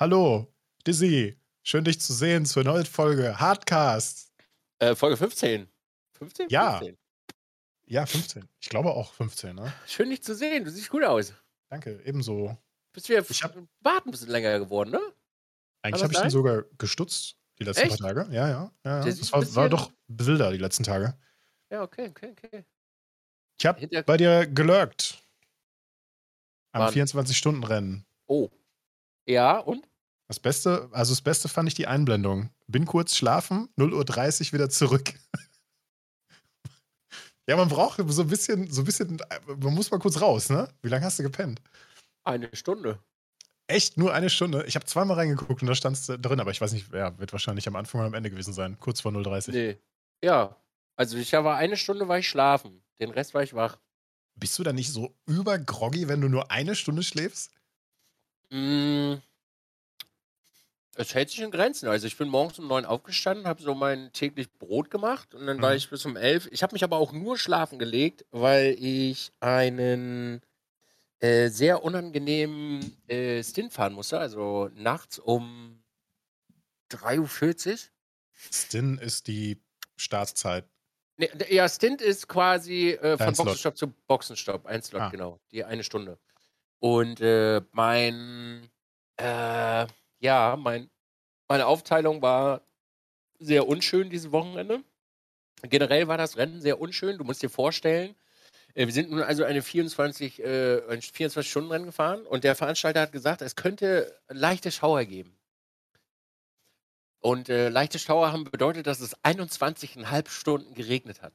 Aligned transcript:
Hallo, 0.00 0.50
Dizzy. 0.86 1.38
Schön, 1.62 1.84
dich 1.84 2.00
zu 2.00 2.14
sehen 2.14 2.46
zur 2.46 2.64
neuen 2.64 2.86
Folge 2.86 3.38
Hardcast. 3.38 4.32
Äh, 4.78 4.94
Folge 4.94 5.18
15. 5.18 5.68
15? 6.16 6.48
Ja. 6.48 6.78
15. 6.78 6.96
Ja, 7.84 8.06
15. 8.06 8.48
Ich 8.60 8.70
glaube 8.70 8.92
auch 8.92 9.12
15, 9.12 9.54
ne? 9.54 9.70
Schön, 9.86 10.08
dich 10.08 10.22
zu 10.22 10.34
sehen. 10.34 10.64
Du 10.64 10.70
siehst 10.70 10.88
gut 10.88 11.04
aus. 11.04 11.34
Danke, 11.68 12.00
ebenso. 12.06 12.56
Bist 12.94 13.10
wieder 13.10 13.22
Ich 13.28 13.42
hab- 13.42 13.54
Bart 13.82 14.06
ein 14.06 14.10
bisschen 14.10 14.30
länger 14.30 14.58
geworden, 14.58 14.88
ne? 14.88 15.00
Eigentlich 15.82 16.00
das 16.00 16.02
habe 16.04 16.12
ich 16.14 16.18
den 16.18 16.22
sein? 16.22 16.30
sogar 16.30 16.62
gestutzt 16.78 17.36
die 17.58 17.64
letzten 17.64 17.88
Echt? 17.88 18.00
paar 18.00 18.14
Tage. 18.14 18.34
Ja, 18.34 18.48
ja. 18.48 18.72
ja, 18.86 18.98
ja. 19.00 19.04
Das 19.04 19.34
ein 19.34 19.42
war, 19.42 19.54
war 19.54 19.68
doch 19.68 19.92
wilder 20.08 20.50
die 20.50 20.56
letzten 20.56 20.84
Tage. 20.84 21.14
Ja, 21.68 21.82
okay, 21.82 22.08
okay, 22.08 22.32
okay. 22.32 22.64
Ich 23.58 23.66
habe 23.66 23.86
bei 24.04 24.16
dir 24.16 24.46
gelurkt. 24.46 25.22
Am 26.72 26.84
Wann? 26.84 26.94
24-Stunden-Rennen. 26.94 28.06
Oh. 28.26 28.48
Ja, 29.26 29.58
und? 29.58 29.89
Das 30.30 30.38
Beste, 30.38 30.88
also 30.92 31.10
das 31.10 31.22
Beste 31.22 31.48
fand 31.48 31.68
ich 31.68 31.74
die 31.74 31.88
Einblendung. 31.88 32.50
Bin 32.68 32.86
kurz 32.86 33.16
schlafen, 33.16 33.68
0.30 33.76 34.46
Uhr 34.46 34.52
wieder 34.52 34.70
zurück. 34.70 35.12
ja, 37.48 37.56
man 37.56 37.68
braucht 37.68 38.00
so 38.12 38.22
ein 38.22 38.28
bisschen, 38.28 38.70
so 38.70 38.82
ein 38.82 38.84
bisschen, 38.84 39.20
man 39.58 39.74
muss 39.74 39.90
mal 39.90 39.98
kurz 39.98 40.20
raus, 40.20 40.48
ne? 40.48 40.72
Wie 40.82 40.88
lange 40.88 41.04
hast 41.04 41.18
du 41.18 41.24
gepennt? 41.24 41.60
Eine 42.22 42.48
Stunde. 42.52 43.00
Echt 43.66 43.96
nur 43.96 44.14
eine 44.14 44.30
Stunde? 44.30 44.64
Ich 44.68 44.76
habe 44.76 44.86
zweimal 44.86 45.16
reingeguckt 45.16 45.62
und 45.62 45.66
da 45.66 45.74
stand 45.74 45.96
es 45.96 46.06
drin, 46.06 46.38
aber 46.38 46.52
ich 46.52 46.60
weiß 46.60 46.74
nicht, 46.74 46.94
ja, 46.94 47.18
wird 47.18 47.32
wahrscheinlich 47.32 47.66
am 47.66 47.74
Anfang 47.74 48.00
oder 48.00 48.06
am 48.06 48.14
Ende 48.14 48.30
gewesen 48.30 48.52
sein. 48.52 48.78
Kurz 48.78 49.00
vor 49.00 49.10
0.30 49.10 49.50
Nee. 49.50 49.78
Ja. 50.22 50.54
Also 50.94 51.16
ich 51.16 51.32
war 51.32 51.56
eine 51.56 51.76
Stunde 51.76 52.06
war 52.06 52.20
ich 52.20 52.28
schlafen. 52.28 52.84
Den 53.00 53.10
Rest 53.10 53.34
war 53.34 53.42
ich 53.42 53.54
wach. 53.54 53.78
Bist 54.36 54.56
du 54.60 54.62
da 54.62 54.72
nicht 54.72 54.92
so 54.92 55.12
übergroggy, 55.26 56.06
wenn 56.06 56.20
du 56.20 56.28
nur 56.28 56.52
eine 56.52 56.76
Stunde 56.76 57.02
schläfst? 57.02 57.50
Mm. 58.50 59.14
Es 61.00 61.14
hält 61.14 61.30
sich 61.30 61.40
in 61.40 61.50
Grenzen. 61.50 61.88
Also 61.88 62.06
ich 62.06 62.16
bin 62.18 62.28
morgens 62.28 62.58
um 62.58 62.66
neun 62.68 62.84
aufgestanden, 62.84 63.46
habe 63.46 63.62
so 63.62 63.74
mein 63.74 64.12
täglich 64.12 64.52
Brot 64.58 64.90
gemacht 64.90 65.34
und 65.34 65.46
dann 65.46 65.62
war 65.62 65.70
Mhm. 65.70 65.76
ich 65.78 65.88
bis 65.88 66.04
um 66.04 66.16
elf. 66.16 66.46
Ich 66.52 66.62
habe 66.62 66.74
mich 66.74 66.84
aber 66.84 66.98
auch 66.98 67.12
nur 67.12 67.38
schlafen 67.38 67.78
gelegt, 67.78 68.24
weil 68.32 68.76
ich 68.78 69.32
einen 69.40 70.42
äh, 71.20 71.48
sehr 71.48 71.82
unangenehmen 71.84 72.96
äh, 73.08 73.42
Stint 73.42 73.72
fahren 73.72 73.92
musste. 73.94 74.18
Also 74.18 74.70
nachts 74.74 75.18
um 75.18 75.82
3.40 76.90 77.70
Uhr. 77.72 77.78
Stin 78.52 78.98
ist 78.98 79.26
die 79.26 79.60
Startzeit. 79.96 80.64
Nee, 81.16 81.28
ja, 81.50 81.68
Stint 81.68 82.00
ist 82.00 82.28
quasi 82.28 82.90
äh, 82.90 83.18
von. 83.18 83.34
Boxenstopp 83.34 83.76
zu 83.76 83.88
Boxenstopp. 84.06 84.66
Ein 84.66 84.82
Slot, 84.82 85.02
Ah. 85.02 85.08
genau. 85.10 85.40
Die 85.52 85.64
eine 85.64 85.84
Stunde. 85.84 86.18
Und 86.78 87.20
äh, 87.20 87.60
mein, 87.72 88.70
äh, 89.18 89.86
ja, 90.20 90.56
mein, 90.56 90.90
meine 91.48 91.66
Aufteilung 91.66 92.22
war 92.22 92.62
sehr 93.38 93.66
unschön 93.66 94.10
dieses 94.10 94.32
Wochenende. 94.32 94.84
Generell 95.62 96.08
war 96.08 96.16
das 96.16 96.36
Rennen 96.36 96.60
sehr 96.60 96.80
unschön. 96.80 97.18
Du 97.18 97.24
musst 97.24 97.42
dir 97.42 97.50
vorstellen, 97.50 98.14
äh, 98.74 98.86
wir 98.86 98.92
sind 98.92 99.10
nun 99.10 99.22
also 99.22 99.44
eine 99.44 99.62
24, 99.62 100.40
äh, 100.40 100.82
ein 100.88 101.00
24-Stunden-Rennen 101.00 101.86
gefahren 101.86 102.26
und 102.26 102.44
der 102.44 102.54
Veranstalter 102.54 103.00
hat 103.00 103.12
gesagt, 103.12 103.42
es 103.42 103.56
könnte 103.56 104.18
leichte 104.28 104.70
Schauer 104.70 105.04
geben. 105.04 105.36
Und 107.20 107.50
äh, 107.50 107.68
leichte 107.68 107.98
Schauer 107.98 108.32
haben 108.32 108.44
bedeutet, 108.44 108.86
dass 108.86 109.00
es 109.00 109.16
21,5 109.18 110.30
Stunden 110.30 110.74
geregnet 110.74 111.20
hat. 111.20 111.34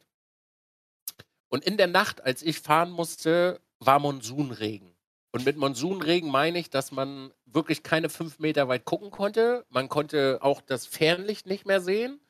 Und 1.47 1.63
in 1.63 1.77
der 1.77 1.87
Nacht, 1.87 2.21
als 2.21 2.41
ich 2.41 2.59
fahren 2.59 2.89
musste, 2.89 3.61
war 3.79 3.99
Monsunregen. 3.99 4.94
Und 5.35 5.45
mit 5.45 5.57
Monsunregen 5.57 6.31
meine 6.31 6.59
ich, 6.59 6.69
dass 6.69 6.93
man 6.93 7.29
wirklich 7.45 7.83
keine 7.83 8.07
fünf 8.07 8.39
Meter 8.39 8.69
weit 8.69 8.85
gucken 8.85 9.11
konnte. 9.11 9.65
Man 9.67 9.89
konnte 9.89 10.39
auch 10.41 10.61
das 10.61 10.87
Fernlicht 10.87 11.45
nicht 11.45 11.65
mehr 11.65 11.81
sehen. 11.81 12.21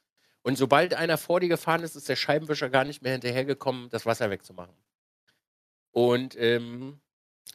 Und 0.41 0.57
sobald 0.57 0.95
einer 0.95 1.19
vor 1.19 1.39
dir 1.39 1.47
gefahren 1.49 1.83
ist, 1.83 1.95
ist 1.95 2.09
der 2.09 2.15
Scheibenwischer 2.15 2.71
gar 2.71 2.83
nicht 2.83 3.03
mehr 3.03 3.11
hinterhergekommen, 3.11 3.91
das 3.91 4.07
Wasser 4.07 4.31
wegzumachen. 4.31 4.73
Und 5.91 6.35
ähm, 6.39 6.99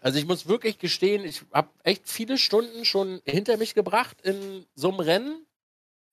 also 0.00 0.20
ich 0.20 0.24
muss 0.24 0.46
wirklich 0.46 0.78
gestehen, 0.78 1.24
ich 1.24 1.42
habe 1.52 1.70
echt 1.82 2.08
viele 2.08 2.38
Stunden 2.38 2.84
schon 2.84 3.20
hinter 3.24 3.56
mich 3.56 3.74
gebracht 3.74 4.20
in 4.20 4.66
so 4.76 4.90
einem 4.90 5.00
Rennen 5.00 5.46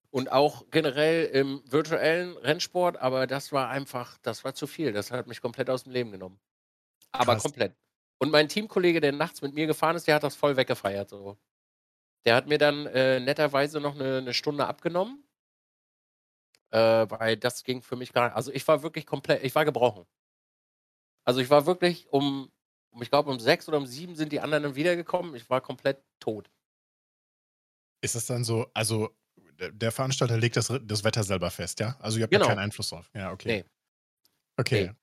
und 0.10 0.32
auch 0.32 0.66
generell 0.72 1.26
im 1.26 1.62
virtuellen 1.72 2.36
Rennsport, 2.38 2.98
aber 2.98 3.28
das 3.28 3.52
war 3.52 3.70
einfach, 3.70 4.18
das 4.24 4.44
war 4.44 4.56
zu 4.56 4.66
viel. 4.66 4.94
Das 4.94 5.12
hat 5.12 5.28
mich 5.28 5.42
komplett 5.42 5.70
aus 5.70 5.84
dem 5.84 5.94
Leben 5.94 6.12
genommen. 6.12 6.40
Aber 7.12 7.34
Krass. 7.34 7.44
komplett. 7.44 7.76
Und 8.20 8.32
mein 8.32 8.50
Teamkollege, 8.50 9.00
der 9.00 9.12
nachts 9.12 9.42
mit 9.42 9.54
mir 9.54 9.68
gefahren 9.68 9.96
ist, 9.96 10.08
der 10.08 10.16
hat 10.16 10.24
das 10.24 10.36
voll 10.36 10.58
weggefeiert. 10.58 11.10
So. 11.10 11.38
Der 12.26 12.36
hat 12.36 12.48
mir 12.48 12.58
dann 12.58 12.86
äh, 12.88 13.20
netterweise 13.20 13.80
noch 13.80 13.96
eine, 13.96 14.18
eine 14.18 14.34
Stunde 14.34 14.66
abgenommen. 14.68 15.24
Äh, 16.72 17.10
weil 17.10 17.38
das 17.38 17.64
ging 17.64 17.82
für 17.82 17.96
mich 17.96 18.12
gar 18.12 18.26
nicht. 18.28 18.36
Also 18.36 18.52
ich 18.52 18.68
war 18.68 18.84
wirklich 18.84 19.06
komplett, 19.06 19.44
ich 19.44 19.56
war 19.56 19.64
gebrochen. 19.66 20.06
Also 21.26 21.40
ich 21.40 21.50
war 21.50 21.66
wirklich 21.66 22.08
um, 22.10 22.52
um 22.92 23.02
ich 23.02 23.10
glaube 23.10 23.30
um 23.30 23.40
sechs 23.40 23.68
oder 23.70 23.78
um 23.78 23.86
sieben 23.86 24.16
sind 24.16 24.32
die 24.32 24.42
anderen 24.42 24.64
dann 24.64 24.76
wiedergekommen. 24.76 25.36
Ich 25.36 25.50
war 25.50 25.62
komplett 25.62 26.04
tot. 26.20 26.50
Ist 28.02 28.16
das 28.16 28.26
dann 28.26 28.44
so, 28.44 28.70
also 28.74 29.16
der- 29.72 29.92
Veranstalter 29.92 30.38
legt 30.38 30.56
das, 30.58 30.72
das 30.84 31.04
Wetter 31.04 31.24
selber 31.24 31.50
fest, 31.52 31.80
ja? 31.80 31.96
Also 32.00 32.18
ihr 32.18 32.24
habt 32.24 32.32
Genau. 32.34 32.46
da 32.46 32.52
keinen 32.52 32.60
Einfluss 32.64 32.90
drauf. 32.90 33.10
Ja, 33.14 33.32
okay. 33.32 33.48
Nee. 33.48 33.66
Okay. 34.58 34.88
Nee. 34.88 34.96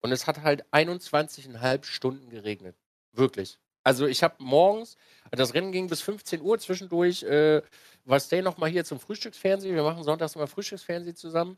Und 0.00 0.12
es 0.12 0.26
hat 0.26 0.42
halt 0.42 0.64
21,5 0.72 1.84
Stunden 1.84 2.30
geregnet. 2.30 2.76
Wirklich. 3.12 3.58
Also 3.84 4.06
ich 4.06 4.22
habe 4.22 4.34
morgens, 4.38 4.96
das 5.30 5.54
Rennen 5.54 5.72
ging 5.72 5.88
bis 5.88 6.02
15 6.02 6.42
Uhr, 6.42 6.58
zwischendurch 6.58 7.22
äh, 7.22 7.62
war 8.04 8.20
Stay 8.20 8.42
nochmal 8.42 8.70
hier 8.70 8.84
zum 8.84 9.00
Frühstücksfernsehen. 9.00 9.74
Wir 9.74 9.82
machen 9.82 10.04
sonntags 10.04 10.36
immer 10.36 10.46
Frühstücksfernsehen 10.46 11.16
zusammen. 11.16 11.56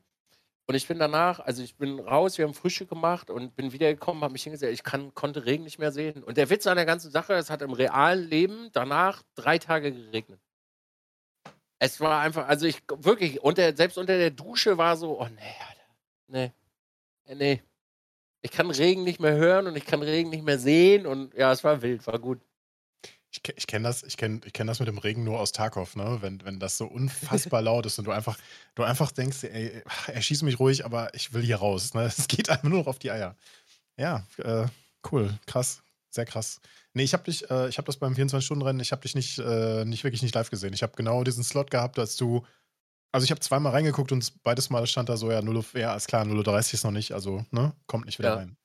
Und 0.67 0.77
ich 0.77 0.87
bin 0.87 1.01
danach, 1.01 1.41
also 1.41 1.65
ich 1.65 1.77
bin 1.77 1.99
raus, 1.99 2.39
wir 2.39 2.47
haben 2.47 2.55
Frühstück 2.55 2.89
gemacht 2.89 3.29
und 3.29 3.57
bin 3.57 3.73
wiedergekommen, 3.73 4.23
habe 4.23 4.33
mich 4.33 4.45
hingesetzt, 4.45 4.73
ich 4.73 4.85
kann, 4.85 5.13
konnte 5.15 5.45
Regen 5.45 5.65
nicht 5.65 5.81
mehr 5.81 5.91
sehen. 5.91 6.23
Und 6.23 6.37
der 6.37 6.49
Witz 6.49 6.69
an 6.69 6.77
der 6.77 6.87
ganzen 6.87 7.11
Sache, 7.11 7.35
es 7.35 7.51
hat 7.51 7.63
im 7.63 7.73
realen 7.73 8.29
Leben 8.29 8.69
danach 8.73 9.25
drei 9.35 9.59
Tage 9.59 9.91
geregnet. 9.91 10.39
Es 11.81 11.99
war 11.99 12.21
einfach, 12.21 12.47
also 12.47 12.67
ich 12.67 12.83
wirklich, 12.99 13.41
unter, 13.41 13.75
selbst 13.75 13.99
unter 13.99 14.17
der 14.17 14.31
Dusche 14.31 14.79
war 14.79 14.97
so, 14.97 15.21
oh 15.21 15.27
nee, 15.27 15.57
Alter, 15.69 15.95
nee, 16.29 16.53
äh, 17.27 17.35
nee. 17.35 17.63
Ich 18.43 18.51
kann 18.51 18.71
Regen 18.71 19.05
nicht 19.05 19.21
mehr 19.21 19.35
hören 19.35 19.67
und 19.67 19.77
ich 19.77 19.85
kann 19.85 20.03
Regen 20.03 20.31
nicht 20.31 20.45
mehr 20.45 20.59
sehen 20.59 21.07
und 21.07 21.35
ja, 21.35 21.53
es 21.53 21.63
war 21.63 21.83
wild, 21.83 22.07
war 22.07 22.19
gut. 22.19 22.41
Ich, 23.33 23.43
ich 23.57 23.67
kenne 23.67 23.87
das, 23.87 24.03
ich 24.03 24.17
kenn, 24.17 24.41
ich 24.45 24.53
kenn 24.53 24.67
das 24.67 24.81
mit 24.81 24.89
dem 24.89 24.99
Regen 24.99 25.23
nur 25.23 25.39
aus 25.39 25.53
Tarkov, 25.53 25.95
ne? 25.95 26.19
Wenn, 26.21 26.45
wenn 26.45 26.59
das 26.59 26.77
so 26.77 26.87
unfassbar 26.87 27.63
laut 27.63 27.87
ist 27.87 27.99
und 27.99 28.07
du 28.07 28.11
einfach, 28.11 28.37
du 28.75 28.83
einfach 28.83 29.13
denkst, 29.13 29.45
ey, 29.45 29.83
erschieß 30.09 30.43
mich 30.43 30.59
ruhig, 30.59 30.85
aber 30.85 31.15
ich 31.15 31.33
will 31.33 31.43
hier 31.43 31.57
raus. 31.57 31.95
Ne? 31.95 32.03
Es 32.05 32.27
geht 32.27 32.51
einfach 32.51 32.69
nur 32.69 32.81
noch 32.81 32.87
auf 32.89 32.99
die 32.99 33.13
Eier. 33.13 33.37
Ja, 33.97 34.27
äh, 34.39 34.67
cool, 35.13 35.39
krass, 35.47 35.83
sehr 36.09 36.25
krass. 36.25 36.61
Nee, 36.93 37.05
ich 37.05 37.13
habe 37.13 37.23
dich, 37.23 37.49
äh, 37.51 37.69
ich 37.69 37.79
habe 37.79 37.87
das 37.87 37.99
beim 37.99 38.15
24-Stunden-Rennen, 38.15 38.81
ich 38.81 38.91
habe 38.91 39.03
dich 39.03 39.15
nicht, 39.15 39.39
äh, 39.39 39.85
nicht 39.85 40.03
wirklich 40.03 40.23
nicht 40.23 40.35
live 40.35 40.51
gesehen. 40.51 40.73
Ich 40.73 40.83
habe 40.83 40.97
genau 40.97 41.23
diesen 41.23 41.45
Slot 41.45 41.71
gehabt, 41.71 41.99
als 41.99 42.17
du. 42.17 42.45
Also 43.13 43.25
ich 43.25 43.31
habe 43.31 43.41
zweimal 43.41 43.73
reingeguckt 43.73 44.13
und 44.13 44.43
beides 44.43 44.71
Mal 44.71 44.87
stand 44.87 45.09
da 45.09 45.17
so, 45.17 45.31
ja, 45.31 45.43
0, 45.43 45.57
Uhr- 45.57 45.65
ja, 45.75 45.95
ist 45.97 46.07
klar, 46.07 46.25
0.30 46.25 46.69
Uhr 46.73 46.75
ist 46.75 46.85
noch 46.85 46.91
nicht, 46.93 47.13
also, 47.13 47.45
ne, 47.51 47.75
kommt 47.87 48.07
nicht 48.07 48.19
wieder 48.19 48.31
Ja. 48.31 48.37
rein. 48.37 48.57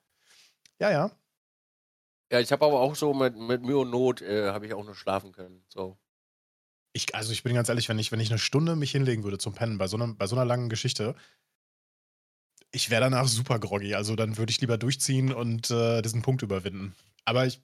Ja, 0.79 0.91
ja. 0.91 1.11
Ja, 2.31 2.39
ich 2.39 2.51
habe 2.51 2.65
aber 2.65 2.79
auch 2.79 2.95
so 2.95 3.13
mit, 3.13 3.35
mit 3.35 3.61
Mühe 3.61 3.77
und 3.77 3.91
Not 3.91 4.21
äh, 4.21 4.49
habe 4.51 4.65
ich 4.65 4.73
auch 4.73 4.83
nur 4.83 4.95
schlafen 4.95 5.31
können. 5.31 5.63
So. 5.69 5.97
Ich, 6.93 7.13
also 7.13 7.31
ich 7.31 7.43
bin 7.43 7.53
ganz 7.53 7.69
ehrlich, 7.69 7.87
wenn 7.89 7.99
ich, 7.99 8.11
wenn 8.11 8.19
ich 8.19 8.29
eine 8.29 8.39
Stunde 8.39 8.75
mich 8.75 8.91
hinlegen 8.91 9.23
würde 9.23 9.37
zum 9.37 9.53
Pennen 9.53 9.77
bei 9.77 9.87
so, 9.87 9.97
einem, 9.97 10.17
bei 10.17 10.27
so 10.27 10.35
einer 10.35 10.45
langen 10.45 10.69
Geschichte, 10.69 11.15
ich 12.71 12.89
wäre 12.89 13.01
danach 13.01 13.27
super 13.27 13.59
groggy. 13.59 13.95
Also 13.95 14.15
dann 14.15 14.37
würde 14.37 14.51
ich 14.51 14.61
lieber 14.61 14.77
durchziehen 14.77 15.31
und 15.33 15.71
äh, 15.71 16.01
diesen 16.01 16.21
Punkt 16.21 16.41
überwinden. 16.41 16.95
Aber 17.25 17.45
ich, 17.45 17.61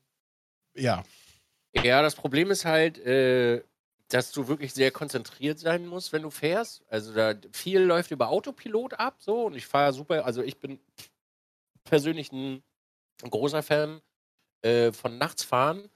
ja, 0.75 1.03
Ja, 1.75 2.01
das 2.01 2.15
Problem 2.15 2.51
ist 2.51 2.65
halt, 2.65 2.97
äh, 2.99 3.63
dass 4.13 4.31
du 4.31 4.47
wirklich 4.47 4.73
sehr 4.73 4.91
konzentriert 4.91 5.59
sein 5.59 5.87
musst, 5.87 6.13
wenn 6.13 6.23
du 6.23 6.29
fährst. 6.29 6.83
Also 6.89 7.13
da 7.13 7.33
viel 7.53 7.81
läuft 7.81 8.11
über 8.11 8.29
Autopilot 8.29 8.93
ab, 8.95 9.17
so 9.19 9.45
und 9.45 9.55
ich 9.55 9.65
fahre 9.65 9.93
super. 9.93 10.25
Also 10.25 10.43
ich 10.43 10.59
bin 10.59 10.79
persönlich 11.83 12.31
ein, 12.31 12.63
großer 13.23 13.63
Fan 13.63 14.01
äh, 14.63 14.91
von 14.91 15.17
Nachtsfahren. 15.17 15.89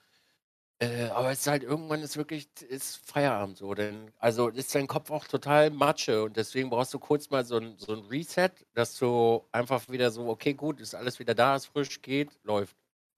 Äh, 0.79 1.05
aber 1.05 1.31
es 1.31 1.41
ist 1.41 1.47
halt 1.47 1.63
irgendwann 1.63 2.01
ist 2.01 2.17
wirklich 2.17 2.49
ist 2.67 2.97
Feierabend 2.97 3.57
so, 3.57 3.73
denn 3.73 4.11
also 4.19 4.49
ist 4.49 4.75
dein 4.75 4.87
Kopf 4.87 5.09
auch 5.09 5.25
total 5.25 5.69
Matsche 5.71 6.23
und 6.23 6.35
deswegen 6.35 6.69
brauchst 6.69 6.93
du 6.93 6.99
kurz 6.99 7.29
mal 7.29 7.45
so 7.45 7.57
ein, 7.57 7.77
so 7.77 7.93
ein 7.93 8.05
Reset, 8.07 8.51
dass 8.73 8.97
du 8.97 9.47
einfach 9.53 9.87
wieder 9.89 10.11
so, 10.11 10.27
okay, 10.27 10.53
gut, 10.53 10.81
ist 10.81 10.93
alles 10.93 11.19
wieder 11.19 11.33
da, 11.33 11.55
ist 11.55 11.67
frisch, 11.67 12.01
geht, 12.01 12.29
läuft. 12.43 12.75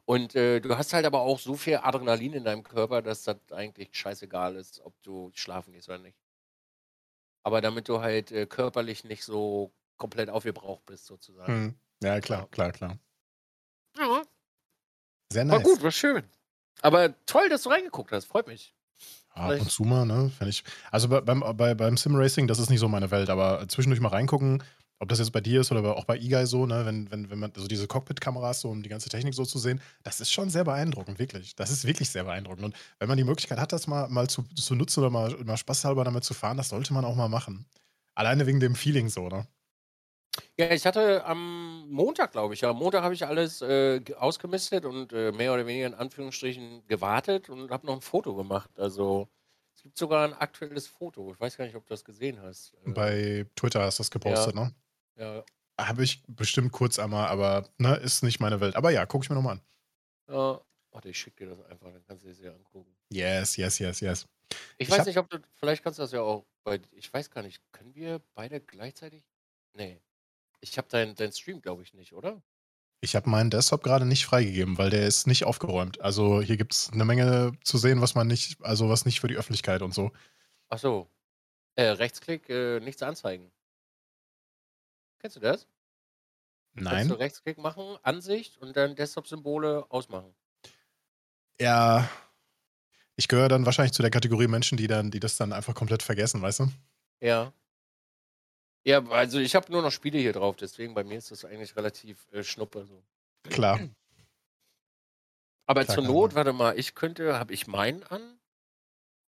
Und 0.07 0.36
äh, 0.36 0.62
du 0.62 0.77
hast 0.77 0.94
halt 0.94 1.06
aber 1.06 1.19
auch 1.21 1.38
so 1.38 1.56
viel 1.56 1.77
Adrenalin 1.77 2.33
in 2.33 2.44
deinem 2.45 2.63
Körper, 2.63 3.01
dass 3.01 3.24
das 3.24 3.38
eigentlich 3.51 3.89
scheißegal 3.92 4.56
ist, 4.56 4.80
ob 4.81 4.94
du 5.04 5.31
schlafen 5.33 5.74
gehst 5.74 5.89
oder 5.89 5.98
nicht. 6.00 6.18
Aber 7.44 7.62
damit 7.62 7.88
du 7.89 8.00
halt 8.01 8.31
äh, 8.31 8.45
körperlich 8.45 9.04
nicht 9.04 9.24
so 9.24 9.74
komplett 9.98 10.30
aufgebraucht 10.30 10.86
bist, 10.86 11.06
sozusagen. 11.06 11.51
hm. 11.51 11.75
ja, 12.04 12.19
klar, 12.21 12.42
Ja. 12.42 12.48
klar, 12.48 12.71
klar. 12.71 13.00
Ja, 13.98 14.24
Sehr 15.31 15.45
war 15.45 15.59
nice. 15.59 15.63
gut, 15.63 15.83
war 15.83 15.92
schön. 15.92 16.24
Aber 16.81 17.13
toll, 17.25 17.50
dass 17.50 17.63
du 17.63 17.69
reingeguckt 17.69 18.12
hast, 18.12 18.25
freut 18.25 18.48
mich. 18.48 18.74
ab 19.33 19.59
und 19.59 19.71
zu 19.71 19.83
mal, 19.83 20.06
ne? 20.06 20.31
Ich, 20.45 20.63
also 20.92 21.09
bei, 21.09 21.21
beim, 21.21 21.42
bei, 21.57 21.74
beim 21.75 21.98
Sim-Racing, 21.98 22.48
das 22.48 22.59
ist 22.59 22.69
nicht 22.69 22.80
so 22.80 22.88
meine 22.88 23.12
Welt, 23.12 23.30
aber 23.30 23.68
zwischendurch 23.68 24.01
mal 24.01 24.09
reingucken, 24.09 24.63
ob 24.99 25.09
das 25.09 25.19
jetzt 25.19 25.31
bei 25.31 25.41
dir 25.41 25.61
ist 25.61 25.71
oder 25.71 25.95
auch 25.95 26.05
bei 26.05 26.17
eGuy 26.17 26.45
so, 26.45 26.65
ne, 26.65 26.85
wenn, 26.85 27.09
wenn, 27.11 27.29
wenn 27.29 27.39
man 27.39 27.51
so 27.55 27.67
diese 27.67 27.88
Cockpit-Kameras 27.88 28.61
so 28.61 28.69
um 28.69 28.81
die 28.83 28.89
ganze 28.89 29.09
Technik 29.09 29.33
so 29.33 29.45
zu 29.45 29.59
sehen, 29.59 29.81
das 30.03 30.19
ist 30.19 30.31
schon 30.31 30.49
sehr 30.49 30.63
beeindruckend, 30.63 31.19
wirklich. 31.19 31.55
Das 31.55 31.69
ist 31.71 31.85
wirklich 31.85 32.09
sehr 32.09 32.23
beeindruckend. 32.23 32.65
Und 32.65 32.75
wenn 32.99 33.07
man 33.07 33.17
die 33.17 33.23
Möglichkeit 33.23 33.59
hat, 33.59 33.71
das 33.71 33.88
mal, 33.88 34.07
mal 34.09 34.27
zu, 34.27 34.44
zu 34.55 34.75
nutzen 34.75 35.01
oder 35.01 35.09
mal, 35.09 35.35
mal 35.44 35.57
spaßhalber 35.57 36.03
damit 36.03 36.23
zu 36.23 36.33
fahren, 36.33 36.57
das 36.57 36.69
sollte 36.69 36.94
man 36.94 37.05
auch 37.05 37.15
mal 37.15 37.29
machen. 37.29 37.65
Alleine 38.15 38.47
wegen 38.47 38.59
dem 38.59 38.75
Feeling 38.75 39.09
so, 39.09 39.29
ne? 39.29 39.47
Ja, 40.57 40.71
ich 40.71 40.85
hatte 40.85 41.23
am 41.25 41.88
Montag, 41.89 42.31
glaube 42.31 42.53
ich, 42.53 42.61
ja, 42.61 42.69
am 42.71 42.77
Montag 42.77 43.03
habe 43.03 43.13
ich 43.13 43.25
alles 43.25 43.61
äh, 43.61 44.01
ausgemistet 44.17 44.85
und 44.85 45.13
äh, 45.13 45.31
mehr 45.31 45.53
oder 45.53 45.65
weniger 45.65 45.88
in 45.88 45.94
Anführungsstrichen 45.94 46.85
gewartet 46.88 47.49
und 47.49 47.71
habe 47.71 47.85
noch 47.85 47.95
ein 47.95 48.01
Foto 48.01 48.35
gemacht. 48.35 48.69
Also 48.79 49.29
es 49.75 49.83
gibt 49.83 49.97
sogar 49.97 50.27
ein 50.27 50.33
aktuelles 50.33 50.88
Foto. 50.88 51.31
Ich 51.33 51.39
weiß 51.39 51.57
gar 51.57 51.65
nicht, 51.65 51.75
ob 51.75 51.85
du 51.85 51.94
das 51.94 52.03
gesehen 52.03 52.41
hast. 52.41 52.73
Äh, 52.85 52.91
Bei 52.91 53.45
Twitter 53.55 53.81
hast 53.81 53.99
du 53.99 54.01
das 54.01 54.11
gepostet, 54.11 54.55
ja. 54.55 54.65
ne? 54.65 54.75
Ja. 55.17 55.43
Habe 55.79 56.03
ich 56.03 56.23
bestimmt 56.27 56.71
kurz 56.71 56.97
einmal, 56.97 57.27
aber 57.27 57.69
ne, 57.77 57.95
ist 57.97 58.23
nicht 58.23 58.39
meine 58.39 58.59
Welt. 58.61 58.75
Aber 58.75 58.89
ja, 58.89 59.05
gucke 59.05 59.23
ich 59.23 59.29
mir 59.29 59.35
nochmal 59.35 59.57
an. 59.57 59.61
Ja. 60.29 60.61
Warte, 60.91 61.09
ich 61.09 61.19
schicke 61.19 61.45
dir 61.45 61.51
das 61.51 61.63
einfach, 61.65 61.91
dann 61.91 62.03
kannst 62.05 62.25
du 62.25 62.29
es 62.29 62.39
dir 62.39 62.53
angucken. 62.53 62.95
Yes, 63.11 63.55
yes, 63.57 63.77
yes, 63.77 63.99
yes. 63.99 64.27
Ich, 64.77 64.87
ich 64.87 64.89
weiß 64.89 65.05
nicht, 65.05 65.17
ob 65.17 65.29
du, 65.29 65.39
vielleicht 65.53 65.83
kannst 65.83 65.99
du 65.99 66.03
das 66.03 66.11
ja 66.11 66.21
auch 66.21 66.45
bei, 66.63 66.79
ich 66.91 67.13
weiß 67.13 67.29
gar 67.29 67.43
nicht, 67.43 67.61
können 67.71 67.93
wir 67.93 68.21
beide 68.33 68.59
gleichzeitig? 68.59 69.23
Nee. 69.73 70.01
Ich 70.59 70.77
habe 70.77 70.87
deinen 70.87 71.13
dein 71.15 71.31
Stream, 71.31 71.61
glaube 71.61 71.83
ich, 71.83 71.93
nicht, 71.93 72.13
oder? 72.13 72.41
Ich 73.01 73.15
habe 73.15 73.29
meinen 73.29 73.51
Desktop 73.51 73.83
gerade 73.83 74.05
nicht 74.05 74.25
freigegeben, 74.25 74.77
weil 74.79 74.89
der 74.89 75.05
ist 75.05 75.27
nicht 75.27 75.43
aufgeräumt. 75.43 76.01
Also 76.01 76.41
hier 76.41 76.57
gibt 76.57 76.73
es 76.73 76.89
eine 76.91 77.05
Menge 77.05 77.51
zu 77.63 77.77
sehen, 77.77 78.01
was 78.01 78.15
man 78.15 78.25
nicht, 78.25 78.59
also 78.63 78.89
was 78.89 79.05
nicht 79.05 79.19
für 79.19 79.27
die 79.27 79.37
Öffentlichkeit 79.37 79.83
und 79.83 79.93
so. 79.93 80.11
Ach 80.69 80.79
so. 80.79 81.07
Äh, 81.75 81.89
Rechtsklick, 81.89 82.49
äh, 82.49 82.79
nichts 82.79 83.03
anzeigen. 83.03 83.51
Kennst 85.19 85.35
du 85.35 85.39
das? 85.39 85.67
Nein. 86.73 86.93
Kannst 86.93 87.11
du 87.11 87.15
Rechtsklick 87.15 87.57
machen, 87.57 87.97
Ansicht 88.03 88.57
und 88.57 88.77
dann 88.77 88.95
Desktop-Symbole 88.95 89.85
ausmachen. 89.89 90.35
Ja. 91.59 92.07
Ich 93.15 93.27
gehöre 93.27 93.49
dann 93.49 93.65
wahrscheinlich 93.65 93.93
zu 93.93 94.03
der 94.03 94.11
Kategorie 94.11 94.47
Menschen, 94.47 94.77
die 94.77 94.87
dann, 94.87 95.09
die 95.09 95.19
das 95.19 95.37
dann 95.37 95.53
einfach 95.53 95.73
komplett 95.73 96.03
vergessen, 96.03 96.41
weißt 96.41 96.59
du? 96.59 96.67
Ja. 97.19 97.51
Ja, 98.85 99.05
also 99.09 99.39
ich 99.39 99.55
habe 99.55 99.71
nur 99.71 99.81
noch 99.81 99.91
Spiele 99.91 100.19
hier 100.19 100.33
drauf, 100.33 100.55
deswegen 100.55 100.93
bei 100.93 101.03
mir 101.03 101.17
ist 101.17 101.31
das 101.31 101.43
eigentlich 101.43 101.75
relativ 101.75 102.27
äh, 102.31 102.43
schnuppe. 102.43 102.85
So. 102.85 103.03
Klar. 103.43 103.79
Aber 105.65 105.83
Klar, 105.83 105.95
zur 105.95 106.03
Not, 106.05 106.35
warte 106.35 106.53
mal, 106.53 106.77
ich 106.79 106.95
könnte, 106.95 107.37
habe 107.37 107.53
ich 107.53 107.67
meinen 107.67 108.03
an? 108.03 108.39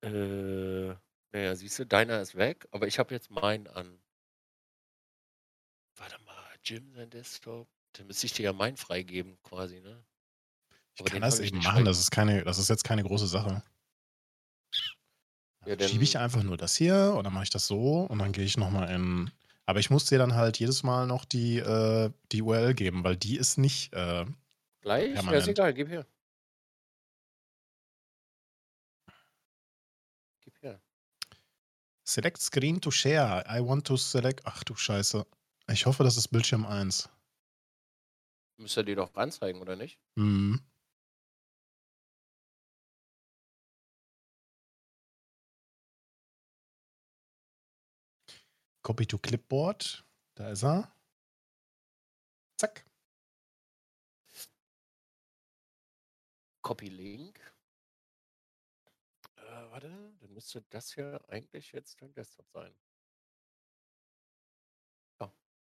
Äh, 0.04 0.96
naja, 1.32 1.56
siehst 1.56 1.80
du, 1.80 1.86
deiner 1.86 2.22
ist 2.22 2.36
weg, 2.36 2.68
aber 2.72 2.88
ich 2.88 3.00
habe 3.00 3.14
jetzt 3.14 3.32
meinen 3.32 3.68
an. 3.68 4.00
Jim, 6.70 6.94
sein 6.94 7.10
Desktop. 7.10 7.68
Dann 7.94 8.08
müsste 8.08 8.26
ich 8.26 8.34
dir 8.34 8.44
ja 8.44 8.54
meinen 8.54 8.78
freigeben, 8.78 9.38
quasi, 9.44 9.80
ne? 9.80 10.04
Ich 10.96 11.02
aber 11.02 11.10
kann 11.12 11.22
das 11.22 11.40
eben 11.40 11.60
machen, 11.60 11.86
das 11.86 12.00
ist, 12.00 12.12
keine, 12.12 12.44
das 12.44 12.58
ist 12.58 12.70
jetzt 12.70 12.84
keine 12.84 13.04
große 13.04 13.28
Sache. 13.28 13.64
Ja, 15.66 15.76
dann 15.76 15.88
schiebe 15.88 16.04
ich 16.04 16.18
einfach 16.18 16.44
nur 16.44 16.58
das 16.58 16.76
hier 16.76 17.14
und 17.16 17.24
dann 17.24 17.34
mache 17.34 17.44
ich 17.44 17.50
das 17.50 17.68
so 17.68 18.02
und 18.04 18.20
dann 18.20 18.32
gehe 18.32 18.46
ich 18.46 18.58
nochmal 18.58 18.90
in 18.94 19.32
aber 19.68 19.82
ich 19.82 19.90
muss 19.90 20.06
dir 20.06 20.18
dann 20.18 20.34
halt 20.34 20.60
jedes 20.60 20.82
Mal 20.84 21.08
noch 21.08 21.26
die, 21.26 21.58
äh, 21.58 22.10
die 22.32 22.42
URL 22.42 22.74
geben, 22.74 23.04
weil 23.04 23.18
die 23.18 23.36
ist 23.36 23.58
nicht 23.58 23.94
äh, 23.94 24.26
Gleich? 24.82 25.14
Ja, 25.14 25.32
ist 25.34 25.48
egal, 25.50 25.74
gib 25.74 25.90
her. 25.90 26.06
Gib 30.40 30.54
her. 30.62 30.82
Select 32.06 32.42
Screen 32.42 32.80
to 32.80 32.90
Share. 32.90 33.44
I 33.50 33.60
want 33.60 33.86
to 33.88 33.98
select. 33.98 34.40
Ach 34.46 34.64
du 34.64 34.74
Scheiße. 34.74 35.26
Ich 35.70 35.86
hoffe, 35.86 36.04
das 36.04 36.16
ist 36.18 36.30
Bildschirm 36.30 36.66
1. 36.66 37.10
Müsste 38.58 38.86
die 38.86 38.96
doch 38.96 39.14
anzeigen, 39.16 39.60
oder 39.62 39.76
nicht? 39.76 40.00
Mhm. 40.16 40.62
Copy 48.82 49.06
to 49.06 49.18
Clipboard. 49.18 50.06
Da 50.36 50.50
ist 50.52 50.64
er. 50.64 50.90
Zack. 52.58 52.86
Copy 56.62 56.88
Link. 56.88 57.40
Äh, 59.36 59.42
warte, 59.72 59.90
dann 60.20 60.34
müsste 60.34 60.62
das 60.70 60.94
hier 60.94 61.22
eigentlich 61.28 61.74
jetzt 61.74 62.02
dein 62.02 62.14
Desktop 62.14 62.50
sein. 62.50 62.74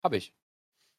Habe 0.03 0.17
ich. 0.17 0.33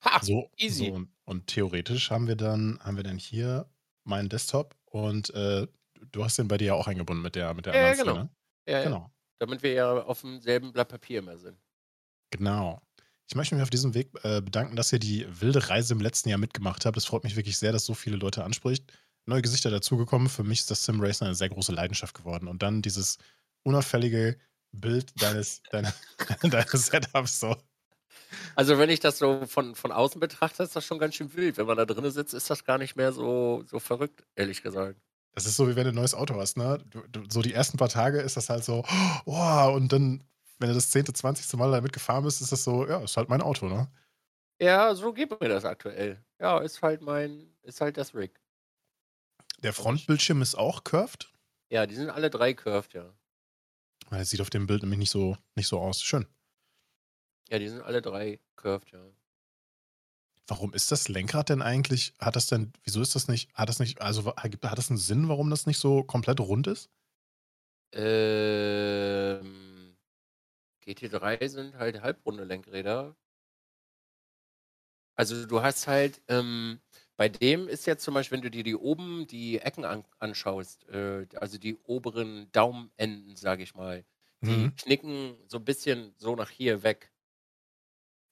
Ha, 0.04 0.20
so, 0.22 0.50
easy. 0.56 0.86
So, 0.86 1.06
und 1.24 1.46
theoretisch 1.46 2.10
haben 2.10 2.28
wir 2.28 2.36
dann, 2.36 2.78
haben 2.82 2.96
wir 2.96 3.04
dann 3.04 3.18
hier 3.18 3.68
meinen 4.04 4.28
Desktop 4.28 4.76
und 4.86 5.30
äh, 5.34 5.66
du 6.12 6.24
hast 6.24 6.38
den 6.38 6.48
bei 6.48 6.56
dir 6.56 6.66
ja 6.66 6.74
auch 6.74 6.86
eingebunden 6.86 7.22
mit 7.22 7.34
der, 7.34 7.52
mit 7.54 7.66
der 7.66 7.74
ja, 7.74 7.90
anderen 7.90 8.06
genau. 8.06 8.28
Ja, 8.68 8.82
genau. 8.84 8.96
Ja. 8.98 9.10
Damit 9.40 9.62
wir 9.62 9.72
ja 9.72 10.02
auf 10.02 10.20
demselben 10.20 10.72
Blatt 10.72 10.88
Papier 10.88 11.22
mehr 11.22 11.38
sind. 11.38 11.58
Genau. 12.30 12.82
Ich 13.28 13.34
möchte 13.34 13.54
mich 13.54 13.62
auf 13.62 13.70
diesem 13.70 13.94
Weg 13.94 14.10
äh, 14.22 14.40
bedanken, 14.40 14.74
dass 14.74 14.92
ihr 14.92 14.98
die 14.98 15.26
wilde 15.40 15.68
Reise 15.68 15.92
im 15.92 16.00
letzten 16.00 16.30
Jahr 16.30 16.38
mitgemacht 16.38 16.86
habt. 16.86 16.96
Es 16.96 17.04
freut 17.04 17.24
mich 17.24 17.36
wirklich 17.36 17.58
sehr, 17.58 17.72
dass 17.72 17.84
so 17.84 17.94
viele 17.94 18.16
Leute 18.16 18.42
anspricht. 18.42 18.90
Neue 19.26 19.42
Gesichter 19.42 19.70
dazugekommen. 19.70 20.28
Für 20.28 20.44
mich 20.44 20.60
ist 20.60 20.70
das 20.70 20.84
Sim 20.84 21.00
Racing 21.00 21.26
eine 21.26 21.34
sehr 21.34 21.50
große 21.50 21.72
Leidenschaft 21.72 22.16
geworden. 22.16 22.48
Und 22.48 22.62
dann 22.62 22.80
dieses 22.80 23.18
unauffällige 23.64 24.38
Bild 24.72 25.12
deines, 25.20 25.62
deiner, 25.70 25.92
deines 26.42 26.86
Setups 26.86 27.40
so. 27.40 27.54
Also 28.54 28.78
wenn 28.78 28.90
ich 28.90 29.00
das 29.00 29.18
so 29.18 29.46
von, 29.46 29.74
von 29.74 29.92
außen 29.92 30.20
betrachte, 30.20 30.62
ist 30.62 30.74
das 30.74 30.84
schon 30.84 30.98
ganz 30.98 31.14
schön 31.14 31.34
wild. 31.34 31.56
Wenn 31.56 31.66
man 31.66 31.76
da 31.76 31.84
drin 31.84 32.10
sitzt, 32.10 32.34
ist 32.34 32.50
das 32.50 32.64
gar 32.64 32.78
nicht 32.78 32.96
mehr 32.96 33.12
so, 33.12 33.62
so 33.66 33.78
verrückt, 33.78 34.24
ehrlich 34.34 34.62
gesagt. 34.62 35.00
Das 35.34 35.46
ist 35.46 35.56
so, 35.56 35.68
wie 35.68 35.76
wenn 35.76 35.84
du 35.84 35.90
ein 35.90 35.94
neues 35.94 36.14
Auto 36.14 36.34
hast, 36.34 36.56
ne? 36.56 36.78
Du, 36.90 37.00
du, 37.12 37.22
so 37.28 37.42
die 37.42 37.52
ersten 37.52 37.76
paar 37.76 37.88
Tage 37.88 38.20
ist 38.20 38.36
das 38.36 38.50
halt 38.50 38.64
so, 38.64 38.84
oh, 39.24 39.72
und 39.74 39.92
dann 39.92 40.24
wenn 40.58 40.68
du 40.68 40.74
das 40.74 40.90
10., 40.90 41.14
20. 41.14 41.52
Mal 41.58 41.70
damit 41.70 41.92
gefahren 41.92 42.24
bist, 42.24 42.40
ist 42.40 42.52
das 42.52 42.64
so, 42.64 42.86
ja, 42.86 43.02
ist 43.02 43.16
halt 43.16 43.28
mein 43.28 43.42
Auto, 43.42 43.68
ne? 43.68 43.88
Ja, 44.60 44.94
so 44.94 45.12
geht 45.12 45.40
mir 45.40 45.48
das 45.48 45.64
aktuell. 45.64 46.24
Ja, 46.40 46.58
ist 46.58 46.82
halt 46.82 47.00
mein, 47.00 47.54
ist 47.62 47.80
halt 47.80 47.96
das 47.96 48.14
Rig. 48.14 48.40
Der 49.62 49.72
Frontbildschirm 49.72 50.42
ist 50.42 50.56
auch 50.56 50.82
curved? 50.84 51.32
Ja, 51.70 51.86
die 51.86 51.94
sind 51.94 52.10
alle 52.10 52.30
drei 52.30 52.54
curved, 52.54 52.94
ja. 52.94 53.14
Das 54.10 54.30
sieht 54.30 54.40
auf 54.40 54.50
dem 54.50 54.66
Bild 54.66 54.82
nämlich 54.82 54.98
nicht 54.98 55.10
so, 55.10 55.36
nicht 55.54 55.68
so 55.68 55.80
aus. 55.80 56.02
Schön. 56.02 56.26
Ja, 57.48 57.58
die 57.58 57.68
sind 57.68 57.82
alle 57.82 58.02
drei 58.02 58.40
curved, 58.56 58.90
ja. 58.92 59.00
Warum 60.46 60.72
ist 60.72 60.90
das 60.90 61.08
Lenkrad 61.08 61.50
denn 61.50 61.60
eigentlich? 61.60 62.14
Hat 62.18 62.36
das 62.36 62.46
denn, 62.46 62.72
wieso 62.82 63.02
ist 63.02 63.14
das 63.14 63.28
nicht, 63.28 63.52
hat 63.54 63.68
das 63.68 63.80
nicht, 63.80 64.00
also 64.00 64.34
hat 64.34 64.78
das 64.78 64.90
einen 64.90 64.98
Sinn, 64.98 65.28
warum 65.28 65.50
das 65.50 65.66
nicht 65.66 65.78
so 65.78 66.02
komplett 66.02 66.40
rund 66.40 66.66
ist? 66.66 66.90
Ähm 67.92 69.68
GT3 70.86 71.48
sind 71.48 71.74
halt 71.76 72.00
halbrunde 72.00 72.44
Lenkräder. 72.44 73.14
Also 75.16 75.46
du 75.46 75.62
hast 75.62 75.86
halt, 75.86 76.22
ähm, 76.28 76.80
bei 77.16 77.28
dem 77.28 77.68
ist 77.68 77.86
jetzt 77.86 78.04
zum 78.04 78.14
Beispiel, 78.14 78.36
wenn 78.36 78.42
du 78.42 78.50
dir 78.50 78.62
die 78.62 78.76
oben 78.76 79.26
die 79.26 79.58
Ecken 79.58 79.84
an, 79.84 80.04
anschaust, 80.18 80.88
äh, 80.88 81.26
also 81.34 81.58
die 81.58 81.76
oberen 81.84 82.50
Daumenenden, 82.52 83.36
sage 83.36 83.64
ich 83.64 83.74
mal, 83.74 84.04
die 84.40 84.50
mhm. 84.50 84.76
knicken 84.76 85.36
so 85.48 85.58
ein 85.58 85.64
bisschen 85.64 86.14
so 86.16 86.36
nach 86.36 86.50
hier 86.50 86.84
weg. 86.84 87.10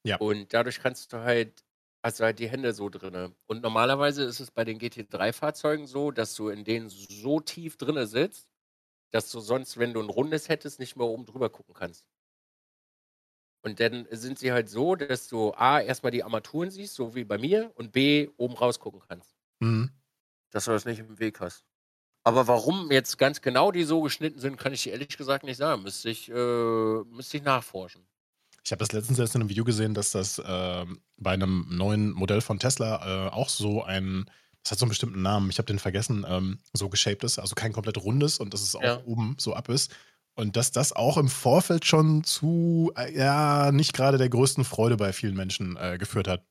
Ja. 0.07 0.21
Und 0.21 0.53
dadurch 0.55 0.81
kannst 0.81 1.13
du 1.13 1.19
halt, 1.19 1.65
hast 2.03 2.21
du 2.21 2.25
halt 2.25 2.39
die 2.39 2.49
Hände 2.49 2.73
so 2.73 2.89
drinne. 2.89 3.35
Und 3.47 3.63
normalerweise 3.63 4.25
ist 4.25 4.41
es 4.41 4.51
bei 4.51 4.65
den 4.65 4.79
GT3-Fahrzeugen 4.79 5.87
so, 5.87 6.11
dass 6.11 6.35
du 6.35 6.49
in 6.49 6.65
denen 6.65 6.89
so 6.91 7.41
tief 7.41 7.77
drinne 7.77 8.07
sitzt, 8.07 8.49
dass 9.13 9.31
du 9.31 9.41
sonst, 9.41 9.79
wenn 9.79 9.95
du 9.95 10.03
ein 10.03 10.11
rundes 10.11 10.49
hättest, 10.49 10.81
nicht 10.81 10.97
mehr 10.97 11.07
oben 11.07 11.27
drüber 11.27 11.51
gucken 11.51 11.75
kannst. 11.75 12.05
Und 13.65 13.81
dann 13.81 14.07
sind 14.11 14.39
sie 14.39 14.53
halt 14.53 14.69
so, 14.69 14.95
dass 14.95 15.29
du 15.29 15.53
A, 15.55 15.81
erstmal 15.81 16.13
die 16.13 16.23
Armaturen 16.23 16.71
siehst, 16.71 16.95
so 16.95 17.15
wie 17.15 17.25
bei 17.25 17.37
mir, 17.39 17.73
und 17.75 17.93
B, 17.93 18.29
oben 18.37 18.55
rausgucken 18.55 19.01
kannst. 19.09 19.37
Mhm. 19.61 19.91
Dass 20.53 20.65
du 20.65 20.71
das 20.73 20.85
nicht 20.85 20.99
im 20.99 21.19
Weg 21.19 21.41
hast. 21.41 21.65
Aber 22.25 22.49
warum 22.49 22.91
jetzt 22.91 23.19
ganz 23.19 23.41
genau 23.41 23.71
die 23.71 23.85
so 23.85 24.03
geschnitten 24.03 24.41
sind, 24.41 24.57
kann 24.57 24.73
ich 24.73 24.83
dir 24.83 24.93
ehrlich 24.93 25.17
gesagt 25.17 25.45
nicht 25.45 25.59
sagen. 25.59 25.83
Müsste 25.83 26.11
ich, 26.11 26.29
äh, 26.29 26.35
müsste 27.05 27.37
ich 27.37 27.43
nachforschen. 27.45 28.07
Ich 28.67 28.73
habe 28.73 28.81
das 28.81 28.91
letztens 28.91 29.21
erst 29.21 29.37
in 29.37 29.43
einem 29.43 29.49
Video 29.49 29.63
gesehen, 29.63 29.95
dass 29.95 30.11
das 30.11 30.41
äh, 30.41 30.87
bei 31.19 31.31
einem 31.31 31.69
neuen 31.71 32.11
Modell 32.11 32.41
von 32.41 32.59
Tesla 32.59 33.29
äh, 33.29 33.31
auch 33.31 33.49
so 33.49 33.85
ein, 33.85 34.29
das 34.65 34.73
hat 34.73 34.81
so 34.81 34.87
einen 34.87 34.89
bestimmten 34.89 35.23
Namen, 35.23 35.51
ich 35.51 35.59
habe 35.59 35.67
den 35.67 35.79
vergessen, 35.79 36.27
ähm, 36.29 36.59
so 36.73 36.89
geshaped 36.89 37.23
ist, 37.23 37.39
also 37.39 37.55
kein 37.55 37.73
komplett 37.73 37.97
rundes 38.03 38.41
und 38.41 38.53
dass 38.53 38.63
es 38.63 38.75
auch 38.75 38.83
ja. 38.83 39.01
oben 39.05 39.37
so 39.39 39.55
ab 39.55 39.69
ist. 39.69 39.95
Und 40.35 40.57
dass 40.57 40.73
das 40.73 40.93
auch 40.93 41.17
im 41.17 41.29
Vorfeld 41.29 41.85
schon 41.85 42.25
zu, 42.25 42.91
äh, 42.97 43.17
ja, 43.17 43.71
nicht 43.71 43.93
gerade 43.93 44.19
der 44.19 44.29
größten 44.31 44.65
Freude 44.65 44.97
bei 44.97 45.13
vielen 45.13 45.37
Menschen 45.37 45.77
äh, 45.77 45.97
geführt 45.97 46.27
hat. 46.27 46.45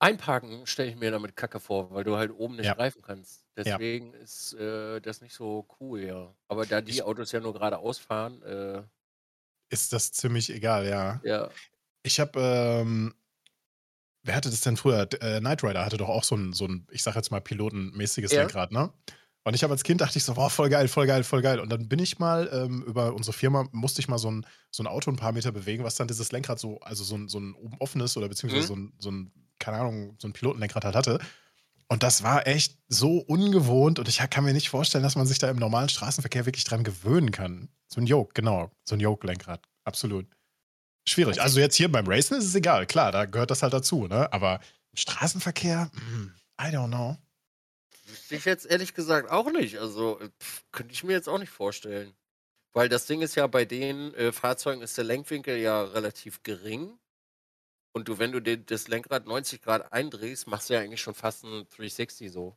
Einparken 0.00 0.66
stelle 0.66 0.90
ich 0.90 0.96
mir 0.96 1.12
damit 1.12 1.36
kacke 1.36 1.60
vor, 1.60 1.92
weil 1.92 2.02
du 2.02 2.16
halt 2.16 2.32
oben 2.32 2.56
nicht 2.56 2.66
Ja. 2.66 2.74
greifen 2.74 3.02
kannst. 3.02 3.46
Ja. 3.56 3.62
Deswegen 3.78 4.14
ist, 4.14 4.52
äh, 4.54 5.00
das 5.00 5.20
nicht 5.20 5.32
so 5.32 5.68
cool, 5.78 6.00
ja. 6.00 6.34
Aber 6.48 6.66
da 6.66 6.80
die 6.80 6.90
Ich 6.90 7.02
Autos 7.04 7.30
ja 7.30 7.38
nur 7.38 7.52
geradeaus 7.52 7.98
fahren, 7.98 8.42
äh 8.42 8.82
Ist 9.72 9.92
das 9.92 10.12
ziemlich 10.12 10.50
egal, 10.50 10.86
ja. 10.88 11.22
Ja. 11.22 11.56
Ich 12.04 12.20
habe, 12.20 12.40
ähm 12.40 13.14
wer 14.24 14.34
hatte 14.34 14.50
das 14.50 14.60
denn 14.62 14.76
früher? 14.76 15.08
Äh, 15.20 15.40
Knight 15.40 15.62
Rider 15.62 15.84
hatte 15.84 15.96
doch 15.98 16.08
auch 16.08 16.24
so 16.24 16.34
'n 16.34 16.52
so 16.52 16.64
'n, 16.66 16.86
ich 16.90 17.02
sage 17.02 17.16
jetzt 17.18 17.30
mal, 17.30 17.40
pilotenmäßiges 17.40 18.34
Ja. 18.34 18.36
Lenkrad, 18.36 18.72
ne? 18.72 18.92
Und 19.44 19.54
ich 19.54 19.62
habe 19.62 19.72
als 19.72 19.84
Kind 19.84 20.00
dachte 20.00 20.18
ich 20.18 20.24
so: 20.24 20.34
„Boah, 20.34 20.50
voll 20.50 20.68
geil, 20.68 20.88
voll 20.88 21.06
geil, 21.06 21.22
voll 21.24 21.42
geil.“ 21.42 21.60
Und 21.60 21.70
dann 21.70 21.88
bin 21.88 21.98
ich 22.00 22.18
mal, 22.18 22.48
ähm 22.52 22.82
über 22.82 23.14
unsere 23.14 23.32
Firma 23.36 23.66
musste 23.72 24.00
ich 24.00 24.08
mal 24.08 24.18
so 24.18 24.28
'n 24.28 24.44
so 24.70 24.82
'n 24.82 24.86
Auto 24.88 25.10
'n 25.10 25.16
paar 25.16 25.32
Meter 25.32 25.52
bewegen, 25.52 25.84
was 25.84 25.94
dann 25.96 26.08
dieses 26.08 26.32
Lenkrad 26.32 26.58
so 26.58 26.80
also 26.80 27.04
so 27.04 27.14
'n 27.16 27.28
so 27.28 27.38
'n 27.38 27.54
oben 27.54 27.76
offenes 27.78 28.16
oder 28.16 28.28
beziehungsweise 28.28 28.62
Mhm. 28.62 28.68
so 28.68 28.74
'n 28.74 28.92
so 28.98 29.10
'n, 29.10 29.32
keine 29.60 29.78
Ahnung, 29.78 30.16
so 30.20 30.26
'n 30.28 30.32
Pilotenlenkrad 30.32 30.84
halt 30.84 30.96
hatte. 30.96 31.18
Und 31.90 32.02
das 32.02 32.22
war 32.24 32.46
echt 32.48 32.78
so 32.88 33.18
ungewohnt 33.18 33.98
und 34.00 34.08
ich 34.08 34.18
kann 34.30 34.44
mir 34.44 34.52
nicht 34.52 34.70
vorstellen, 34.70 35.04
dass 35.04 35.14
man 35.14 35.26
sich 35.26 35.38
da 35.38 35.48
im 35.48 35.56
normalen 35.56 35.88
Straßenverkehr 35.88 36.44
wirklich 36.44 36.64
dran 36.64 36.82
gewöhnen 36.82 37.30
kann. 37.30 37.68
So 37.88 38.00
'n 38.00 38.06
Yoke, 38.06 38.32
genau, 38.34 38.72
so 38.84 38.96
'n 38.96 39.00
Yoke-Lenkrad, 39.00 39.62
absolut. 39.84 40.26
Schwierig. 41.08 41.42
Also 41.42 41.60
jetzt 41.60 41.76
hier 41.76 41.92
beim 41.92 42.06
Racen 42.08 42.38
ist 42.38 42.46
es 42.46 42.54
egal, 42.56 42.86
klar, 42.86 43.12
da 43.12 43.26
gehört 43.26 43.50
das 43.50 43.62
halt 43.62 43.72
dazu, 43.74 44.06
ne? 44.08 44.32
Aber 44.32 44.60
im 44.92 44.98
Straßenverkehr, 44.98 45.90
hm, 45.94 46.32
I 46.60 46.66
don't 46.74 46.88
know. 46.88 47.16
Ich 48.30 48.44
jetzt 48.44 48.66
ehrlich 48.66 48.94
gesagt 48.94 49.30
auch 49.30 49.50
nicht. 49.52 49.78
Also, 49.78 50.18
äh, 50.20 50.30
pf, 50.40 50.64
könnte 50.72 50.92
ich 50.92 51.04
mir 51.04 51.12
jetzt 51.12 51.28
auch 51.28 51.38
nicht 51.38 51.50
vorstellen. 51.50 52.14
Weil 52.74 52.88
das 52.88 53.06
Ding 53.06 53.22
ist 53.22 53.36
ja, 53.36 53.46
bei 53.48 53.64
den, 53.66 54.14
äh, 54.14 54.32
Fahrzeugen 54.32 54.82
ist 54.82 54.98
der 54.98 55.04
Lenkwinkel 55.04 55.58
ja 55.58 55.82
relativ 55.84 56.42
gering. 56.42 56.98
Und 57.96 58.08
du, 58.08 58.18
wenn 58.18 58.30
du 58.30 58.40
den 58.40 58.66
das 58.66 58.88
Lenkrad 58.88 59.24
90 59.26 59.62
Grad 59.62 59.90
eindrehst, 59.90 60.46
machst 60.48 60.68
du 60.68 60.74
ja 60.74 60.80
eigentlich 60.80 61.00
schon 61.00 61.14
fast 61.14 61.44
'n 61.44 61.66
360 61.70 62.30
so. 62.30 62.54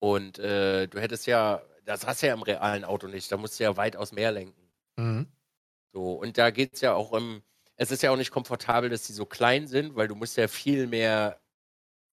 Und, 0.00 0.38
äh, 0.38 0.88
du 0.88 1.00
hättest 1.00 1.26
ja 1.26 1.62
das 1.84 2.06
hast 2.06 2.22
du 2.22 2.28
ja 2.28 2.34
im 2.34 2.42
realen 2.42 2.84
Auto 2.84 3.08
nicht. 3.08 3.32
Da 3.32 3.36
musst 3.38 3.60
du 3.60 3.64
ja 3.64 3.76
weitaus 3.76 4.12
mehr 4.12 4.32
lenken. 4.32 4.70
Mhm. 4.98 5.26
So, 5.94 6.12
und 6.14 6.38
da 6.38 6.50
geht's 6.50 6.80
ja 6.80 6.94
auch 6.94 7.12
im 7.12 7.42
es 7.76 7.90
ist 7.90 8.02
ja 8.02 8.10
auch 8.10 8.16
nicht 8.16 8.30
komfortabel, 8.30 8.90
dass 8.90 9.06
die 9.06 9.14
so 9.14 9.24
klein 9.26 9.66
sind, 9.66 9.96
weil 9.96 10.06
du 10.08 10.14
musst 10.14 10.36
ja 10.36 10.48
viel 10.48 10.86
mehr 10.86 11.40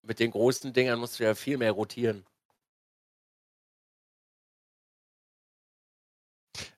mit 0.02 0.20
den 0.20 0.30
großen 0.32 0.72
Dingern 0.72 1.00
musst 1.00 1.20
du 1.20 1.24
ja 1.24 1.34
viel 1.34 1.58
mehr 1.58 1.72
rotieren. 1.72 2.24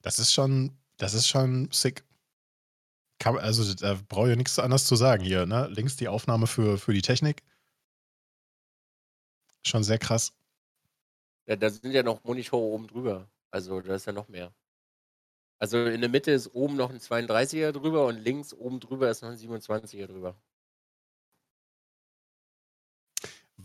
Das 0.02 0.18
ist 0.18 0.32
schon 0.32 0.76
das 0.96 1.14
ist 1.14 1.28
schon 1.28 1.68
sick. 1.72 2.04
Kann 3.20 3.36
also, 3.38 3.74
da 3.74 3.98
brauche 4.08 4.28
ich 4.28 4.30
ja 4.30 4.36
nix 4.36 4.58
anderes 4.58 4.86
zu 4.86 4.96
sagen 4.96 5.22
hier, 5.22 5.44
ne? 5.44 5.68
Links 5.70 5.94
die 5.96 6.08
Aufnahme 6.08 6.46
für 6.46 6.78
für 6.78 6.94
die 6.94 7.02
Technik. 7.02 7.42
Schon 9.64 9.84
sehr 9.84 9.98
krass. 9.98 10.32
Ja, 11.48 11.56
da 11.56 11.70
sind 11.70 11.92
ja 11.92 12.02
noch 12.02 12.22
Monitore 12.24 12.62
oben 12.62 12.86
drüber. 12.86 13.28
Also, 13.50 13.80
da 13.80 13.94
ist 13.94 14.06
ja 14.06 14.12
noch 14.12 14.28
mehr. 14.28 14.52
Also, 15.62 15.76
in 15.84 16.00
der 16.00 16.08
Mitte 16.08 16.30
ist 16.30 16.54
oben 16.54 16.74
noch 16.76 16.88
'n 16.90 17.00
32er 17.00 17.72
drüber 17.72 18.06
und 18.06 18.16
links 18.24 18.54
oben 18.54 18.80
drüber 18.80 19.10
ist 19.10 19.20
noch 19.20 19.28
'n 19.28 19.36
27er 19.36 20.06
drüber. 20.06 20.40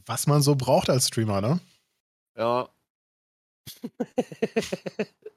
Was 0.08 0.28
man 0.28 0.42
so 0.42 0.56
braucht 0.56 0.90
als 0.90 1.08
Streamer, 1.08 1.42
ne? 1.42 1.60
Ja. 2.36 2.68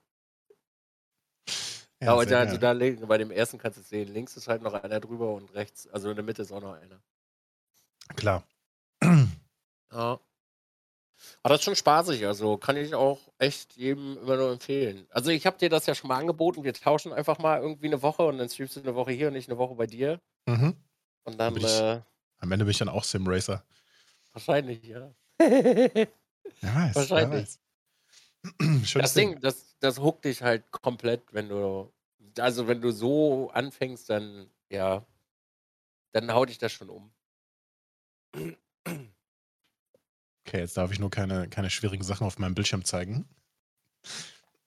Ja, 2.02 2.16
sehr 2.16 2.26
da 2.26 2.44
also, 2.44 2.56
da 2.58 2.72
bei 3.06 3.18
dem 3.18 3.30
ersten 3.32 3.58
kannst 3.58 3.76
du's 3.78 3.88
sehen. 3.88 4.08
Links 4.12 4.36
ist 4.36 4.46
halt 4.46 4.62
noch 4.62 4.72
einer 4.74 5.00
drüber 5.00 5.32
und 5.34 5.52
rechts 5.54 5.88
also, 5.88 6.10
in 6.10 6.16
der 6.16 6.24
Mitte 6.24 6.42
ist 6.42 6.52
auch 6.52 6.60
noch 6.60 6.74
einer. 6.74 7.02
Klar. 8.16 8.42
Ja. 9.92 10.20
Aber 11.44 11.54
das 11.54 11.60
ist 11.60 11.64
schon 11.64 11.76
spaßig, 11.76 12.26
also, 12.26 12.56
kann 12.58 12.76
ich 12.76 12.94
auch 12.94 13.20
echt 13.38 13.76
jedem 13.76 14.18
immer 14.18 14.36
nur 14.36 14.50
empfehlen. 14.52 15.06
Also, 15.10 15.30
ich 15.30 15.46
habe 15.46 15.56
dir 15.58 15.68
das 15.68 15.86
ja 15.86 15.94
schon 15.94 16.08
mal 16.08 16.18
angeboten. 16.18 16.64
Wir 16.64 16.74
tauschen 16.74 17.12
einfach 17.12 17.38
mal 17.38 17.60
irgendwie 17.60 17.88
'ne 17.88 18.02
Woche 18.02 18.24
und 18.24 18.38
dann 18.38 18.48
streamst 18.48 18.76
du 18.76 18.80
'ne 18.80 18.94
Woche 18.96 19.12
hier 19.12 19.28
und 19.28 19.36
ich 19.36 19.46
'ne 19.48 19.56
Woche 19.58 19.74
bei 19.76 19.86
dir. 19.86 20.20
Mhm. 20.46 20.74
Und 21.26 21.38
Dann 21.46 21.56
dann, 21.56 21.62
ich 21.62 21.84
äh 21.96 22.00
am 22.40 22.52
Ende 22.52 22.64
bin 22.64 22.70
ich 22.72 22.78
dann 22.78 22.88
auch 22.88 23.04
Sim-Racer. 23.04 23.64
Wahrscheinlich, 24.34 24.84
ja. 24.84 25.14
Wer 26.62 26.74
weiß, 26.74 27.10
wer 27.14 27.26
Wahrscheinlich. 27.26 27.48
Weiß. 28.44 28.86
Das 28.96 29.12
Schönes 29.12 29.14
Ding. 29.14 29.34
Ding, 29.34 29.40
das 29.40 29.76
das 29.80 30.00
hookt 30.00 30.24
dich 30.24 30.42
halt 30.42 30.70
komplett, 30.72 31.32
wenn 31.32 31.48
du 31.48 31.92
also, 32.38 32.68
wenn 32.68 32.80
du 32.80 32.90
so 32.92 33.50
anfängst, 33.50 34.10
dann 34.10 34.50
ja 34.70 35.06
dann 36.14 36.32
haut 36.32 36.48
dich 36.48 36.58
das 36.58 36.72
schon 36.72 36.90
um. 36.90 37.12
Okay, 40.46 40.58
jetzt 40.60 40.76
darf 40.76 40.90
ich 40.92 40.98
nur 40.98 41.10
keine 41.10 41.48
keine 41.48 41.70
schwierigen 41.70 42.02
Sachen 42.04 42.26
auf 42.26 42.38
meinem 42.38 42.54
Bildschirm 42.54 42.84
zeigen. 42.84 43.28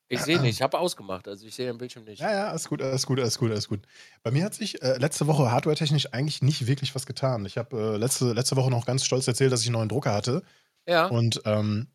Ich 0.09 0.23
sehe 0.23 0.39
nicht, 0.39 0.55
ich 0.57 0.61
habe 0.61 0.77
ausgemacht, 0.77 1.27
also, 1.27 1.45
ich 1.47 1.55
sehe 1.55 1.67
den 1.67 1.77
Bildschirm 1.77 2.03
nicht. 2.03 2.19
Ja, 2.19 2.31
ja, 2.31 2.47
alles 2.49 2.67
gut, 2.67 2.81
alles 2.81 3.05
gut, 3.05 3.19
alles 3.19 3.37
gut, 3.37 3.51
alles 3.51 3.67
gut. 3.67 3.81
Bei 4.21 4.31
mir 4.31 4.43
hat 4.43 4.53
sich, 4.53 4.81
äh, 4.81 4.97
letzte 4.97 5.27
Woche 5.27 5.51
hardwaretechnisch 5.51 6.13
eigentlich 6.13 6.41
nicht 6.41 6.67
wirklich 6.67 6.93
was 6.93 7.05
getan. 7.05 7.45
Ich 7.45 7.57
habe, 7.57 7.95
äh, 7.95 7.97
letzte 7.97 8.33
letzte 8.33 8.55
Woche 8.57 8.69
noch 8.69 8.85
ganz 8.85 9.05
stolz 9.05 9.27
erzählt, 9.27 9.51
dass 9.51 9.61
ich 9.61 9.69
'n 9.69 9.73
neuen 9.73 9.89
Drucker 9.89 10.13
hatte. 10.13 10.43
Ja. 10.87 11.11
Und, 11.11 11.41
ähm, 11.45 11.89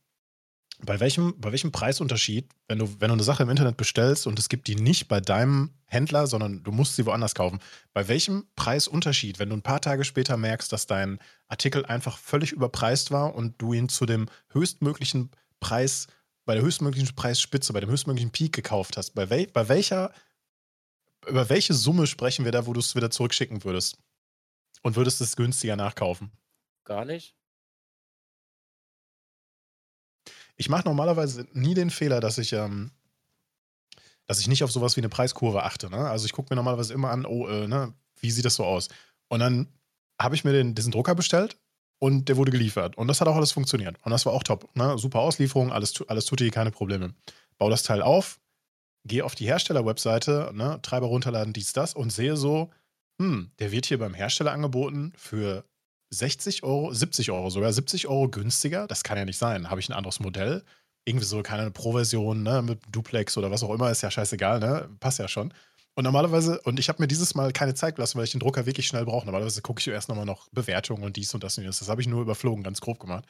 bei 0.84 1.00
welchem 1.00 1.34
bei 1.40 1.52
welchem 1.52 1.72
Preisunterschied, 1.72 2.48
wenn 2.68 2.78
du 2.78 3.00
wenn 3.00 3.08
du 3.08 3.16
'ne 3.16 3.22
Sache 3.22 3.42
im 3.42 3.50
Internet 3.50 3.76
bestellst 3.76 4.26
und 4.26 4.38
es 4.38 4.48
gibt 4.48 4.66
die 4.68 4.76
nicht 4.76 5.08
bei 5.08 5.20
deinem 5.20 5.70
Händler, 5.86 6.26
sondern 6.26 6.62
du 6.62 6.72
musst 6.72 6.96
sie 6.96 7.06
woanders 7.06 7.34
kaufen. 7.34 7.60
Bei 7.94 8.08
welchem 8.08 8.46
Preisunterschied, 8.56 9.38
wenn 9.38 9.48
du 9.50 9.56
'n 9.56 9.62
paar 9.62 9.80
Tage 9.80 10.04
später 10.04 10.36
merkst, 10.36 10.72
dass 10.72 10.86
dein 10.86 11.18
Artikel 11.48 11.86
einfach 11.86 12.18
völlig 12.18 12.52
überpreist 12.52 13.10
war 13.10 13.34
und 13.34 13.60
du 13.60 13.72
ihn 13.72 13.88
zu 13.88 14.06
dem 14.06 14.26
höchstmöglichen 14.52 15.30
Preis 15.60 16.08
bei 16.44 16.54
der 16.54 16.62
höchstmöglichen 16.62 17.14
Preisspitze, 17.16 17.72
bei 17.72 17.80
dem 17.80 17.90
höchstmöglichen 17.90 18.30
Peak 18.30 18.52
gekauft 18.52 18.96
hast, 18.96 19.14
bei 19.14 19.30
wel 19.30 19.46
bei 19.48 19.68
welcher 19.68 20.12
über 21.26 21.48
welche 21.48 21.74
Summe 21.74 22.06
sprechen 22.06 22.44
wir 22.44 22.52
da, 22.52 22.66
wo 22.66 22.72
du's 22.72 22.94
wieder 22.94 23.10
zurückschicken 23.10 23.64
würdest? 23.64 23.98
Und 24.82 24.96
würdest 24.96 25.20
es 25.20 25.36
günstiger 25.36 25.76
nachkaufen? 25.76 26.30
Gar 26.86 27.04
nicht? 27.04 27.34
Ich 30.58 30.68
mache 30.70 30.84
normalerweise 30.86 31.46
nie 31.52 31.74
den 31.74 31.90
Fehler, 31.90 32.20
dass 32.20 32.38
ich, 32.38 32.52
ähm 32.54 32.90
dass 34.28 34.40
ich 34.40 34.48
nicht 34.48 34.64
auf 34.64 34.72
so 34.72 34.80
was 34.80 34.96
wie 34.96 35.00
'ne 35.00 35.08
Preiskurve 35.08 35.62
achte, 35.62 35.88
ne? 35.90 35.98
Also, 36.10 36.26
ich 36.26 36.32
gucke 36.32 36.52
mir 36.52 36.56
normalerweise 36.56 36.92
immer 36.94 37.10
an: 37.10 37.24
„Oh, 37.26 37.46
äh, 37.48 37.68
ne, 37.68 37.94
wie 38.20 38.30
sieht 38.30 38.44
das 38.44 38.56
so 38.56 38.64
aus?“ 38.64 38.88
Und 39.28 39.40
dann 39.40 39.68
habe 40.20 40.34
ich 40.34 40.44
mir 40.44 40.52
den 40.52 40.74
diesen 40.74 40.92
Drucker 40.92 41.14
bestellt 41.14 41.58
und 42.00 42.28
der 42.28 42.36
wurde 42.36 42.50
geliefert. 42.50 42.96
Und 42.98 43.08
das 43.08 43.20
hat 43.20 43.28
auch 43.28 43.36
alles 43.36 43.52
funktioniert. 43.52 43.96
Und 44.04 44.10
das 44.10 44.26
war 44.26 44.32
auch 44.32 44.42
top, 44.42 44.68
ne? 44.76 44.98
Super 44.98 45.20
Auslieferung, 45.20 45.72
alles 45.72 45.94
alles 46.08 46.24
tutti, 46.26 46.50
keine 46.50 46.70
Probleme. 46.72 47.14
Baue 47.58 47.70
das 47.70 47.82
Teil 47.84 48.02
auf, 48.02 48.40
gehe 49.06 49.24
auf 49.24 49.34
die 49.36 49.46
Hersteller-Webseite, 49.46 50.52
ne, 50.54 50.80
Treiber 50.82 51.06
runterladen, 51.08 51.52
dies, 51.54 51.72
das 51.74 51.94
und 51.94 52.10
sehe 52.12 52.36
so: 52.36 52.70
„Hm, 53.20 53.52
der 53.60 53.72
wird 53.72 53.86
hier 53.86 53.98
beim 53.98 54.14
Hersteller 54.14 54.52
angeboten 54.52 55.12
für 55.16 55.64
60 56.10 56.62
€, 56.62 56.92
70 56.94 57.30
€ 57.48 57.50
sogar, 57.50 57.72
70 57.72 58.08
€ 58.08 58.28
günstiger. 58.28 58.86
Das 58.86 59.02
kann 59.04 59.18
ja 59.18 59.24
nicht 59.24 59.38
sein. 59.38 59.70
Habe 59.70 59.80
ich 59.80 59.88
'n 59.88 59.92
anderes 59.94 60.20
Modell? 60.20 60.64
Irgendwie 61.04 61.26
so, 61.26 61.42
keine 61.42 61.70
Pro-Version, 61.70 62.42
ne, 62.42 62.62
mit 62.62 62.80
Duplex 62.90 63.36
oder 63.38 63.50
was 63.50 63.62
auch 63.62 63.72
immer, 63.74 63.90
ist 63.90 64.02
ja 64.02 64.10
scheißegal, 64.10 64.60
ne? 64.60 64.88
Passt 65.00 65.18
ja 65.20 65.28
schon. 65.28 65.52
Und 65.94 66.04
normalerweise 66.04 66.60
und 66.62 66.78
ich 66.78 66.88
habe 66.88 67.02
mir 67.02 67.08
dieses 67.08 67.34
Mal 67.34 67.52
keine 67.52 67.74
Zeit 67.74 67.96
gelassen, 67.96 68.18
weil 68.18 68.24
ich 68.24 68.32
den 68.32 68.40
Drucker 68.40 68.66
wirklich 68.66 68.86
schnell 68.86 69.04
brauche. 69.06 69.24
Normalerweise 69.26 69.62
gucke 69.62 69.80
ich 69.80 69.88
erst 69.88 70.08
noch 70.08 70.16
mal 70.16 70.24
noch 70.26 70.48
Bewertungen 70.52 71.04
und 71.04 71.16
dies 71.16 71.32
und 71.34 71.42
das 71.44 71.56
und 71.58 71.64
jenes. 71.64 71.78
Das 71.78 71.88
habe 71.88 72.00
ich 72.02 72.08
nur 72.08 72.22
überflogen, 72.22 72.62
ganz 72.64 72.80
grob 72.80 72.98
gemacht. 73.00 73.24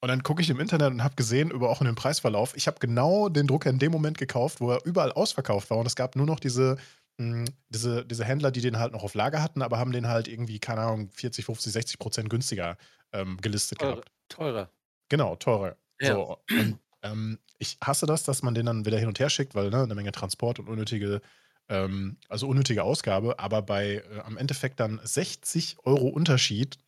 Und 0.00 0.08
dann 0.08 0.22
gucke 0.22 0.42
ich 0.42 0.50
im 0.50 0.60
Internet 0.60 0.92
und 0.92 1.04
habe 1.04 1.16
gesehen, 1.16 1.50
über 1.50 1.70
auch 1.70 1.80
in 1.82 1.86
dem 1.86 1.94
Preisverlauf, 1.96 2.56
ich 2.56 2.66
habe 2.68 2.78
genau 2.80 3.28
den 3.28 3.46
Drucker 3.46 3.70
in 3.70 3.78
dem 3.78 3.92
Moment 3.92 4.18
gekauft, 4.18 4.60
wo 4.60 4.70
er 4.72 4.84
überall 4.86 5.12
ausverkauft 5.12 5.70
war 5.70 5.78
und 5.78 5.86
es 5.86 5.96
gab 5.96 6.16
nur 6.16 6.26
noch 6.26 6.40
diese 6.40 6.76
hm, 7.20 7.44
diese 7.68 8.06
diese 8.06 8.24
Händler, 8.24 8.50
die 8.50 8.62
den 8.62 8.78
halt 8.78 8.92
noch 8.94 9.04
auf 9.04 9.14
Lager 9.14 9.42
hatten, 9.42 9.62
aber 9.62 9.78
haben 9.78 9.92
den 9.92 10.08
halt 10.08 10.28
irgendwie, 10.28 10.58
keine 10.60 10.80
Ahnung, 10.82 11.10
40, 11.12 11.44
50, 11.46 11.72
60 11.72 11.98
% 12.00 12.30
günstiger, 12.30 12.78
ähm, 13.12 13.38
gelistet 13.42 13.78
Teurer 13.78 14.02
gehabt. 14.02 14.10
teurer. 14.28 14.70
Genau, 15.10 15.34
teurer. 15.36 15.76
Ja. 16.00 16.20
So, 16.22 16.38
und, 16.54 16.78
ähm, 17.02 17.40
ich 17.58 17.78
hasse 17.82 18.06
das, 18.06 18.22
dass 18.22 18.42
man 18.42 18.54
den 18.54 18.64
dann 18.66 18.84
wieder 18.86 18.96
hin 18.98 19.08
und 19.08 19.18
her 19.18 19.28
schickt, 19.28 19.54
weil, 19.56 19.68
ne, 19.70 19.86
'ne 19.86 19.94
Menge 19.96 20.12
Transport 20.12 20.58
und 20.60 20.68
unnötige 20.68 21.20
ähm, 21.68 22.18
also, 22.28 22.48
unnötige 22.48 22.82
Ausgabe, 22.84 23.38
aber 23.38 23.62
bei, 23.62 23.96
äh, 24.10 24.20
am 24.24 24.36
Endeffekt 24.36 24.80
dann 24.80 25.00
60 25.04 25.76
€ 25.84 26.08
Unterschied 26.08 26.78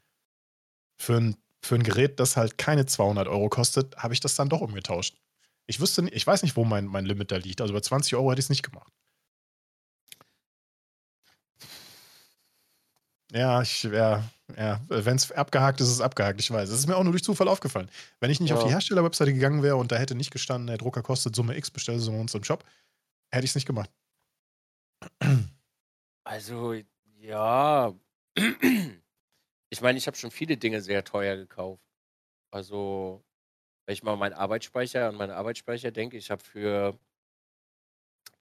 für 1.01 1.17
'n 1.17 1.37
für 1.65 1.77
'n 1.77 1.83
Gerät, 1.85 2.19
das 2.21 2.37
halt 2.37 2.59
keine 2.59 2.87
200 2.87 3.29
€ 3.29 3.49
kostet, 3.49 3.97
habe 3.97 4.15
ich 4.15 4.21
das 4.21 4.35
dann 4.35 4.49
doch 4.49 4.61
umgetauscht. 4.61 5.17
Ich 5.67 5.81
wüsste 5.81 6.09
ich 6.11 6.27
weiß 6.27 6.43
nicht, 6.43 6.57
wo 6.57 6.65
mein 6.65 6.87
mein 6.87 7.07
Limit 7.07 7.31
da 7.31 7.37
liegt. 7.37 7.61
Also, 7.61 7.73
bei 7.75 7.81
20 7.81 8.15
€ 8.17 8.31
hätte 8.31 8.41
ich's 8.41 8.49
nicht 8.51 8.63
gemacht. 8.65 8.93
Ja, 13.33 13.63
ich 13.63 13.83
ja, 13.85 14.23
ja, 14.59 14.81
wenn's 14.89 15.33
abgehakt 15.33 15.81
ist, 15.81 15.89
ist 15.89 15.95
es 15.95 16.01
abgehakt, 16.03 16.39
ich 16.41 16.51
weiß. 16.51 16.69
Es 16.69 16.81
ist 16.81 16.87
mir 16.87 16.97
auch 16.97 17.03
nur 17.03 17.13
durch 17.13 17.25
Zufall 17.25 17.49
aufgefallen. 17.49 17.89
Wenn 18.21 18.31
ich 18.31 18.41
nicht 18.41 18.53
auf 18.53 18.63
die 18.63 18.67
Ja. 18.67 18.75
Hersteller-Webseite 18.75 19.33
gegangen 19.33 19.63
wäre 19.63 19.77
und 19.77 19.91
da 19.91 19.97
hätte 19.97 20.15
nicht 20.15 20.31
gestanden, 20.31 20.67
der 20.67 20.77
Drucker 20.77 21.03
kostet 21.03 21.35
Summe 21.35 21.57
X, 21.57 21.71
bestelle 21.71 21.99
bei 21.99 22.21
uns 22.21 22.35
im 22.35 22.45
Shop, 22.45 22.63
hätte 23.33 23.45
ich's 23.47 23.55
nicht 23.55 23.67
gemacht. 23.67 23.91
Also, 26.25 26.75
ja. 27.21 27.95
Ich 29.71 29.81
meine, 29.81 29.99
ich 29.99 30.07
habe 30.07 30.17
schon 30.17 30.31
viele 30.31 30.57
Dinge 30.59 30.83
sehr 30.83 31.05
teuer 31.05 31.37
gekauft. 31.37 31.83
Also, 32.53 33.25
wenn 33.87 33.95
ich 33.95 34.03
mal 34.03 34.17
meinen 34.17 34.35
Arbeitsspeicher 34.35 35.09
an 35.09 35.17
meinen 35.17 35.33
Arbeitsspeicher 35.33 35.91
denke, 35.93 36.17
ich 36.19 36.31
habe 36.31 36.43
für 36.45 36.99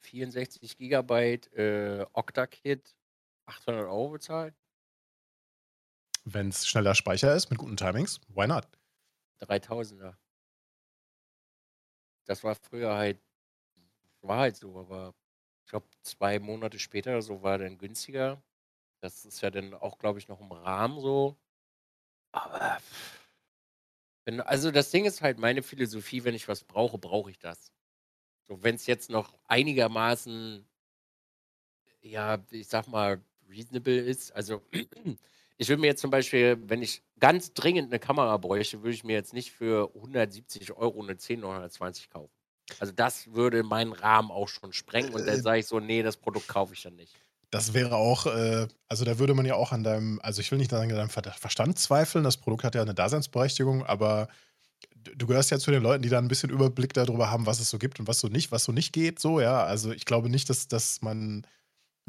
64 0.01 0.77
Gigabyte 0.77 1.51
äh, 1.53 2.05
Octa-Kit 2.13 2.95
800 3.47 3.85
Euro 3.85 4.09
bezahlt. 4.09 4.55
Wenn 6.23 6.49
es 6.49 6.67
schneller 6.67 6.95
Speicher 6.95 7.35
ist 7.35 7.49
mit 7.49 7.59
guten 7.59 7.77
Timings, 7.77 8.21
why 8.29 8.47
not? 8.47 8.67
3000er. 9.41 10.15
Das 12.25 12.43
war 12.43 12.55
früher 12.55 12.93
halt, 12.93 13.19
war 14.21 14.39
halt 14.39 14.55
so, 14.55 14.77
aber 14.77 15.13
ich 15.65 15.69
glaube, 15.71 15.87
zwei 16.03 16.39
Monate 16.39 16.79
später 16.79 17.21
so 17.21 17.41
war 17.41 17.57
dann 17.57 17.77
günstiger. 17.77 18.41
Das 19.01 19.25
ist 19.25 19.41
ja 19.41 19.49
dann 19.49 19.73
auch, 19.73 19.97
glaube 19.97 20.19
ich, 20.19 20.27
noch 20.27 20.39
im 20.39 20.51
Rahmen 20.51 20.99
so. 20.99 21.37
Aber 22.31 22.79
wenn, 24.25 24.41
also 24.41 24.71
das 24.71 24.91
Ding 24.91 25.05
ist 25.05 25.21
halt 25.21 25.39
meine 25.39 25.63
Philosophie, 25.63 26.23
wenn 26.23 26.35
ich 26.35 26.47
was 26.47 26.63
brauche, 26.63 26.97
brauche 26.97 27.31
ich 27.31 27.39
das. 27.39 27.71
So, 28.43 28.61
wenn 28.63 28.75
es 28.75 28.85
jetzt 28.85 29.09
noch 29.09 29.33
einigermaßen, 29.47 30.67
ja, 32.01 32.43
ich 32.51 32.67
sag 32.67 32.87
mal, 32.87 33.21
reasonable 33.49 33.99
ist. 33.99 34.31
Also 34.31 34.61
ich 35.61 35.69
würde 35.69 35.81
mir 35.81 35.87
jetzt 35.87 36.01
zum 36.01 36.09
Beispiel, 36.09 36.57
wenn 36.65 36.81
ich 36.81 37.03
ganz 37.19 37.53
dringend 37.53 37.91
eine 37.91 37.99
Kamera 37.99 38.35
bräuchte, 38.37 38.81
würde 38.81 38.95
ich 38.95 39.03
mir 39.03 39.13
jetzt 39.13 39.31
nicht 39.31 39.51
für 39.51 39.91
170 39.93 40.73
Euro 40.73 41.03
eine 41.03 41.13
10-120 41.13 42.09
kaufen. 42.09 42.33
Also 42.79 42.91
das 42.93 43.31
würde 43.31 43.61
meinen 43.61 43.93
Rahmen 43.93 44.31
auch 44.31 44.47
schon 44.47 44.73
sprengen 44.73 45.13
und 45.13 45.27
dann 45.27 45.37
äh, 45.37 45.41
sage 45.41 45.59
ich 45.59 45.67
so, 45.67 45.79
nee, 45.79 46.01
das 46.01 46.17
Produkt 46.17 46.47
kaufe 46.47 46.73
ich 46.73 46.81
dann 46.81 46.95
nicht. 46.95 47.13
Das 47.51 47.75
wäre 47.75 47.95
auch, 47.95 48.25
äh, 48.25 48.67
also 48.87 49.05
da 49.05 49.19
würde 49.19 49.35
man 49.35 49.45
ja 49.45 49.53
auch 49.53 49.71
an 49.71 49.83
deinem, 49.83 50.19
also 50.23 50.41
ich 50.41 50.49
will 50.49 50.57
nicht 50.57 50.71
sagen, 50.71 50.89
an 50.89 50.97
deinem 50.97 51.09
Verstand 51.09 51.77
zweifeln, 51.77 52.23
das 52.23 52.37
Produkt 52.37 52.63
hat 52.63 52.73
ja 52.73 52.81
eine 52.81 52.95
Daseinsberechtigung, 52.95 53.85
aber 53.85 54.29
du 54.95 55.27
gehörst 55.27 55.51
ja 55.51 55.59
zu 55.59 55.69
den 55.69 55.83
Leuten, 55.83 56.01
die 56.01 56.09
da 56.09 56.17
ein 56.17 56.27
bisschen 56.27 56.49
Überblick 56.49 56.93
darüber 56.93 57.29
haben, 57.29 57.45
was 57.45 57.59
es 57.59 57.69
so 57.69 57.77
gibt 57.77 57.99
und 57.99 58.07
was 58.07 58.19
so 58.19 58.29
nicht, 58.29 58.51
was 58.51 58.63
so 58.63 58.71
nicht 58.71 58.93
geht, 58.93 59.19
so, 59.19 59.39
ja. 59.39 59.63
Also 59.63 59.91
ich 59.91 60.05
glaube 60.05 60.27
nicht, 60.27 60.49
dass, 60.49 60.67
dass 60.67 61.03
man 61.03 61.45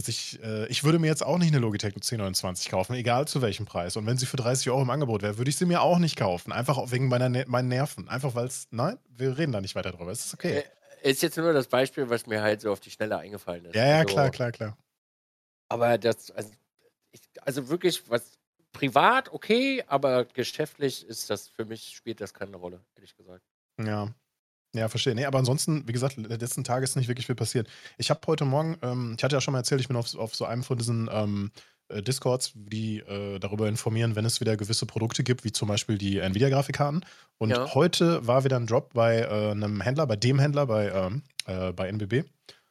ich, 0.09 0.43
äh, 0.43 0.67
ich 0.69 0.85
würde 0.85 0.99
mir 0.99 1.07
jetzt 1.07 1.25
auch 1.25 1.39
nicht 1.39 1.49
eine 1.49 1.59
Logitech 1.59 1.95
1029 1.95 2.71
kaufen, 2.71 2.95
egal 2.95 3.27
zu 3.29 3.43
welchem 3.43 3.67
Preis. 3.67 3.97
Und 3.97 4.07
wenn 4.07 4.17
sie 4.17 4.27
für 4.27 4.37
30 4.37 4.71
Euro 4.71 4.83
im 4.83 4.91
Angebot 4.91 5.23
wäre, 5.23 5.39
würde 5.39 5.51
ich 5.51 5.57
sie 5.57 5.67
mir 5.67 5.83
auch 5.83 5.99
nicht 5.99 6.17
kaufen. 6.17 6.53
Einfach 6.53 6.91
wegen 6.91 7.09
meiner 7.09 7.29
ne 7.29 7.45
meinen 7.49 7.69
Nerven. 7.69 8.09
Einfach 8.09 8.35
weil 8.35 8.47
es, 8.47 8.67
nein, 8.71 8.99
wir 9.09 9.37
reden 9.39 9.53
da 9.53 9.61
nicht 9.61 9.75
weiter 9.75 9.93
drüber. 9.93 10.11
Es 10.11 10.27
ist 10.27 10.35
okay. 10.35 10.65
Äh, 11.03 11.11
ist 11.11 11.23
jetzt 11.23 11.37
nur 11.37 11.53
das 11.53 11.67
Beispiel, 11.67 12.09
was 12.09 12.27
mir 12.27 12.43
halt 12.43 12.61
so 12.61 12.73
auf 12.73 12.81
die 12.81 12.91
Schnelle 12.91 13.19
eingefallen 13.19 13.65
ist. 13.67 13.75
Ja, 13.75 13.87
ja, 13.87 13.99
also, 14.01 14.15
klar, 14.15 14.31
klar, 14.31 14.53
klar. 14.53 14.79
Aber 15.69 15.99
das, 15.99 16.31
also, 16.31 16.51
ich, 17.11 17.21
also 17.43 17.69
wirklich, 17.69 18.09
was 18.09 18.39
privat 18.73 19.33
okay, 19.33 19.85
aber 19.87 20.25
geschäftlich 20.25 21.07
ist 21.07 21.31
das 21.31 21.49
für 21.49 21.65
mich, 21.65 21.95
spielt 21.97 22.21
das 22.21 22.33
keine 22.35 22.57
Rolle, 22.57 22.81
ehrlich 22.97 23.17
gesagt. 23.17 23.45
Ja. 23.79 24.15
Ja, 24.75 24.89
verstehe. 24.89 25.15
Ne, 25.15 25.27
aber 25.27 25.39
ansonsten, 25.39 25.87
wie 25.87 25.93
gesagt, 25.93 26.17
letzten 26.17 26.65
Tage 26.65 26.85
ist 26.85 26.97
nicht 26.97 27.09
wirklich 27.09 27.27
viel 27.27 27.35
passiert. 27.35 27.69
Ich 27.99 28.09
habe 28.11 28.21
heute 28.27 28.45
Morgen, 28.45 28.79
ähm, 28.83 29.15
ich 29.19 29.25
hatte 29.25 29.37
ja 29.37 29.41
schon 29.41 29.53
mal 29.53 29.59
erzählt, 29.59 29.81
ich 29.81 29.89
bin 29.89 29.97
auf, 29.97 30.15
auf 30.17 30.35
so 30.35 30.47
einem 30.47 30.63
von 30.63 30.79
diesen 30.79 31.11
ähm, 31.13 31.51
äh, 31.89 32.03
Discords, 32.03 32.53
die 32.55 33.01
äh, 33.01 33.39
darüber 33.39 33.69
informieren, 33.69 34.17
wenn 34.17 34.25
es 34.25 34.41
wieder 34.41 34.57
gewisse 34.57 34.87
Produkte 34.87 35.25
gibt, 35.25 35.45
wie 35.45 35.53
zum 35.53 35.69
Beispiel 35.69 35.99
die 35.99 36.19
Nvidia-Grafikkarten. 36.19 37.05
Und 37.39 37.51
ja. 37.51 37.75
heute 37.75 38.27
war 38.27 38.45
wieder 38.45 38.57
ein 38.57 38.67
Drop 38.67 38.95
bei 38.95 39.21
äh, 39.21 39.51
einem 39.51 39.83
Händler, 39.83 40.07
bei 40.07 40.17
dem 40.17 40.39
Händler, 40.39 40.67
bei, 40.67 40.91
ähm, 40.91 41.23
äh, 41.47 41.73
bei 41.73 41.89
NBB. 41.89 42.25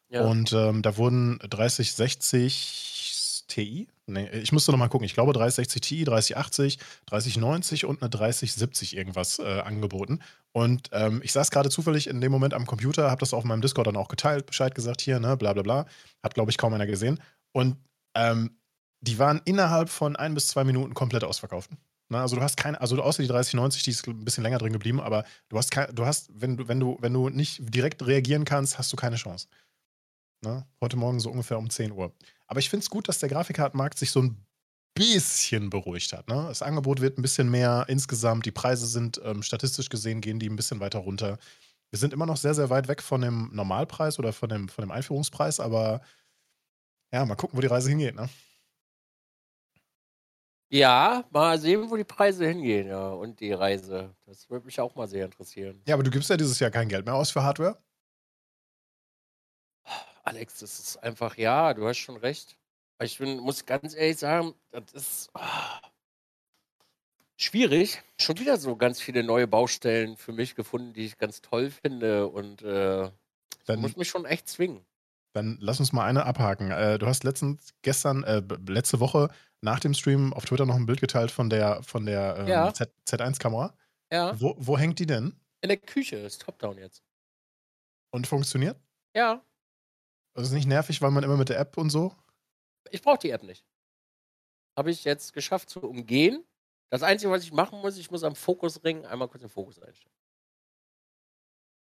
Ja. 0.09 0.25
Und 0.25 0.53
ähm, 0.53 0.81
da 0.81 0.97
wurden 0.97 1.39
3060 1.49 3.45
Ti, 3.47 3.87
nee, 4.11 4.29
ich 4.29 4.51
musste 4.51 4.71
noch 4.71 4.79
mal 4.79 4.87
gucken, 4.87 5.05
ich 5.05 5.13
glaube 5.13 5.33
3060 5.33 5.81
Ti, 5.81 6.03
3080, 6.03 6.77
3090 7.07 7.85
und 7.85 8.01
eine 8.01 8.09
3070 8.09 8.95
irgendwas 8.95 9.39
äh, 9.39 9.61
angeboten. 9.61 10.19
Und 10.51 10.89
ähm, 10.91 11.21
ich 11.23 11.31
saß 11.31 11.51
gerade 11.51 11.69
zufällig 11.69 12.07
in 12.07 12.21
dem 12.21 12.31
Moment 12.31 12.53
am 12.53 12.65
Computer, 12.65 13.09
habe 13.09 13.19
das 13.19 13.33
auf 13.33 13.43
meinem 13.43 13.61
Discord 13.61 13.87
dann 13.87 13.97
auch 13.97 14.09
geteilt, 14.09 14.45
Bescheid 14.45 14.75
gesagt, 14.75 15.01
hier, 15.01 15.19
ne, 15.19 15.37
bla 15.37 15.53
bla 15.53 15.63
bla. 15.63 15.85
Hat, 16.23 16.33
glaube 16.33 16.51
ich, 16.51 16.57
kaum 16.57 16.73
einer 16.73 16.87
gesehen. 16.87 17.19
Und 17.53 17.77
ähm, 18.15 18.57
die 19.01 19.17
waren 19.17 19.41
innerhalb 19.45 19.89
von 19.89 20.15
ein 20.15 20.33
bis 20.33 20.47
zwei 20.47 20.63
Minuten 20.63 20.93
komplett 20.93 21.23
ausverkauft. 21.23 21.71
Na, 22.09 22.17
ne, 22.17 22.21
also 22.23 22.35
du 22.35 22.41
hast 22.41 22.57
keine, 22.57 22.79
also 22.81 23.01
außer 23.01 23.23
die 23.23 23.29
3090, 23.29 23.83
die 23.83 23.91
ist 23.91 24.07
ein 24.07 24.25
bisschen 24.25 24.43
länger 24.43 24.57
drin 24.57 24.73
geblieben, 24.73 24.99
aber 24.99 25.23
du 25.49 25.57
hast 25.57 25.71
kein, 25.71 25.95
du 25.95 26.05
hast, 26.05 26.29
wenn 26.33 26.57
du, 26.57 26.67
wenn 26.67 26.79
du, 26.79 26.97
wenn 26.99 27.13
du 27.13 27.29
nicht 27.29 27.59
direkt 27.73 28.05
reagieren 28.05 28.43
kannst, 28.43 28.77
hast 28.77 28.91
du 28.91 28.97
keine 28.97 29.15
Chance. 29.15 29.47
Na, 30.43 30.55
ne, 30.55 30.67
heute 30.81 30.97
Morgen 30.97 31.19
so 31.19 31.31
ungefähr 31.31 31.57
um 31.57 31.69
10 31.69 31.91
Uhr. 31.91 32.11
Aber 32.51 32.59
ich 32.59 32.69
finde 32.69 32.83
es 32.83 32.89
gut, 32.89 33.07
dass 33.07 33.19
der 33.19 33.29
Grafikkartenmarkt 33.29 33.97
sich 33.97 34.11
so 34.11 34.21
ein 34.21 34.45
bisschen 34.93 35.69
beruhigt 35.69 36.11
hat. 36.11 36.27
Ne? 36.27 36.47
Das 36.49 36.61
Angebot 36.61 36.99
wird 36.99 37.17
ein 37.17 37.21
bisschen 37.21 37.49
mehr 37.49 37.85
insgesamt. 37.87 38.45
Die 38.45 38.51
Preise 38.51 38.87
sind 38.87 39.21
ähm, 39.23 39.41
statistisch 39.41 39.87
gesehen, 39.87 40.19
gehen 40.19 40.37
die 40.37 40.49
ein 40.49 40.57
bisschen 40.57 40.81
weiter 40.81 40.99
runter. 40.99 41.37
Wir 41.91 41.99
sind 41.99 42.11
immer 42.11 42.25
noch 42.25 42.35
sehr, 42.35 42.53
sehr 42.53 42.69
weit 42.69 42.89
weg 42.89 43.01
von 43.01 43.21
dem 43.21 43.51
Normalpreis 43.53 44.19
oder 44.19 44.33
von 44.33 44.49
dem, 44.49 44.67
von 44.67 44.81
dem 44.83 44.91
Einführungspreis, 44.91 45.61
aber 45.61 46.01
ja, 47.13 47.25
mal 47.25 47.35
gucken, 47.35 47.55
wo 47.55 47.61
die 47.61 47.67
Reise 47.67 47.87
hingeht. 47.87 48.15
Ne? 48.15 48.27
Ja, 50.67 51.23
mal 51.29 51.57
sehen, 51.57 51.89
wo 51.89 51.95
die 51.95 52.03
Preise 52.03 52.45
hingehen, 52.47 52.87
ja, 52.87 53.11
und 53.11 53.39
die 53.39 53.53
Reise. 53.53 54.13
Das 54.25 54.49
würde 54.49 54.65
mich 54.65 54.77
auch 54.81 54.93
mal 54.95 55.07
sehr 55.07 55.23
interessieren. 55.23 55.81
Ja, 55.87 55.93
aber 55.93 56.03
du 56.03 56.11
gibst 56.11 56.29
ja 56.29 56.35
dieses 56.35 56.59
Jahr 56.59 56.69
kein 56.69 56.89
Geld 56.89 57.05
mehr 57.05 57.15
aus 57.15 57.31
für 57.31 57.43
Hardware? 57.43 57.81
Alex, 60.23 60.59
das 60.59 60.79
ist 60.79 60.97
einfach, 60.97 61.37
ja, 61.37 61.73
du 61.73 61.87
hast 61.87 61.97
schon 61.97 62.17
recht. 62.17 62.57
Ich 63.01 63.17
bin, 63.17 63.39
muss 63.39 63.65
ganz 63.65 63.95
ehrlich 63.95 64.17
sagen, 64.17 64.53
das 64.69 64.91
ist 64.93 65.29
ah, 65.33 65.81
schwierig. 67.37 68.01
Schon 68.19 68.39
wieder 68.39 68.57
so 68.57 68.75
ganz 68.75 69.01
viele 69.01 69.23
neue 69.23 69.47
Baustellen 69.47 70.17
für 70.17 70.31
mich 70.31 70.55
gefunden, 70.55 70.93
die 70.93 71.05
ich 71.05 71.17
ganz 71.17 71.41
toll 71.41 71.71
finde 71.71 72.27
und 72.27 72.61
äh, 72.61 73.09
Dann 73.65 73.79
muss 73.79 73.97
mich 73.97 74.09
schon 74.09 74.25
echt 74.25 74.47
zwingen. 74.47 74.85
Dann 75.33 75.57
lass 75.61 75.79
uns 75.79 75.93
mal 75.93 76.05
eine 76.05 76.25
abhaken. 76.25 76.71
Äh, 76.71 76.99
du 76.99 77.07
hast 77.07 77.23
letztens, 77.23 77.73
gestern, 77.81 78.23
äh, 78.23 78.43
letzte 78.67 78.99
Woche 78.99 79.29
nach 79.61 79.79
dem 79.79 79.93
Stream 79.93 80.33
auf 80.33 80.45
Twitter 80.45 80.65
noch 80.65 80.75
ein 80.75 80.85
Bild 80.85 81.01
geteilt 81.01 81.31
von 81.31 81.49
der, 81.49 81.81
von 81.83 82.05
der 82.05 82.35
ähm, 82.39 82.47
Ja, 82.47 82.73
Z, 82.73 82.91
Z1-Kamera. 83.07 83.73
ja. 84.11 84.39
Wo, 84.39 84.55
wo 84.57 84.77
hängt 84.77 84.99
die 84.99 85.05
denn? 85.05 85.33
In 85.61 85.69
der 85.69 85.77
Küche 85.77 86.17
ist 86.17 86.41
Top-Down 86.41 86.77
jetzt. 86.77 87.03
Und 88.11 88.27
funktioniert? 88.27 88.77
Ja. 89.15 89.41
Also 90.33 90.49
ist 90.49 90.53
nicht 90.53 90.67
nervig, 90.67 91.01
weil 91.01 91.11
man 91.11 91.23
immer 91.23 91.37
mit 91.37 91.49
der 91.49 91.59
App 91.59 91.77
und 91.77 91.89
so? 91.89 92.15
Ich 92.89 93.01
brauche 93.01 93.19
die 93.19 93.31
App 93.31 93.43
nicht. 93.43 93.65
Habe 94.77 94.91
ich 94.91 95.03
jetzt 95.03 95.33
geschafft 95.33 95.69
zu 95.69 95.81
umgehen. 95.81 96.45
Das 96.89 97.03
Einzige, 97.03 97.31
was 97.31 97.43
ich 97.43 97.51
machen 97.51 97.79
muss, 97.79 97.97
ich 97.97 98.11
muss 98.11 98.23
am 98.23 98.35
Fokusring 98.35 99.05
einmal 99.05 99.27
kurz 99.27 99.41
den 99.41 99.49
Fokus 99.49 99.79
einstellen. 99.79 100.13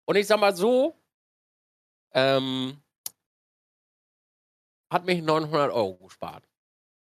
Und 0.07 0.17
ich 0.17 0.27
sag 0.27 0.41
mal 0.41 0.57
so, 0.57 0.99
ähm, 2.13 2.81
hat 4.91 5.05
mich 5.05 5.23
900 5.23 5.71
Euro 5.71 5.97
gespart. 5.99 6.49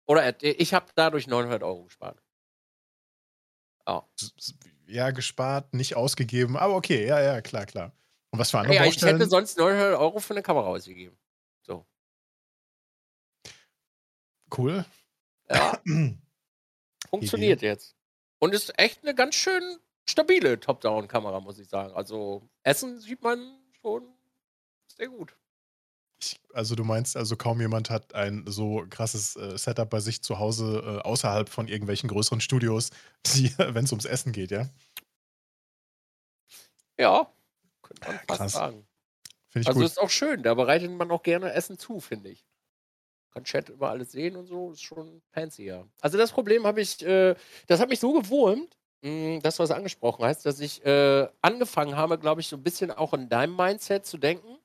Oder 0.08 0.42
ich 0.44 0.74
habe 0.74 0.88
dadurch 0.96 1.28
900 1.28 1.64
Euro 1.64 1.84
gespart. 1.84 2.22
Oh. 3.86 4.02
Ja, 4.88 5.12
gespart, 5.12 5.74
nicht 5.74 5.96
ausgegeben, 5.96 6.58
aber 6.58 6.76
okay, 6.76 7.08
ja, 7.08 7.20
ja, 7.22 7.42
klar, 7.42 7.66
klar. 7.66 7.92
Und 8.32 8.40
was 8.40 8.52
für 8.52 8.60
andere 8.60 8.76
ja, 8.76 8.84
Baustellen? 8.84 9.16
Ich 9.16 9.22
hätte 9.22 9.30
sonst 9.30 9.58
900 9.58 10.00
Euro 10.00 10.20
für 10.20 10.34
eine 10.34 10.44
Kamera 10.44 10.68
ausgegeben. 10.68 11.18
Cool. 14.58 14.86
Ja. 15.50 15.80
Funktioniert 17.10 17.60
Idee. 17.60 17.68
jetzt. 17.68 17.96
Und 18.40 18.54
ist 18.54 18.78
echt 18.80 19.04
eine 19.04 19.16
ganz 19.16 19.36
schön 19.36 19.78
stabile 20.08 20.60
Top-Down-Kamera, 20.60 21.40
muss 21.40 21.60
ich 21.60 21.68
sagen. 21.68 21.94
Also, 21.94 22.48
Essen 22.64 23.00
sieht 23.00 23.22
man 23.22 23.60
schon 23.82 24.04
sehr 24.98 25.08
gut. 25.08 25.36
Ich, 26.20 26.40
also, 26.54 26.76
du 26.76 26.84
meinst, 26.84 27.18
also 27.18 27.36
kaum 27.36 27.60
jemand 27.60 27.90
hat 27.90 28.16
ein 28.16 28.46
so 28.48 28.86
krasses 28.90 29.36
äh, 29.36 29.58
Setup 29.58 29.90
bei 29.90 30.00
sich 30.00 30.22
zu 30.22 30.40
Hause 30.40 30.82
äh, 30.86 31.02
außerhalb 31.08 31.50
von 31.50 31.68
irgendwelchen 31.68 32.10
größeren 32.10 32.42
Studios, 32.42 32.92
wenn 33.58 33.86
es 33.86 33.92
ums 33.92 34.06
Essen 34.06 34.32
geht, 34.32 34.52
ja? 34.52 34.70
Ja, 36.98 37.30
könnte 37.82 38.08
man 38.08 38.20
fast 38.28 38.40
Krass. 38.40 38.52
sagen. 38.54 38.88
also, 39.54 39.74
gut. 39.74 39.84
ist 39.84 40.00
auch 40.00 40.10
schön. 40.10 40.44
Da 40.44 40.54
bereitet 40.54 40.92
man 40.92 41.12
auch 41.12 41.24
gerne 41.24 41.52
Essen 41.52 41.78
zu, 41.78 42.00
finde 42.00 42.30
ich 42.30 42.46
kann 43.36 43.44
Chat 43.44 43.68
über 43.68 43.90
alles 43.90 44.14
sehen 44.14 44.38
und 44.38 44.48
so, 44.48 44.72
ist 44.72 44.82
schon 44.82 45.22
fancy, 45.32 45.66
ja. 45.66 45.86
Also 46.00 46.18
das 46.18 46.32
Problem 46.32 46.66
habe 46.66 46.80
ich, 46.80 47.06
äh, 47.06 47.36
das 47.68 47.82
hat 47.82 47.90
mich 47.90 48.00
so 48.00 48.14
gewurmt, 48.14 48.78
mh, 49.02 49.10
hm, 49.10 49.42
das, 49.42 49.60
was 49.60 49.72
angesprochen 49.72 50.24
hast, 50.24 50.46
dass 50.46 50.62
ich 50.62 50.86
äh, 50.86 51.28
angefangen 51.42 51.98
habe, 51.98 52.18
glaube 52.18 52.40
ich, 52.40 52.48
so 52.48 52.56
ein 52.56 52.64
bisschen 52.64 52.92
auch 52.92 53.14
in 53.14 53.28
deinem 53.28 53.56
Mindset 53.58 54.06
zu 54.06 54.18
denken. 54.18 54.58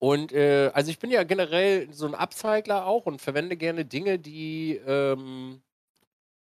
Und 0.00 0.32
äh, 0.32 0.72
also 0.74 0.90
ich 0.90 0.98
bin 0.98 1.10
ja 1.10 1.22
generell 1.22 1.92
so 1.92 2.06
ein 2.06 2.14
Upcycler 2.14 2.86
auch 2.86 3.06
und 3.06 3.22
verwende 3.22 3.56
gerne 3.56 3.84
Dinge, 3.84 4.18
die, 4.18 4.80
ähm, 4.84 5.62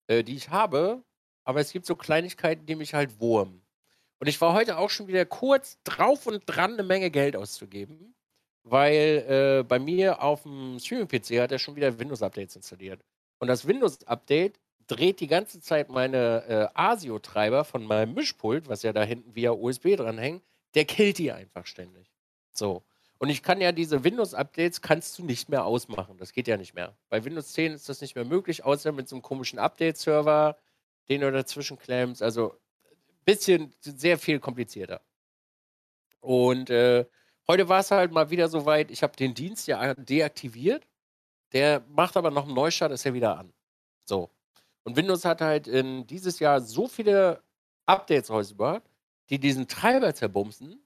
äh, 0.08 0.22
die 0.22 0.36
ich 0.36 0.50
habe, 0.50 1.02
aber 1.44 1.60
es 1.60 1.72
gibt 1.72 1.86
so 1.86 1.96
Kleinigkeiten, 1.96 2.66
die 2.66 2.74
mich 2.74 2.92
halt 2.92 3.20
wurmen. 3.20 3.62
Und 4.18 4.26
ich 4.26 4.40
war 4.42 4.52
heute 4.52 4.76
auch 4.76 4.90
schon 4.90 5.06
wieder 5.08 5.24
kurz 5.24 5.78
drauf 5.84 6.26
und 6.26 6.42
dran, 6.46 6.74
eine 6.74 6.82
Menge 6.82 7.10
Geld 7.10 7.36
auszugeben 7.36 8.15
weil 8.68 9.60
äh, 9.60 9.62
bei 9.62 9.78
mir 9.78 10.20
auf 10.20 10.42
dem 10.42 10.78
Streaming-PC 10.80 11.40
hat 11.40 11.52
er 11.52 11.58
schon 11.58 11.76
wieder 11.76 11.98
Windows-Updates 11.98 12.56
installiert. 12.56 13.00
Und 13.38 13.46
das 13.46 13.66
Windows-Update 13.66 14.58
dreht 14.88 15.20
die 15.20 15.28
ganze 15.28 15.60
Zeit 15.60 15.88
meine 15.88 16.44
äh, 16.48 16.68
ASIO-Treiber 16.74 17.64
von 17.64 17.84
meinem 17.84 18.14
Mischpult, 18.14 18.68
was 18.68 18.82
ja 18.82 18.92
da 18.92 19.04
hinten 19.04 19.36
via 19.36 19.52
USB 19.52 19.94
dranhängt, 19.96 20.42
der 20.74 20.84
killt 20.84 21.18
die 21.18 21.30
einfach 21.30 21.64
ständig. 21.66 22.12
So. 22.52 22.82
Und 23.18 23.28
ich 23.30 23.44
kann 23.44 23.60
ja 23.60 23.70
diese 23.70 24.02
Windows-Updates 24.02 24.82
kannst 24.82 25.18
du 25.18 25.24
nicht 25.24 25.48
mehr 25.48 25.64
ausmachen. 25.64 26.18
Das 26.18 26.32
geht 26.32 26.48
ja 26.48 26.56
nicht 26.56 26.74
mehr. 26.74 26.96
Bei 27.08 27.24
Windows 27.24 27.52
10 27.52 27.72
ist 27.72 27.88
das 27.88 28.00
nicht 28.00 28.16
mehr 28.16 28.24
möglich, 28.24 28.64
außer 28.64 28.90
mit 28.90 29.08
so 29.08 29.14
einem 29.14 29.22
komischen 29.22 29.60
Update-Server, 29.60 30.56
den 31.08 31.20
du 31.20 31.30
dazwischen 31.30 31.78
klemmst. 31.78 32.20
Also 32.20 32.52
ein 32.82 33.24
bisschen 33.24 33.72
sehr 33.80 34.18
viel 34.18 34.40
komplizierter. 34.40 35.00
Und 36.20 36.68
äh, 36.68 37.06
heute 37.48 37.68
war 37.68 37.80
es 37.80 37.90
halt 37.90 38.12
mal 38.12 38.30
wieder 38.30 38.48
so 38.48 38.66
weit, 38.66 38.90
ich 38.90 39.02
habe 39.02 39.16
den 39.16 39.34
Dienst 39.34 39.66
ja 39.68 39.94
deaktiviert. 39.94 40.86
Der 41.52 41.84
macht 41.88 42.16
aber 42.16 42.30
noch 42.30 42.44
einen 42.44 42.54
Neustart, 42.54 42.92
ist 42.92 43.06
er 43.06 43.14
wieder 43.14 43.38
an. 43.38 43.52
So. 44.04 44.30
Und 44.84 44.96
Windows 44.96 45.24
hat 45.24 45.40
halt 45.40 45.66
in 45.68 46.06
dieses 46.06 46.38
Jahr 46.38 46.60
so 46.60 46.88
viele 46.88 47.42
Updates 47.86 48.30
rausgebracht, 48.30 48.82
die 49.30 49.38
diesen 49.38 49.68
Treiber 49.68 50.14
zerbumsen. 50.14 50.80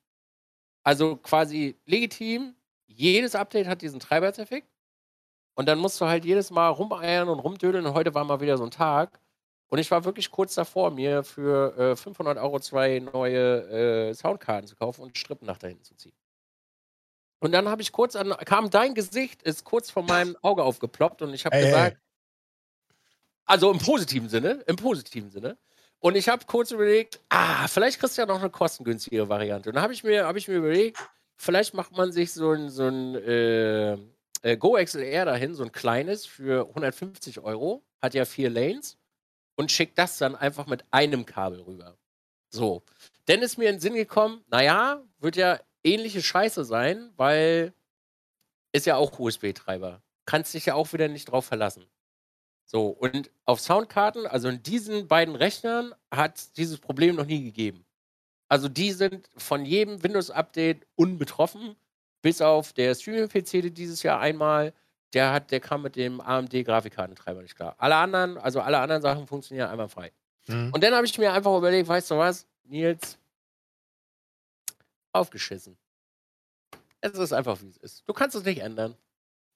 Also 0.82 1.16
quasi 1.16 1.76
legitim, 1.86 2.54
jedes 2.86 3.34
Update 3.34 3.66
hat 3.66 3.82
diesen 3.82 4.00
Treiber-Effekt. 4.00 4.68
Und 5.54 5.66
dann 5.66 5.78
musst 5.78 6.00
du 6.00 6.06
halt 6.06 6.24
jedes 6.24 6.50
Mal 6.50 6.68
rumeiern 6.68 7.28
und 7.28 7.38
rumdödeln. 7.40 7.86
Und 7.86 7.94
heute 7.94 8.14
war 8.14 8.24
mal 8.24 8.40
wieder 8.40 8.56
so 8.56 8.64
ein 8.64 8.70
Tag. 8.70 9.20
Und 9.68 9.78
ich 9.78 9.90
war 9.90 10.04
wirklich 10.04 10.30
kurz 10.30 10.54
davor, 10.54 10.90
mir 10.90 11.22
für 11.22 11.76
äh, 11.78 11.96
500 11.96 12.38
Euro 12.38 12.58
zwei 12.60 12.98
neue 12.98 14.08
äh, 14.10 14.14
Soundkarten 14.14 14.66
zu 14.66 14.76
kaufen 14.76 15.02
und 15.02 15.16
Strippen 15.18 15.46
nach 15.46 15.58
dahin 15.58 15.82
zu 15.82 15.94
ziehen. 15.96 16.12
Und 17.40 17.52
dann 17.52 17.68
habe 17.68 17.82
ich 17.82 17.90
kurz 17.90 18.16
an, 18.16 18.30
kam 18.44 18.70
dein 18.70 18.94
Gesicht, 18.94 19.42
ist 19.42 19.64
kurz 19.64 19.90
vor 19.90 20.02
meinem 20.02 20.36
Auge 20.42 20.62
aufgeploppt 20.62 21.22
und 21.22 21.32
ich 21.34 21.46
habe 21.46 21.58
gesagt, 21.58 21.96
ey. 21.96 22.94
also 23.46 23.70
im 23.70 23.78
positiven 23.78 24.28
Sinne, 24.28 24.62
im 24.66 24.76
positiven 24.76 25.30
Sinne. 25.30 25.56
Und 26.00 26.16
ich 26.16 26.28
habe 26.28 26.44
kurz 26.46 26.70
überlegt, 26.70 27.20
ah, 27.30 27.66
vielleicht 27.66 27.98
kriegst 27.98 28.16
du 28.16 28.22
ja 28.22 28.26
noch 28.26 28.40
eine 28.40 28.50
kostengünstige 28.50 29.28
Variante. 29.28 29.70
Und 29.70 29.74
dann 29.76 29.82
habe 29.82 29.92
ich, 29.92 30.04
mir, 30.04 30.26
hab 30.26 30.36
ich 30.36 30.48
mir 30.48 30.56
überlegt, 30.56 30.98
vielleicht 31.36 31.74
macht 31.74 31.96
man 31.96 32.12
sich 32.12 32.32
so 32.32 32.52
ein, 32.52 32.70
so 32.70 32.88
ein 32.88 33.14
äh, 33.16 33.92
äh, 34.42 34.56
Go 34.58 34.78
XLR 34.82 35.24
dahin, 35.24 35.54
so 35.54 35.62
ein 35.62 35.72
kleines 35.72 36.26
für 36.26 36.68
150 36.68 37.40
Euro, 37.40 37.82
hat 38.00 38.14
ja 38.14 38.24
vier 38.24 38.50
Lanes 38.50 38.98
und 39.56 39.72
schickt 39.72 39.98
das 39.98 40.18
dann 40.18 40.36
einfach 40.36 40.66
mit 40.66 40.84
einem 40.90 41.26
Kabel 41.26 41.60
rüber. 41.60 41.96
So. 42.50 42.82
Dann 43.26 43.42
ist 43.42 43.58
mir 43.58 43.68
in 43.68 43.76
den 43.76 43.80
Sinn 43.80 43.94
gekommen, 43.94 44.42
naja, 44.48 45.02
wird 45.18 45.36
ja 45.36 45.60
ähnliche 45.84 46.22
Scheiße 46.22 46.64
sein, 46.64 47.10
weil 47.16 47.72
ist 48.72 48.86
ja 48.86 48.96
auch 48.96 49.18
USB-Treiber. 49.18 50.02
Kannst 50.26 50.54
dich 50.54 50.66
ja 50.66 50.74
auch 50.74 50.92
wieder 50.92 51.08
nicht 51.08 51.26
drauf 51.26 51.46
verlassen. 51.46 51.86
So, 52.64 52.88
und 52.88 53.30
auf 53.46 53.60
Soundkarten, 53.60 54.26
also 54.26 54.48
in 54.48 54.62
diesen 54.62 55.08
beiden 55.08 55.34
Rechnern, 55.34 55.92
hat 56.12 56.56
dieses 56.56 56.78
Problem 56.78 57.16
noch 57.16 57.26
nie 57.26 57.42
gegeben. 57.42 57.84
Also 58.48 58.68
die 58.68 58.92
sind 58.92 59.28
von 59.36 59.64
jedem 59.64 60.02
Windows-Update 60.02 60.86
unbetroffen, 60.94 61.74
bis 62.22 62.40
auf 62.40 62.72
der 62.72 62.94
Streaming-PC 62.94 63.74
dieses 63.74 64.02
Jahr 64.02 64.20
einmal, 64.20 64.72
der 65.14 65.32
hat, 65.32 65.50
der 65.50 65.60
kam 65.60 65.82
mit 65.82 65.96
dem 65.96 66.20
AMD-Grafikkartentreiber 66.20 67.42
nicht 67.42 67.56
klar. 67.56 67.74
Alle 67.78 67.96
anderen, 67.96 68.38
also 68.38 68.60
alle 68.60 68.78
anderen 68.78 69.02
Sachen 69.02 69.26
funktionieren 69.26 69.68
einmal 69.68 69.88
frei. 69.88 70.12
Mhm. 70.46 70.72
Und 70.72 70.84
dann 70.84 70.94
habe 70.94 71.06
ich 71.06 71.18
mir 71.18 71.32
einfach 71.32 71.56
überlegt, 71.56 71.88
weißt 71.88 72.10
du 72.10 72.18
was, 72.18 72.46
Nils, 72.64 73.18
aufgeschissen. 75.12 75.78
Es 77.00 77.12
ist 77.18 77.32
einfach, 77.32 77.60
wie 77.62 77.68
es 77.68 77.76
ist. 77.78 78.02
Du 78.06 78.12
kannst 78.12 78.36
es 78.36 78.44
nicht 78.44 78.58
ändern. 78.60 78.96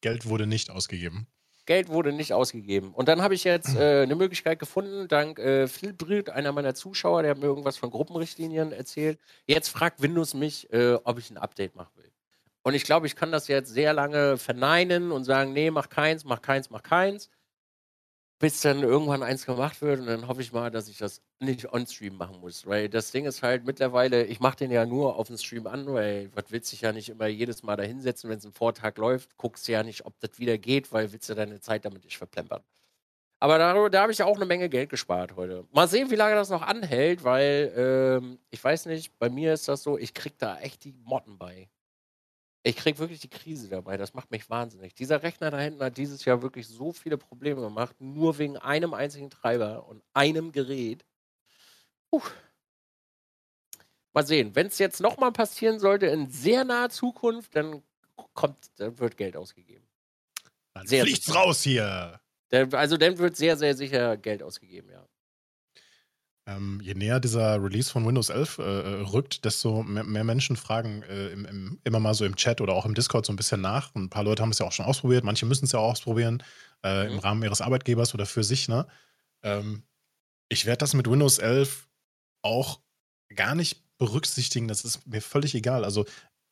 Geld 0.01 0.27
wurde 0.27 0.47
nicht 0.47 0.71
ausgegeben. 0.71 1.27
Geld 1.67 1.89
wurde 1.89 2.13
nicht 2.13 2.33
ausgegeben. 2.33 2.93
Und 2.93 3.09
dann 3.09 3.23
habe 3.23 3.35
ich 3.35 3.45
jetzt 3.45 3.75
äh, 3.77 4.03
eine 4.03 4.15
Möglichkeit 4.15 4.59
gefunden, 4.59 5.09
dank 5.09 5.39
äh, 5.39 5.67
Phil 5.67 5.93
Brüt, 5.93 6.31
einer 6.31 6.53
meiner 6.53 6.75
Zuschauer, 6.75 7.23
der 7.23 7.33
hat 7.33 7.39
mir 7.39 7.47
irgendwas 7.47 7.77
von 7.77 7.91
Gruppenrichtlinien 7.91 8.73
erzählt. 8.73 9.19
Jetzt 9.47 9.69
fragt 9.69 10.03
Windows 10.03 10.35
mich, 10.35 10.73
äh, 10.73 10.95
ob 11.05 11.19
ich 11.19 11.31
ein 11.31 11.39
Update 11.39 11.75
machen 11.75 11.93
will. 11.97 12.11
Und 12.63 12.75
ich 12.75 12.85
glaube, 12.85 13.07
ich 13.07 13.15
kann 13.15 13.31
das 13.31 13.49
jetzt 13.49 13.71
sehr 13.71 13.93
lange 13.93 14.39
verneinen 14.39 15.13
und 15.13 15.25
sagen, 15.25 15.53
nee, 15.53 15.71
mach 15.71 15.91
keins, 15.91 16.25
mach 16.25 16.41
keins, 16.41 16.71
mach 16.71 16.83
keins 16.83 17.29
bis 18.39 18.61
dann 18.61 18.83
irgendwann 18.83 19.23
eins 19.23 19.47
gemacht 19.47 19.81
wird 19.81 20.01
und 20.01 20.07
dann 20.07 20.29
hoffe 20.29 20.43
ich 20.43 20.53
mal, 20.53 20.71
dass 20.71 20.89
ich 20.89 20.99
das 20.99 21.23
nicht 21.41 21.73
on-stream 21.73 22.17
machen 22.17 22.41
muss. 22.41 22.67
Weil 22.67 22.89
das 22.89 23.11
Ding 23.13 23.25
ist 23.27 23.43
halt 23.43 23.65
mittlerweile, 23.65 24.25
ich 24.25 24.41
mache 24.41 24.57
den 24.57 24.71
ja 24.71 24.85
nur 24.87 25.17
auf 25.17 25.29
dem 25.29 25.39
Stream 25.39 25.67
an, 25.67 25.87
weil 25.93 26.31
was 26.35 26.47
willst 26.51 26.73
du 26.73 26.77
ja 26.77 26.93
nicht 26.93 27.09
immer 27.09 27.27
jedes 27.27 27.63
Mal 27.63 27.77
da 27.77 27.85
hinsetzen, 27.85 28.29
wenn 28.31 28.39
es 28.39 28.45
im 28.45 28.53
Vortag 28.53 28.97
läuft, 28.99 29.37
guckst 29.37 29.69
du 29.69 29.73
ja 29.73 29.83
nicht, 29.83 30.05
ob 30.05 30.19
das 30.21 30.39
wieder 30.39 30.59
geht, 30.59 30.93
weil 30.93 31.13
willst 31.13 31.29
du 31.29 31.35
deine 31.35 31.61
Zeit 31.61 31.85
damit 31.85 32.05
nicht 32.05 32.19
verplempern. 32.19 32.63
Aber 33.41 33.59
da, 33.59 33.89
da 33.89 34.03
habe 34.03 34.13
ich 34.13 34.23
auch 34.23 34.37
eine 34.37 34.47
Menge 34.47 34.69
Geld 34.69 34.91
gespart 34.91 35.37
heute. 35.37 35.67
Mal 35.73 35.89
sehen, 35.89 36.11
wie 36.11 36.17
lange 36.17 36.35
das 36.35 36.51
noch 36.51 36.63
anhält, 36.63 37.25
weil 37.25 37.73
ähm, 37.77 38.39
ich 38.51 38.63
weiß 38.63 38.87
nicht, 38.87 39.19
bei 39.19 39.29
mir 39.29 39.53
ist 39.53 39.69
das 39.69 39.83
so, 39.83 39.99
ich 39.99 40.15
krieg 40.15 40.39
da 40.39 40.59
echt 40.61 40.85
die 40.85 40.93
Motten 41.05 41.39
bei. 41.39 41.69
Ich 42.67 42.77
kriege 42.77 42.99
wirklich 42.99 43.21
die 43.21 43.29
Krise 43.29 43.69
dabei. 43.69 43.99
Das 43.99 44.15
macht 44.15 44.31
mich 44.31 44.49
wahnsinnig. 44.49 44.95
Dieser 44.95 45.23
Rechner 45.23 45.51
da 45.51 45.61
hinten 45.61 45.83
hat 45.83 45.99
dieses 45.99 46.25
Jahr 46.25 46.41
wirklich 46.41 46.67
so 46.67 46.93
viele 46.93 47.19
Probleme 47.19 47.61
gemacht, 47.61 48.01
nur 48.01 48.39
wegen 48.39 48.57
einem 48.57 48.95
einzigen 48.95 49.29
Treiber 49.29 49.87
und 49.87 50.03
einem 50.15 50.51
Gerät. 50.51 51.05
Puh. 52.11 52.23
Mal 54.15 54.27
sehen. 54.27 54.55
Wenn 54.55 54.69
es 54.69 54.79
jetzt 54.79 55.01
nochmal 55.01 55.33
passieren 55.33 55.79
sollte 55.79 56.07
in 56.07 56.31
sehr 56.31 56.65
naher 56.65 56.89
Zukunft, 56.89 57.55
dann 57.55 57.83
kommt, 58.33 58.71
dann 58.77 58.99
wird 58.99 59.19
Geld 59.19 59.37
ausgegeben. 59.37 59.87
Dann 60.73 60.87
sehr 60.87 61.05
fliegt's 61.05 61.27
sicher. 61.27 61.39
raus 61.39 61.63
hier. 61.63 62.21
Also 62.73 62.97
dann 62.97 63.19
wird 63.19 63.37
sehr, 63.37 63.59
sehr 63.59 63.77
sicher 63.77 64.17
Geld 64.17 64.43
ausgegeben, 64.43 64.89
ja. 64.91 65.07
Ähm, 66.47 66.79
je 66.83 66.95
näher 66.95 67.21
dieser 67.21 67.63
Release 67.63 67.91
von 67.91 68.07
Windows 68.07 68.29
11 68.29 68.59
äh, 68.59 68.63
äh, 68.63 69.01
rückt, 69.03 69.47
desto 69.47 69.83
mehr, 69.83 70.05
mehr 70.05 70.25
Menschen 70.25 70.57
fragen 70.57 71.03
äh, 71.05 71.29
im, 71.29 71.47
im, 71.47 71.81
immer 71.85 72.01
mal 72.01 72.13
so 72.13 72.27
im 72.27 72.37
Chat 72.37 72.61
oder 72.61 72.75
auch 72.75 72.85
im 72.85 72.95
Discord 72.95 73.25
so 73.25 73.33
ein 73.33 73.37
bisschen 73.37 73.63
nach. 73.63 73.95
Und 73.95 74.05
ein 74.05 74.11
paar 74.11 74.25
Leute 74.25 74.43
haben 74.43 74.51
es 74.51 74.59
ja 74.59 74.67
auch 74.67 74.73
schon 74.73 74.85
ausprobiert, 74.85 75.25
manche 75.25 75.47
müssen 75.47 75.65
es 75.65 75.73
ja 75.73 75.79
auch 75.79 75.93
ausprobieren 75.93 76.43
äh, 76.83 77.05
mhm. 77.07 77.13
im 77.13 77.19
Rahmen 77.21 77.43
ihres 77.43 77.63
Arbeitgebers 77.63 78.13
oder 78.13 78.27
für 78.27 78.45
sich. 78.45 78.69
Ne? 78.69 78.87
Ähm, 79.43 79.85
ich 80.51 80.67
werde 80.67 80.79
das 80.79 80.93
mit 80.93 81.09
Windows 81.09 81.39
11 81.39 81.89
auch 82.43 82.81
gar 83.35 83.55
nicht 83.55 83.83
berücksichtigen. 83.97 84.69
Das 84.69 84.85
ist 84.85 85.07
mir 85.07 85.23
völlig 85.23 85.55
egal. 85.55 85.83
Also 85.83 86.05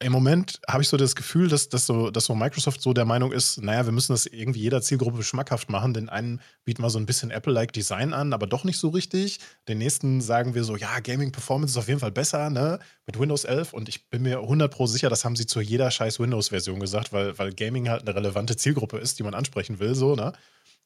im 0.02 0.12
Moment 0.12 0.60
habe 0.68 0.82
ich 0.82 0.88
so 0.88 0.96
das 0.96 1.16
Gefühl, 1.16 1.48
dass, 1.48 1.68
dass, 1.68 1.86
so, 1.86 2.10
dass 2.10 2.26
so 2.26 2.34
Microsoft 2.34 2.82
so 2.82 2.92
der 2.92 3.04
Meinung 3.04 3.32
ist, 3.32 3.62
naja, 3.62 3.84
wir 3.84 3.92
müssen 3.92 4.12
das 4.12 4.26
irgendwie 4.26 4.60
jeder 4.60 4.82
Zielgruppe 4.82 5.22
schmackhaft 5.22 5.70
machen. 5.70 5.94
Den 5.94 6.08
einen 6.08 6.40
bieten 6.64 6.82
wir 6.82 6.90
so 6.90 6.98
ein 6.98 7.06
bisschen 7.06 7.30
Apple-like 7.30 7.72
Design 7.72 8.12
an, 8.12 8.32
aber 8.32 8.46
doch 8.46 8.64
nicht 8.64 8.78
so 8.78 8.88
richtig. 8.88 9.40
Den 9.68 9.78
nächsten 9.78 10.20
sagen 10.20 10.54
wir 10.54 10.64
so, 10.64 10.76
ja, 10.76 11.00
Gaming 11.00 11.32
Performance 11.32 11.72
ist 11.72 11.78
auf 11.78 11.88
jeden 11.88 12.00
Fall 12.00 12.12
besser, 12.12 12.50
ne, 12.50 12.78
mit 13.06 13.18
Windows 13.18 13.44
11. 13.44 13.72
Und 13.72 13.88
ich 13.88 14.10
bin 14.10 14.22
mir 14.22 14.38
100 14.40 14.72
pro 14.72 14.86
sicher, 14.86 15.08
das 15.08 15.24
haben 15.24 15.36
sie 15.36 15.46
zu 15.46 15.60
jeder 15.60 15.90
scheiß 15.90 16.20
Windows-Version 16.20 16.80
gesagt, 16.80 17.12
weil, 17.12 17.38
weil 17.38 17.52
Gaming 17.54 17.88
halt 17.88 18.02
eine 18.02 18.14
relevante 18.14 18.56
Zielgruppe 18.56 18.98
ist, 18.98 19.18
die 19.18 19.22
man 19.22 19.34
ansprechen 19.34 19.78
will, 19.78 19.94
so, 19.94 20.14
ne. 20.16 20.32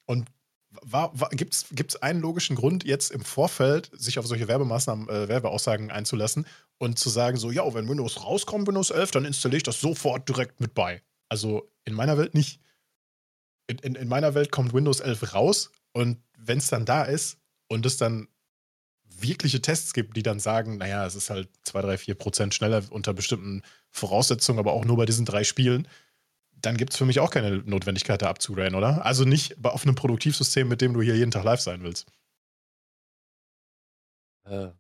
Und 0.07 0.27
Gibt 1.31 1.55
es 1.95 2.03
einen 2.03 2.21
logischen 2.21 2.57
Grund, 2.57 2.85
jetzt 2.85 3.11
im 3.11 3.23
Vorfeld 3.23 3.91
sich 3.93 4.19
auf 4.19 4.27
solche 4.27 4.49
Werbemaßnahmen, 4.49 5.09
äh, 5.09 5.29
Werbeaussagen 5.29 5.91
einzulassen 5.91 6.47
und 6.79 6.99
zu 6.99 7.09
sagen, 7.09 7.37
so, 7.37 7.51
ja, 7.51 7.63
wenn 7.75 7.89
Windows 7.89 8.25
rauskommt, 8.25 8.67
Windows 8.67 8.91
11, 8.91 9.11
dann 9.13 9.25
installiere 9.25 9.59
ich 9.59 9.63
das 9.63 9.81
sofort 9.81 10.29
direkt 10.29 10.61
mit 10.61 10.75
bei? 10.75 11.03
Also 11.29 11.71
in 11.85 11.95
meiner 11.95 12.19
Welt 12.19 12.35
nicht. 12.35 12.61
In, 13.69 13.79
in, 13.79 13.95
in 13.97 14.09
meiner 14.09 14.35
Welt 14.35 14.53
kommt 14.53 14.75
Windows 14.75 15.01
11 15.01 15.35
raus 15.35 15.71
und 15.93 16.19
wenn 16.39 16.59
es 16.59 16.69
dann 16.69 16.85
da 16.85 17.03
ist 17.03 17.39
und 17.69 17.85
es 17.85 17.97
dann 17.97 18.29
wirkliche 19.21 19.63
Tests 19.63 19.93
gibt, 19.93 20.17
die 20.17 20.23
dann 20.23 20.41
sagen, 20.41 20.77
naja, 20.77 21.07
es 21.07 21.15
ist 21.15 21.31
halt 21.31 21.49
2, 21.65 21.83
3, 21.83 21.99
4 21.99 22.15
Prozent 22.15 22.55
schneller 22.55 22.83
unter 22.91 23.15
bestimmten 23.15 23.63
Voraussetzungen, 23.91 24.59
aber 24.59 24.73
auch 24.73 24.85
nur 24.85 24.97
bei 24.97 25.07
diesen 25.07 25.25
drei 25.25 25.43
Spielen, 25.43 25.89
dann 26.67 26.77
gibt 26.77 26.93
es 26.93 26.99
für 26.99 27.05
mich 27.05 27.21
auch 27.21 27.31
keine 27.31 27.59
Notwendigkeit, 27.59 28.21
da 28.23 28.29
abzugraden, 28.29 28.75
oder? 28.75 29.05
Also 29.07 29.25
nicht 29.25 29.65
auf 29.65 29.85
einem 29.85 29.95
Produktivsystem, 29.95 30.67
mit 30.67 30.81
dem 30.81 30.95
du 30.95 31.01
hier 31.01 31.17
jeden 31.17 31.31
Tag 31.31 31.45
live 31.45 31.61
sein 31.61 31.83
willst. 31.83 32.07
Äh, 34.45 34.71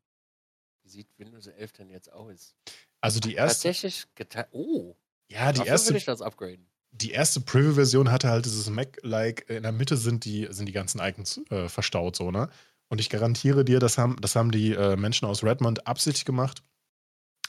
wie 0.83 0.89
sieht 0.89 1.09
Windows 1.17 1.47
11 1.47 1.73
denn 1.73 1.91
jetzt 1.91 2.13
aus? 2.13 2.57
Also 3.01 3.21
die 3.21 3.35
erste. 3.35 3.69
Tatsächlich 3.69 4.07
geteilt. 4.17 4.49
Oh. 4.51 4.97
Ja, 5.29 5.53
die 5.53 5.67
erste. 5.67 5.91
will 5.91 5.97
ich 5.97 6.05
das 6.05 6.23
upgraden. 6.23 6.67
Die 6.91 7.13
erste 7.13 7.41
Preview-Version 7.41 8.11
hatte 8.11 8.31
halt 8.31 8.47
dieses 8.47 8.69
Mac-like, 8.69 9.49
in 9.49 9.63
der 9.63 9.73
Mitte 9.73 9.97
sind 9.97 10.25
die, 10.25 10.49
sind 10.51 10.67
die 10.67 10.73
ganzen 10.73 11.01
Icons 11.01 11.41
äh, 11.51 11.69
verstaut, 11.69 12.17
so, 12.17 12.31
ne? 12.31 12.49
Und 12.89 13.01
ich 13.01 13.11
garantiere 13.11 13.65
dir, 13.65 13.79
das 13.81 13.99
haben, 13.99 14.17
das 14.21 14.35
haben 14.35 14.51
die 14.51 14.73
äh, 14.73 14.97
Menschen 14.97 15.27
aus 15.27 15.45
Redmond 15.45 15.87
absichtlich 15.87 16.25
gemacht, 16.25 16.63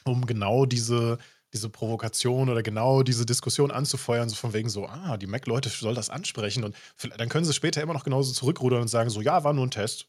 um 0.04 0.26
genau 0.26 0.66
diese, 0.66 1.18
diese 1.52 1.70
Provokation 1.70 2.48
oder 2.48 2.62
genau 2.62 3.02
diese 3.02 3.24
Diskussion 3.26 3.70
anzufeuern, 3.70 4.28
so 4.28 4.36
von 4.36 4.52
wegen 4.52 4.68
so, 4.68 4.86
ah, 4.86 5.16
die 5.16 5.26
Mac-Leute 5.26 5.68
soll 5.68 5.94
das 5.94 6.10
ansprechen 6.10 6.64
und 6.64 6.76
dann 7.16 7.28
können 7.28 7.44
sie 7.44 7.54
später 7.54 7.82
immer 7.82 7.94
noch 7.94 8.04
genauso 8.04 8.32
zurückrudern 8.32 8.82
und 8.82 8.88
sagen 8.88 9.10
so, 9.10 9.20
ja, 9.20 9.44
war 9.44 9.52
nur 9.52 9.66
ein 9.66 9.70
Test. 9.70 10.06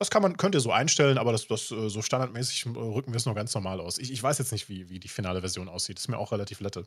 Das 0.00 0.10
kann 0.10 0.22
man, 0.22 0.38
könnt 0.38 0.54
ihr 0.54 0.60
so 0.60 0.72
einstellen, 0.72 1.18
aber 1.18 1.30
das, 1.32 1.46
das 1.46 1.70
äh, 1.70 1.90
so 1.90 2.00
standardmäßig 2.00 2.66
äh, 2.66 2.68
rücken 2.70 3.12
wir 3.12 3.18
es 3.18 3.26
noch 3.26 3.34
ganz 3.34 3.54
normal 3.54 3.80
aus. 3.80 3.98
Ich, 3.98 4.10
ich 4.10 4.22
weiß 4.22 4.38
jetzt 4.38 4.50
nicht, 4.50 4.68
wie, 4.70 4.88
wie 4.88 4.98
die 4.98 5.08
finale 5.08 5.40
Version 5.40 5.68
aussieht. 5.68 5.98
Ist 5.98 6.08
mir 6.08 6.16
auch 6.16 6.32
relativ 6.32 6.60
lette. 6.60 6.86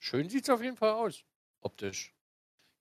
Schön 0.00 0.28
sieht 0.28 0.42
es 0.42 0.50
auf 0.50 0.60
jeden 0.60 0.76
Fall 0.76 0.90
aus. 0.90 1.24
Optisch. 1.60 2.12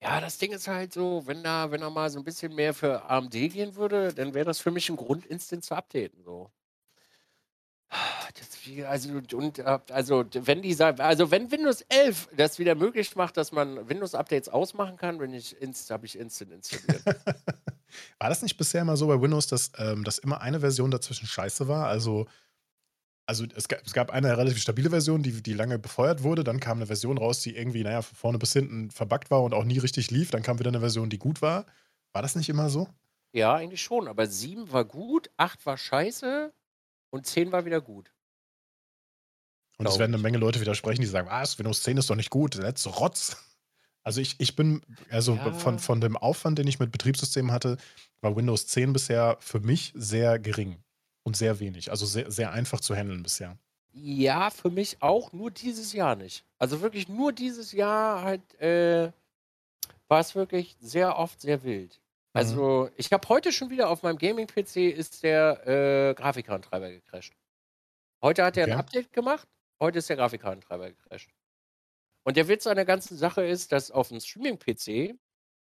Ja, 0.02 0.20
das 0.20 0.38
Ding 0.40 0.52
ist 0.52 0.68
halt 0.68 0.94
so, 0.94 1.26
wenn 1.26 1.44
da 1.44 1.72
wenn 1.72 1.82
er 1.82 1.90
mal 1.90 2.10
so 2.10 2.20
ein 2.20 2.24
bisschen 2.24 2.54
mehr 2.56 2.74
für 2.74 3.10
AMD 3.10 3.32
gehen 3.32 3.76
würde, 3.76 4.14
dann 4.14 4.34
wäre 4.34 4.46
das 4.46 4.60
für 4.60 4.72
mich 4.72 4.90
ein 4.90 4.96
Grund, 4.96 5.26
instant 5.26 5.64
zu 5.64 5.76
updaten, 5.76 6.24
so. 6.24 6.52
Also 8.86 9.22
und 9.34 9.60
äh, 9.60 9.80
also 9.92 10.26
wenn 10.34 10.62
dieser 10.62 11.00
also 11.00 11.32
wenn 11.32 11.50
Windows 11.52 11.82
11 11.88 12.30
das 12.36 12.60
wieder 12.60 12.76
möglich 12.76 13.16
macht, 13.16 13.38
dass 13.38 13.52
man 13.54 13.88
Windows-Updates 13.88 14.50
ausmachen 14.50 14.98
kann, 14.98 15.20
wenn 15.20 15.34
ich 15.34 15.60
inst 15.62 15.90
habe 15.90 16.06
ich 16.06 16.20
instant 16.20 16.52
installiert. 16.52 17.04
War 18.20 18.30
das 18.30 18.42
nicht 18.42 18.58
bisher 18.58 18.82
immer 18.82 18.98
so 18.98 19.08
bei 19.08 19.22
Windows, 19.22 19.48
dass, 19.48 19.72
ähm, 19.78 20.04
dass 20.04 20.18
immer 20.18 20.42
eine 20.42 20.60
Version 20.60 20.92
dazwischen 20.92 21.28
scheiße 21.28 21.70
war? 21.70 21.88
Also 21.88 22.28
also 23.26 23.46
es 23.56 23.68
gab, 23.68 23.86
es 23.86 23.94
gab 23.94 24.10
eine 24.10 24.38
relativ 24.38 24.62
stabile 24.62 24.90
Version, 24.90 25.22
die, 25.22 25.44
die 25.44 25.54
lange 25.54 25.78
befeuert 25.78 26.24
wurde. 26.24 26.46
Dann 26.46 26.62
kam 26.62 26.78
eine 26.78 26.88
Version 26.88 27.18
raus, 27.18 27.42
die 27.42 27.56
irgendwie, 27.58 27.84
naja, 27.84 28.02
von 28.02 28.16
vorne 28.16 28.38
bis 28.38 28.54
hinten 28.54 28.90
verbuggt 28.90 29.30
war 29.30 29.44
und 29.44 29.54
auch 29.54 29.66
nie 29.66 29.80
richtig 29.80 30.12
lief. 30.12 30.32
Dann 30.32 30.44
kam 30.44 30.60
wieder 30.60 30.70
eine 30.70 30.80
Version, 30.80 31.10
die 31.10 31.20
gut 31.20 31.42
war. 31.42 31.66
War 32.14 32.22
das 32.22 32.36
nicht 32.36 32.48
immer 32.48 32.70
so? 32.70 32.88
Ja, 33.34 33.56
eigentlich 33.56 33.82
schon, 33.82 34.08
aber 34.08 34.28
7 34.28 34.72
war 34.72 34.86
gut, 34.86 35.30
8 35.36 35.66
war 35.66 35.78
scheiße 35.78 36.54
und 37.10 37.26
10 37.26 37.52
war 37.52 37.66
wieder 37.66 37.82
gut. 37.82 38.12
Und 39.78 39.88
es 39.88 40.00
werden 40.00 40.14
eine 40.14 40.22
Menge 40.22 40.40
Leute 40.40 40.60
widersprechen, 40.60 41.02
die 41.02 41.08
sagen, 41.08 41.30
was, 41.30 41.60
Windows 41.60 41.84
10 41.84 41.98
ist 41.98 42.10
doch 42.10 42.16
nicht 42.16 42.32
gut, 42.32 42.56
letzte 42.56 42.90
Rotz. 42.90 43.38
Also 44.04 44.22
ich, 44.22 44.36
ich 44.40 44.56
bin, 44.56 44.82
also 45.10 45.36
ja. 45.36 45.54
von, 45.54 45.80
von 45.80 46.02
dem 46.02 46.18
Aufwand, 46.18 46.58
den 46.58 46.68
ich 46.68 46.80
mit 46.80 46.92
Betriebssystemen 46.92 47.52
hatte, 47.52 47.78
war 48.22 48.36
Windows 48.36 48.66
10 48.68 48.94
bisher 48.94 49.38
für 49.40 49.60
mich 49.60 49.92
sehr 49.96 50.40
gering 50.40 50.78
und 51.24 51.36
sehr 51.36 51.60
wenig. 51.60 51.92
Also 51.92 52.06
sehr, 52.06 52.32
sehr 52.32 52.52
einfach 52.52 52.80
zu 52.80 52.96
handeln 52.96 53.22
bisher. 53.22 53.58
Ja, 53.92 54.50
für 54.50 54.70
mich 54.70 55.02
auch, 55.02 55.34
nur 55.34 55.52
dieses 55.52 55.94
Jahr 55.94 56.16
nicht. 56.16 56.46
Also 56.58 56.82
wirklich 56.82 57.10
nur 57.10 57.34
dieses 57.34 57.72
Jahr 57.72 58.22
halt 58.24 58.60
äh, 58.62 59.12
war 60.08 60.20
es 60.20 60.36
wirklich 60.36 60.78
sehr 60.80 61.18
oft 61.18 61.42
sehr 61.42 61.64
wild. 61.64 62.00
Mhm. 62.38 62.50
Also 62.50 62.90
ich 62.96 63.12
habe 63.12 63.28
heute 63.30 63.52
schon 63.52 63.70
wieder 63.70 63.90
auf 63.90 64.04
meinem 64.04 64.18
Gaming-PC 64.18 64.94
ist 64.96 65.24
der 65.24 65.68
äh, 65.68 66.14
Grafikkartentreiber 66.14 66.90
gecrashed. 66.90 67.34
Heute 68.22 68.44
hat 68.44 68.58
er 68.58 68.64
okay. 68.64 68.74
ein 68.74 68.80
Update 68.80 69.14
gemacht 69.14 69.48
Heute 69.80 70.00
ist 70.00 70.10
der 70.10 70.16
Grafikkartentreiber 70.18 70.90
gecrashed. 70.90 71.30
Und 72.24 72.36
der 72.36 72.48
Witz 72.48 72.68
an 72.68 72.76
der 72.76 72.86
ganzen 72.86 73.16
Sache 73.16 73.46
ist, 73.46 73.72
dass 73.72 73.92
auf 73.92 74.10
dem 74.10 74.20
Streaming-PC 74.20 75.18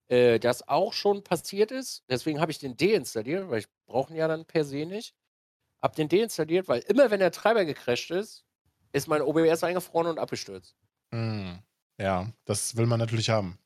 äh, 0.08 0.38
das 0.38 0.66
auch 0.66 0.92
schon 0.92 1.22
passiert 1.22 1.70
ist. 1.70 2.04
Deswegen 2.10 2.40
habe 2.40 2.50
ich 2.50 2.58
den 2.58 2.76
deinstalliert, 2.76 3.48
weil 3.48 3.60
ich 3.60 3.68
brauche 3.86 4.12
ihn 4.12 4.16
ja 4.16 4.28
dann 4.28 4.44
per 4.44 4.64
se 4.64 4.84
nicht. 4.84 5.14
Hab 5.80 5.94
den 5.94 6.08
deinstalliert, 6.08 6.68
weil 6.68 6.80
immer 6.80 7.10
wenn 7.10 7.20
der 7.20 7.30
Treiber 7.30 7.64
gecrashed 7.64 8.10
ist, 8.10 8.44
ist 8.92 9.06
mein 9.06 9.22
OBS 9.22 9.62
eingefroren 9.62 10.08
und 10.08 10.18
abgestürzt. 10.18 10.76
Mm, 11.12 11.52
ja, 11.98 12.30
das 12.44 12.76
will 12.76 12.86
man 12.86 12.98
natürlich 12.98 13.30
haben. 13.30 13.58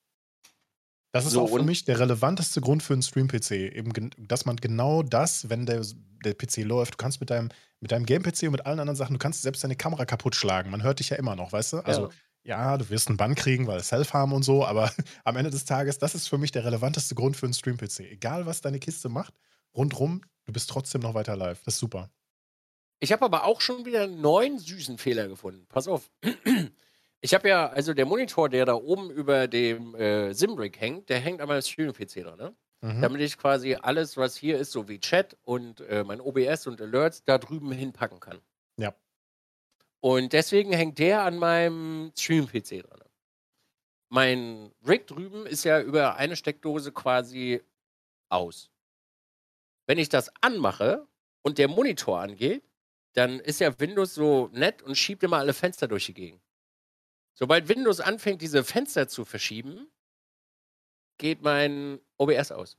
Das 1.14 1.27
ist 1.27 1.35
so, 1.35 1.42
auch 1.42 1.48
für 1.48 1.62
mich 1.62 1.85
der 1.85 2.00
relevanteste 2.00 2.61
Grund 2.61 2.83
für 2.83 2.92
einen 2.92 3.03
Stream-PC. 3.03 3.53
Eben, 3.53 4.11
dass 4.18 4.46
man 4.46 4.57
genau 4.57 5.05
das, 5.05 5.48
wenn 5.48 5.64
der, 5.64 5.87
der 6.24 6.35
PC 6.35 6.64
läuft, 6.64 6.94
du 6.94 6.96
kannst 6.96 7.20
mit 7.20 7.31
deinem 7.31 7.50
mit 7.79 7.92
deinem 7.92 8.05
Game-PC 8.05 8.44
und 8.44 8.50
mit 8.50 8.66
allen 8.66 8.81
anderen 8.81 8.96
Sachen, 8.96 9.12
du 9.12 9.18
kannst 9.20 9.42
selbst 9.42 9.62
deine 9.62 9.77
Kamera 9.77 10.07
kaputt 10.07 10.35
schlagen. 10.35 10.70
Man 10.70 10.83
hört 10.83 10.98
dich 10.98 11.11
ja 11.11 11.16
immer 11.16 11.37
noch, 11.37 11.53
weißt 11.53 11.74
du? 11.74 11.77
Also, 11.85 12.11
ja, 12.42 12.72
ja 12.72 12.79
du 12.79 12.90
wirst 12.90 13.07
einen 13.07 13.16
Bann 13.16 13.37
kriegen, 13.37 13.68
weil 13.68 13.81
Self-Harm 13.81 14.33
und 14.33 14.42
so, 14.42 14.66
aber 14.66 14.90
am 15.24 15.37
Ende 15.37 15.50
des 15.50 15.66
Tages, 15.66 15.98
das 15.98 16.16
ist 16.16 16.27
für 16.27 16.37
mich 16.37 16.50
der 16.50 16.64
relevanteste 16.64 17.14
Grund 17.14 17.37
für 17.37 17.46
einen 17.46 17.55
Stream-PC. 17.55 18.11
Egal, 18.11 18.44
was 18.46 18.61
deine 18.61 18.81
Kiste 18.81 19.09
macht, 19.09 19.35
rundrum, 19.72 20.22
du 20.46 20.53
bist 20.53 20.68
trotzdem 20.68 21.03
noch 21.03 21.14
weiter 21.14 21.37
live. 21.37 21.62
Das 21.62 21.74
ist 21.74 21.81
super. 21.81 22.11
Ich 22.98 23.12
habe 23.12 23.24
aber 23.24 23.44
auch 23.44 23.61
schon 23.61 23.85
wieder 23.85 24.03
einen 24.03 24.20
neuen 24.20 24.59
süßen 24.59 24.98
Fehler 24.98 25.29
gefunden. 25.29 25.66
Pass 25.68 25.87
auf. 25.87 26.11
Ich 27.24 27.32
habe 27.32 27.48
ja, 27.48 27.68
also 27.68 27.94
der 27.94 28.04
Monitor, 28.04 28.50
der 28.50 28.66
da 28.66 28.74
oben 28.74 29.10
über 29.10 29.48
dem 29.48 29.94
äh, 29.94 30.34
Simbrick 30.34 30.78
hängt, 30.78 31.08
der 31.08 31.20
hängt 31.20 31.40
an 31.40 31.48
meinem 31.48 31.62
Streaming-PC 31.62 32.22
dran, 32.22 32.37
ne? 32.37 32.54
Mhm. 32.82 33.00
Damit 33.00 33.22
ich 33.22 33.38
quasi 33.38 33.76
alles, 33.76 34.18
was 34.18 34.37
hier 34.37 34.58
ist, 34.58 34.72
so 34.72 34.88
wie 34.88 35.00
Chat 35.00 35.34
und 35.42 35.80
äh, 35.80 36.04
mein 36.04 36.20
OBS 36.20 36.66
und 36.66 36.82
Alerts, 36.82 37.24
da 37.24 37.38
drüben 37.38 37.72
hinpacken 37.72 38.20
kann. 38.20 38.42
Ja. 38.76 38.94
Und 40.00 40.34
deswegen 40.34 40.74
hängt 40.74 40.98
der 40.98 41.22
an 41.22 41.38
meinem 41.38 42.12
Stream-PC 42.14 42.82
dran. 42.82 43.00
Mein 44.10 44.70
Rig 44.87 45.06
drüben 45.06 45.46
ist 45.46 45.64
ja 45.64 45.80
über 45.80 46.16
eine 46.16 46.37
Steckdose 46.37 46.92
quasi 46.92 47.62
aus. 48.28 48.70
Wenn 49.87 49.96
ich 49.96 50.10
das 50.10 50.30
anmache 50.42 51.08
und 51.40 51.56
der 51.56 51.68
Monitor 51.68 52.20
angeht, 52.20 52.64
dann 53.14 53.40
ist 53.40 53.60
ja 53.60 53.80
Windows 53.80 54.12
so 54.12 54.50
nett 54.52 54.82
und 54.82 54.98
schiebt 54.98 55.22
immer 55.22 55.38
alle 55.38 55.54
Fenster 55.54 55.88
durch 55.88 56.04
die 56.04 56.12
Gegend. 56.12 56.43
Sobald 57.34 57.68
Windows 57.68 58.00
anfängt, 58.00 58.42
diese 58.42 58.64
Fenster 58.64 59.08
zu 59.08 59.24
verschieben, 59.24 59.90
geht 61.18 61.42
mein 61.42 62.00
OBS 62.16 62.52
aus. 62.52 62.78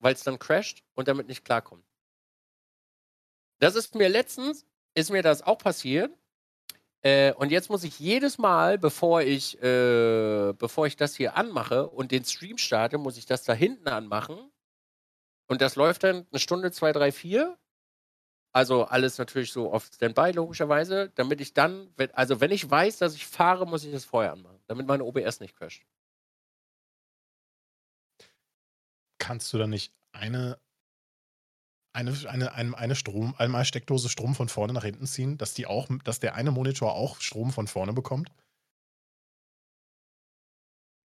Weil 0.00 0.14
es 0.14 0.22
dann 0.22 0.38
crasht 0.38 0.84
und 0.94 1.08
damit 1.08 1.28
nicht 1.28 1.44
klarkommt. 1.44 1.84
Das 3.58 3.74
ist 3.74 3.94
mir 3.94 4.08
letztens, 4.08 4.66
ist 4.94 5.10
mir 5.10 5.22
das 5.22 5.42
auch 5.42 5.58
passiert. 5.58 6.16
Äh, 7.02 7.32
und 7.34 7.50
jetzt 7.50 7.70
muss 7.70 7.84
ich 7.84 7.98
jedes 7.98 8.38
Mal, 8.38 8.78
bevor 8.78 9.22
ich, 9.22 9.60
äh, 9.62 10.52
bevor 10.52 10.86
ich 10.86 10.96
das 10.96 11.16
hier 11.16 11.36
anmache 11.36 11.88
und 11.88 12.10
den 12.12 12.24
Stream 12.24 12.58
starte, 12.58 12.98
muss 12.98 13.16
ich 13.16 13.26
das 13.26 13.44
da 13.44 13.52
hinten 13.52 13.88
anmachen. 13.88 14.50
Und 15.48 15.62
das 15.62 15.76
läuft 15.76 16.04
dann 16.04 16.26
eine 16.30 16.38
Stunde, 16.38 16.70
zwei, 16.72 16.92
drei, 16.92 17.12
vier. 17.12 17.56
Also 18.52 18.84
alles 18.84 19.18
natürlich 19.18 19.52
so 19.52 19.72
auf 19.72 19.86
Standby, 19.94 20.32
logischerweise, 20.32 21.10
damit 21.14 21.40
ich 21.40 21.52
dann, 21.52 21.92
also 22.14 22.40
wenn 22.40 22.50
ich 22.50 22.68
weiß, 22.68 22.98
dass 22.98 23.14
ich 23.14 23.26
fahre, 23.26 23.66
muss 23.66 23.84
ich 23.84 23.92
das 23.92 24.04
vorher 24.04 24.32
anmachen, 24.32 24.58
damit 24.66 24.86
meine 24.86 25.04
OBS 25.04 25.40
nicht 25.40 25.54
crasht. 25.54 25.82
kannst 29.28 29.52
du 29.52 29.58
da 29.58 29.66
nicht 29.66 29.92
eine, 30.12 30.58
eine, 31.92 32.16
eine, 32.28 32.52
eine, 32.54 32.78
eine 32.78 32.94
Strom, 32.94 33.34
einmal 33.36 33.66
Steckdose 33.66 34.08
Strom 34.08 34.34
von 34.34 34.48
vorne 34.48 34.72
nach 34.72 34.84
hinten 34.84 35.06
ziehen, 35.06 35.36
dass 35.36 35.52
die 35.52 35.66
auch, 35.66 35.88
dass 36.02 36.18
der 36.18 36.34
eine 36.34 36.50
Monitor 36.50 36.94
auch 36.94 37.20
Strom 37.20 37.52
von 37.52 37.66
vorne 37.66 37.92
bekommt? 37.92 38.32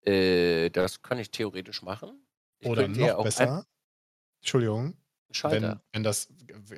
Äh, 0.06 0.70
das 0.70 1.02
kann 1.02 1.20
ich 1.20 1.32
theoretisch 1.32 1.82
machen. 1.82 2.26
Ich 2.60 2.70
Oder 2.70 2.88
noch 2.88 3.24
besser. 3.24 3.66
Entschuldigung. 4.40 4.98
Wenn, 5.44 5.80
wenn 5.92 6.04
das, 6.04 6.30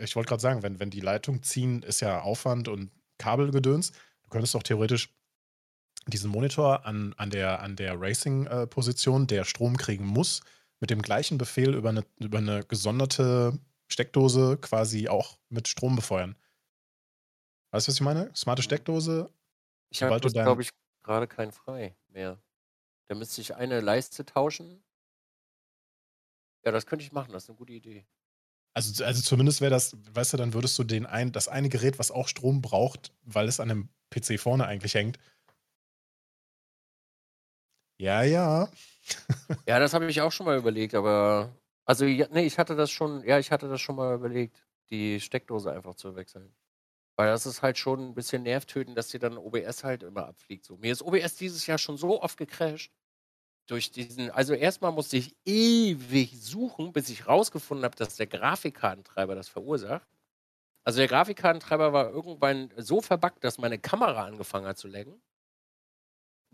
ich 0.02 0.16
wollte 0.16 0.30
gerade 0.30 0.42
sagen, 0.42 0.64
wenn, 0.64 0.80
wenn 0.80 0.90
die 0.90 1.02
Leitung 1.02 1.44
ziehen, 1.44 1.84
ist 1.84 2.02
ja 2.02 2.22
Aufwand 2.22 2.68
und 2.68 2.92
Kabelgedöns. 3.18 3.92
Du 4.24 4.30
könntest 4.30 4.56
doch 4.56 4.64
theoretisch 4.64 5.14
diesen 6.08 6.30
Monitor 6.30 6.86
an, 6.86 7.14
an 7.18 7.30
der, 7.30 7.62
an 7.62 7.76
der 7.76 8.00
Racing-Position, 8.00 9.28
der 9.28 9.44
Strom 9.44 9.78
kriegen 9.78 10.06
muss, 10.06 10.42
mit 10.80 10.90
dem 10.90 11.02
gleichen 11.02 11.38
Befehl 11.38 11.74
über 11.74 11.90
eine, 11.90 12.06
über 12.20 12.38
eine 12.38 12.64
gesonderte 12.64 13.58
Steckdose 13.88 14.58
quasi 14.58 15.08
auch 15.08 15.40
mit 15.50 15.68
Strom 15.68 15.96
befeuern. 15.96 16.36
Weißt 17.72 17.88
du, 17.88 17.90
was 17.90 17.96
ich 17.96 18.02
meine? 18.02 18.34
Smarte 18.36 18.62
mhm. 18.62 18.64
Steckdose. 18.64 19.30
Ich 19.90 20.04
habe, 20.04 20.20
glaube 20.20 20.62
ich, 20.62 20.70
gerade 21.04 21.28
keinen 21.28 21.52
frei 21.52 21.96
mehr. 22.08 22.42
Da 23.08 23.16
müsste 23.16 23.42
ich 23.42 23.56
eine 23.56 23.82
Leiste 23.82 24.26
tauschen. 24.26 24.84
Ja, 26.66 26.72
das 26.72 26.86
könnte 26.86 27.06
ich 27.06 27.12
machen, 27.12 27.32
das 27.32 27.44
ist 27.44 27.50
eine 27.50 27.58
gute 27.58 27.74
Idee. 27.74 28.06
Also, 28.76 29.06
also 29.06 29.22
zumindest 29.22 29.62
wäre 29.62 29.72
das, 29.72 29.96
weißt 30.14 30.34
du, 30.34 30.38
dann 30.38 30.54
würdest 30.54 30.78
du 30.78 30.84
den 30.84 31.06
ein, 31.06 31.32
das 31.32 31.48
eine 31.48 31.70
Gerät, 31.70 31.98
was 31.98 32.12
auch 32.12 32.28
Strom 32.28 32.62
braucht, 32.62 33.14
weil 33.24 33.48
es 33.48 33.62
an 33.62 33.70
dem 33.70 33.90
PC 34.10 34.38
vorne 34.40 34.66
eigentlich 34.68 34.94
hängt. 34.96 35.18
Ja, 38.00 38.24
ja. 38.24 38.70
Ja, 39.68 39.80
das 39.80 39.94
habe 39.94 40.10
ich 40.10 40.22
auch 40.22 40.32
schon 40.32 40.46
mal 40.46 40.58
überlegt, 40.58 40.96
aber 40.96 41.56
also 41.86 42.06
ja, 42.06 42.28
ne, 42.30 42.44
ich 42.46 42.58
hatte 42.58 42.76
das 42.76 42.92
schon, 42.92 43.24
ja, 43.24 43.40
ich 43.40 43.52
hatte 43.52 43.68
das 43.70 43.82
schon 43.82 43.96
mal 43.96 44.16
überlegt, 44.16 44.58
die 44.90 45.20
Steckdose 45.20 45.72
einfach 45.72 45.96
zu 45.96 46.16
wechseln. 46.16 46.54
Weil 47.18 47.28
das 47.30 47.46
ist 47.46 47.62
halt 47.62 47.78
schon 47.78 48.00
ein 48.10 48.16
bisschen 48.16 48.44
nervtötend, 48.44 48.98
dass 48.98 49.10
dir 49.10 49.20
dann 49.20 49.38
OBS 49.38 49.84
halt 49.84 50.04
immer 50.04 50.28
abfliegt. 50.28 50.66
So. 50.66 50.78
Mir 50.78 50.92
ist 50.94 51.04
OBS 51.04 51.36
dieses 51.38 51.68
Jahr 51.68 51.78
schon 51.78 51.98
so 51.98 52.22
oft 52.22 52.38
gecrashed. 52.38 52.92
Durch 53.68 53.92
diesen, 53.92 54.30
also 54.32 54.54
erstmal 54.54 54.92
musste 54.92 55.18
ich 55.18 55.36
ewig 55.46 56.40
suchen, 56.40 56.94
bis 56.94 57.10
ich 57.10 57.28
rausgefunden 57.28 57.84
habe, 57.86 57.96
dass 57.96 58.16
der 58.16 58.28
Grafikkartentreiber 58.28 59.36
das 59.36 59.48
verursacht. 59.50 60.08
Also 60.84 61.00
der 61.00 61.08
Grafikkartentreiber 61.08 61.94
war 61.94 62.10
irgendwann 62.12 62.72
so 62.78 63.02
verbuggt, 63.02 63.44
dass 63.44 63.58
meine 63.58 63.80
Kamera 63.80 64.26
angefangen 64.26 64.68
hat 64.68 64.78
zu 64.78 64.88
laggen 64.88 65.22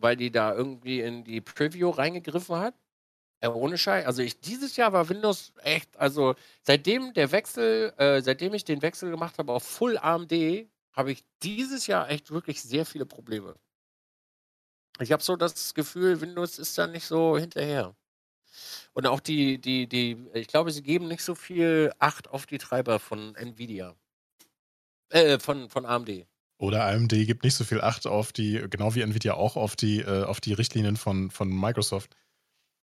weil 0.01 0.15
die 0.15 0.31
da 0.31 0.53
irgendwie 0.53 1.01
in 1.01 1.23
die 1.23 1.41
Preview 1.41 1.89
reingegriffen 1.89 2.55
hat. 2.57 2.75
Ja, 3.43 3.53
ohne 3.53 3.77
Scheiß. 3.77 4.05
Also 4.05 4.21
ich, 4.21 4.39
dieses 4.41 4.77
Jahr 4.77 4.93
war 4.93 5.09
Windows 5.09 5.53
echt, 5.63 5.97
also 5.97 6.35
seitdem 6.63 7.13
der 7.13 7.31
Wechsel, 7.31 7.93
äh, 7.97 8.21
seitdem 8.21 8.53
ich 8.53 8.65
den 8.65 8.81
Wechsel 8.81 9.11
gemacht 9.11 9.37
habe 9.39 9.53
auf 9.53 9.63
Full 9.63 9.97
AMD, 9.97 10.67
habe 10.93 11.11
ich 11.11 11.23
dieses 11.43 11.87
Jahr 11.87 12.09
echt 12.09 12.31
wirklich 12.31 12.61
sehr 12.61 12.85
viele 12.85 13.05
Probleme. 13.05 13.55
Ich 15.01 15.11
habe 15.11 15.23
so 15.23 15.35
das 15.35 15.73
Gefühl, 15.73 16.21
Windows 16.21 16.59
ist 16.59 16.77
da 16.77 16.87
nicht 16.87 17.05
so 17.05 17.37
hinterher. 17.37 17.95
Und 18.93 19.07
auch 19.07 19.19
die, 19.19 19.59
die, 19.59 19.87
die, 19.87 20.17
ich 20.33 20.47
glaube, 20.47 20.71
sie 20.71 20.83
geben 20.83 21.07
nicht 21.07 21.23
so 21.23 21.33
viel 21.33 21.91
Acht 21.99 22.29
auf 22.29 22.45
die 22.45 22.57
Treiber 22.57 22.99
von 22.99 23.35
Nvidia. 23.35 23.95
Äh, 25.09 25.39
von, 25.39 25.69
von 25.69 25.85
AMD. 25.85 26.25
Oder 26.57 26.85
AMD 26.85 27.09
gibt 27.09 27.43
nicht 27.43 27.55
so 27.55 27.63
viel 27.63 27.81
Acht 27.81 28.05
auf 28.05 28.31
die, 28.31 28.63
genau 28.69 28.93
wie 28.93 29.01
Nvidia 29.01 29.33
auch, 29.33 29.55
auf 29.55 29.75
die, 29.75 30.01
äh, 30.01 30.23
auf 30.23 30.39
die 30.39 30.53
Richtlinien 30.53 30.97
von, 30.97 31.31
von 31.31 31.49
Microsoft. 31.49 32.15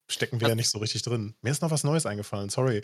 stecken 0.10 0.42
wir 0.42 0.50
ja 0.50 0.56
nicht 0.56 0.70
so 0.70 0.80
richtig 0.80 1.04
drin. 1.04 1.36
Mir 1.42 1.52
ist 1.52 1.62
noch 1.62 1.72
was 1.72 1.84
Neues 1.84 2.06
eingefallen, 2.06 2.50
sorry. 2.50 2.84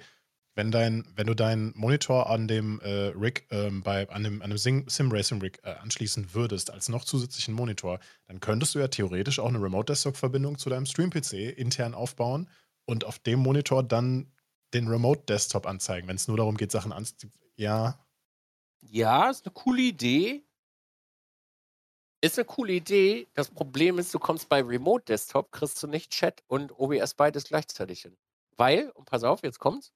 Wenn, 0.60 0.72
dein, 0.72 1.06
wenn 1.16 1.26
du 1.26 1.36
deinen 1.36 1.72
Monitor 1.78 2.30
an 2.30 2.50
dem 2.50 2.82
äh, 2.82 3.14
Rig, 3.16 3.48
ähm, 3.50 3.82
bei, 3.82 4.10
an 4.10 4.26
dem, 4.26 4.42
an 4.42 4.50
dem 4.50 4.58
Sim-Racing-Rig 4.58 5.60
äh, 5.64 5.70
anschließen 5.70 6.34
würdest, 6.34 6.70
als 6.70 6.90
noch 6.90 7.06
zusätzlichen 7.06 7.54
Monitor, 7.54 8.02
dann 8.28 8.42
könntest 8.42 8.76
du 8.76 8.80
ja 8.80 8.90
theoretisch 8.90 9.40
auch 9.40 9.48
eine 9.48 9.62
Remote-Desktop-Verbindung 9.62 10.58
zu 10.58 10.70
deinem 10.70 10.86
Stream-PC 10.86 11.58
intern 11.58 11.94
aufbauen 11.94 12.50
und 12.84 13.06
auf 13.06 13.20
dem 13.20 13.40
Monitor 13.40 13.84
dann 13.84 14.34
den 14.74 14.90
Remote-Desktop 14.90 15.66
anzeigen, 15.66 16.10
wenn 16.10 16.18
es 16.18 16.28
nur 16.28 16.36
darum 16.36 16.58
geht, 16.58 16.74
Sachen 16.74 16.92
anzuziehen. 16.92 17.32
Ja. 17.56 17.98
Ja, 18.82 19.30
ist 19.30 19.46
eine 19.46 19.54
coole 19.54 19.84
Idee. 19.84 20.44
Ist 22.20 22.38
eine 22.38 22.44
coole 22.44 22.74
Idee. 22.74 23.28
Das 23.34 23.50
Problem 23.50 23.98
ist, 23.98 24.14
du 24.14 24.20
kommst 24.20 24.50
bei 24.50 24.62
Remote 24.62 25.06
Desktop, 25.06 25.54
kriegst 25.54 25.82
du 25.82 25.88
nicht 25.88 26.12
Chat 26.12 26.44
und 26.48 26.78
OBS 26.78 27.14
beides 27.14 27.46
gleichzeitig 27.46 28.02
hin. 28.02 28.18
Weil, 28.58 28.90
und 28.90 29.06
pass 29.06 29.24
auf, 29.24 29.42
jetzt 29.42 29.60
kommt's. 29.60 29.94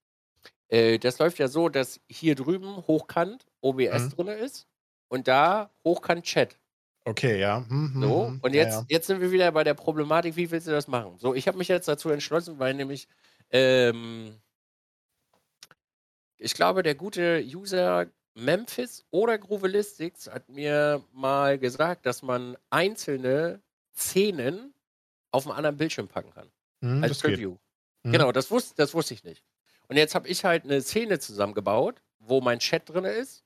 Äh, 0.73 0.97
das 0.97 1.19
läuft 1.19 1.37
ja 1.37 1.47
so, 1.47 1.69
dass 1.69 2.01
hier 2.09 2.33
drüben 2.33 2.77
hochkant 2.87 3.45
OBS 3.61 4.05
mhm. 4.05 4.09
drin 4.09 4.27
ist 4.27 4.67
und 5.07 5.27
da 5.27 5.69
hochkant 5.85 6.25
Chat. 6.25 6.57
Okay, 7.05 7.39
ja. 7.39 7.63
Hm, 7.67 7.93
hm 7.93 8.01
so, 8.01 8.27
hm. 8.27 8.39
und 8.41 8.53
jetzt, 8.55 8.73
ja, 8.73 8.79
ja. 8.79 8.85
jetzt 8.89 9.07
sind 9.07 9.21
wir 9.21 9.31
wieder 9.31 9.51
bei 9.51 9.63
der 9.63 9.75
Problematik, 9.75 10.35
wie 10.35 10.49
willst 10.49 10.67
du 10.67 10.71
das 10.71 10.87
machen? 10.87 11.19
So, 11.19 11.35
ich 11.35 11.47
habe 11.47 11.57
mich 11.59 11.67
jetzt 11.67 11.87
dazu 11.87 12.09
entschlossen, 12.09 12.57
weil 12.57 12.73
nämlich, 12.73 13.07
ähm, 13.51 14.39
ich 16.37 16.55
glaube, 16.55 16.81
der 16.81 16.95
gute 16.95 17.43
User 17.45 18.07
Memphis 18.33 19.05
oder 19.11 19.37
Groovelistics 19.37 20.27
hat 20.27 20.49
mir 20.49 21.03
mal 21.11 21.59
gesagt, 21.59 22.07
dass 22.07 22.23
man 22.23 22.57
einzelne 22.71 23.61
Szenen 23.95 24.73
auf 25.29 25.45
einen 25.45 25.55
anderen 25.55 25.77
Bildschirm 25.77 26.07
packen 26.07 26.31
kann. 26.31 26.49
Mhm, 26.81 27.03
als 27.03 27.19
Preview. 27.19 27.57
Mhm. 28.03 28.13
Genau, 28.13 28.31
das 28.31 28.49
wusste, 28.49 28.73
das 28.75 28.93
wusste 28.95 29.13
ich 29.13 29.23
nicht. 29.23 29.43
Und 29.93 29.97
jetzt 29.97 30.15
habe 30.15 30.27
ich 30.27 30.43
halt 30.43 30.63
eine 30.63 30.81
Szene 30.81 31.19
zusammengebaut, 31.19 32.01
wo 32.17 32.41
mein 32.41 32.57
Chat 32.57 32.89
drin 32.89 33.03
ist. 33.03 33.43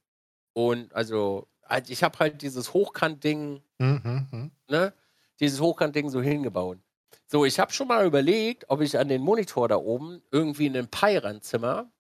Und 0.54 0.94
also, 0.94 1.50
halt, 1.66 1.90
ich 1.90 2.04
habe 2.04 2.18
halt 2.20 2.42
dieses 2.42 2.74
Hochkant-Ding, 2.74 3.62
mhm, 3.80 4.28
mhm, 4.32 4.52
ne? 4.70 4.94
Dieses 5.42 5.60
Hochkant-Ding 5.60 6.10
so 6.10 6.22
hingebaut. 6.22 6.78
So, 7.26 7.44
ich 7.44 7.60
habe 7.60 7.74
schon 7.74 7.90
mal 7.90 8.06
überlegt, 8.06 8.64
ob 8.70 8.80
ich 8.80 8.98
an 8.98 9.10
den 9.10 9.24
Monitor 9.24 9.68
da 9.68 9.76
oben 9.76 10.24
irgendwie 10.32 10.68
einen 10.68 10.88
Pi 10.88 11.18
ranzimmer 11.18 11.92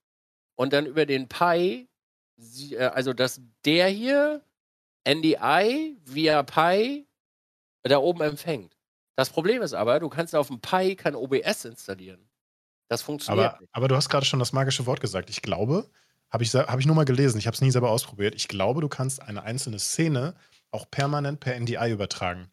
und 0.55 0.71
dann 0.71 0.85
über 0.85 1.05
den 1.05 1.27
Pi 1.27 1.89
äh, 2.71 2.85
also 2.85 3.11
dass 3.11 3.41
der 3.65 3.89
hier 3.89 4.41
NDI 5.05 5.97
via 6.05 6.41
Pi 6.43 7.05
da 7.83 7.97
oben 7.97 8.21
empfängt. 8.21 8.77
Das 9.17 9.29
Problem 9.29 9.61
ist 9.61 9.73
aber, 9.73 9.99
du 9.99 10.07
kannst 10.07 10.33
auf 10.33 10.47
dem 10.47 10.61
Pi 10.61 10.95
kein 10.95 11.15
OBS 11.15 11.65
installieren. 11.65 12.29
Das 12.87 13.01
funktioniert 13.01 13.55
aber. 13.55 13.59
Aber 13.71 13.87
du 13.87 13.95
hast 13.95 14.09
gerade 14.09 14.25
schon 14.25 14.39
das 14.39 14.53
magische 14.53 14.85
Wort 14.85 15.01
gesagt. 15.01 15.29
Ich 15.29 15.41
glaube, 15.41 15.89
habe 16.29 16.43
ich, 16.43 16.53
hab 16.53 16.79
ich 16.79 16.85
nur 16.85 16.95
mal 16.95 17.05
gelesen, 17.05 17.37
ich 17.37 17.47
habe 17.47 17.55
es 17.55 17.61
nie 17.61 17.71
selber 17.71 17.89
ausprobiert. 17.89 18.35
Ich 18.35 18.47
glaube, 18.47 18.81
du 18.81 18.89
kannst 18.89 19.21
eine 19.21 19.43
einzelne 19.43 19.79
Szene 19.79 20.35
auch 20.71 20.89
permanent 20.89 21.39
per 21.39 21.57
NDI 21.59 21.91
übertragen. 21.91 22.51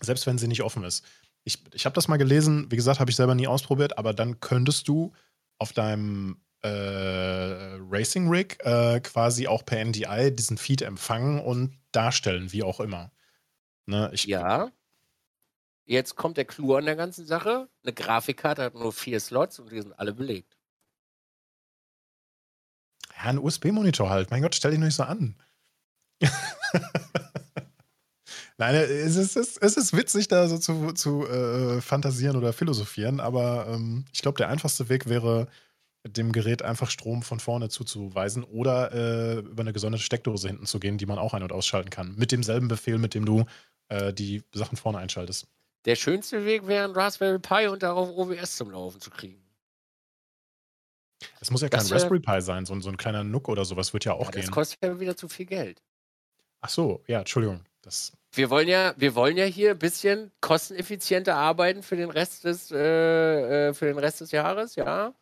Selbst 0.00 0.26
wenn 0.26 0.38
sie 0.38 0.48
nicht 0.48 0.62
offen 0.62 0.84
ist. 0.84 1.04
Ich, 1.44 1.62
ich 1.72 1.84
habe 1.84 1.94
das 1.94 2.08
mal 2.08 2.16
gelesen, 2.16 2.70
wie 2.70 2.76
gesagt, 2.76 3.00
habe 3.00 3.10
ich 3.10 3.16
selber 3.16 3.34
nie 3.34 3.46
ausprobiert, 3.46 3.98
aber 3.98 4.14
dann 4.14 4.40
könntest 4.40 4.88
du 4.88 5.12
auf 5.58 5.72
deinem 5.72 6.40
äh, 6.62 6.68
Racing 6.68 8.28
Rig 8.28 8.58
äh, 8.64 9.00
quasi 9.00 9.46
auch 9.46 9.64
per 9.64 9.82
NDI 9.84 10.34
diesen 10.34 10.58
Feed 10.58 10.82
empfangen 10.82 11.40
und 11.40 11.78
darstellen, 11.92 12.52
wie 12.52 12.62
auch 12.62 12.80
immer. 12.80 13.10
Ne, 13.86 14.10
ich, 14.12 14.24
ja. 14.24 14.70
Jetzt 15.90 16.14
kommt 16.14 16.36
der 16.36 16.44
Clou 16.44 16.76
an 16.76 16.84
der 16.84 16.94
ganzen 16.94 17.26
Sache. 17.26 17.68
Eine 17.82 17.92
Grafikkarte 17.92 18.62
hat 18.62 18.74
nur 18.74 18.92
vier 18.92 19.18
Slots 19.18 19.58
und 19.58 19.72
die 19.72 19.82
sind 19.82 19.92
alle 19.98 20.12
belegt. 20.12 20.56
Ja, 23.16 23.24
ein 23.24 23.40
USB-Monitor 23.40 24.08
halt. 24.08 24.30
Mein 24.30 24.42
Gott, 24.42 24.54
stell 24.54 24.70
dich 24.70 24.78
nicht 24.78 24.94
so 24.94 25.02
an. 25.02 25.34
Nein, 28.56 28.76
es 28.76 29.16
ist, 29.16 29.34
es 29.36 29.76
ist 29.76 29.96
witzig, 29.96 30.28
da 30.28 30.46
so 30.46 30.58
zu, 30.58 30.92
zu 30.92 31.26
äh, 31.26 31.80
fantasieren 31.80 32.36
oder 32.36 32.52
philosophieren, 32.52 33.18
aber 33.18 33.66
ähm, 33.66 34.04
ich 34.12 34.22
glaube, 34.22 34.38
der 34.38 34.48
einfachste 34.48 34.88
Weg 34.88 35.08
wäre, 35.08 35.48
dem 36.06 36.30
Gerät 36.30 36.62
einfach 36.62 36.88
Strom 36.88 37.22
von 37.22 37.40
vorne 37.40 37.68
zuzuweisen 37.68 38.44
oder 38.44 38.92
äh, 38.92 39.38
über 39.40 39.62
eine 39.62 39.72
gesonderte 39.72 40.04
Steckdose 40.04 40.46
hinten 40.46 40.66
zu 40.66 40.78
gehen, 40.78 40.98
die 40.98 41.06
man 41.06 41.18
auch 41.18 41.34
ein- 41.34 41.42
und 41.42 41.50
ausschalten 41.50 41.90
kann. 41.90 42.14
Mit 42.14 42.30
demselben 42.30 42.68
Befehl, 42.68 42.98
mit 42.98 43.14
dem 43.14 43.24
du 43.24 43.44
äh, 43.88 44.12
die 44.12 44.44
Sachen 44.54 44.76
vorne 44.76 44.98
einschaltest. 44.98 45.48
Der 45.84 45.96
schönste 45.96 46.44
Weg 46.44 46.66
wäre 46.66 46.84
ein 46.84 46.90
Raspberry 46.90 47.38
Pi 47.38 47.68
und 47.68 47.82
darauf 47.82 48.10
OWS 48.10 48.56
zum 48.56 48.70
Laufen 48.70 49.00
zu 49.00 49.10
kriegen. 49.10 49.42
Es 51.40 51.50
muss 51.50 51.62
ja 51.62 51.68
kein 51.68 51.80
das, 51.80 51.92
Raspberry 51.92 52.20
Pi 52.20 52.40
sein, 52.40 52.66
so, 52.66 52.78
so, 52.80 52.90
ein 52.90 52.96
kleiner 52.96 53.24
Nook 53.24 53.48
oder 53.48 53.64
sowas 53.64 53.92
wird 53.92 54.04
ja 54.04 54.12
auch 54.12 54.26
ja, 54.26 54.30
gehen. 54.30 54.42
Das 54.42 54.50
kostet 54.50 54.82
ja 54.82 55.00
wieder 55.00 55.16
zu 55.16 55.28
viel 55.28 55.46
Geld. 55.46 55.82
Ach 56.60 56.68
so, 56.68 57.02
ja, 57.06 57.20
Entschuldigung. 57.20 57.64
Das 57.82 58.12
wir 58.32 58.50
wollen 58.50 58.68
ja, 58.68 58.94
wir 58.96 59.14
wollen 59.14 59.36
ja 59.36 59.44
hier 59.44 59.72
ein 59.72 59.78
bisschen 59.78 60.30
kosteneffizienter 60.40 61.34
arbeiten 61.34 61.82
für 61.82 61.96
den 61.96 62.10
Rest 62.10 62.44
des, 62.44 62.70
äh, 62.70 63.68
äh 63.68 63.74
für 63.74 63.86
den 63.86 63.98
Rest 63.98 64.20
des 64.20 64.30
Jahres, 64.30 64.76
ja. 64.76 65.14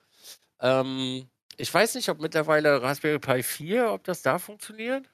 Ähm, 0.60 1.28
ich 1.56 1.72
weiß 1.72 1.94
nicht, 1.94 2.08
ob 2.08 2.20
mittlerweile 2.20 2.82
Raspberry 2.82 3.18
Pi 3.18 3.42
4, 3.42 3.92
ob 3.92 4.04
das 4.04 4.22
da 4.22 4.38
funktioniert. 4.38 5.08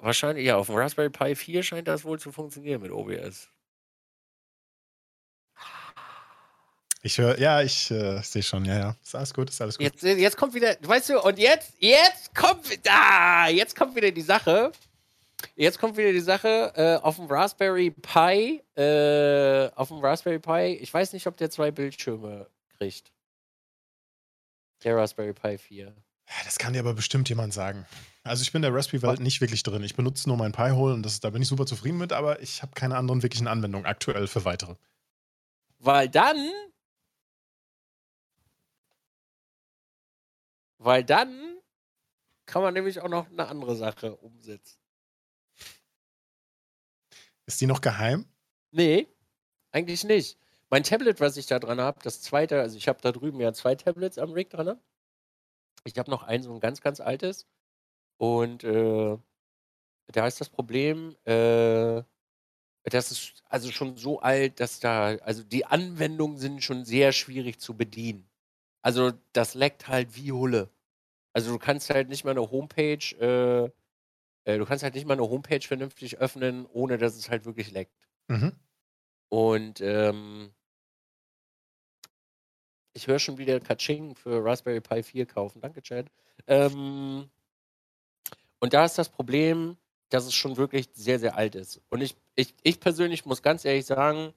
Wahrscheinlich, 0.00 0.46
ja, 0.46 0.56
auf 0.56 0.66
dem 0.66 0.76
Raspberry 0.76 1.10
Pi 1.10 1.34
4 1.34 1.62
scheint 1.62 1.88
das 1.88 2.04
wohl 2.04 2.18
zu 2.18 2.32
funktionieren 2.32 2.80
mit 2.80 2.90
OBS. 2.90 3.48
Ich 7.02 7.16
höre, 7.16 7.38
ja, 7.38 7.62
ich 7.62 7.90
äh, 7.90 8.20
sehe 8.22 8.42
schon, 8.42 8.64
ja, 8.64 8.78
ja. 8.78 8.96
Ist 9.02 9.14
alles 9.14 9.32
gut, 9.32 9.48
ist 9.48 9.60
alles 9.60 9.78
gut. 9.78 9.84
Jetzt, 9.84 10.02
jetzt 10.02 10.36
kommt 10.36 10.52
wieder, 10.52 10.76
weißt 10.82 11.10
du, 11.10 11.20
und 11.20 11.38
jetzt, 11.38 11.72
jetzt 11.78 12.34
kommt, 12.34 12.66
ah, 12.88 13.48
jetzt 13.48 13.74
kommt 13.74 13.94
wieder 13.96 14.10
die 14.10 14.20
Sache. 14.20 14.72
Jetzt 15.56 15.78
kommt 15.78 15.96
wieder 15.96 16.12
die 16.12 16.20
Sache, 16.20 16.72
äh, 16.76 16.96
auf 17.02 17.16
dem 17.16 17.24
Raspberry 17.26 17.90
Pi, 17.90 18.62
äh, 18.76 19.70
auf 19.74 19.88
dem 19.88 19.98
Raspberry 19.98 20.38
Pi, 20.38 20.78
ich 20.82 20.92
weiß 20.92 21.14
nicht, 21.14 21.26
ob 21.26 21.38
der 21.38 21.50
zwei 21.50 21.70
Bildschirme 21.70 22.46
kriegt. 22.76 23.10
Der 24.84 24.96
Raspberry 24.96 25.32
Pi 25.32 25.56
4. 25.56 25.94
Das 26.44 26.58
kann 26.58 26.74
dir 26.74 26.80
aber 26.80 26.94
bestimmt 26.94 27.28
jemand 27.30 27.54
sagen. 27.54 27.86
Also 28.22 28.42
ich 28.42 28.52
bin 28.52 28.62
der 28.62 28.74
Raspberry-Welt 28.74 29.20
nicht 29.20 29.40
wirklich 29.40 29.62
drin. 29.62 29.82
Ich 29.82 29.96
benutze 29.96 30.28
nur 30.28 30.36
mein 30.36 30.52
Pi-Hole 30.52 30.92
und 30.92 31.02
das, 31.02 31.20
da 31.20 31.30
bin 31.30 31.40
ich 31.40 31.48
super 31.48 31.64
zufrieden 31.64 31.98
mit, 31.98 32.12
aber 32.12 32.40
ich 32.42 32.62
habe 32.62 32.72
keine 32.74 32.96
anderen 32.96 33.22
wirklichen 33.22 33.46
Anwendungen 33.46 33.86
aktuell 33.86 34.26
für 34.26 34.44
weitere. 34.44 34.76
Weil 35.78 36.08
dann. 36.08 36.36
Weil 40.78 41.04
dann 41.04 41.58
kann 42.44 42.62
man 42.62 42.74
nämlich 42.74 43.00
auch 43.00 43.08
noch 43.08 43.30
eine 43.30 43.48
andere 43.48 43.76
Sache 43.76 44.16
umsetzen. 44.16 44.78
Ist 47.46 47.60
die 47.60 47.66
noch 47.66 47.80
geheim? 47.80 48.26
Nee, 48.70 49.08
eigentlich 49.72 50.04
nicht. 50.04 50.38
Mein 50.68 50.84
Tablet, 50.84 51.20
was 51.20 51.36
ich 51.36 51.46
da 51.46 51.58
dran 51.58 51.80
habe, 51.80 51.98
das 52.02 52.22
zweite, 52.22 52.60
also 52.60 52.76
ich 52.76 52.86
habe 52.86 53.00
da 53.02 53.12
drüben 53.12 53.40
ja 53.40 53.52
zwei 53.52 53.74
Tablets 53.74 54.18
am 54.18 54.30
Rig 54.32 54.50
dran. 54.50 54.78
Ich 55.84 55.98
habe 55.98 56.10
noch 56.10 56.22
ein 56.22 56.42
so 56.42 56.52
ein 56.52 56.60
ganz, 56.60 56.80
ganz 56.80 57.00
altes. 57.00 57.46
Und 58.20 58.64
äh, 58.64 59.16
da 60.08 60.26
ist 60.26 60.42
das 60.42 60.50
Problem, 60.50 61.16
äh, 61.24 62.02
das 62.82 63.10
ist 63.10 63.42
also 63.48 63.70
schon 63.70 63.96
so 63.96 64.20
alt, 64.20 64.60
dass 64.60 64.78
da, 64.78 65.16
also 65.22 65.42
die 65.42 65.64
Anwendungen 65.64 66.36
sind 66.36 66.62
schon 66.62 66.84
sehr 66.84 67.12
schwierig 67.12 67.60
zu 67.60 67.78
bedienen. 67.78 68.28
Also 68.82 69.12
das 69.32 69.54
leckt 69.54 69.88
halt 69.88 70.16
wie 70.16 70.32
Hulle. 70.32 70.68
Also 71.32 71.50
du 71.50 71.58
kannst 71.58 71.88
halt 71.88 72.10
nicht 72.10 72.24
mal 72.24 72.32
eine 72.32 72.50
Homepage, 72.50 73.16
äh, 73.18 73.70
äh, 74.44 74.58
du 74.58 74.66
kannst 74.66 74.84
halt 74.84 74.96
nicht 74.96 75.06
mal 75.06 75.14
eine 75.14 75.26
Homepage 75.30 75.66
vernünftig 75.66 76.18
öffnen, 76.18 76.66
ohne 76.66 76.98
dass 76.98 77.16
es 77.16 77.30
halt 77.30 77.46
wirklich 77.46 77.70
leckt. 77.70 78.06
Mhm. 78.28 78.52
Und 79.30 79.80
ähm, 79.80 80.52
ich 82.92 83.06
höre 83.06 83.18
schon 83.18 83.38
wieder 83.38 83.60
Kaching 83.60 84.14
für 84.14 84.44
Raspberry 84.44 84.82
Pi 84.82 85.02
4 85.02 85.24
kaufen. 85.24 85.62
Danke, 85.62 85.80
Chad. 85.80 86.10
Ähm, 86.46 87.30
und 88.60 88.72
da 88.72 88.84
ist 88.84 88.98
das 88.98 89.08
Problem, 89.08 89.76
dass 90.10 90.26
es 90.26 90.34
schon 90.34 90.56
wirklich 90.56 90.88
sehr, 90.92 91.18
sehr 91.18 91.36
alt 91.36 91.54
ist. 91.54 91.80
Und 91.88 92.02
ich, 92.02 92.16
ich, 92.36 92.54
ich 92.62 92.80
persönlich 92.80 93.24
muss 93.26 93.42
ganz 93.42 93.64
ehrlich 93.64 93.86
sagen, 93.86 94.32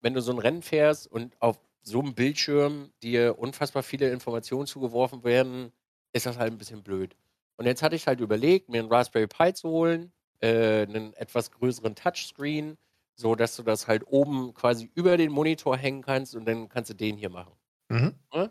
wenn 0.00 0.14
du 0.14 0.20
so 0.20 0.32
ein 0.32 0.38
Rennen 0.38 0.62
fährst 0.62 1.10
und 1.10 1.40
auf 1.40 1.58
so 1.82 2.00
einem 2.00 2.14
Bildschirm 2.14 2.90
dir 3.02 3.38
unfassbar 3.38 3.82
viele 3.82 4.10
Informationen 4.10 4.66
zugeworfen 4.66 5.24
werden, 5.24 5.72
ist 6.12 6.26
das 6.26 6.38
halt 6.38 6.52
ein 6.52 6.58
bisschen 6.58 6.82
blöd. 6.82 7.16
Und 7.56 7.66
jetzt 7.66 7.82
hatte 7.82 7.96
ich 7.96 8.06
halt 8.06 8.20
überlegt, 8.20 8.68
mir 8.68 8.80
einen 8.80 8.92
Raspberry 8.92 9.26
Pi 9.26 9.54
zu 9.54 9.68
holen, 9.68 10.12
äh, 10.40 10.82
einen 10.82 11.14
etwas 11.14 11.50
größeren 11.50 11.94
Touchscreen, 11.94 12.76
so 13.14 13.34
dass 13.34 13.56
du 13.56 13.62
das 13.62 13.88
halt 13.88 14.04
oben 14.06 14.52
quasi 14.54 14.90
über 14.94 15.16
den 15.16 15.32
Monitor 15.32 15.76
hängen 15.76 16.02
kannst 16.02 16.34
und 16.34 16.46
dann 16.46 16.68
kannst 16.68 16.90
du 16.90 16.94
den 16.94 17.16
hier 17.16 17.30
machen. 17.30 17.52
Mhm. 17.88 18.14
Ne? 18.34 18.50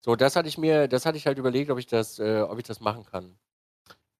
So, 0.00 0.16
das 0.16 0.36
hatte 0.36 0.48
ich 0.48 0.58
mir, 0.58 0.88
das 0.88 1.06
hatte 1.06 1.18
ich 1.18 1.26
halt 1.26 1.38
überlegt, 1.38 1.70
ob 1.70 1.78
ich 1.78 1.86
das, 1.86 2.18
äh, 2.18 2.40
ob 2.40 2.58
ich 2.58 2.64
das 2.64 2.80
machen 2.80 3.04
kann. 3.04 3.36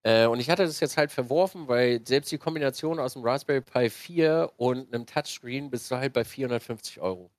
Äh, 0.03 0.27
und 0.27 0.41
ich 0.41 0.49
hatte 0.49 0.65
das 0.65 0.81
jetzt 0.81 0.97
halt 0.97 1.13
verworfen, 1.13 1.69
weil 1.69 2.01
selbst 2.07 2.33
die 2.33 2.39
Kombination 2.39 2.99
aus 2.99 3.13
dem 3.13 3.23
Raspberry 3.23 3.61
Pi 3.61 3.91
4 3.91 4.53
und 4.57 4.93
einem 4.93 5.07
Touchscreen 5.07 5.71
bist 5.71 5.91
du 5.91 5.97
halt 5.97 6.13
bei 6.13 6.25
450 6.25 7.01
Euro. 7.01 7.31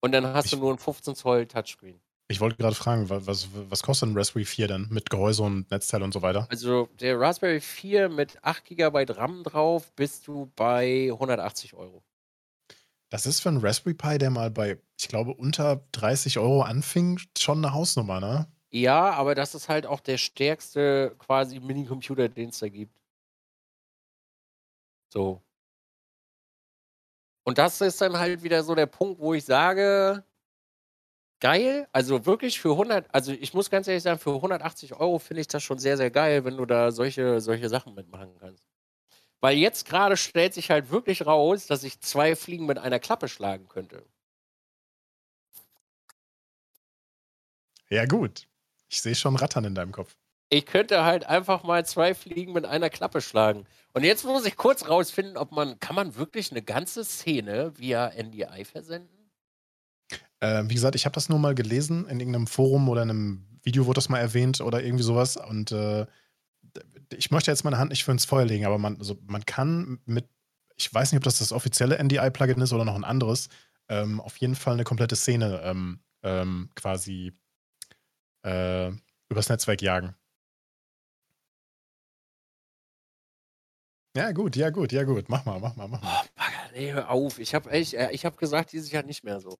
Und 0.00 0.12
dann 0.12 0.26
hast 0.26 0.46
ich, 0.46 0.50
du 0.52 0.58
nur 0.58 0.72
ein 0.72 0.78
15 0.78 1.14
Zoll 1.14 1.46
Touchscreen. 1.46 2.00
Ich 2.30 2.40
wollte 2.40 2.56
gerade 2.56 2.74
fragen, 2.74 3.08
was, 3.08 3.48
was 3.52 3.82
kostet 3.82 4.10
ein 4.10 4.16
Raspberry 4.16 4.44
4 4.44 4.68
denn 4.68 4.86
mit 4.90 5.08
Gehäuse 5.08 5.42
und 5.42 5.70
Netzteil 5.70 6.02
und 6.02 6.12
so 6.12 6.20
weiter? 6.20 6.46
Also 6.50 6.88
der 7.00 7.18
Raspberry 7.18 7.60
4 7.60 8.10
mit 8.10 8.44
8 8.44 8.66
GB 8.66 9.06
RAM 9.08 9.42
drauf 9.44 9.90
bist 9.92 10.28
du 10.28 10.52
bei 10.54 11.08
180 11.10 11.72
Euro. 11.74 12.02
Das 13.10 13.24
ist 13.24 13.40
für 13.40 13.48
einen 13.48 13.64
Raspberry 13.64 13.94
Pi, 13.94 14.18
der 14.18 14.28
mal 14.28 14.50
bei, 14.50 14.78
ich 15.00 15.08
glaube, 15.08 15.32
unter 15.32 15.82
30 15.92 16.38
Euro 16.38 16.60
anfing, 16.60 17.18
schon 17.38 17.64
eine 17.64 17.72
Hausnummer, 17.72 18.20
ne? 18.20 18.46
Ja, 18.70 19.10
aber 19.12 19.34
das 19.34 19.54
ist 19.54 19.68
halt 19.68 19.86
auch 19.86 20.00
der 20.00 20.18
stärkste 20.18 21.14
quasi 21.18 21.60
Minicomputer, 21.60 22.28
den 22.28 22.48
es 22.50 22.58
da 22.58 22.68
gibt. 22.68 22.94
So. 25.12 25.42
Und 27.44 27.58
das 27.58 27.80
ist 27.80 28.00
dann 28.00 28.16
halt 28.18 28.42
wieder 28.42 28.62
so 28.62 28.74
der 28.74 28.86
Punkt, 28.86 29.18
wo 29.20 29.34
ich 29.34 29.44
sage, 29.44 30.22
geil, 31.40 31.88
also 31.92 32.26
wirklich 32.26 32.60
für 32.60 32.76
100, 32.76 33.06
also 33.14 33.32
ich 33.32 33.54
muss 33.54 33.70
ganz 33.70 33.88
ehrlich 33.88 34.02
sagen, 34.02 34.18
für 34.18 34.34
180 34.34 34.94
Euro 34.94 35.18
finde 35.18 35.40
ich 35.40 35.48
das 35.48 35.62
schon 35.62 35.78
sehr, 35.78 35.96
sehr 35.96 36.10
geil, 36.10 36.44
wenn 36.44 36.56
du 36.56 36.66
da 36.66 36.90
solche, 36.92 37.40
solche 37.40 37.68
Sachen 37.68 37.94
mitmachen 37.94 38.36
kannst. 38.40 38.64
Weil 39.40 39.58
jetzt 39.58 39.86
gerade 39.86 40.16
stellt 40.16 40.54
sich 40.54 40.70
halt 40.70 40.90
wirklich 40.90 41.26
raus, 41.26 41.66
dass 41.66 41.84
ich 41.84 42.00
zwei 42.00 42.36
Fliegen 42.36 42.66
mit 42.66 42.78
einer 42.78 43.00
Klappe 43.00 43.28
schlagen 43.28 43.68
könnte. 43.68 44.04
Ja, 47.90 48.06
gut. 48.06 48.47
Ich 48.88 49.02
sehe 49.02 49.14
schon 49.14 49.36
Rattern 49.36 49.64
in 49.64 49.74
deinem 49.74 49.92
Kopf. 49.92 50.16
Ich 50.50 50.64
könnte 50.64 51.04
halt 51.04 51.26
einfach 51.26 51.62
mal 51.62 51.84
zwei 51.84 52.14
Fliegen 52.14 52.52
mit 52.52 52.64
einer 52.64 52.88
Klappe 52.88 53.20
schlagen. 53.20 53.66
Und 53.92 54.04
jetzt 54.04 54.24
muss 54.24 54.46
ich 54.46 54.56
kurz 54.56 54.88
rausfinden, 54.88 55.36
ob 55.36 55.52
man, 55.52 55.78
kann 55.78 55.94
man 55.94 56.16
wirklich 56.16 56.50
eine 56.50 56.62
ganze 56.62 57.04
Szene 57.04 57.72
via 57.76 58.10
NDI 58.10 58.64
versenden? 58.64 59.30
Äh, 60.40 60.64
wie 60.66 60.74
gesagt, 60.74 60.94
ich 60.94 61.04
habe 61.04 61.14
das 61.14 61.28
nur 61.28 61.38
mal 61.38 61.54
gelesen 61.54 62.08
in 62.08 62.18
irgendeinem 62.18 62.46
Forum 62.46 62.88
oder 62.88 63.02
in 63.02 63.10
einem 63.10 63.46
Video 63.62 63.84
wurde 63.86 63.98
das 63.98 64.08
mal 64.08 64.20
erwähnt 64.20 64.60
oder 64.62 64.82
irgendwie 64.82 65.04
sowas. 65.04 65.36
Und 65.36 65.72
äh, 65.72 66.06
ich 67.12 67.30
möchte 67.30 67.50
jetzt 67.50 67.64
meine 67.64 67.78
Hand 67.78 67.90
nicht 67.90 68.04
für 68.04 68.12
ins 68.12 68.24
Feuer 68.24 68.46
legen, 68.46 68.64
aber 68.64 68.78
man, 68.78 68.96
also 68.98 69.18
man 69.26 69.44
kann 69.44 69.98
mit, 70.06 70.28
ich 70.76 70.92
weiß 70.92 71.12
nicht, 71.12 71.18
ob 71.18 71.24
das 71.24 71.40
das 71.40 71.52
offizielle 71.52 72.02
NDI-Plugin 72.02 72.60
ist 72.62 72.72
oder 72.72 72.84
noch 72.84 72.94
ein 72.94 73.04
anderes, 73.04 73.48
ähm, 73.88 74.20
auf 74.20 74.36
jeden 74.38 74.54
Fall 74.54 74.74
eine 74.74 74.84
komplette 74.84 75.16
Szene 75.16 75.60
ähm, 75.62 76.00
ähm, 76.22 76.70
quasi 76.74 77.32
äh, 78.42 78.90
übers 79.28 79.48
Netzwerk 79.48 79.82
jagen. 79.82 80.14
Ja, 84.16 84.32
gut, 84.32 84.56
ja, 84.56 84.70
gut, 84.70 84.90
ja, 84.92 85.04
gut. 85.04 85.28
Mach 85.28 85.44
mal, 85.44 85.60
mach 85.60 85.76
mal, 85.76 85.86
mach 85.86 86.02
mal. 86.02 86.22
Oh, 86.24 86.28
Bagger, 86.34 86.72
nee, 86.72 86.92
hör 86.92 87.10
auf. 87.10 87.38
Ich 87.38 87.54
habe 87.54 87.70
echt, 87.70 87.94
äh, 87.94 88.10
ich 88.10 88.24
habe 88.24 88.36
gesagt, 88.36 88.72
dieses 88.72 88.90
Jahr 88.90 89.04
nicht 89.04 89.22
mehr 89.22 89.40
so. 89.40 89.58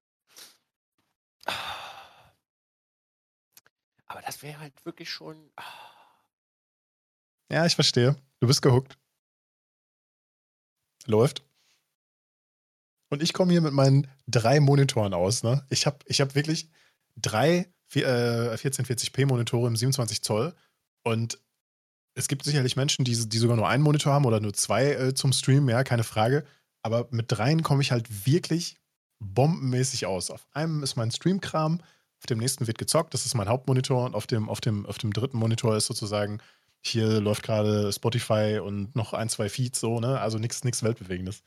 Aber 4.06 4.22
das 4.22 4.42
wäre 4.42 4.58
halt 4.58 4.84
wirklich 4.84 5.10
schon. 5.10 5.50
Ah. 5.56 5.62
Ja, 7.50 7.66
ich 7.66 7.74
verstehe. 7.74 8.16
Du 8.40 8.46
bist 8.46 8.62
gehuckt. 8.62 8.98
Läuft. 11.06 11.44
Und 13.10 13.22
ich 13.22 13.32
komme 13.32 13.52
hier 13.52 13.60
mit 13.60 13.72
meinen 13.72 14.10
drei 14.26 14.60
Monitoren 14.60 15.14
aus. 15.14 15.42
Ne? 15.42 15.64
Ich 15.70 15.86
habe 15.86 15.98
ich 16.06 16.20
hab 16.20 16.34
wirklich 16.34 16.68
drei 17.16 17.72
1440p 17.92 19.26
Monitore 19.26 19.68
im 19.68 19.76
27 19.76 20.22
Zoll. 20.22 20.54
Und 21.04 21.38
es 22.14 22.28
gibt 22.28 22.44
sicherlich 22.44 22.76
Menschen, 22.76 23.04
die, 23.04 23.28
die 23.28 23.38
sogar 23.38 23.56
nur 23.56 23.68
einen 23.68 23.82
Monitor 23.82 24.12
haben 24.12 24.24
oder 24.24 24.40
nur 24.40 24.52
zwei 24.52 24.92
äh, 24.92 25.14
zum 25.14 25.32
Streamen, 25.32 25.68
ja, 25.68 25.84
keine 25.84 26.04
Frage. 26.04 26.44
Aber 26.82 27.08
mit 27.10 27.26
dreien 27.28 27.62
komme 27.62 27.82
ich 27.82 27.92
halt 27.92 28.26
wirklich 28.26 28.76
bombenmäßig 29.20 30.06
aus. 30.06 30.30
Auf 30.30 30.46
einem 30.52 30.82
ist 30.82 30.96
mein 30.96 31.10
Stream-Kram, 31.10 31.80
auf 32.18 32.26
dem 32.28 32.38
nächsten 32.38 32.66
wird 32.66 32.78
gezockt, 32.78 33.14
das 33.14 33.26
ist 33.26 33.34
mein 33.34 33.48
Hauptmonitor 33.48 34.04
und 34.04 34.14
auf 34.14 34.26
dem, 34.26 34.48
auf 34.48 34.60
dem, 34.60 34.86
auf 34.86 34.98
dem 34.98 35.12
dritten 35.12 35.38
Monitor 35.38 35.76
ist 35.76 35.86
sozusagen 35.86 36.40
hier 36.80 37.20
läuft 37.20 37.42
gerade 37.42 37.92
Spotify 37.92 38.60
und 38.62 38.94
noch 38.94 39.12
ein, 39.12 39.28
zwei 39.28 39.48
Feeds 39.48 39.80
so, 39.80 40.00
ne? 40.00 40.20
Also 40.20 40.38
nichts 40.38 40.62
Weltbewegendes. 40.82 41.42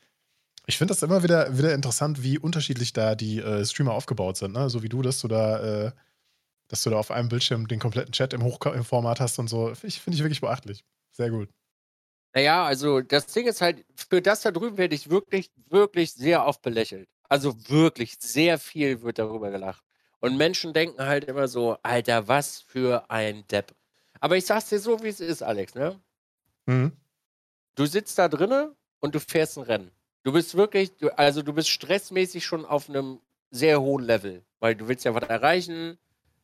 Ich 0.67 0.77
finde 0.77 0.93
das 0.93 1.03
immer 1.03 1.23
wieder, 1.23 1.57
wieder 1.57 1.73
interessant, 1.73 2.21
wie 2.21 2.37
unterschiedlich 2.37 2.93
da 2.93 3.15
die 3.15 3.39
äh, 3.39 3.65
Streamer 3.65 3.93
aufgebaut 3.93 4.37
sind, 4.37 4.53
ne? 4.53 4.69
So 4.69 4.83
wie 4.83 4.89
du, 4.89 5.01
dass 5.01 5.19
du 5.19 5.27
da, 5.27 5.59
äh, 5.59 5.91
dass 6.71 6.83
du 6.83 6.89
da 6.89 6.97
auf 6.97 7.11
einem 7.11 7.27
Bildschirm 7.27 7.67
den 7.67 7.79
kompletten 7.79 8.13
Chat 8.13 8.33
im 8.33 8.43
Hochformat 8.43 9.19
hast 9.19 9.37
und 9.39 9.49
so. 9.49 9.67
Finde 9.75 9.87
ich, 9.87 10.01
find 10.01 10.15
ich 10.15 10.23
wirklich 10.23 10.41
beachtlich. 10.41 10.85
Sehr 11.11 11.29
gut. 11.29 11.49
Naja, 12.33 12.63
also 12.63 13.01
das 13.01 13.27
Ding 13.27 13.45
ist 13.45 13.59
halt, 13.59 13.85
für 14.09 14.21
das 14.21 14.41
da 14.41 14.51
drüben 14.51 14.77
werde 14.77 14.95
ich 14.95 15.09
wirklich, 15.09 15.51
wirklich 15.69 16.13
sehr 16.13 16.45
oft 16.45 16.61
belächelt. 16.61 17.09
Also 17.27 17.53
wirklich, 17.69 18.15
sehr 18.19 18.57
viel 18.57 19.01
wird 19.01 19.19
darüber 19.19 19.51
gelacht. 19.51 19.83
Und 20.21 20.37
Menschen 20.37 20.71
denken 20.71 21.03
halt 21.03 21.25
immer 21.25 21.47
so, 21.49 21.77
Alter, 21.83 22.27
was 22.27 22.61
für 22.61 23.09
ein 23.09 23.45
Depp. 23.47 23.73
Aber 24.21 24.37
ich 24.37 24.45
sag's 24.45 24.69
dir 24.69 24.79
so, 24.79 25.03
wie 25.03 25.09
es 25.09 25.19
ist, 25.19 25.41
Alex, 25.41 25.75
ne? 25.75 25.99
Mhm. 26.67 26.93
Du 27.75 27.85
sitzt 27.85 28.17
da 28.17 28.29
drinnen 28.29 28.75
und 28.99 29.15
du 29.15 29.19
fährst 29.19 29.57
ein 29.57 29.63
Rennen. 29.63 29.91
Du 30.23 30.31
bist 30.31 30.55
wirklich, 30.55 30.91
also 31.17 31.41
du 31.41 31.51
bist 31.51 31.69
stressmäßig 31.69 32.45
schon 32.45 32.65
auf 32.65 32.87
einem 32.87 33.19
sehr 33.49 33.81
hohen 33.81 34.05
Level, 34.05 34.45
weil 34.59 34.75
du 34.75 34.87
willst 34.87 35.03
ja 35.03 35.13
was 35.15 35.23
erreichen, 35.23 35.97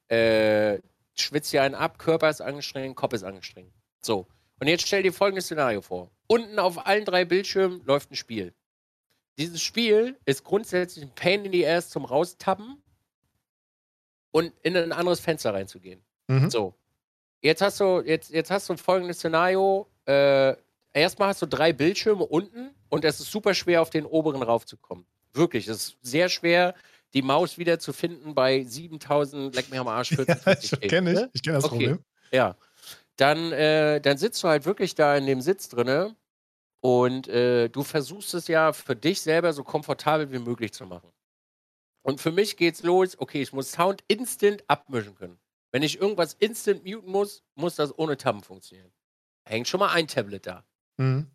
äh, 0.10 0.80
schwitzt 1.16 1.52
ja 1.54 1.64
einen 1.64 1.76
ab, 1.76 2.00
Körper 2.00 2.30
ist 2.30 2.42
angestrengt, 2.42 2.96
Kopf 2.96 3.14
ist 3.14 3.24
angestrengt. 3.24 3.74
So. 4.02 4.28
Und 4.60 4.68
jetzt 4.68 4.88
stell 4.88 5.04
dir 5.04 5.14
folgendes 5.14 5.46
Szenario 5.46 5.82
vor. 5.82 6.12
Unten 6.28 6.60
auf 6.60 6.86
allen 6.86 7.06
drei 7.06 7.26
Bildschirmen 7.26 7.84
läuft 7.86 8.12
ein 8.12 8.16
Spiel. 8.16 8.54
Dieses 9.38 9.62
Spiel 9.62 10.18
ist 10.26 10.44
grundsätzlich 10.44 11.06
ein 11.06 11.14
Pain 11.14 11.46
in 11.46 11.52
the 11.52 11.68
Ass 11.68 11.90
zum 11.90 12.06
Raustappen 12.06 12.82
und 14.32 14.52
in 14.64 14.76
ein 14.76 14.92
anderes 14.92 15.20
Fenster 15.20 15.54
reinzugehen. 15.54 16.02
Mhm. 16.28 16.50
So. 16.50 16.74
Jetzt 17.42 17.62
hast 17.62 17.80
du, 17.80 18.02
jetzt, 18.02 18.32
jetzt 18.32 18.50
hast 18.50 18.68
du 18.70 18.78
folgendes 18.78 19.18
Szenario. 19.18 19.88
Äh, 20.06 20.56
erstmal 20.94 21.30
hast 21.30 21.42
du 21.42 21.46
drei 21.46 21.72
Bildschirme 21.72 22.26
unten 22.26 22.72
und 22.90 23.06
es 23.06 23.20
ist 23.20 23.32
super 23.32 23.54
schwer, 23.54 23.82
auf 23.82 23.92
den 23.92 24.06
oberen 24.06 24.42
raufzukommen. 24.42 25.06
Wirklich, 25.34 25.68
es 25.68 25.90
ist 25.90 25.98
sehr 26.02 26.30
schwer, 26.30 26.74
die 27.14 27.22
Maus 27.22 27.58
wieder 27.58 27.80
zu 27.80 27.94
finden 27.94 28.36
bei 28.36 28.64
7000 28.64 29.56
Leck 29.56 29.70
mir 29.70 29.82
am 29.82 29.88
Arsch 29.88 30.10
40 30.10 30.72
ja, 30.72 30.78
kenne 30.78 31.12
ich. 31.12 31.18
Ne? 31.18 31.30
Ich 31.34 31.44
kenne 31.44 31.56
das 31.56 31.66
okay. 31.66 31.76
Problem. 31.76 32.00
Ja. 32.32 32.56
Dann, 33.16 33.52
äh, 33.52 34.00
dann 34.00 34.18
sitzt 34.18 34.44
du 34.44 34.48
halt 34.48 34.66
wirklich 34.66 34.94
da 34.94 35.16
in 35.16 35.26
dem 35.26 35.42
Sitz 35.42 35.70
drinne 35.70 36.16
und 36.82 37.28
äh, 37.28 37.70
du 37.70 37.84
versuchst 37.84 38.34
es 38.34 38.48
ja 38.48 38.74
für 38.74 38.96
dich 38.96 39.22
selber 39.22 39.54
so 39.54 39.64
komfortabel 39.64 40.32
wie 40.32 40.40
möglich 40.40 40.74
zu 40.74 40.86
machen. 40.86 41.12
Und 42.04 42.22
für 42.22 42.32
mich 42.32 42.56
geht's 42.56 42.84
los, 42.84 43.20
okay, 43.20 43.42
ich 43.42 43.52
muss 43.52 43.72
Sound 43.72 44.04
instant 44.08 44.64
abmischen 44.68 45.16
können. 45.16 45.40
Wenn 45.72 45.84
ich 45.84 46.00
irgendwas 46.00 46.36
instant 46.36 46.86
muten 46.86 47.12
muss, 47.12 47.44
muss 47.56 47.76
das 47.76 47.98
ohne 47.98 48.18
Tabben 48.18 48.42
funktionieren. 48.42 48.92
Hängt 49.46 49.68
schon 49.68 49.80
mal 49.80 49.92
ein 49.92 50.08
Tablet 50.08 50.46
da. 50.46 50.64
Mhm. 50.98 51.28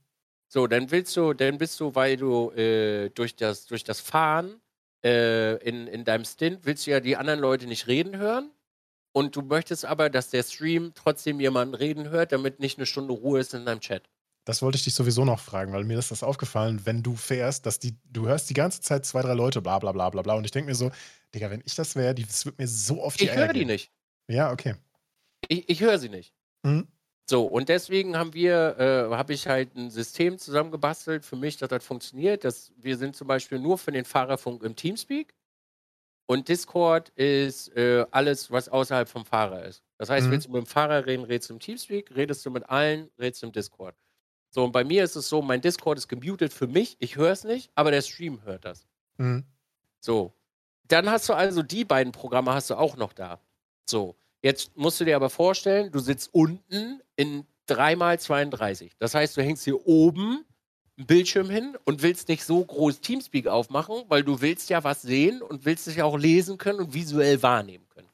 So, 0.48 0.66
dann 0.66 0.90
willst 0.90 1.16
du, 1.16 1.32
dann 1.32 1.58
bist 1.58 1.80
du, 1.80 1.94
weil 1.94 2.16
du 2.16 2.50
äh, 2.52 3.10
durch, 3.10 3.36
das, 3.36 3.66
durch 3.66 3.84
das 3.84 4.00
Fahren 4.00 4.60
äh, 5.04 5.56
in, 5.56 5.86
in 5.86 6.04
deinem 6.04 6.24
Stint 6.24 6.64
willst 6.64 6.86
du 6.86 6.90
ja 6.90 7.00
die 7.00 7.16
anderen 7.16 7.40
Leute 7.40 7.66
nicht 7.66 7.86
reden 7.86 8.16
hören. 8.16 8.50
Und 9.12 9.36
du 9.36 9.42
möchtest 9.42 9.84
aber, 9.84 10.08
dass 10.08 10.30
der 10.30 10.42
Stream 10.42 10.92
trotzdem 10.94 11.38
jemanden 11.38 11.74
reden 11.74 12.08
hört, 12.08 12.32
damit 12.32 12.60
nicht 12.60 12.78
eine 12.78 12.86
Stunde 12.86 13.12
Ruhe 13.12 13.40
ist 13.40 13.52
in 13.52 13.66
deinem 13.66 13.80
Chat. 13.80 14.08
Das 14.44 14.62
wollte 14.62 14.76
ich 14.76 14.84
dich 14.84 14.94
sowieso 14.94 15.24
noch 15.24 15.38
fragen, 15.38 15.72
weil 15.72 15.84
mir 15.84 15.98
ist 15.98 16.10
das 16.10 16.22
aufgefallen, 16.22 16.80
wenn 16.84 17.02
du 17.02 17.14
fährst, 17.14 17.66
dass 17.66 17.78
die, 17.78 17.94
du 18.10 18.26
hörst 18.26 18.50
die 18.50 18.54
ganze 18.54 18.80
Zeit 18.80 19.04
zwei, 19.04 19.22
drei 19.22 19.34
Leute, 19.34 19.60
bla 19.60 19.78
bla 19.78 19.92
bla 19.92 20.10
bla 20.10 20.22
bla. 20.22 20.34
Und 20.34 20.44
ich 20.44 20.50
denke 20.50 20.70
mir 20.70 20.74
so, 20.74 20.90
Digga, 21.34 21.50
wenn 21.50 21.62
ich 21.64 21.74
das 21.74 21.94
wäre, 21.94 22.14
das 22.14 22.44
wird 22.44 22.58
mir 22.58 22.66
so 22.66 23.02
oft 23.02 23.20
die 23.20 23.24
Ich 23.24 23.36
höre 23.36 23.52
die 23.52 23.64
nicht. 23.64 23.92
Ja, 24.28 24.50
okay. 24.50 24.74
Ich, 25.48 25.68
ich 25.68 25.80
höre 25.80 25.98
sie 25.98 26.08
nicht. 26.08 26.34
Mhm. 26.64 26.88
So, 27.28 27.44
und 27.44 27.68
deswegen 27.68 28.16
haben 28.16 28.34
wir, 28.34 28.76
äh, 28.78 29.14
habe 29.14 29.32
ich 29.32 29.46
halt 29.46 29.74
ein 29.76 29.90
System 29.90 30.38
zusammengebastelt 30.38 31.24
für 31.24 31.36
mich, 31.36 31.56
dass 31.56 31.68
das 31.68 31.84
funktioniert. 31.84 32.44
Dass 32.44 32.72
wir 32.76 32.96
sind 32.96 33.16
zum 33.16 33.28
Beispiel 33.28 33.58
nur 33.58 33.78
für 33.78 33.92
den 33.92 34.04
Fahrerfunk 34.04 34.62
im 34.62 34.76
Teamspeak. 34.76 35.34
Und 36.26 36.48
Discord 36.48 37.10
ist 37.10 37.68
äh, 37.76 38.06
alles, 38.10 38.50
was 38.50 38.68
außerhalb 38.68 39.08
vom 39.08 39.24
Fahrer 39.24 39.64
ist. 39.64 39.82
Das 39.98 40.08
heißt, 40.08 40.26
mhm. 40.26 40.30
willst 40.32 40.46
du 40.46 40.52
mit 40.52 40.62
dem 40.62 40.66
Fahrer 40.66 41.06
reden, 41.06 41.24
redest 41.24 41.50
du 41.50 41.54
im 41.54 41.60
Teamspeak, 41.60 42.14
redest 42.14 42.44
du 42.44 42.50
mit 42.50 42.68
allen, 42.68 43.10
redest 43.18 43.42
du 43.42 43.46
im 43.46 43.52
Discord. 43.52 43.94
So, 44.50 44.64
und 44.64 44.72
bei 44.72 44.84
mir 44.84 45.04
ist 45.04 45.16
es 45.16 45.28
so, 45.28 45.42
mein 45.42 45.60
Discord 45.60 45.98
ist 45.98 46.08
gemutet 46.08 46.52
für 46.52 46.66
mich, 46.66 46.96
ich 47.00 47.16
höre 47.16 47.32
es 47.32 47.44
nicht, 47.44 47.70
aber 47.74 47.90
der 47.90 48.02
Stream 48.02 48.42
hört 48.44 48.64
das. 48.64 48.86
Mhm. 49.16 49.44
So. 50.00 50.34
Dann 50.88 51.08
hast 51.10 51.28
du 51.28 51.34
also 51.34 51.62
die 51.62 51.84
beiden 51.84 52.12
Programme 52.12 52.52
hast 52.52 52.70
du 52.70 52.74
auch 52.74 52.96
noch 52.96 53.12
da. 53.12 53.40
So. 53.88 54.16
Jetzt 54.42 54.76
musst 54.76 55.00
du 55.00 55.04
dir 55.04 55.16
aber 55.16 55.30
vorstellen, 55.30 55.92
du 55.92 56.00
sitzt 56.00 56.34
unten 56.34 57.00
in 57.16 57.46
3x32. 57.68 58.90
Das 58.98 59.14
heißt, 59.14 59.36
du 59.36 59.42
hängst 59.42 59.64
hier 59.64 59.86
oben 59.86 60.44
einen 60.98 61.06
Bildschirm 61.06 61.48
hin 61.48 61.76
und 61.84 62.02
willst 62.02 62.28
nicht 62.28 62.44
so 62.44 62.64
groß 62.64 63.00
Teamspeak 63.00 63.46
aufmachen, 63.46 64.02
weil 64.08 64.24
du 64.24 64.40
willst 64.40 64.68
ja 64.68 64.84
was 64.84 65.02
sehen 65.02 65.42
und 65.42 65.64
willst 65.64 65.86
dich 65.86 66.02
auch 66.02 66.18
lesen 66.18 66.58
können 66.58 66.80
und 66.80 66.94
visuell 66.94 67.42
wahrnehmen 67.42 67.88
können. 67.88 68.08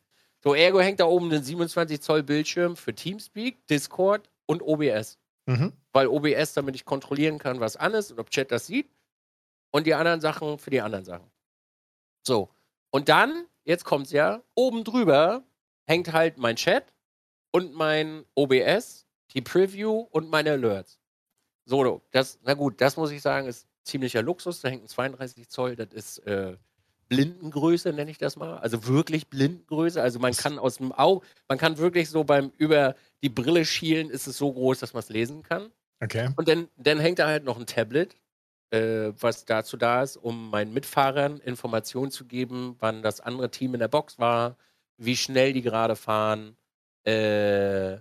So, 0.45 0.55
ergo 0.55 0.81
hängt 0.81 1.01
da 1.01 1.07
oben 1.07 1.33
ein 1.33 1.43
27 1.43 2.01
Zoll 2.01 2.23
Bildschirm 2.23 2.77
für 2.77 2.95
Teamspeak, 2.95 3.67
Discord 3.67 4.31
und 4.47 4.63
OBS. 4.63 5.19
Mhm. 5.47 5.73
Weil 5.93 6.07
OBS, 6.07 6.53
damit 6.53 6.77
ich 6.77 6.85
kontrollieren 6.85 7.39
kann, 7.39 7.59
was 7.59 7.77
an 7.77 7.95
ist 7.95 8.13
und 8.13 8.21
ob 8.21 8.31
Chat 8.31 8.53
das 8.53 8.67
sieht. 8.67 8.89
Und 9.71 9.87
die 9.87 9.95
anderen 9.95 10.21
Sachen 10.21 10.59
für 10.59 10.71
die 10.71 10.81
anderen 10.81 11.05
Sachen. 11.05 11.31
So. 12.23 12.51
Und 12.91 13.09
dann, 13.09 13.47
jetzt 13.65 13.85
kommt's 13.85 14.13
ja, 14.13 14.43
oben 14.55 14.85
drüber 14.85 15.43
hängt 15.89 16.13
halt 16.13 16.39
mein 16.39 16.57
Chat 16.57 16.85
und 17.51 17.75
mein 17.75 18.25
OBS, 18.35 19.07
die 19.33 19.41
Preview 19.41 20.07
und 20.11 20.31
meine 20.31 20.53
Alerts. 20.53 21.01
So, 21.65 22.03
das, 22.13 22.39
na 22.43 22.55
gut, 22.55 22.81
das 22.81 22.97
muss 22.97 23.11
ich 23.11 23.23
sagen, 23.23 23.49
ist 23.49 23.67
ziemlicher 23.85 24.23
Luxus. 24.23 24.61
Da 24.61 24.69
hängt 24.69 24.85
ein 24.85 24.89
32 24.89 25.49
Zoll, 25.49 25.77
das 25.77 25.93
ist 25.93 26.19
äh, 26.27 26.57
Blindengröße, 27.09 27.93
nenne 27.93 28.11
ich 28.11 28.19
das 28.19 28.37
mal. 28.37 28.59
Also 28.59 28.87
wirklich 28.87 29.29
Blindengröße. 29.29 30.01
Also 30.01 30.19
man 30.19 30.35
kann 30.35 30.59
aus 30.59 30.77
dem 30.77 30.93
Auge, 30.93 31.27
man 31.49 31.59
kann 31.59 31.79
wirklich 31.79 32.11
so 32.11 32.23
beim 32.23 32.53
über 32.59 32.95
die 33.23 33.31
Brille 33.31 33.65
schielen, 33.65 34.11
ist 34.11 34.27
es 34.27 34.37
so 34.37 34.53
groß, 34.53 34.79
dass 34.79 34.93
man 34.93 35.01
es 35.01 35.09
lesen 35.09 35.43
kann. 35.43 35.71
Okay. 36.01 36.31
Und 36.37 36.49
dann, 36.49 36.69
dann 36.77 37.01
hängt 37.01 37.19
da 37.19 37.27
halt 37.27 37.45
noch 37.45 37.59
ein 37.59 37.67
Tablet, 37.67 38.15
äh, 38.71 39.13
was 39.19 39.47
dazu 39.47 39.79
da 39.79 40.03
ist, 40.03 40.17
um 40.19 40.51
meinen 40.51 40.73
Mitfahrern 40.73 41.39
Informationen 41.39 42.11
zu 42.11 42.27
geben, 42.27 42.77
wann 42.79 43.03
das 43.03 43.21
andere 43.21 43.51
Team 43.51 43.73
in 43.75 43.81
der 43.81 43.89
Box 43.89 44.19
war, 44.19 44.57
wie 44.99 45.17
schnell 45.17 45.53
die 45.53 45.63
gerade 45.63 45.97
fahren, 45.97 46.57
äh, 47.07 47.95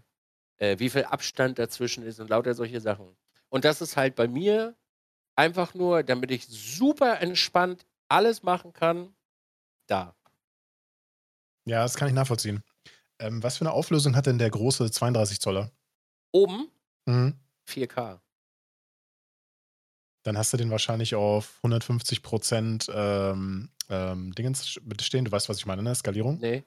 äh, 0.58 0.80
wie 0.80 0.90
viel 0.90 1.06
Abstand 1.06 1.60
dazwischen 1.60 2.04
ist 2.04 2.20
und 2.20 2.30
lauter 2.30 2.54
solche 2.54 2.82
Sachen. 2.82 3.16
Und 3.50 3.66
das 3.66 3.82
ist 3.82 3.96
halt 3.98 4.16
bei 4.16 4.28
mir 4.28 4.76
einfach 5.36 5.74
nur, 5.74 6.04
damit 6.04 6.32
ich 6.32 6.48
super 6.48 7.22
entspannt 7.22 7.86
alles 8.10 8.44
machen 8.44 8.74
kann, 8.74 9.16
da. 9.88 10.16
Ja, 11.66 11.84
das 11.84 11.96
kann 11.96 12.08
ich 12.08 12.14
nachvollziehen. 12.14 12.64
Ähm, 13.20 13.44
was 13.44 13.58
für 13.58 13.66
eine 13.66 13.74
Auflösung 13.74 14.16
hat 14.16 14.26
denn 14.26 14.38
der 14.38 14.50
große 14.50 14.90
32 14.92 15.40
Zoller? 15.40 15.72
Oben 16.32 16.72
Mhm. 17.06 17.36
4K. 17.66 18.20
Dann 20.24 20.38
hast 20.38 20.52
du 20.52 20.58
den 20.58 20.72
wahrscheinlich 20.72 21.16
auf 21.16 21.58
150 21.64 22.22
Prozent 22.22 22.90
ähm, 22.94 23.70
ähm, 23.90 24.34
Dingens 24.34 24.78
stehen. 25.02 25.26
Du 25.26 25.32
weißt, 25.32 25.48
was 25.48 25.58
ich 25.58 25.66
meine, 25.66 25.84
ne? 25.84 25.96
Skalierung? 25.96 26.38
Nee. 26.40 26.64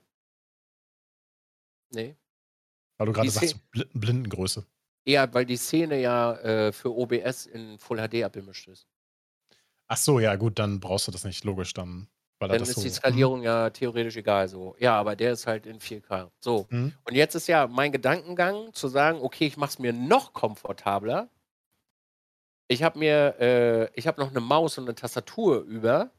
Nee. 1.91 2.17
Weil 2.99 3.07
du 3.07 3.13
gerade 3.13 3.31
sagst, 3.31 3.71
Bl 3.71 3.87
Blindengröße. 3.95 4.67
Ja, 5.07 5.33
weil 5.33 5.47
die 5.47 5.57
Szene 5.57 6.01
ja 6.01 6.35
äh, 6.37 6.73
für 6.73 6.95
OBS 6.95 7.47
in 7.47 7.79
Full 7.79 7.99
HD 7.99 8.23
abgemischt 8.25 8.69
ist. 8.69 8.87
Ach 9.89 9.97
so, 9.97 10.21
ja, 10.21 10.37
gut, 10.37 10.59
dann 10.59 10.79
brauchst 10.79 11.09
du 11.09 11.13
das 11.13 11.25
nicht, 11.25 11.45
logisch, 11.45 11.73
dann. 11.73 12.09
Weil 12.39 12.49
Dann 12.49 12.59
das 12.61 12.71
ist 12.71 12.77
so, 12.77 12.83
die 12.83 12.91
Skalierung 12.91 13.43
ja 13.43 13.69
theoretisch 13.69 14.17
egal 14.17 14.49
so. 14.49 14.75
Ja, 14.79 14.99
aber 14.99 15.15
der 15.15 15.33
ist 15.33 15.47
halt 15.47 15.67
in 15.67 15.79
4K. 15.79 16.31
So. 16.41 16.67
Mhm. 16.71 16.95
Und 17.05 17.15
jetzt 17.15 17.35
ist 17.35 17.49
ja 17.49 17.67
mein 17.67 17.93
Gedankengang 17.93 18.73
zu 18.73 18.89
sagen, 18.89 19.19
okay, 19.21 19.47
ich 19.47 19.59
mache 19.59 19.71
es 19.71 19.79
mir 19.79 19.93
noch 19.93 20.33
komfortabler. 20.33 21.29
Ich 22.67 22.83
habe 22.83 22.99
mir, 22.99 23.35
äh, 23.41 23.91
ich 23.95 24.07
habe 24.07 24.21
noch 24.21 24.31
eine 24.31 24.41
Maus 24.41 24.79
und 24.79 24.85
eine 24.85 24.95
Tastatur 24.95 25.63
über. 25.63 26.13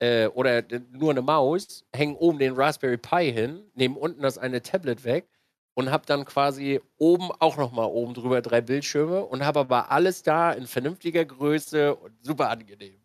Äh, 0.00 0.28
oder 0.28 0.62
nur 0.92 1.10
eine 1.10 1.22
Maus, 1.22 1.84
hängen 1.92 2.16
oben 2.16 2.38
den 2.38 2.54
Raspberry 2.54 2.96
Pi 2.96 3.30
hin, 3.32 3.70
nehme 3.74 3.98
unten 3.98 4.22
das 4.22 4.38
eine 4.38 4.62
Tablet 4.62 5.04
weg 5.04 5.28
und 5.74 5.90
habe 5.90 6.06
dann 6.06 6.24
quasi 6.24 6.80
oben 6.96 7.30
auch 7.38 7.56
nochmal 7.58 7.86
oben 7.86 8.14
drüber 8.14 8.40
drei 8.40 8.62
Bildschirme 8.62 9.24
und 9.24 9.44
habe 9.44 9.60
aber 9.60 9.90
alles 9.90 10.22
da 10.22 10.52
in 10.52 10.66
vernünftiger 10.66 11.24
Größe 11.24 11.94
und 11.94 12.12
super 12.24 12.48
angenehm. 12.48 13.00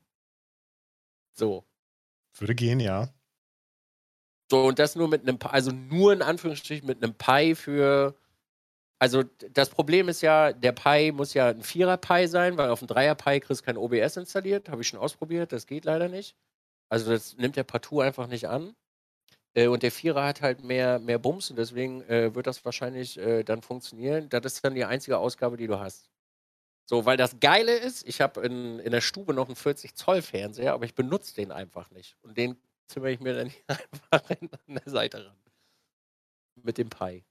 So. 1.34 1.66
Würde 2.38 2.56
gehen, 2.56 2.80
ja. 2.80 3.10
So, 4.50 4.64
und 4.66 4.80
das 4.80 4.96
nur 4.96 5.08
mit 5.10 5.24
einem, 5.24 5.38
Pi- 5.38 5.50
also 5.50 5.72
nur 5.72 6.14
in 6.14 6.22
Anführungsstrichen 6.22 6.88
mit 6.88 7.04
einem 7.04 7.14
Pi 7.16 7.56
für. 7.56 8.16
Also 9.00 9.24
das 9.52 9.70
Problem 9.70 10.08
ist 10.08 10.22
ja, 10.22 10.54
der 10.54 10.72
Pi 10.72 11.12
muss 11.12 11.34
ja 11.34 11.50
ein 11.50 11.62
Vierer-Pi 11.62 12.28
sein, 12.28 12.58
weil 12.58 12.70
auf 12.70 12.80
dem 12.80 12.88
Dreier-Pi 12.88 13.42
kriegst 13.42 13.62
du 13.62 13.66
kein 13.66 13.78
OBS 13.78 14.16
installiert. 14.16 14.70
Habe 14.70 14.82
ich 14.82 14.88
schon 14.88 15.00
ausprobiert, 15.00 15.52
das 15.52 15.68
geht 15.68 15.84
leider 15.84 16.08
nicht. 16.08 16.38
Also 16.90 17.12
das 17.12 17.38
nimmt 17.38 17.56
der 17.56 17.64
partout 17.64 18.02
einfach 18.02 18.28
nicht 18.28 18.48
an. 18.48 18.76
Äh, 19.54 19.68
und 19.68 19.84
der 19.84 19.92
Vierer 19.92 20.26
hat 20.26 20.42
halt 20.42 20.64
mehr, 20.64 21.00
mehr 21.00 21.18
Bums 21.18 21.50
und 21.50 21.56
deswegen 21.56 22.02
äh, 22.04 22.36
wird 22.36 22.48
das 22.48 22.64
wahrscheinlich 22.66 23.18
äh, 23.18 23.44
dann 23.44 23.62
funktionieren. 23.62 24.30
Das 24.30 24.46
ist 24.46 24.64
dann 24.64 24.76
die 24.76 24.86
einzige 24.86 25.18
Ausgabe, 25.18 25.58
die 25.58 25.68
du 25.68 25.80
hast. 25.80 26.10
So, 26.88 27.06
weil 27.06 27.18
das 27.18 27.40
Geile 27.40 27.76
ist, 27.76 28.08
ich 28.08 28.22
habe 28.22 28.42
in, 28.42 28.80
in 28.80 28.92
der 28.92 29.02
Stube 29.02 29.34
noch 29.34 29.48
einen 29.48 29.56
40-Zoll-Fernseher, 29.56 30.74
aber 30.74 30.86
ich 30.86 30.94
benutze 30.94 31.34
den 31.34 31.52
einfach 31.52 31.90
nicht. 31.90 32.16
Und 32.22 32.38
den 32.38 32.58
zimmer 32.88 33.08
ich 33.08 33.20
mir 33.20 33.34
dann 33.34 33.50
hier 33.50 33.64
einfach 33.68 34.30
in, 34.30 34.50
an 34.52 34.76
der 34.76 34.92
Seite 34.92 35.26
ran. 35.26 35.38
Mit 36.62 36.78
dem 36.78 36.90
Pi. 36.90 37.26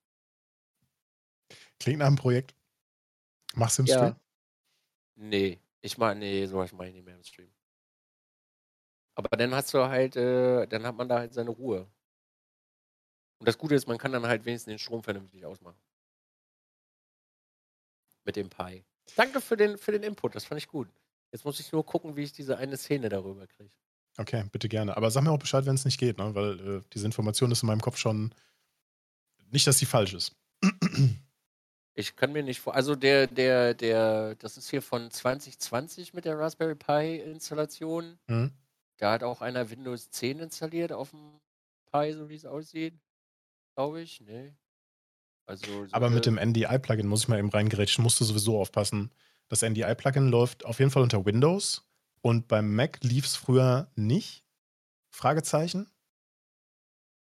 Klingt 1.79 2.01
nach 2.01 2.07
einem 2.07 2.17
Projekt. 2.17 2.55
Machst 3.55 3.79
du 3.79 3.83
im 3.83 3.87
Stream? 3.87 4.03
Ja. 4.05 4.21
Nee, 5.17 5.61
ich 5.81 5.97
meine, 5.99 6.21
nee, 6.21 6.47
sowas 6.47 6.73
mache 6.73 6.89
ich 6.89 6.95
nicht 6.95 7.05
mehr 7.05 7.15
im 7.15 7.23
Stream. 7.23 7.51
Aber 9.15 9.37
dann 9.37 9.55
hast 9.55 9.73
du 9.73 9.79
halt, 9.87 10.17
äh, 10.17 10.67
dann 10.67 10.87
hat 10.87 10.97
man 10.97 11.09
da 11.09 11.19
halt 11.19 11.35
seine 11.35 11.51
Ruhe. 11.51 11.89
Und 13.39 13.49
das 13.49 13.59
Gute 13.59 13.75
ist, 13.75 13.87
man 13.87 13.99
kann 13.99 14.12
dann 14.12 14.27
halt 14.27 14.45
wenigstens 14.45 14.73
den 14.73 14.79
Strom 14.79 15.03
vernünftig 15.03 15.45
ausmachen. 15.45 15.79
Mit 18.25 18.37
dem 18.37 18.49
Pi. 18.49 18.85
Danke 19.17 19.41
für 19.41 19.57
den, 19.57 19.77
für 19.77 19.93
den 19.93 20.03
Input, 20.03 20.35
das 20.35 20.45
fand 20.45 20.61
ich 20.61 20.69
gut. 20.69 20.89
Jetzt 21.31 21.45
muss 21.45 21.61
ich 21.61 21.71
nur 21.73 21.85
gucken, 21.85 22.17
wie 22.17 22.23
ich 22.23 22.33
diese 22.33 22.57
eine 22.59 22.77
Szene 22.77 23.09
darüber 23.09 23.47
kriege. 23.47 23.71
Okay, 24.17 24.45
bitte 24.53 24.69
gerne. 24.69 24.97
Aber 24.97 25.11
sag 25.11 25.23
mir 25.25 25.33
auch 25.33 25.39
Bescheid, 25.39 25.67
wenn 25.67 25.75
es 25.75 25.85
nicht 25.85 25.99
geht, 25.99 26.19
ne? 26.19 26.35
weil 26.35 26.79
äh, 26.79 26.83
diese 26.93 27.07
Information 27.07 27.51
ist 27.51 27.62
in 27.62 27.67
meinem 27.67 27.81
Kopf 27.81 27.97
schon. 27.97 28.35
Nicht, 29.51 29.67
dass 29.67 29.79
sie 29.79 29.87
falsch 29.87 30.15
ist. 30.15 30.35
Ich 31.97 32.17
kann 32.17 32.33
mir 32.33 32.43
nicht 32.43 32.61
vor. 32.61 32.75
Also 32.75 32.97
der, 32.97 33.29
der, 33.29 33.73
der, 33.73 34.35
das 34.35 34.57
ist 34.57 34.69
hier 34.69 34.83
von 34.83 35.12
2020 35.12 36.12
mit 36.12 36.25
der 36.25 36.37
Raspberry 36.37 36.75
Pi 36.75 37.19
Installation. 37.19 38.19
Mhm. 38.27 38.51
Da 38.99 39.12
hat 39.12 39.22
auch 39.22 39.40
einer 39.40 39.70
Windows 39.70 40.11
10 40.11 40.38
installiert 40.38 40.92
auf 40.92 41.11
dem 41.11 41.40
Pi, 41.90 42.12
so 42.12 42.28
wie 42.28 42.34
es 42.36 42.45
aussieht. 42.47 42.95
Glaube 43.76 44.03
ich. 44.03 44.20
Nee. 44.20 44.55
Also. 45.47 45.86
Aber 45.92 46.11
mit 46.11 46.26
dem 46.26 46.38
NDI-Plugin 46.38 47.07
muss 47.07 47.22
ich 47.22 47.28
mal 47.28 47.38
eben 47.38 47.51
reingerätschen, 47.51 48.03
musst 48.03 48.20
du 48.20 48.24
sowieso 48.24 48.59
aufpassen. 48.61 49.11
Das 49.49 49.62
NDI-Plugin 49.62 50.28
läuft 50.28 50.64
auf 50.64 50.78
jeden 50.78 50.90
Fall 50.90 51.03
unter 51.03 51.24
Windows 51.26 51.84
und 52.22 52.49
beim 52.49 52.74
Mac 52.74 52.99
lief 53.03 53.26
es 53.26 53.36
früher 53.36 53.90
nicht. 53.95 54.42
Fragezeichen. 55.11 55.90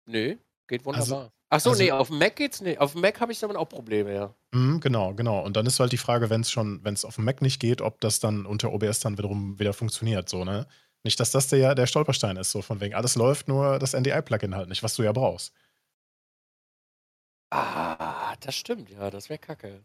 Nö, 0.05 0.35
geht 0.67 0.85
Also- 0.87 1.11
wunderbar. 1.15 1.31
Ach 1.53 1.59
so, 1.59 1.71
also- 1.71 1.83
nee, 1.83 1.91
auf 1.91 2.07
dem 2.07 2.17
Mac 2.17 2.35
geht's 2.37 2.61
nicht. 2.61 2.79
Auf 2.79 2.93
dem 2.93 3.01
Mac 3.01 3.19
habe 3.19 3.31
ich 3.33 3.39
damit 3.39 3.57
auch 3.57 3.67
Probleme, 3.67 4.13
ja. 4.13 4.33
Mhm, 4.51 4.79
genau, 4.79 5.13
genau. 5.13 5.43
Und 5.43 5.55
dann 5.57 5.65
ist 5.65 5.79
halt 5.81 5.91
die 5.91 5.97
Frage, 5.97 6.29
wenn 6.29 6.41
es 6.41 6.49
schon, 6.51 6.81
wenn 6.83 6.93
es 6.93 7.03
auf 7.03 7.15
dem 7.15 7.25
Mac 7.25 7.41
nicht 7.41 7.59
geht, 7.59 7.81
ob 7.81 7.99
das 7.99 8.19
dann 8.21 8.45
unter 8.45 8.71
OBS 8.71 9.01
dann 9.01 9.17
wiederum 9.17 9.59
wieder 9.59 9.73
funktioniert, 9.73 10.29
so, 10.29 10.45
ne? 10.45 10.65
Nicht, 11.03 11.19
dass 11.19 11.31
das 11.31 11.47
der, 11.47 11.73
der 11.75 11.87
Stolperstein 11.87 12.37
ist, 12.37 12.51
so 12.51 12.61
von 12.61 12.79
wegen, 12.79 12.93
alles 12.95 13.15
läuft, 13.15 13.47
nur 13.47 13.79
das 13.79 13.93
NDI-Plugin 13.93 14.55
halt 14.55 14.69
nicht, 14.69 14.83
was 14.83 14.95
du 14.95 15.03
ja 15.03 15.11
brauchst. 15.11 15.53
Ah, 17.49 18.35
das 18.41 18.55
stimmt, 18.55 18.89
ja, 18.89 19.09
das 19.09 19.29
wäre 19.29 19.39
kacke. 19.39 19.83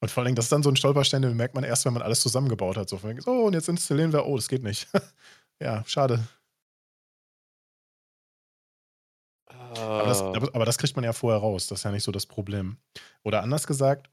Und 0.00 0.10
vor 0.10 0.20
allen 0.20 0.26
Dingen, 0.26 0.36
das 0.36 0.46
ist 0.46 0.52
dann 0.52 0.62
so 0.62 0.70
ein 0.70 0.76
Stolperstein, 0.76 1.22
den 1.22 1.36
merkt 1.36 1.54
man 1.54 1.64
erst, 1.64 1.84
wenn 1.86 1.94
man 1.94 2.02
alles 2.02 2.20
zusammengebaut 2.20 2.76
hat. 2.76 2.88
So 2.88 2.98
von 2.98 3.10
wegen, 3.10 3.20
so, 3.22 3.44
und 3.44 3.54
jetzt 3.54 3.68
installieren 3.68 4.12
wir, 4.12 4.26
oh, 4.26 4.36
das 4.36 4.48
geht 4.48 4.62
nicht. 4.62 4.88
ja, 5.60 5.82
schade. 5.86 6.26
Aber 9.48 10.06
das, 10.06 10.20
Ah. 10.22 10.32
aber 10.52 10.64
das 10.64 10.78
kriegt 10.78 10.96
man 10.96 11.04
ja 11.04 11.12
vorher 11.12 11.40
raus. 11.40 11.66
Das 11.66 11.80
ist 11.80 11.84
ja 11.84 11.90
nicht 11.92 12.04
so 12.04 12.12
das 12.12 12.26
Problem. 12.26 12.76
Oder 13.22 13.42
anders 13.42 13.66
gesagt, 13.66 14.10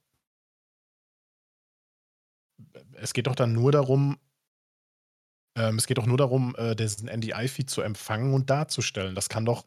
es 2.94 3.14
geht 3.14 3.28
doch 3.28 3.36
dann 3.36 3.54
nur 3.54 3.72
darum, 3.72 4.18
ähm, 5.56 5.78
es 5.78 5.88
geht 5.88 5.98
doch 5.98 6.06
nur 6.06 6.18
darum, 6.18 6.56
äh, 6.58 6.76
diesen 6.76 7.08
NDI-Feed 7.08 7.70
zu 7.70 7.82
empfangen 7.82 8.34
und 8.34 8.50
darzustellen. 8.50 9.16
Das 9.16 9.30
kann 9.30 9.46
doch, 9.46 9.66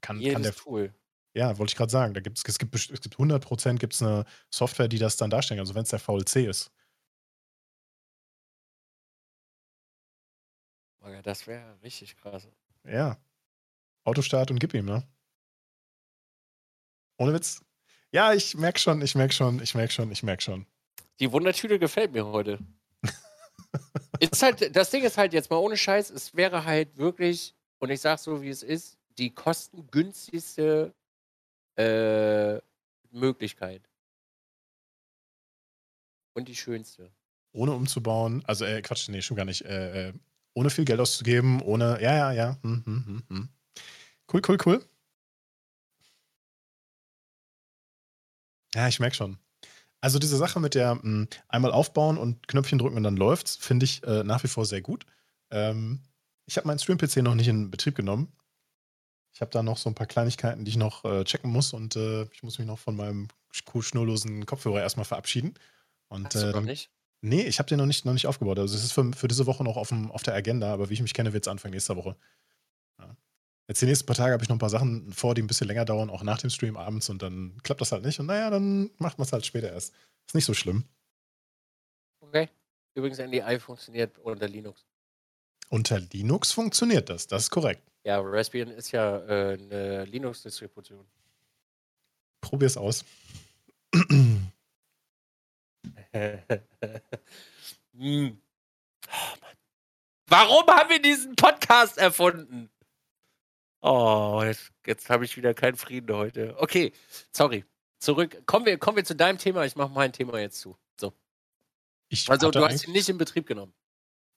kann, 0.00 0.16
kann 0.16 0.20
Jedes 0.20 0.42
der, 0.42 0.54
Tool. 0.54 0.94
ja, 1.34 1.58
wollte 1.58 1.72
ich 1.72 1.76
gerade 1.76 1.90
sagen, 1.90 2.14
da 2.14 2.20
gibt's, 2.20 2.42
es, 2.46 2.58
gibt, 2.58 2.74
es 2.74 3.00
gibt 3.00 3.16
100% 3.16 3.78
gibt's 3.78 4.02
eine 4.02 4.24
Software, 4.50 4.88
die 4.88 4.98
das 4.98 5.16
dann 5.16 5.30
darstellen 5.30 5.58
kann, 5.58 5.64
also 5.64 5.74
wenn 5.74 5.84
es 5.84 5.90
der 5.90 5.98
VLC 6.00 6.48
ist. 6.48 6.70
Das 11.22 11.46
wäre 11.46 11.78
richtig 11.82 12.16
krass. 12.16 12.48
Ja. 12.84 13.18
Autostart 14.04 14.50
und 14.50 14.58
gib 14.58 14.74
ihm, 14.74 14.86
ne? 14.86 15.06
Ohne 17.18 17.32
Witz. 17.32 17.64
Ja, 18.10 18.32
ich 18.32 18.54
merk 18.54 18.78
schon, 18.78 19.02
ich 19.02 19.14
merk 19.14 19.32
schon, 19.32 19.60
ich 19.62 19.74
merk 19.74 19.92
schon, 19.92 20.10
ich 20.12 20.22
merk 20.22 20.42
schon. 20.42 20.66
Die 21.20 21.30
Wundertüte 21.32 21.78
gefällt 21.78 22.12
mir 22.12 22.26
heute. 22.26 22.58
Ist 24.20 24.42
halt, 24.42 24.74
das 24.76 24.90
Ding 24.90 25.02
ist 25.02 25.18
halt 25.18 25.32
jetzt 25.32 25.50
mal 25.50 25.56
ohne 25.56 25.76
Scheiß, 25.76 26.10
es 26.10 26.34
wäre 26.34 26.64
halt 26.64 26.96
wirklich, 26.96 27.54
und 27.78 27.90
ich 27.90 28.00
sage 28.00 28.20
so, 28.20 28.42
wie 28.42 28.48
es 28.48 28.62
ist, 28.62 28.96
die 29.18 29.30
kostengünstigste 29.30 30.94
äh, 31.76 32.58
Möglichkeit. 33.10 33.82
Und 36.34 36.48
die 36.48 36.56
schönste. 36.56 37.10
Ohne 37.52 37.72
umzubauen, 37.72 38.44
also 38.46 38.64
äh, 38.64 38.82
Quatsch, 38.82 39.08
nee, 39.08 39.22
schon 39.22 39.36
gar 39.36 39.44
nicht. 39.44 39.62
Äh, 39.64 40.08
äh, 40.08 40.12
ohne 40.54 40.70
viel 40.70 40.84
Geld 40.84 41.00
auszugeben, 41.00 41.60
ohne, 41.62 42.00
ja, 42.00 42.14
ja, 42.14 42.32
ja. 42.32 42.58
Hm, 42.62 42.82
hm, 42.84 43.04
hm, 43.06 43.22
hm. 43.28 43.48
cool, 44.32 44.42
cool, 44.48 44.58
cool. 44.66 44.84
Ja, 48.74 48.88
ich 48.88 48.98
merke 49.00 49.16
schon. 49.16 49.38
Also 50.04 50.18
diese 50.18 50.36
Sache 50.36 50.60
mit 50.60 50.74
der 50.74 50.96
mh, 50.96 51.02
hm, 51.02 51.28
einmal 51.48 51.72
aufbauen 51.72 52.18
und 52.18 52.46
Knöpfchen 52.46 52.78
drücken 52.78 52.98
und 52.98 53.04
dann 53.04 53.16
läuft's, 53.16 53.56
finde 53.56 53.84
ich 53.84 54.02
äh, 54.04 54.22
nach 54.22 54.44
wie 54.44 54.48
vor 54.48 54.66
sehr 54.66 54.82
gut. 54.82 55.06
Ähm, 55.50 56.00
ich 56.44 56.58
habe 56.58 56.66
meinen 56.66 56.78
Stream-PC 56.78 57.22
noch 57.22 57.34
nicht 57.34 57.48
in 57.48 57.70
Betrieb 57.70 57.94
genommen. 57.94 58.30
Ich 59.32 59.40
habe 59.40 59.50
da 59.50 59.62
noch 59.62 59.78
so 59.78 59.88
ein 59.88 59.94
paar 59.94 60.06
Kleinigkeiten, 60.06 60.66
die 60.66 60.72
ich 60.72 60.76
noch 60.76 61.06
äh, 61.06 61.24
checken 61.24 61.50
muss 61.50 61.72
und 61.72 61.96
äh, 61.96 62.24
ich 62.24 62.42
muss 62.42 62.58
mich 62.58 62.68
noch 62.68 62.78
von 62.78 62.96
meinem 62.96 63.28
schnurlosen 63.50 64.44
Kopfhörer 64.44 64.82
erstmal 64.82 65.06
verabschieden. 65.06 65.54
Und, 66.08 66.26
Hast 66.26 66.44
du 66.44 66.50
noch 66.50 66.60
nicht? 66.60 66.90
Nee, 67.22 67.44
ich 67.44 67.58
habe 67.58 67.70
den 67.70 67.78
noch 67.78 67.86
nicht, 67.86 68.04
noch 68.04 68.12
nicht 68.12 68.26
aufgebaut. 68.26 68.58
Also 68.58 68.76
es 68.76 68.84
ist 68.84 68.92
für, 68.92 69.10
für 69.14 69.28
diese 69.28 69.46
Woche 69.46 69.64
noch 69.64 69.78
auf, 69.78 69.88
dem, 69.88 70.10
auf 70.10 70.22
der 70.22 70.34
Agenda, 70.34 70.70
aber 70.70 70.90
wie 70.90 70.94
ich 70.94 71.02
mich 71.02 71.14
kenne, 71.14 71.32
wird 71.32 71.46
es 71.46 71.50
Anfang 71.50 71.70
nächster 71.70 71.96
Woche. 71.96 72.14
Jetzt 73.66 73.80
die 73.80 73.86
nächsten 73.86 74.04
paar 74.04 74.16
Tage 74.16 74.32
habe 74.32 74.42
ich 74.42 74.48
noch 74.48 74.56
ein 74.56 74.60
paar 74.60 74.68
Sachen 74.68 75.10
vor, 75.12 75.34
die 75.34 75.42
ein 75.42 75.46
bisschen 75.46 75.68
länger 75.68 75.86
dauern, 75.86 76.10
auch 76.10 76.22
nach 76.22 76.38
dem 76.38 76.50
Stream 76.50 76.76
abends 76.76 77.08
und 77.08 77.22
dann 77.22 77.58
klappt 77.62 77.80
das 77.80 77.92
halt 77.92 78.04
nicht. 78.04 78.20
Und 78.20 78.26
naja, 78.26 78.50
dann 78.50 78.90
macht 78.98 79.18
man 79.18 79.24
es 79.24 79.32
halt 79.32 79.46
später 79.46 79.72
erst. 79.72 79.94
Ist 80.26 80.34
nicht 80.34 80.44
so 80.44 80.52
schlimm. 80.52 80.84
Okay. 82.20 82.50
Übrigens, 82.94 83.18
NDI 83.18 83.58
funktioniert 83.58 84.18
unter 84.18 84.48
Linux. 84.48 84.84
Unter 85.70 85.98
Linux 85.98 86.52
funktioniert 86.52 87.08
das, 87.08 87.26
das 87.26 87.44
ist 87.44 87.50
korrekt. 87.50 87.82
Ja, 88.04 88.20
Raspbian 88.20 88.70
ist 88.70 88.92
ja 88.92 89.18
äh, 89.26 89.54
eine 89.54 90.04
Linux-Distribution. 90.04 91.06
Probier's 92.42 92.76
aus. 92.76 93.02
hm. 97.94 98.38
oh, 99.08 99.36
Warum 100.26 100.66
haben 100.66 100.90
wir 100.90 101.00
diesen 101.00 101.36
Podcast 101.36 101.98
erfunden? 101.98 102.70
Oh, 103.86 104.40
jetzt, 104.42 104.72
jetzt 104.86 105.10
habe 105.10 105.26
ich 105.26 105.36
wieder 105.36 105.52
keinen 105.52 105.76
Frieden 105.76 106.16
heute. 106.16 106.54
Okay, 106.56 106.94
sorry. 107.32 107.66
Zurück. 107.98 108.42
Kommen 108.46 108.64
wir, 108.64 108.78
kommen 108.78 108.96
wir 108.96 109.04
zu 109.04 109.14
deinem 109.14 109.36
Thema. 109.36 109.66
Ich 109.66 109.76
mache 109.76 109.92
mein 109.92 110.10
Thema 110.10 110.40
jetzt 110.40 110.58
zu. 110.58 110.74
So. 110.98 111.12
Ich 112.08 112.30
also, 112.30 112.50
du 112.50 112.64
hast 112.64 112.86
ihn 112.86 112.92
nicht 112.92 113.10
in 113.10 113.18
Betrieb 113.18 113.46
genommen. 113.46 113.74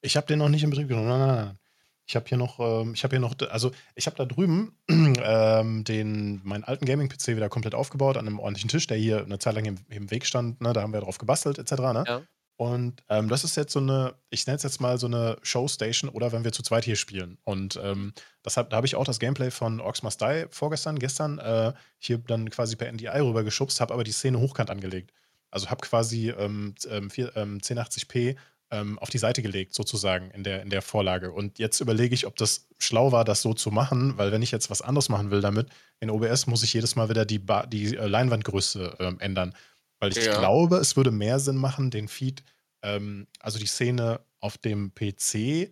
Ich 0.01 0.17
habe 0.17 0.27
den 0.27 0.39
noch 0.39 0.49
nicht 0.49 0.63
in 0.63 0.69
Betrieb 0.69 0.89
genommen. 0.89 1.07
Nein, 1.07 1.19
nein, 1.19 1.45
nein. 1.45 1.59
Ich 2.05 2.17
habe 2.17 2.25
hier 2.27 2.37
noch, 2.37 2.59
ähm, 2.59 2.93
ich 2.93 3.05
habe 3.05 3.11
hier 3.11 3.21
noch, 3.21 3.35
also 3.49 3.71
ich 3.95 4.05
habe 4.05 4.17
da 4.17 4.25
drüben 4.25 4.75
ähm, 4.89 5.85
den, 5.85 6.41
meinen 6.43 6.65
alten 6.65 6.85
Gaming-PC 6.85 7.37
wieder 7.37 7.47
komplett 7.47 7.73
aufgebaut 7.73 8.17
an 8.17 8.27
einem 8.27 8.39
ordentlichen 8.39 8.69
Tisch, 8.69 8.87
der 8.87 8.97
hier 8.97 9.23
eine 9.23 9.39
Zeit 9.39 9.55
lang 9.55 9.63
im, 9.63 9.77
im 9.87 10.11
Weg 10.11 10.25
stand. 10.25 10.59
Ne? 10.59 10.73
Da 10.73 10.81
haben 10.81 10.91
wir 10.91 10.99
drauf 10.99 11.19
gebastelt, 11.19 11.57
etc. 11.57 11.71
Ne? 11.71 12.03
Ja. 12.05 12.21
Und 12.57 13.03
ähm, 13.07 13.29
das 13.29 13.43
ist 13.43 13.55
jetzt 13.55 13.71
so 13.71 13.79
eine, 13.79 14.15
ich 14.31 14.47
nenne 14.47 14.57
es 14.57 14.63
jetzt 14.63 14.81
mal 14.81 14.97
so 14.97 15.05
eine 15.05 15.37
Showstation 15.43 16.09
oder 16.09 16.31
wenn 16.31 16.43
wir 16.43 16.51
zu 16.51 16.63
zweit 16.63 16.85
hier 16.85 16.95
spielen. 16.95 17.37
Und 17.43 17.79
ähm, 17.81 18.13
das 18.41 18.57
hab, 18.57 18.71
da 18.71 18.77
habe 18.77 18.87
ich 18.87 18.95
auch 18.95 19.05
das 19.05 19.19
Gameplay 19.19 19.51
von 19.51 19.79
Orcs 19.79 20.01
Must 20.01 20.19
Die 20.19 20.45
vorgestern, 20.49 20.97
gestern 20.97 21.37
äh, 21.37 21.73
hier 21.99 22.17
dann 22.17 22.49
quasi 22.49 22.75
per 22.75 22.91
NDI 22.91 23.19
rübergeschubst, 23.19 23.79
habe 23.79 23.93
aber 23.93 24.03
die 24.03 24.11
Szene 24.11 24.39
hochkant 24.39 24.71
angelegt. 24.71 25.13
Also 25.51 25.69
habe 25.69 25.85
quasi 25.85 26.31
ähm, 26.31 26.73
ähm, 26.89 27.11
vier- 27.11 27.35
ähm, 27.35 27.59
1080p 27.59 28.35
ähm, 28.71 28.99
auf 28.99 29.09
die 29.09 29.17
Seite 29.17 29.41
gelegt, 29.41 29.73
sozusagen 29.73 30.31
in 30.31 30.43
der, 30.43 30.61
in 30.61 30.69
der 30.69 30.81
Vorlage. 30.81 31.31
Und 31.31 31.59
jetzt 31.59 31.79
überlege 31.79 32.13
ich, 32.13 32.25
ob 32.25 32.35
das 32.37 32.67
schlau 32.79 33.11
war, 33.11 33.23
das 33.23 33.41
so 33.41 33.53
zu 33.53 33.71
machen, 33.71 34.17
weil 34.17 34.31
wenn 34.31 34.41
ich 34.41 34.51
jetzt 34.51 34.69
was 34.69 34.81
anderes 34.81 35.09
machen 35.09 35.31
will 35.31 35.41
damit, 35.41 35.69
in 35.99 36.09
OBS 36.09 36.47
muss 36.47 36.63
ich 36.63 36.73
jedes 36.73 36.95
Mal 36.95 37.07
wieder 37.09 37.25
die, 37.25 37.39
ba 37.39 37.65
die 37.65 37.95
äh, 37.95 38.07
Leinwandgröße 38.07 38.95
ähm, 38.99 39.19
ändern. 39.19 39.53
Weil 39.99 40.11
ich 40.11 40.23
Ja. 40.25 40.37
glaube, 40.39 40.77
es 40.77 40.95
würde 40.95 41.11
mehr 41.11 41.39
Sinn 41.39 41.55
machen, 41.57 41.89
den 41.91 42.07
Feed, 42.07 42.43
ähm, 42.81 43.27
also 43.39 43.59
die 43.59 43.65
Szene 43.67 44.19
auf 44.39 44.57
dem 44.57 44.93
PC 44.93 45.71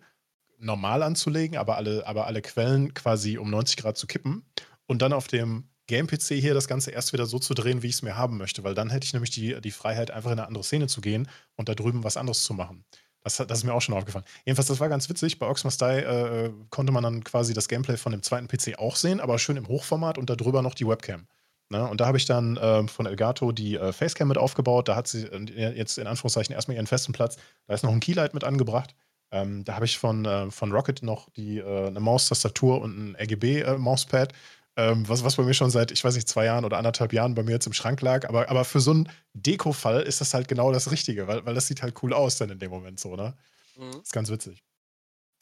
normal 0.58 1.02
anzulegen, 1.02 1.56
aber 1.58 1.76
alle, 1.76 2.06
aber 2.06 2.26
alle 2.26 2.42
Quellen 2.42 2.94
quasi 2.94 3.38
um 3.38 3.50
90 3.50 3.76
Grad 3.76 3.96
zu 3.96 4.06
kippen 4.06 4.44
und 4.86 5.02
dann 5.02 5.12
auf 5.12 5.28
dem 5.28 5.68
Game-PC 5.86 6.40
hier 6.40 6.54
das 6.54 6.66
Ganze 6.66 6.90
erst 6.90 7.12
wieder 7.12 7.26
so 7.26 7.38
zu 7.38 7.54
drehen, 7.54 7.82
wie 7.82 7.86
ich 7.88 7.94
es 7.96 8.02
mir 8.02 8.16
haben 8.16 8.38
möchte, 8.38 8.64
weil 8.64 8.74
dann 8.74 8.90
hätte 8.90 9.04
ich 9.04 9.12
nämlich 9.12 9.30
die, 9.30 9.60
die 9.60 9.70
Freiheit, 9.70 10.10
einfach 10.10 10.32
in 10.32 10.38
eine 10.38 10.48
andere 10.48 10.64
Szene 10.64 10.88
zu 10.88 11.00
gehen 11.00 11.28
und 11.54 11.68
da 11.68 11.74
drüben 11.74 12.02
was 12.02 12.16
anderes 12.16 12.42
zu 12.42 12.54
machen. 12.54 12.84
Das, 13.22 13.38
hat- 13.38 13.50
das 13.50 13.58
ist 13.58 13.64
mir 13.64 13.74
auch 13.74 13.82
schon 13.82 13.94
aufgefallen. 13.94 14.24
Jedenfalls, 14.44 14.66
das 14.68 14.80
war 14.80 14.88
ganz 14.88 15.08
witzig. 15.08 15.38
Bei 15.38 15.46
Oxmas 15.46 15.78
Die 15.78 15.84
äh, 15.84 16.52
konnte 16.70 16.92
man 16.92 17.04
dann 17.04 17.22
quasi 17.22 17.54
das 17.54 17.68
Gameplay 17.68 17.96
von 17.96 18.12
dem 18.12 18.22
zweiten 18.22 18.48
PC 18.48 18.78
auch 18.78 18.96
sehen, 18.96 19.20
aber 19.20 19.38
schön 19.38 19.56
im 19.56 19.68
Hochformat 19.68 20.18
und 20.18 20.28
da 20.30 20.34
drüber 20.36 20.62
noch 20.62 20.74
die 20.74 20.86
Webcam. 20.88 21.26
Ne? 21.68 21.86
Und 21.88 22.00
da 22.00 22.06
habe 22.06 22.18
ich 22.18 22.26
dann 22.26 22.58
ähm, 22.60 22.88
von 22.88 23.06
Elgato 23.06 23.52
die 23.52 23.76
äh, 23.76 23.92
Facecam 23.92 24.28
mit 24.28 24.38
aufgebaut. 24.38 24.88
Da 24.88 24.96
hat 24.96 25.08
sie 25.08 25.24
äh, 25.24 25.76
jetzt 25.76 25.98
in 25.98 26.06
Anführungszeichen 26.06 26.54
erstmal 26.54 26.76
ihren 26.76 26.86
festen 26.86 27.12
Platz. 27.12 27.36
Da 27.66 27.74
ist 27.74 27.82
noch 27.82 27.92
ein 27.92 28.00
Keylight 28.00 28.34
mit 28.34 28.44
angebracht. 28.44 28.94
Ähm, 29.32 29.64
da 29.64 29.74
habe 29.74 29.84
ich 29.84 29.98
von, 29.98 30.24
äh, 30.24 30.50
von 30.50 30.72
Rocket 30.72 31.02
noch 31.02 31.28
die, 31.30 31.58
äh, 31.58 31.86
eine 31.88 32.00
Maustastatur 32.00 32.80
und 32.80 32.96
ein 32.96 33.16
RGB-Mauspad, 33.16 34.32
ähm, 34.76 35.08
was, 35.08 35.24
was 35.24 35.36
bei 35.36 35.42
mir 35.42 35.54
schon 35.54 35.70
seit, 35.70 35.90
ich 35.90 36.04
weiß 36.04 36.14
nicht, 36.14 36.28
zwei 36.28 36.44
Jahren 36.44 36.64
oder 36.64 36.78
anderthalb 36.78 37.12
Jahren 37.12 37.34
bei 37.34 37.42
mir 37.42 37.52
jetzt 37.52 37.66
im 37.66 37.72
Schrank 37.72 38.00
lag. 38.02 38.28
Aber, 38.28 38.48
aber 38.48 38.64
für 38.64 38.80
so 38.80 38.92
einen 38.92 39.08
Deko-Fall 39.34 40.02
ist 40.02 40.20
das 40.20 40.34
halt 40.34 40.46
genau 40.46 40.70
das 40.70 40.92
Richtige, 40.92 41.26
weil, 41.26 41.44
weil 41.44 41.54
das 41.54 41.66
sieht 41.66 41.82
halt 41.82 42.00
cool 42.02 42.12
aus 42.12 42.38
dann 42.38 42.50
in 42.50 42.58
dem 42.60 42.70
Moment 42.70 43.00
so, 43.00 43.16
ne? 43.16 43.34
Mhm. 43.76 44.00
Ist 44.02 44.12
ganz 44.12 44.30
witzig. 44.30 44.62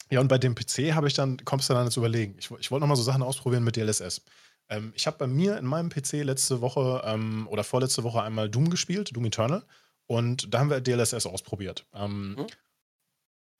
Ja, 0.09 0.19
und 0.19 0.27
bei 0.27 0.37
dem 0.37 0.55
PC 0.55 0.93
habe 0.93 1.07
ich 1.07 1.13
dann, 1.13 1.37
kommst 1.45 1.69
du 1.69 1.73
dann 1.73 1.85
ins 1.85 1.97
Überlegen. 1.97 2.35
Ich, 2.37 2.49
ich 2.59 2.71
wollte 2.71 2.81
nochmal 2.81 2.97
so 2.97 3.03
Sachen 3.03 3.23
ausprobieren 3.23 3.63
mit 3.63 3.75
DLSS. 3.75 4.21
Ähm, 4.69 4.93
ich 4.95 5.07
habe 5.07 5.17
bei 5.17 5.27
mir 5.27 5.57
in 5.57 5.65
meinem 5.65 5.89
PC 5.89 6.23
letzte 6.23 6.61
Woche 6.61 7.01
ähm, 7.05 7.47
oder 7.49 7.63
vorletzte 7.63 8.03
Woche 8.03 8.21
einmal 8.21 8.49
Doom 8.49 8.69
gespielt, 8.69 9.15
Doom 9.15 9.25
Eternal. 9.25 9.63
Und 10.07 10.53
da 10.53 10.59
haben 10.59 10.69
wir 10.69 10.81
DLSS 10.81 11.25
ausprobiert. 11.25 11.85
Ähm, 11.93 12.35
Mhm. 12.37 12.47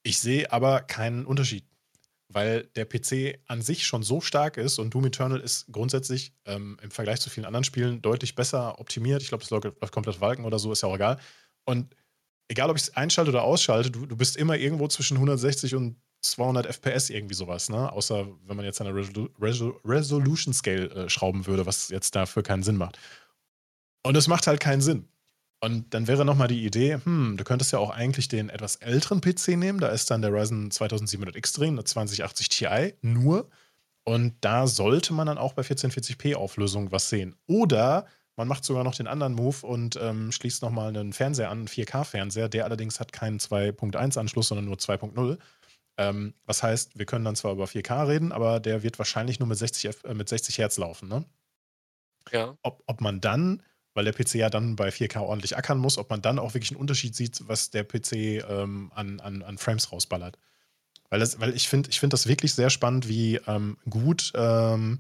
Ich 0.06 0.20
sehe 0.20 0.51
aber 0.51 0.82
keinen 0.82 1.26
Unterschied, 1.26 1.66
weil 2.28 2.68
der 2.76 2.86
PC 2.86 3.39
an 3.47 3.64
sich 3.64 3.88
schon 3.88 4.03
so 4.03 4.22
stark 4.22 4.58
ist 4.58 4.78
und 4.78 4.93
Doom 4.93 5.06
Eternal 5.06 5.39
ist 5.39 5.66
grundsätzlich 5.72 6.32
ähm, 6.45 6.78
im 6.84 6.91
Vergleich 6.91 7.20
zu 7.22 7.32
vielen 7.32 7.47
anderen 7.47 7.64
Spielen 7.64 8.03
deutlich 8.03 8.36
besser 8.36 8.80
optimiert. 8.80 9.24
Ich 9.24 9.30
glaube, 9.30 9.43
es 9.43 9.49
läuft 9.49 9.66
läuft 9.66 9.91
komplett 9.91 10.22
Walken 10.22 10.45
oder 10.45 10.60
so, 10.60 10.72
ist 10.72 10.84
ja 10.84 10.89
auch 10.89 10.95
egal. 10.95 11.20
Und 11.66 11.95
egal, 12.49 12.70
ob 12.70 12.76
ich 12.76 12.84
es 12.84 12.95
einschalte 12.95 13.32
oder 13.32 13.41
ausschalte, 13.41 13.89
du, 13.89 14.06
du 14.06 14.16
bist 14.16 14.38
immer 14.38 14.56
irgendwo 14.56 14.88
zwischen 14.88 15.18
160 15.18 15.74
und 15.74 15.99
200 16.32 16.65
FPS 16.67 17.09
irgendwie 17.09 17.36
sowas, 17.36 17.69
ne? 17.69 17.91
Außer 17.91 18.28
wenn 18.45 18.57
man 18.57 18.65
jetzt 18.65 18.82
an 18.82 18.88
der 18.88 18.95
Resol 18.95 19.76
Resolution 19.86 20.53
Scale 20.53 20.89
äh, 20.89 21.09
schrauben 21.09 21.45
würde, 21.45 21.65
was 21.65 21.89
jetzt 21.89 22.15
dafür 22.15 22.43
keinen 22.43 22.63
Sinn 22.63 22.78
macht. 22.78 22.99
Und 24.03 24.15
es 24.15 24.28
macht 24.28 24.47
halt 24.47 24.59
keinen 24.59 24.82
Sinn. 24.82 25.07
Und 25.61 25.93
dann 25.93 26.07
wäre 26.07 26.26
nochmal 26.26 26.47
die 26.47 26.63
Idee, 26.63 26.99
hm, 27.03 27.38
du 27.38 27.43
könntest 27.43 27.71
ja 27.71 27.80
auch 27.80 27.89
eigentlich 27.89 28.28
den 28.28 28.49
etwas 28.49 28.76
älteren 28.76 29.21
PC 29.21 29.57
nehmen. 29.57 29.80
Da 29.80 29.88
ist 29.88 30.11
dann 30.11 30.21
der 30.21 30.32
Ryzen 30.32 30.69
2700X 30.69 31.55
drin, 31.55 31.69
eine 31.69 31.84
2080 31.84 32.49
Ti 32.49 32.93
nur. 33.01 33.49
Und 34.03 34.36
da 34.41 34.67
sollte 34.67 35.13
man 35.13 35.26
dann 35.26 35.39
auch 35.39 35.53
bei 35.53 35.63
1440p 35.63 36.36
Auflösung 36.36 36.91
was 36.91 37.09
sehen. 37.09 37.36
Oder 37.47 38.05
man 38.36 38.47
macht 38.47 38.65
sogar 38.65 38.84
noch 38.84 38.95
den 38.95 39.07
anderen 39.07 39.34
Move 39.34 39.65
und 39.65 39.97
ähm, 39.99 40.32
schließt 40.32 40.61
nochmal 40.61 40.89
einen 40.89 41.13
Fernseher 41.13 41.49
an, 41.49 41.59
einen 41.59 41.67
4K-Fernseher. 41.67 42.49
Der 42.49 42.65
allerdings 42.65 42.99
hat 42.99 43.13
keinen 43.13 43.39
2.1-Anschluss, 43.39 44.49
sondern 44.49 44.65
nur 44.65 44.76
2.0. 44.76 45.38
Ähm, 45.98 46.34
was 46.46 46.62
heißt, 46.64 46.98
wir 46.98 47.06
können 47.06 47.24
dann 47.26 47.36
zwar 47.36 47.54
über 47.54 47.66
4K 47.66 48.08
reden, 48.08 48.32
aber 48.32 48.60
der 48.60 48.84
wird 48.84 48.98
wahrscheinlich 49.00 49.39
nur 49.39 49.48
mit 49.48 49.58
60, 49.58 49.86
F- 49.86 50.04
äh, 50.04 50.14
mit 50.14 50.28
60 50.28 50.58
Hertz 50.58 50.78
laufen. 50.78 51.08
Ne? 51.08 51.26
Ja. 52.32 52.58
ob, 52.64 52.84
ob 52.88 53.02
man 53.02 53.22
dann, 53.22 53.62
weil 53.93 54.06
der 54.06 54.14
PC 54.14 54.36
ja 54.36 54.50
dann 54.50 54.76
bei 54.76 54.89
4K 54.89 55.20
ordentlich 55.22 55.56
ackern 55.56 55.78
muss, 55.78 55.98
ob 55.98 56.10
man 56.10 56.22
dann 56.22 56.39
auch 56.39 56.54
wirklich 56.54 56.72
einen 56.72 56.80
Unterschied 56.82 57.16
sieht, 57.16 57.48
was 57.48 57.70
der 57.70 57.84
PC 57.84 58.14
ähm, 58.50 58.91
an, 58.96 59.20
an, 59.20 59.41
an 59.43 59.58
Frames 59.58 59.91
rausballert. 59.91 60.38
Weil, 61.10 61.20
das, 61.20 61.39
weil 61.39 61.56
ich 61.56 61.70
finde 61.70 61.89
ich 61.91 62.00
find 62.00 62.12
das 62.14 62.28
wirklich 62.28 62.54
sehr 62.56 62.70
spannend, 62.72 63.08
wie 63.08 63.36
ähm, 63.48 63.78
gut 63.89 64.34
ähm, 64.36 65.00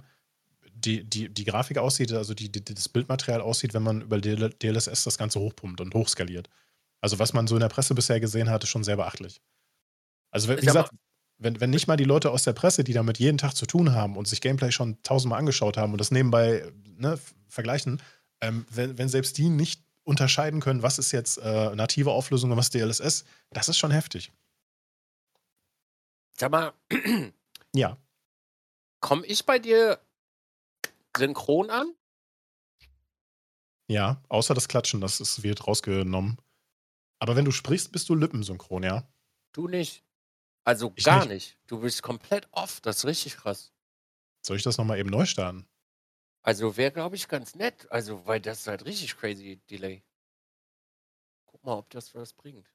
die, 0.71 1.03
die, 1.03 1.29
die 1.29 1.45
Grafik 1.45 1.77
aussieht, 1.79 2.11
also 2.13 2.33
die, 2.35 2.51
die, 2.51 2.63
das 2.63 2.87
Bildmaterial 2.89 3.41
aussieht, 3.41 3.73
wenn 3.73 3.83
man 3.83 4.01
über 4.01 4.21
DL 4.21 4.51
DLSS 4.51 5.03
das 5.03 5.17
Ganze 5.17 5.39
hochpumpt 5.39 5.81
und 5.81 5.93
hochskaliert. 5.95 6.47
Also 7.01 7.17
was 7.17 7.33
man 7.33 7.47
so 7.47 7.55
in 7.55 7.61
der 7.61 7.69
Presse 7.69 7.95
bisher 7.95 8.19
gesehen 8.19 8.49
hat, 8.49 8.63
ist 8.63 8.69
schon 8.69 8.83
sehr 8.83 8.97
beachtlich. 8.97 9.41
Also 10.35 10.49
wie 10.49 10.55
Ich 10.55 10.65
sag 10.65 10.65
gesagt, 10.65 10.91
wenn, 11.37 11.61
wenn 11.61 11.69
nicht 11.69 11.87
mal 11.87 11.95
die 11.95 12.03
Leute 12.03 12.29
aus 12.29 12.43
der 12.43 12.51
Presse, 12.51 12.83
die 12.83 12.91
damit 12.91 13.19
jeden 13.19 13.37
Tag 13.37 13.53
zu 13.53 13.65
tun 13.65 13.93
haben 13.93 14.17
und 14.17 14.27
sich 14.27 14.41
Gameplay 14.41 14.69
schon 14.69 15.01
tausendmal 15.01 15.39
angeschaut 15.39 15.77
haben 15.77 15.93
und 15.93 15.97
das 15.97 16.11
nebenbei 16.11 16.69
ne, 16.97 17.17
vergleichen, 17.47 18.01
ähm, 18.41 18.65
wenn, 18.69 18.97
wenn 18.97 19.07
selbst 19.07 19.37
die 19.37 19.47
nicht 19.47 19.81
unterscheiden 20.03 20.59
können, 20.59 20.83
was 20.83 20.99
ist 20.99 21.13
jetzt 21.13 21.37
äh, 21.37 21.73
native 21.73 22.11
Auflösung 22.11 22.51
und 22.51 22.57
was 22.57 22.69
DLSS, 22.69 23.23
das 23.51 23.69
ist 23.69 23.77
schon 23.77 23.91
heftig. 23.91 24.33
Sag 26.37 26.51
mal, 26.51 26.73
Ja. 27.73 27.97
komme 28.99 29.25
ich 29.25 29.45
bei 29.45 29.57
dir 29.57 30.01
synchron 31.15 31.69
an? 31.69 31.93
Ja, 33.87 34.21
außer 34.27 34.53
das 34.53 34.67
Klatschen, 34.67 34.99
das 34.99 35.21
ist, 35.21 35.43
wird 35.43 35.65
rausgenommen. 35.65 36.39
Aber 37.19 37.37
wenn 37.37 37.45
du 37.45 37.51
sprichst, 37.51 37.93
bist 37.93 38.09
du 38.09 38.15
lippensynchron, 38.15 38.83
ja? 38.83 39.07
Du 39.53 39.69
nicht. 39.69 40.04
Also 40.65 40.91
Ich 40.95 41.05
gar 41.05 41.19
nicht. 41.19 41.29
nicht. 41.29 41.57
Du 41.67 41.79
bist 41.79 42.01
komplett 42.01 42.47
off. 42.51 42.81
Das 42.81 42.97
ist 42.97 43.05
richtig 43.05 43.37
krass. 43.37 43.71
Soll 44.41 44.57
ich 44.57 44.63
das 44.63 44.77
nochmal 44.77 44.99
eben 44.99 45.09
neu 45.09 45.25
starten? 45.25 45.67
Also 46.41 46.75
wäre, 46.77 46.91
glaube 46.91 47.15
ich, 47.15 47.27
ganz 47.27 47.55
nett. 47.55 47.89
Also, 47.91 48.25
weil 48.27 48.39
das 48.41 48.59
ist 48.61 48.67
halt 48.67 48.85
richtig 48.85 49.15
crazy 49.15 49.61
Delay. 49.69 50.03
Guck 51.45 51.63
mal, 51.63 51.73
ob 51.77 51.89
das 51.91 52.13
was 52.13 52.33
bringt. 52.33 52.67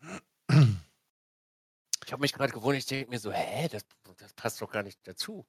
Ich 2.06 2.12
habe 2.12 2.22
mich 2.22 2.32
gerade 2.32 2.52
gewundert, 2.52 2.80
ich 2.80 2.86
denke 2.86 3.08
mir 3.08 3.20
so, 3.20 3.30
hä, 3.30 3.68
das, 3.68 3.84
das 4.16 4.32
passt 4.32 4.60
doch 4.60 4.72
gar 4.72 4.82
nicht 4.82 4.98
dazu. 5.06 5.46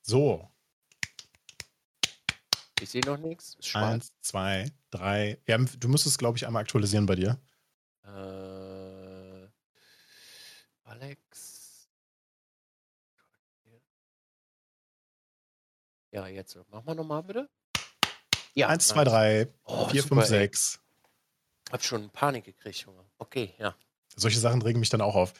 So. 0.00 0.48
Ich 2.80 2.88
sehe 2.88 3.04
noch 3.04 3.18
nichts. 3.18 3.58
Eins, 3.74 4.14
zwei, 4.22 4.72
drei. 4.90 5.38
Ja, 5.46 5.58
du 5.58 5.88
müsstest, 5.88 6.18
glaube 6.18 6.38
ich, 6.38 6.46
einmal 6.46 6.62
aktualisieren 6.62 7.04
bei 7.04 7.16
dir. 7.16 7.38
Äh, 8.04 8.08
Alex. 10.90 11.88
Ja, 16.10 16.26
jetzt. 16.26 16.58
Mach 16.68 16.82
mal 16.82 16.96
nochmal 16.96 17.22
bitte. 17.22 17.48
Ja, 18.54 18.66
Eins, 18.66 18.88
zwei, 18.88 19.04
drei, 19.04 19.46
oh, 19.62 19.86
vier, 19.88 20.02
super, 20.02 20.16
fünf, 20.16 20.26
sechs. 20.26 20.80
Hab 21.70 21.84
schon 21.84 22.10
Panik 22.10 22.44
gekriegt, 22.44 22.78
Junge. 22.78 23.04
Okay, 23.18 23.54
ja. 23.58 23.76
Solche 24.16 24.40
Sachen 24.40 24.60
regen 24.62 24.80
mich 24.80 24.88
dann 24.88 25.00
auch 25.00 25.14
auf. 25.14 25.32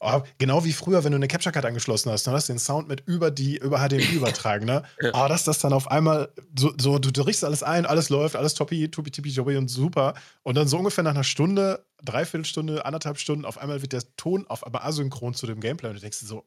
Oh, 0.00 0.22
genau 0.38 0.64
wie 0.64 0.72
früher, 0.72 1.02
wenn 1.04 1.12
du 1.12 1.16
eine 1.16 1.28
Capture 1.28 1.52
Card 1.52 1.64
angeschlossen 1.64 2.10
hast, 2.10 2.26
dann 2.26 2.34
hast 2.34 2.48
du 2.48 2.52
den 2.52 2.58
Sound 2.58 2.88
mit 2.88 3.02
über 3.06 3.30
die 3.30 3.56
über 3.56 3.78
HDMI 3.78 4.02
übertragen, 4.14 4.64
ne? 4.64 4.82
ja. 5.00 5.10
Oh, 5.12 5.28
dass 5.28 5.44
das 5.44 5.58
dann 5.58 5.72
auf 5.72 5.90
einmal 5.90 6.32
so, 6.56 6.72
so 6.80 6.98
du, 6.98 7.10
du 7.10 7.22
riechst 7.22 7.44
alles 7.44 7.62
ein, 7.62 7.86
alles 7.86 8.08
läuft, 8.08 8.36
alles 8.36 8.54
toppi, 8.54 8.90
tuppi, 8.90 9.10
tippi, 9.10 9.30
jobbi 9.30 9.56
und 9.56 9.68
super. 9.68 10.14
Und 10.42 10.56
dann 10.56 10.68
so 10.68 10.78
ungefähr 10.78 11.04
nach 11.04 11.12
einer 11.12 11.24
Stunde, 11.24 11.84
Dreiviertelstunde, 12.04 12.84
anderthalb 12.84 13.18
Stunden, 13.18 13.44
auf 13.44 13.58
einmal 13.58 13.82
wird 13.82 13.92
der 13.92 14.02
Ton 14.16 14.46
auf 14.46 14.64
einmal 14.64 14.82
asynchron 14.82 15.34
zu 15.34 15.46
dem 15.46 15.60
Gameplay 15.60 15.88
und 15.88 15.96
du 15.96 16.00
denkst 16.00 16.20
dir 16.20 16.26
so, 16.26 16.44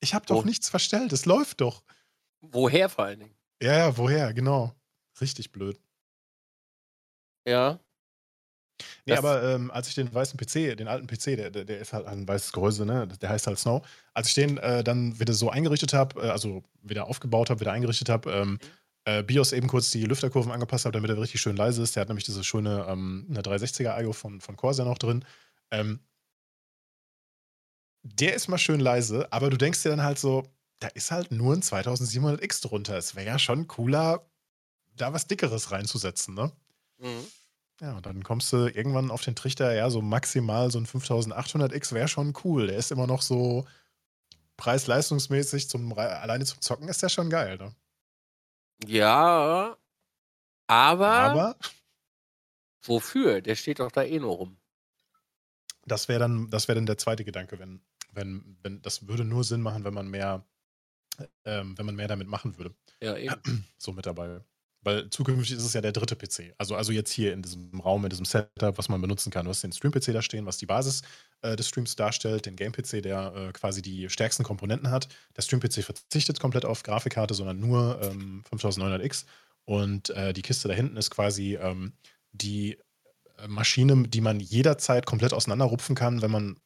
ich 0.00 0.14
habe 0.14 0.26
doch 0.26 0.42
oh. 0.42 0.46
nichts 0.46 0.68
verstellt, 0.68 1.12
es 1.12 1.26
läuft 1.26 1.60
doch. 1.60 1.82
Woher 2.40 2.88
vor 2.88 3.06
allen 3.06 3.20
Dingen? 3.20 3.34
Ja, 3.60 3.76
ja, 3.76 3.96
woher, 3.96 4.32
genau. 4.32 4.74
Richtig 5.20 5.50
blöd. 5.50 5.80
Ja. 7.46 7.80
Nee, 9.06 9.14
das 9.14 9.18
aber 9.18 9.42
ähm, 9.42 9.70
als 9.70 9.88
ich 9.88 9.94
den 9.94 10.12
weißen 10.12 10.38
PC, 10.38 10.76
den 10.76 10.88
alten 10.88 11.06
PC, 11.06 11.36
der, 11.36 11.50
der 11.50 11.78
ist 11.78 11.92
halt 11.92 12.06
ein 12.06 12.26
weißes 12.26 12.52
Gehäuse, 12.52 12.86
ne? 12.86 13.08
Der 13.08 13.28
heißt 13.28 13.46
halt 13.46 13.58
Snow. 13.58 13.86
Als 14.14 14.28
ich 14.28 14.34
den 14.34 14.58
äh, 14.58 14.84
dann 14.84 15.18
wieder 15.18 15.34
so 15.34 15.50
eingerichtet 15.50 15.92
habe, 15.92 16.20
äh, 16.22 16.30
also 16.30 16.62
wieder 16.82 17.06
aufgebaut 17.06 17.50
habe, 17.50 17.60
wieder 17.60 17.72
eingerichtet 17.72 18.08
habe, 18.08 18.30
ähm, 18.30 18.50
mhm. 18.50 18.58
äh, 19.04 19.22
BIOS 19.22 19.52
eben 19.52 19.68
kurz 19.68 19.90
die 19.90 20.04
Lüfterkurven 20.04 20.52
angepasst 20.52 20.84
habe, 20.84 20.92
damit 20.92 21.10
er 21.10 21.20
richtig 21.20 21.40
schön 21.40 21.56
leise 21.56 21.82
ist. 21.82 21.96
Der 21.96 22.02
hat 22.02 22.08
nämlich 22.08 22.24
diese 22.24 22.44
schöne 22.44 22.86
ähm, 22.88 23.26
eine 23.30 23.42
360er 23.42 24.00
IO 24.02 24.12
von, 24.12 24.40
von 24.40 24.56
Corsair 24.56 24.84
noch 24.84 24.98
drin. 24.98 25.24
Ähm, 25.70 26.00
der 28.02 28.34
ist 28.34 28.48
mal 28.48 28.58
schön 28.58 28.80
leise, 28.80 29.30
aber 29.32 29.50
du 29.50 29.56
denkst 29.56 29.82
dir 29.82 29.90
dann 29.90 30.02
halt 30.02 30.18
so, 30.18 30.44
da 30.78 30.88
ist 30.88 31.10
halt 31.10 31.32
nur 31.32 31.54
ein 31.54 31.62
2700X 31.62 32.62
drunter. 32.62 32.96
Es 32.96 33.16
wäre 33.16 33.26
ja 33.26 33.38
schon 33.38 33.66
cooler, 33.66 34.24
da 34.96 35.12
was 35.12 35.26
Dickeres 35.26 35.70
reinzusetzen, 35.70 36.34
ne? 36.34 36.52
Mhm. 36.98 37.26
Ja, 37.80 37.96
und 37.96 38.06
dann 38.06 38.24
kommst 38.24 38.52
du 38.52 38.66
irgendwann 38.66 39.10
auf 39.10 39.22
den 39.22 39.36
Trichter, 39.36 39.72
ja, 39.72 39.88
so 39.88 40.02
maximal 40.02 40.70
so 40.70 40.78
ein 40.78 40.86
5800X 40.86 41.92
wäre 41.92 42.08
schon 42.08 42.34
cool. 42.44 42.66
Der 42.66 42.76
ist 42.76 42.90
immer 42.90 43.06
noch 43.06 43.22
so 43.22 43.66
preis-leistungsmäßig, 44.56 45.68
zum, 45.68 45.96
alleine 45.96 46.44
zum 46.44 46.60
Zocken 46.60 46.88
ist 46.88 47.02
der 47.02 47.08
schon 47.08 47.30
geil, 47.30 47.56
ne? 47.56 47.74
Ja, 48.84 49.76
aber, 50.66 51.08
aber 51.08 51.56
wofür? 52.82 53.40
Der 53.40 53.54
steht 53.54 53.80
doch 53.80 53.92
da 53.92 54.02
eh 54.02 54.18
nur 54.18 54.36
rum. 54.36 54.56
Das 55.84 56.08
wäre 56.08 56.20
dann, 56.20 56.50
das 56.50 56.66
dann 56.66 56.86
der 56.86 56.98
zweite 56.98 57.24
Gedanke, 57.24 57.58
wenn, 57.58 57.80
wenn, 58.12 58.58
wenn, 58.62 58.82
das 58.82 59.06
würde 59.06 59.24
nur 59.24 59.44
Sinn 59.44 59.62
machen, 59.62 59.84
wenn 59.84 59.94
man 59.94 60.08
mehr, 60.08 60.44
ähm, 61.44 61.78
wenn 61.78 61.86
man 61.86 61.96
mehr 61.96 62.08
damit 62.08 62.28
machen 62.28 62.58
würde. 62.58 62.74
Ja, 63.00 63.16
eben. 63.16 63.64
So 63.78 63.92
mit 63.92 64.06
dabei. 64.06 64.40
Weil 64.82 65.10
zukünftig 65.10 65.56
ist 65.56 65.64
es 65.64 65.72
ja 65.72 65.80
der 65.80 65.92
dritte 65.92 66.14
PC. 66.14 66.54
Also, 66.56 66.76
also 66.76 66.92
jetzt 66.92 67.10
hier 67.10 67.32
in 67.32 67.42
diesem 67.42 67.80
Raum, 67.80 68.04
in 68.04 68.10
diesem 68.10 68.24
Setup, 68.24 68.78
was 68.78 68.88
man 68.88 69.00
benutzen 69.00 69.30
kann. 69.30 69.44
Du 69.44 69.50
hast 69.50 69.62
den 69.62 69.72
Stream-PC 69.72 70.12
da 70.12 70.22
stehen, 70.22 70.46
was 70.46 70.58
die 70.58 70.66
Basis 70.66 71.02
äh, 71.42 71.56
des 71.56 71.68
Streams 71.68 71.96
darstellt, 71.96 72.46
den 72.46 72.54
Game-PC, 72.54 73.02
der 73.02 73.34
äh, 73.34 73.52
quasi 73.52 73.82
die 73.82 74.08
stärksten 74.08 74.44
Komponenten 74.44 74.90
hat. 74.90 75.08
Der 75.36 75.42
Stream-PC 75.42 75.82
verzichtet 75.82 76.38
komplett 76.38 76.64
auf 76.64 76.84
Grafikkarte, 76.84 77.34
sondern 77.34 77.58
nur 77.58 78.00
ähm, 78.02 78.44
5900X. 78.50 79.24
Und 79.64 80.10
äh, 80.10 80.32
die 80.32 80.42
Kiste 80.42 80.68
da 80.68 80.74
hinten 80.74 80.96
ist 80.96 81.10
quasi 81.10 81.56
ähm, 81.56 81.92
die 82.32 82.78
äh, 83.36 83.48
Maschine, 83.48 84.08
die 84.08 84.20
man 84.20 84.38
jederzeit 84.38 85.06
komplett 85.06 85.34
auseinanderrupfen 85.34 85.96
kann, 85.96 86.22
wenn 86.22 86.30
man 86.30 86.56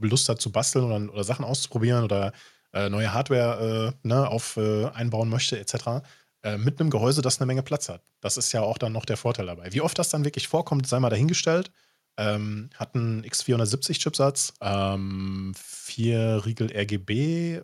Lust 0.00 0.28
hat 0.28 0.40
zu 0.40 0.50
basteln 0.50 0.84
oder, 0.84 1.12
oder 1.12 1.24
Sachen 1.24 1.44
auszuprobieren 1.44 2.02
oder 2.02 2.32
äh, 2.72 2.88
neue 2.88 3.12
Hardware 3.12 3.94
äh, 4.02 4.08
ne, 4.08 4.28
auf, 4.28 4.58
einbauen 4.58 5.28
möchte, 5.28 5.60
etc. 5.60 6.02
Äh, 6.44 6.58
mit 6.58 6.80
einem 6.80 6.90
Gehäuse, 6.90 7.22
das 7.22 7.40
eine 7.40 7.46
Menge 7.46 7.62
Platz 7.62 7.88
hat. 7.88 8.02
Das 8.20 8.36
ist 8.36 8.52
ja 8.52 8.62
auch 8.62 8.78
dann 8.78 8.92
noch 8.92 9.04
der 9.04 9.16
Vorteil 9.16 9.46
dabei. 9.46 9.72
Wie 9.72 9.80
oft 9.80 9.98
das 9.98 10.08
dann 10.08 10.24
wirklich 10.24 10.48
vorkommt, 10.48 10.88
sei 10.88 10.98
mal 10.98 11.10
dahingestellt. 11.10 11.70
Ähm, 12.18 12.68
hat 12.76 12.94
einen 12.94 13.24
X470-Chipsatz, 13.24 14.54
ähm, 14.60 15.54
vier 15.56 16.42
Riegel 16.44 16.70
RGB, 16.70 17.62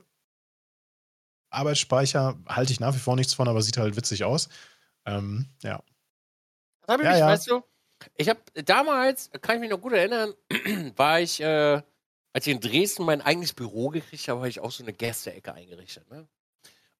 Arbeitsspeicher, 1.50 2.38
halte 2.46 2.72
ich 2.72 2.80
nach 2.80 2.94
wie 2.94 2.98
vor 2.98 3.16
nichts 3.16 3.34
von, 3.34 3.48
aber 3.48 3.62
sieht 3.62 3.76
halt 3.76 3.96
witzig 3.96 4.24
aus. 4.24 4.48
Ähm, 5.04 5.46
ja. 5.62 5.82
Habe 6.86 7.02
ich, 7.02 7.06
ja, 7.06 7.10
mich, 7.10 7.20
ja. 7.20 7.26
weißt 7.26 7.50
du, 7.50 7.62
ich 8.16 8.28
habe 8.28 8.40
damals, 8.64 9.30
kann 9.42 9.56
ich 9.56 9.60
mich 9.60 9.70
noch 9.70 9.80
gut 9.80 9.92
erinnern, 9.92 10.34
war 10.96 11.20
ich, 11.20 11.40
äh, 11.40 11.82
als 12.32 12.46
ich 12.46 12.54
in 12.54 12.60
Dresden 12.60 13.04
mein 13.04 13.20
eigenes 13.20 13.52
Büro 13.52 13.88
gekriegt 13.88 14.28
habe, 14.28 14.40
habe 14.40 14.48
ich 14.48 14.60
auch 14.60 14.70
so 14.70 14.82
eine 14.82 14.92
Gästeecke 14.92 15.52
eingerichtet. 15.52 16.08
Ne? 16.10 16.28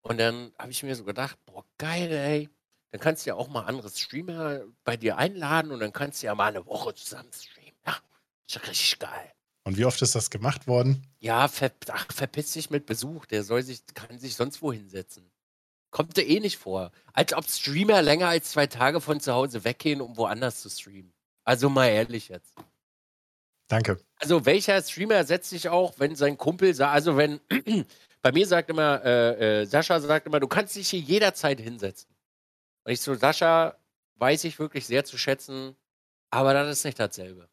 Und 0.09 0.19
dann 0.19 0.53
habe 0.59 0.71
ich 0.71 0.83
mir 0.83 0.97
so 0.97 1.05
gedacht, 1.05 1.39
boah, 1.45 1.65
geil, 1.77 2.11
ey. 2.11 2.49
Dann 2.91 3.01
kannst 3.01 3.27
du 3.27 3.31
ja 3.31 3.35
auch 3.37 3.49
mal 3.49 3.65
andere 3.65 3.91
Streamer 3.91 4.63
bei 4.83 4.97
dir 4.97 5.19
einladen 5.19 5.71
und 5.71 5.81
dann 5.81 5.93
kannst 5.93 6.23
du 6.23 6.27
ja 6.27 6.35
mal 6.35 6.47
eine 6.47 6.65
Woche 6.65 6.95
zusammen 6.95 7.31
streamen. 7.31 7.79
Ja, 7.87 7.99
ist 8.47 8.55
ja 8.55 8.63
richtig 8.63 8.99
geil. 8.99 9.33
Und 9.65 9.77
wie 9.77 9.85
oft 9.85 10.01
ist 10.01 10.15
das 10.15 10.31
gemacht 10.31 10.67
worden? 10.67 11.07
Ja, 11.21 11.47
ver 11.47 11.71
ach, 11.91 12.07
verpiss 12.11 12.53
dich 12.53 12.71
mit 12.71 12.87
Besuch. 12.87 13.27
Der 13.27 13.45
soll 13.45 13.63
sich, 13.63 13.83
kann 13.93 14.19
sich 14.19 14.35
sonst 14.35 14.63
wo 14.63 14.73
hinsetzen. 14.73 15.31
Kommt 15.91 16.17
dir 16.17 16.27
eh 16.27 16.41
nicht 16.41 16.57
vor. 16.57 16.91
Als 17.13 17.35
ob 17.35 17.47
Streamer 17.47 18.01
länger 18.01 18.29
als 18.29 18.53
zwei 18.53 18.67
Tage 18.67 19.03
von 19.03 19.21
zu 19.21 19.35
Hause 19.35 19.65
weggehen, 19.65 20.01
um 20.01 20.17
woanders 20.17 20.63
zu 20.63 20.71
streamen. 20.71 21.13
Also 21.45 21.69
mal 21.69 21.89
ehrlich 21.89 22.29
jetzt. 22.29 22.55
Danke. 23.69 24.01
Also 24.17 24.47
welcher 24.47 24.81
Streamer 24.83 25.25
setzt 25.25 25.51
sich 25.51 25.69
auch, 25.69 25.99
wenn 25.99 26.17
sein 26.17 26.39
Kumpel 26.39 26.81
also 26.83 27.19
wenn 27.19 27.41
bei 28.23 28.33
mir 28.33 28.47
sagt 28.47 28.71
immer, 28.71 29.05
äh, 29.05 29.63
äh, 29.63 29.67
Sascha 29.67 30.01
sagt 30.01 30.27
immer, 30.27 30.41
du 30.41 30.49
kannst 30.49 30.77
dich 30.77 30.89
hier 30.91 31.01
jederzeit 31.01 31.61
hinsetzen. 31.61 32.11
Und 32.85 32.93
ich 32.93 33.01
so, 33.01 33.15
Sascha, 33.15 33.77
weiß 34.17 34.45
ich 34.45 34.59
wirklich 34.59 34.87
sehr 34.87 35.05
zu 35.05 35.17
schätzen, 35.19 35.77
aber 36.31 36.53
das 36.53 36.69
ist 36.69 36.85
nicht 36.85 36.99
dasselbe. 36.99 37.49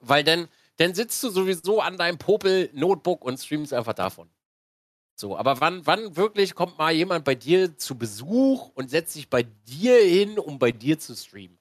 Weil 0.00 0.24
dann, 0.24 0.48
dann 0.76 0.94
sitzt 0.94 1.22
du 1.22 1.30
sowieso 1.30 1.80
an 1.80 1.96
deinem 1.96 2.18
Popel-Notebook 2.18 3.24
und 3.24 3.38
streamst 3.38 3.72
einfach 3.72 3.94
davon. 3.94 4.28
So, 5.14 5.36
aber 5.36 5.60
wann, 5.60 5.86
wann 5.86 6.16
wirklich 6.16 6.54
kommt 6.54 6.78
mal 6.78 6.92
jemand 6.92 7.24
bei 7.24 7.34
dir 7.34 7.76
zu 7.76 7.96
Besuch 7.96 8.70
und 8.74 8.90
setzt 8.90 9.12
sich 9.12 9.28
bei 9.28 9.42
dir 9.42 9.96
hin, 10.02 10.38
um 10.38 10.58
bei 10.58 10.72
dir 10.72 10.98
zu 10.98 11.14
streamen? 11.14 11.58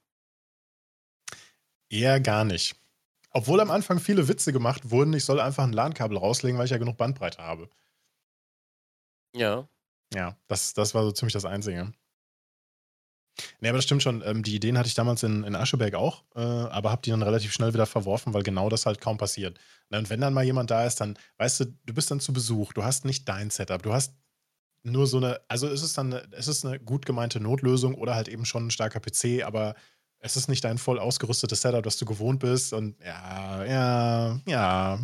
Eher 1.90 2.20
gar 2.20 2.46
nicht. 2.46 2.76
Obwohl 3.32 3.60
am 3.62 3.72
Anfang 3.72 4.00
viele 4.00 4.28
Witze 4.28 4.52
gemacht 4.52 4.90
wurden, 4.92 5.14
ich 5.14 5.26
soll 5.26 5.40
einfach 5.40 5.64
ein 5.64 5.74
LAN-Kabel 5.74 6.18
rauslegen, 6.18 6.58
weil 6.58 6.66
ich 6.66 6.72
ja 6.72 6.78
genug 6.78 6.98
Bandbreite 6.98 7.40
habe. 7.40 7.70
Ja. 9.36 9.68
Ja, 10.14 10.36
das, 10.48 10.74
das 10.74 10.94
war 10.94 11.04
so 11.04 11.12
ziemlich 11.12 11.34
das 11.34 11.46
Einzige. 11.46 11.94
Nee, 13.60 13.70
aber 13.70 13.78
das 13.78 13.86
stimmt 13.86 14.04
schon. 14.04 14.22
Ähm, 14.26 14.44
die 14.44 14.56
Ideen 14.56 14.78
hatte 14.78 14.88
ich 14.88 14.94
damals 14.94 15.24
in, 15.24 15.44
in 15.44 15.56
Ascheberg 15.56 15.96
auch, 15.96 16.24
äh, 16.36 16.40
aber 16.40 16.92
habe 16.92 17.02
die 17.02 17.12
dann 17.12 17.24
relativ 17.24 17.54
schnell 17.54 17.74
wieder 17.74 17.86
verworfen, 17.86 18.34
weil 18.34 18.44
genau 18.44 18.70
das 18.70 18.86
halt 18.86 19.00
kaum 19.00 19.18
passiert. 19.18 19.60
Und 19.90 20.10
wenn 20.10 20.22
dann 20.22 20.34
mal 20.34 20.44
jemand 20.44 20.70
da 20.72 20.86
ist, 20.86 21.00
dann, 21.02 21.18
weißt 21.38 21.62
du, 21.62 21.66
du 21.86 21.94
bist 21.94 22.12
dann 22.12 22.20
zu 22.20 22.34
Besuch, 22.34 22.74
du 22.74 22.84
hast 22.84 23.06
nicht 23.06 23.28
dein 23.30 23.50
Setup, 23.50 23.82
du 23.82 23.94
hast 23.94 24.14
nur 24.84 25.08
so 25.08 25.18
eine, 25.18 25.40
also 25.48 25.68
es 25.68 25.84
ist 25.84 25.98
dann, 25.98 26.14
es 26.32 26.48
ist 26.48 26.66
eine 26.66 26.80
gut 26.80 27.06
gemeinte 27.06 27.40
Notlösung 27.40 27.96
oder 27.96 28.16
halt 28.16 28.28
eben 28.28 28.46
schon 28.46 28.68
ein 28.68 28.72
starker 28.72 29.00
PC, 29.00 29.44
aber 29.44 29.76
es 30.20 30.36
ist 30.36 30.48
nicht 30.48 30.64
dein 30.64 30.78
voll 30.78 31.00
ausgerüstetes 31.00 31.62
Setup, 31.62 31.84
das 31.84 31.98
du 31.98 32.06
gewohnt 32.06 32.40
bist 32.40 32.74
und 32.74 33.00
ja, 33.04 33.66
ja, 33.66 34.40
ja. 34.46 35.00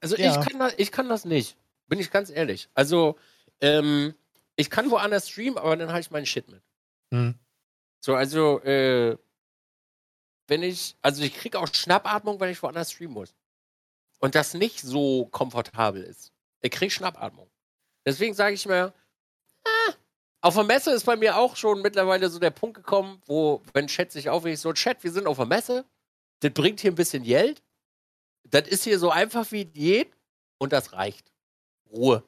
Also 0.00 0.16
ja. 0.16 0.30
Ich, 0.30 0.46
kann 0.46 0.58
das, 0.58 0.74
ich 0.76 0.92
kann 0.92 1.08
das 1.08 1.24
nicht. 1.24 1.56
Bin 1.88 1.98
ich 1.98 2.10
ganz 2.10 2.30
ehrlich. 2.30 2.68
Also, 2.74 3.18
ähm, 3.60 4.14
ich 4.56 4.70
kann 4.70 4.90
woanders 4.90 5.28
streamen, 5.28 5.58
aber 5.58 5.76
dann 5.76 5.88
habe 5.88 6.00
ich 6.00 6.10
meinen 6.10 6.26
Shit 6.26 6.48
mit. 6.48 6.62
Mhm. 7.10 7.34
So, 8.00 8.14
also, 8.14 8.60
äh, 8.62 9.16
wenn 10.48 10.62
ich, 10.62 10.96
also 11.02 11.22
ich 11.22 11.34
kriege 11.34 11.58
auch 11.58 11.68
Schnappatmung, 11.72 12.40
wenn 12.40 12.50
ich 12.50 12.62
woanders 12.62 12.92
streamen 12.92 13.14
muss. 13.14 13.34
Und 14.20 14.34
das 14.34 14.54
nicht 14.54 14.80
so 14.80 15.26
komfortabel 15.26 16.02
ist. 16.02 16.32
Ich 16.60 16.70
kriege 16.70 16.90
Schnappatmung. 16.90 17.50
Deswegen 18.06 18.34
sage 18.34 18.54
ich 18.54 18.66
mir, 18.66 18.92
ah, 19.64 19.92
auf 20.42 20.54
der 20.54 20.64
Messe 20.64 20.92
ist 20.92 21.06
bei 21.06 21.16
mir 21.16 21.36
auch 21.36 21.56
schon 21.56 21.82
mittlerweile 21.82 22.28
so 22.28 22.38
der 22.38 22.50
Punkt 22.50 22.76
gekommen, 22.76 23.20
wo, 23.26 23.62
wenn 23.72 23.86
Chat 23.86 24.12
sich 24.12 24.28
aufregt, 24.28 24.58
so, 24.58 24.72
Chat, 24.72 25.02
wir 25.02 25.12
sind 25.12 25.26
auf 25.26 25.36
der 25.36 25.46
Messe, 25.46 25.84
das 26.40 26.52
bringt 26.52 26.80
hier 26.80 26.92
ein 26.92 26.96
bisschen 26.96 27.22
Geld, 27.22 27.62
das 28.44 28.68
ist 28.68 28.84
hier 28.84 28.98
so 28.98 29.10
einfach 29.10 29.50
wie 29.52 29.64
Diät 29.64 30.12
und 30.58 30.72
das 30.72 30.92
reicht. 30.92 31.31
Ruhe. 31.92 32.22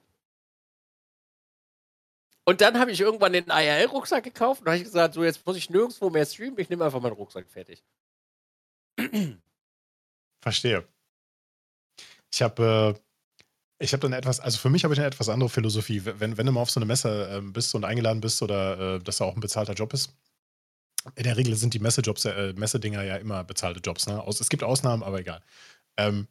Und 2.45 2.61
dann 2.61 2.79
habe 2.79 2.91
ich 2.91 3.01
irgendwann 3.01 3.33
den 3.33 3.47
IRL-Rucksack 3.47 4.23
gekauft 4.23 4.61
und 4.61 4.67
habe 4.69 4.77
ich 4.77 4.85
gesagt, 4.85 5.15
so 5.15 5.25
jetzt 5.25 5.45
muss 5.47 5.57
ich 5.57 5.71
nirgendwo 5.71 6.11
mehr 6.11 6.27
streamen, 6.27 6.59
ich 6.59 6.69
nehme 6.69 6.85
einfach 6.85 7.01
meinen 7.01 7.15
Rucksack 7.15 7.49
fertig. 7.49 7.83
Verstehe. 10.43 10.87
Ich 12.31 12.43
habe, 12.43 13.01
Ich 13.79 13.93
habe 13.93 14.03
dann 14.03 14.13
etwas, 14.13 14.41
also 14.41 14.59
für 14.59 14.71
mich 14.71 14.85
habe 14.85 14.95
ich 14.95 15.01
eine 15.01 15.07
etwas 15.09 15.29
andere 15.29 15.49
Philosophie. 15.51 16.03
Wenn, 16.05 16.37
wenn 16.37 16.47
du 16.47 16.53
mal 16.53 16.61
auf 16.63 16.71
so 16.71 16.81
eine 16.81 16.87
Messe 16.87 17.39
äh, 17.39 17.41
bist 17.41 17.75
und 17.75 17.85
eingeladen 17.85 18.21
bist 18.21 18.43
oder 18.43 18.97
äh, 18.97 18.99
dass 19.01 19.19
da 19.19 19.25
auch 19.25 19.35
ein 19.35 19.41
bezahlter 19.41 19.75
Job 19.75 19.93
ist, 19.95 20.15
in 21.17 21.25
der 21.25 21.37
Regel 21.37 21.55
sind 21.57 21.75
die 21.75 21.79
Messejobs, 21.81 22.25
äh, 22.25 22.55
Messedinger 22.55 23.03
ja 23.03 23.17
immer 23.17 23.45
bezahlte 23.45 23.81
Jobs. 23.81 24.07
Ne? 24.07 24.23
es 24.27 24.49
gibt 24.49 24.63
Ausnahmen, 24.65 25.03
aber 25.03 25.21
egal. 25.21 25.43
Ähm, 25.97 26.29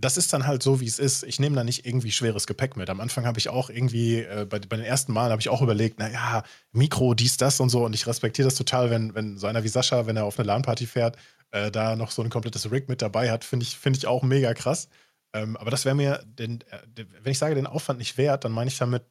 das 0.00 0.16
ist 0.16 0.32
dann 0.32 0.46
halt 0.46 0.62
so, 0.62 0.80
wie 0.80 0.86
es 0.86 1.00
ist. 1.00 1.24
Ich 1.24 1.40
nehme 1.40 1.56
da 1.56 1.64
nicht 1.64 1.84
irgendwie 1.84 2.12
schweres 2.12 2.46
Gepäck 2.46 2.76
mit. 2.76 2.88
Am 2.88 3.00
Anfang 3.00 3.26
habe 3.26 3.38
ich 3.40 3.48
auch 3.48 3.68
irgendwie, 3.68 4.20
äh, 4.20 4.46
bei, 4.48 4.60
bei, 4.60 4.76
den 4.76 4.84
ersten 4.84 5.12
Malen 5.12 5.32
habe 5.32 5.40
ich 5.40 5.48
auch 5.48 5.60
überlegt, 5.60 5.98
naja, 5.98 6.44
Mikro, 6.70 7.14
dies, 7.14 7.36
das 7.36 7.58
und 7.58 7.68
so. 7.68 7.84
Und 7.84 7.94
ich 7.94 8.06
respektiere 8.06 8.46
das 8.46 8.54
total, 8.54 8.90
wenn, 8.90 9.14
wenn 9.16 9.38
so 9.38 9.48
einer 9.48 9.64
wie 9.64 9.68
Sascha, 9.68 10.06
wenn 10.06 10.16
er 10.16 10.24
auf 10.24 10.38
eine 10.38 10.46
LAN-Party 10.46 10.86
fährt, 10.86 11.16
äh, 11.50 11.72
da 11.72 11.96
noch 11.96 12.12
so 12.12 12.22
ein 12.22 12.30
komplettes 12.30 12.70
Rig 12.70 12.88
mit 12.88 13.02
dabei 13.02 13.30
hat, 13.30 13.44
finde 13.44 13.64
ich, 13.64 13.76
find 13.76 13.96
ich 13.96 14.06
auch 14.06 14.22
mega 14.22 14.54
krass. 14.54 14.88
Ähm, 15.32 15.56
aber 15.56 15.72
das 15.72 15.84
wäre 15.84 15.96
mir, 15.96 16.22
den, 16.26 16.60
äh, 16.70 17.04
wenn 17.22 17.32
ich 17.32 17.38
sage, 17.38 17.56
den 17.56 17.66
Aufwand 17.66 17.98
nicht 17.98 18.16
wert, 18.18 18.44
dann 18.44 18.52
meine 18.52 18.68
ich 18.68 18.78
damit, 18.78 19.02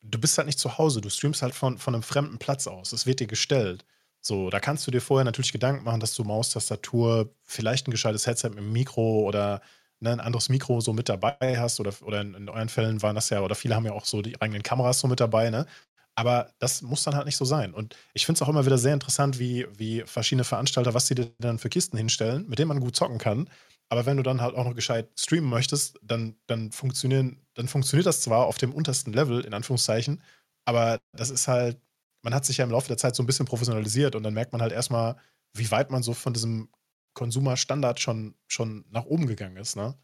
du 0.00 0.18
bist 0.18 0.38
halt 0.38 0.46
nicht 0.46 0.58
zu 0.58 0.78
Hause, 0.78 1.02
du 1.02 1.10
streamst 1.10 1.42
halt 1.42 1.54
von, 1.54 1.76
von 1.76 1.94
einem 1.94 2.02
fremden 2.02 2.38
Platz 2.38 2.66
aus. 2.66 2.92
Es 2.92 3.04
wird 3.04 3.20
dir 3.20 3.26
gestellt. 3.26 3.84
So, 4.26 4.48
da 4.48 4.58
kannst 4.58 4.86
du 4.86 4.90
dir 4.90 5.02
vorher 5.02 5.24
natürlich 5.24 5.52
Gedanken 5.52 5.84
machen, 5.84 6.00
dass 6.00 6.14
du 6.14 6.24
Maustastatur, 6.24 7.34
vielleicht 7.44 7.86
ein 7.86 7.90
gescheites 7.90 8.26
Headset 8.26 8.50
mit 8.50 8.64
Mikro 8.64 9.20
oder 9.20 9.60
ne, 10.00 10.12
ein 10.12 10.20
anderes 10.20 10.48
Mikro 10.48 10.80
so 10.80 10.94
mit 10.94 11.10
dabei 11.10 11.58
hast. 11.58 11.78
Oder, 11.78 11.92
oder 12.02 12.22
in, 12.22 12.32
in, 12.34 12.48
euren 12.48 12.70
Fällen 12.70 13.02
waren 13.02 13.14
das 13.16 13.28
ja, 13.28 13.42
oder 13.42 13.54
viele 13.54 13.74
haben 13.74 13.84
ja 13.84 13.92
auch 13.92 14.06
so 14.06 14.22
die 14.22 14.40
eigenen 14.40 14.62
Kameras 14.62 15.00
so 15.00 15.08
mit 15.08 15.20
dabei, 15.20 15.50
ne? 15.50 15.66
Aber 16.14 16.52
das 16.58 16.80
muss 16.80 17.04
dann 17.04 17.16
halt 17.16 17.26
nicht 17.26 17.36
so 17.36 17.44
sein. 17.44 17.74
Und 17.74 17.96
ich 18.14 18.24
finde 18.24 18.38
es 18.38 18.42
auch 18.42 18.48
immer 18.48 18.64
wieder 18.64 18.78
sehr 18.78 18.94
interessant, 18.94 19.38
wie, 19.38 19.66
wie 19.76 20.02
verschiedene 20.06 20.44
Veranstalter, 20.44 20.94
was 20.94 21.08
sie 21.08 21.16
dir 21.16 21.32
dann 21.38 21.58
für 21.58 21.68
Kisten 21.68 21.98
hinstellen, 21.98 22.48
mit 22.48 22.58
denen 22.58 22.68
man 22.68 22.80
gut 22.80 22.96
zocken 22.96 23.18
kann. 23.18 23.50
Aber 23.90 24.06
wenn 24.06 24.16
du 24.16 24.22
dann 24.22 24.40
halt 24.40 24.54
auch 24.54 24.64
noch 24.64 24.74
gescheit 24.74 25.08
streamen 25.18 25.50
möchtest, 25.50 25.98
dann, 26.02 26.36
dann, 26.46 26.72
funktionieren, 26.72 27.44
dann 27.54 27.68
funktioniert 27.68 28.06
das 28.06 28.22
zwar 28.22 28.46
auf 28.46 28.56
dem 28.58 28.72
untersten 28.72 29.12
Level, 29.12 29.40
in 29.44 29.52
Anführungszeichen, 29.54 30.22
aber 30.64 31.00
das 31.12 31.30
ist 31.30 31.48
halt, 31.48 31.78
man 32.24 32.34
hat 32.34 32.46
sich 32.46 32.56
ja 32.56 32.64
im 32.64 32.70
Laufe 32.70 32.88
der 32.88 32.96
Zeit 32.96 33.14
so 33.14 33.22
ein 33.22 33.26
bisschen 33.26 33.46
professionalisiert 33.46 34.16
und 34.16 34.22
dann 34.22 34.34
merkt 34.34 34.52
man 34.52 34.62
halt 34.62 34.72
erstmal, 34.72 35.16
wie 35.52 35.70
weit 35.70 35.90
man 35.90 36.02
so 36.02 36.14
von 36.14 36.32
diesem 36.32 36.70
Konsumerstandard 37.12 38.00
schon, 38.00 38.34
schon 38.48 38.86
nach 38.90 39.04
oben 39.04 39.26
gegangen 39.26 39.58
ist, 39.58 39.76
ne? 39.76 39.94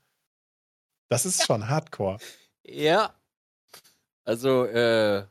Das 1.08 1.26
ist 1.26 1.44
schon 1.44 1.68
hardcore. 1.68 2.18
Ja. 2.62 3.14
Also, 4.24 4.66
äh, 4.66 5.26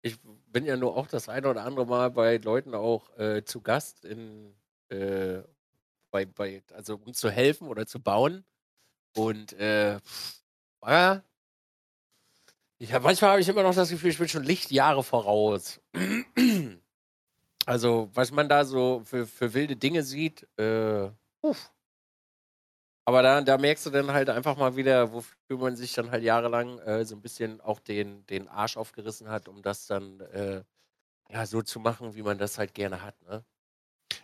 ich 0.00 0.16
bin 0.46 0.64
ja 0.64 0.76
nur 0.76 0.96
auch 0.96 1.08
das 1.08 1.28
eine 1.28 1.50
oder 1.50 1.64
andere 1.64 1.86
Mal 1.86 2.10
bei 2.12 2.36
Leuten 2.38 2.74
auch 2.74 3.14
äh, 3.18 3.44
zu 3.44 3.60
Gast 3.60 4.04
in 4.04 4.54
äh, 4.88 5.42
bei, 6.10 6.24
bei, 6.24 6.62
also 6.72 6.94
um 7.04 7.12
zu 7.12 7.30
helfen 7.30 7.68
oder 7.68 7.86
zu 7.86 8.00
bauen. 8.00 8.44
Und 9.14 9.52
äh, 9.54 9.98
ja, 10.86 11.22
ich 12.78 12.92
hab, 12.92 13.02
manchmal 13.02 13.32
habe 13.32 13.40
ich 13.40 13.48
immer 13.48 13.64
noch 13.64 13.74
das 13.74 13.90
Gefühl, 13.90 14.10
ich 14.10 14.18
bin 14.18 14.28
schon 14.28 14.44
Lichtjahre 14.44 15.02
voraus. 15.02 15.80
also, 17.66 18.08
was 18.14 18.30
man 18.30 18.48
da 18.48 18.64
so 18.64 19.02
für, 19.04 19.26
für 19.26 19.52
wilde 19.52 19.76
Dinge 19.76 20.04
sieht, 20.04 20.46
äh, 20.58 21.10
uff. 21.42 21.72
Aber 23.04 23.22
da, 23.22 23.40
da 23.40 23.58
merkst 23.58 23.86
du 23.86 23.90
dann 23.90 24.12
halt 24.12 24.28
einfach 24.28 24.56
mal 24.56 24.76
wieder, 24.76 25.12
wofür 25.12 25.56
man 25.56 25.76
sich 25.76 25.94
dann 25.94 26.10
halt 26.10 26.22
jahrelang 26.22 26.78
äh, 26.80 27.04
so 27.04 27.16
ein 27.16 27.22
bisschen 27.22 27.60
auch 27.62 27.80
den, 27.80 28.24
den 28.26 28.48
Arsch 28.48 28.76
aufgerissen 28.76 29.28
hat, 29.28 29.48
um 29.48 29.62
das 29.62 29.86
dann 29.86 30.20
äh, 30.20 30.62
ja 31.30 31.46
so 31.46 31.62
zu 31.62 31.80
machen, 31.80 32.14
wie 32.14 32.22
man 32.22 32.38
das 32.38 32.58
halt 32.58 32.74
gerne 32.74 33.02
hat. 33.02 33.14
Ne? 33.22 33.42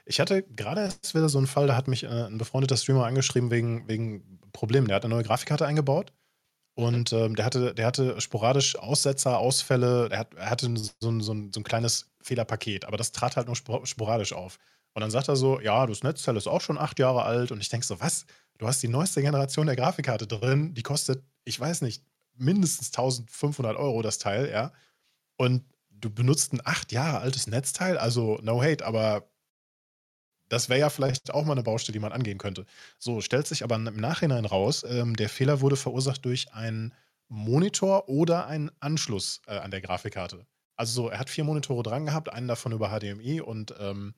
Ich 0.05 0.21
hatte 0.21 0.43
gerade 0.43 0.83
erst 0.83 1.15
wieder 1.15 1.31
so 1.31 1.39
einen 1.39 1.47
Fall, 1.47 1.67
da 1.67 1.77
hat 1.77 1.89
mich 1.89 2.05
äh, 2.05 2.09
ein 2.09 2.39
befreundeter 2.39 2.77
Streamer 2.77 3.07
angeschrieben 3.07 3.51
wegen, 3.51 3.89
wegen 3.89 4.39
Problemen. 4.53 4.87
Der 4.87 4.97
hat 4.97 5.05
eine 5.05 5.15
neue 5.15 5.25
Grafikkarte 5.25 5.67
eingebaut 5.67 6.13
und 6.75 7.13
ähm, 7.13 7.37
der, 7.37 7.45
hatte, 7.45 7.75
der 7.75 7.87
hatte 7.87 8.21
sporadisch 8.21 8.77
Aussetzer, 8.77 9.39
Ausfälle. 9.39 10.09
Er, 10.11 10.19
hat, 10.19 10.35
er 10.35 10.51
hatte 10.51 10.67
so 11.01 11.09
ein, 11.09 11.21
so, 11.21 11.33
ein, 11.33 11.53
so 11.53 11.61
ein 11.61 11.65
kleines 11.65 12.11
Fehlerpaket, 12.21 12.85
aber 12.85 12.97
das 12.97 13.13
trat 13.13 13.37
halt 13.37 13.47
nur 13.47 13.57
sporadisch 13.57 14.33
auf. 14.33 14.59
Und 14.93 15.01
dann 15.01 15.11
sagt 15.11 15.29
er 15.29 15.37
so: 15.37 15.61
Ja, 15.61 15.87
das 15.87 16.03
Netzteil 16.03 16.37
ist 16.37 16.49
auch 16.49 16.61
schon 16.61 16.79
acht 16.79 16.99
Jahre 16.99 17.23
alt. 17.23 17.53
Und 17.53 17.61
ich 17.61 17.69
denke 17.69 17.87
so: 17.87 18.01
Was? 18.01 18.27
Du 18.59 18.67
hast 18.67 18.83
die 18.83 18.89
neueste 18.89 19.23
Generation 19.23 19.67
der 19.67 19.77
Grafikkarte 19.77 20.27
drin, 20.27 20.75
die 20.75 20.83
kostet, 20.83 21.25
ich 21.45 21.59
weiß 21.59 21.83
nicht, 21.83 22.05
mindestens 22.37 22.89
1500 22.89 23.77
Euro 23.77 24.03
das 24.03 24.19
Teil, 24.19 24.51
ja. 24.51 24.73
Und 25.37 25.65
du 25.91 26.11
benutzt 26.11 26.53
ein 26.53 26.61
acht 26.65 26.93
Jahre 26.93 27.19
altes 27.19 27.47
Netzteil, 27.47 27.99
also 27.99 28.39
no 28.43 28.63
hate, 28.63 28.87
aber 28.87 29.29
das 30.55 30.69
wäre 30.69 30.81
ja 30.81 30.91
vielleicht 30.91 31.33
auch 31.35 31.45
mal 31.45 31.53
eine 31.53 31.63
Baustelle, 31.63 31.93
die 31.93 32.01
man 32.01 32.13
angehen 32.13 32.39
könnte. 32.39 32.65
So, 32.99 33.21
stellt 33.21 33.47
sich 33.47 33.65
aber 33.65 33.77
im 33.77 33.97
Nachhinein 33.97 34.45
raus, 34.45 34.85
ähm, 34.89 35.17
der 35.17 35.29
Fehler 35.29 35.61
wurde 35.61 35.77
verursacht 35.77 36.25
durch 36.25 36.53
einen 36.55 36.95
Monitor 37.29 38.09
oder 38.09 38.47
einen 38.47 38.71
Anschluss 38.81 39.41
äh, 39.47 39.59
an 39.59 39.71
der 39.71 39.81
Grafikkarte. 39.81 40.47
Also 40.77 41.03
so, 41.03 41.09
er 41.09 41.19
hat 41.19 41.31
vier 41.31 41.45
Monitore 41.45 41.83
dran 41.83 42.07
gehabt, 42.07 42.33
einen 42.33 42.49
davon 42.49 42.73
über 42.73 42.89
HDMI 42.89 43.41
und 43.41 43.75
ähm, 43.79 44.15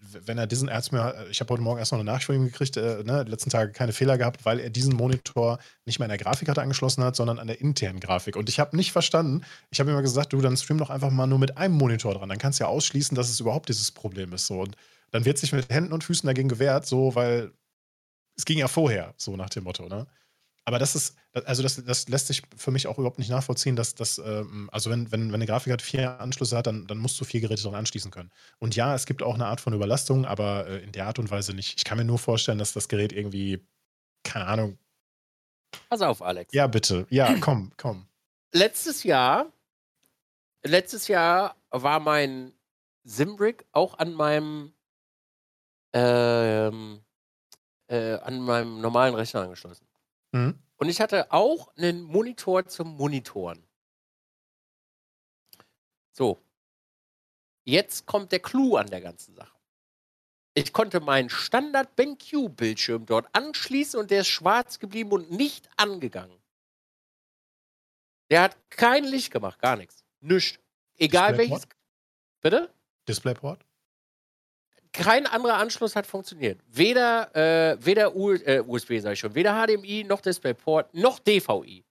wenn 0.00 0.38
er 0.38 0.46
diesen, 0.46 0.68
er 0.68 0.76
hat 0.76 0.92
mir, 0.92 1.14
äh, 1.14 1.30
ich 1.30 1.40
habe 1.40 1.52
heute 1.52 1.62
Morgen 1.62 1.78
erst 1.78 1.92
noch 1.92 1.98
eine 1.98 2.06
Nachricht 2.06 2.26
von 2.26 2.34
ihm 2.36 2.44
gekriegt, 2.44 2.76
äh, 2.76 3.02
ne, 3.04 3.24
letzten 3.24 3.50
Tage 3.50 3.72
keine 3.72 3.92
Fehler 3.92 4.18
gehabt, 4.18 4.44
weil 4.44 4.60
er 4.60 4.70
diesen 4.70 4.94
Monitor 4.94 5.58
nicht 5.86 5.98
mehr 5.98 6.06
an 6.06 6.10
der 6.10 6.18
Grafikkarte 6.18 6.62
angeschlossen 6.62 7.02
hat, 7.04 7.16
sondern 7.16 7.38
an 7.38 7.46
der 7.46 7.60
internen 7.60 8.00
Grafik. 8.00 8.36
Und 8.36 8.48
ich 8.48 8.60
habe 8.60 8.76
nicht 8.76 8.92
verstanden, 8.92 9.42
ich 9.70 9.80
habe 9.80 9.90
immer 9.90 10.02
gesagt, 10.02 10.32
du, 10.32 10.40
dann 10.40 10.56
stream 10.56 10.78
doch 10.78 10.90
einfach 10.90 11.10
mal 11.10 11.26
nur 11.26 11.38
mit 11.38 11.56
einem 11.56 11.74
Monitor 11.74 12.14
dran. 12.14 12.28
Dann 12.28 12.38
kannst 12.38 12.60
du 12.60 12.64
ja 12.64 12.68
ausschließen, 12.68 13.14
dass 13.14 13.30
es 13.30 13.40
überhaupt 13.40 13.68
dieses 13.68 13.90
Problem 13.90 14.32
ist. 14.32 14.46
So. 14.46 14.60
Und 14.60 14.76
dann 15.12 15.24
wird 15.24 15.38
sich 15.38 15.52
mit 15.52 15.68
Händen 15.68 15.92
und 15.92 16.02
Füßen 16.02 16.26
dagegen 16.26 16.48
gewehrt, 16.48 16.86
so, 16.86 17.14
weil 17.14 17.52
es 18.36 18.44
ging 18.44 18.58
ja 18.58 18.68
vorher, 18.68 19.14
so 19.16 19.36
nach 19.36 19.50
dem 19.50 19.64
Motto, 19.64 19.88
ne? 19.88 20.06
Aber 20.64 20.78
das 20.78 20.94
ist, 20.94 21.16
also 21.44 21.62
das, 21.62 21.82
das 21.84 22.08
lässt 22.08 22.28
sich 22.28 22.42
für 22.56 22.70
mich 22.70 22.86
auch 22.86 22.96
überhaupt 22.96 23.18
nicht 23.18 23.30
nachvollziehen, 23.30 23.74
dass 23.74 23.96
das, 23.96 24.18
ähm, 24.18 24.70
also 24.72 24.90
wenn, 24.90 25.10
wenn, 25.10 25.28
wenn 25.28 25.34
eine 25.34 25.46
Grafik 25.46 25.72
hat 25.72 25.82
vier 25.82 26.20
Anschlüsse 26.20 26.56
hat, 26.56 26.68
dann, 26.68 26.86
dann 26.86 26.98
musst 26.98 27.20
du 27.20 27.24
vier 27.24 27.40
Geräte 27.40 27.62
dran 27.62 27.74
anschließen 27.74 28.12
können. 28.12 28.30
Und 28.58 28.76
ja, 28.76 28.94
es 28.94 29.06
gibt 29.06 29.24
auch 29.24 29.34
eine 29.34 29.46
Art 29.46 29.60
von 29.60 29.72
Überlastung, 29.72 30.24
aber 30.24 30.68
äh, 30.68 30.78
in 30.84 30.92
der 30.92 31.06
Art 31.06 31.18
und 31.18 31.30
Weise 31.32 31.52
nicht. 31.52 31.74
Ich 31.78 31.84
kann 31.84 31.98
mir 31.98 32.04
nur 32.04 32.18
vorstellen, 32.18 32.58
dass 32.58 32.72
das 32.72 32.88
Gerät 32.88 33.12
irgendwie, 33.12 33.66
keine 34.22 34.46
Ahnung. 34.46 34.78
Pass 35.88 36.00
auf, 36.00 36.22
Alex. 36.22 36.54
Ja, 36.54 36.68
bitte. 36.68 37.06
Ja, 37.10 37.34
komm, 37.40 37.72
komm. 37.76 38.06
Letztes 38.52 39.02
Jahr, 39.02 39.46
letztes 40.62 41.08
Jahr 41.08 41.56
war 41.70 41.98
mein 41.98 42.52
Simbrick 43.02 43.64
auch 43.72 43.98
an 43.98 44.12
meinem 44.12 44.74
ähm, 45.92 47.04
äh, 47.88 48.14
an 48.14 48.40
meinem 48.40 48.80
normalen 48.80 49.14
Rechner 49.14 49.42
angeschlossen. 49.42 49.86
Mhm. 50.32 50.58
Und 50.76 50.88
ich 50.88 51.00
hatte 51.00 51.32
auch 51.32 51.74
einen 51.76 52.02
Monitor 52.02 52.66
zum 52.66 52.96
Monitoren. 52.96 53.64
So. 56.12 56.42
Jetzt 57.64 58.06
kommt 58.06 58.32
der 58.32 58.40
Clou 58.40 58.76
an 58.76 58.88
der 58.88 59.00
ganzen 59.00 59.34
Sache. 59.34 59.56
Ich 60.54 60.72
konnte 60.72 61.00
meinen 61.00 61.30
Standard 61.30 61.94
BenQ-Bildschirm 61.96 63.06
dort 63.06 63.28
anschließen 63.32 63.98
und 63.98 64.10
der 64.10 64.20
ist 64.20 64.28
schwarz 64.28 64.78
geblieben 64.78 65.12
und 65.12 65.30
nicht 65.30 65.68
angegangen. 65.76 66.42
Der 68.30 68.42
hat 68.42 68.56
kein 68.70 69.04
Licht 69.04 69.30
gemacht, 69.30 69.58
gar 69.60 69.76
nichts. 69.76 70.04
Nichts. 70.20 70.58
Egal 70.98 71.38
welches. 71.38 71.66
Bitte? 72.40 72.72
Displayport? 73.08 73.64
Kein 74.92 75.26
anderer 75.26 75.54
Anschluss 75.54 75.96
hat 75.96 76.06
funktioniert. 76.06 76.60
Weder, 76.68 77.34
äh, 77.34 77.76
weder 77.84 78.14
U 78.14 78.32
äh, 78.32 78.62
USB, 78.66 78.98
sag 79.00 79.14
ich 79.14 79.20
schon, 79.20 79.34
weder 79.34 79.54
HDMI, 79.54 80.04
noch 80.04 80.20
DisplayPort, 80.20 80.94
noch 80.94 81.18
DVI. 81.18 81.84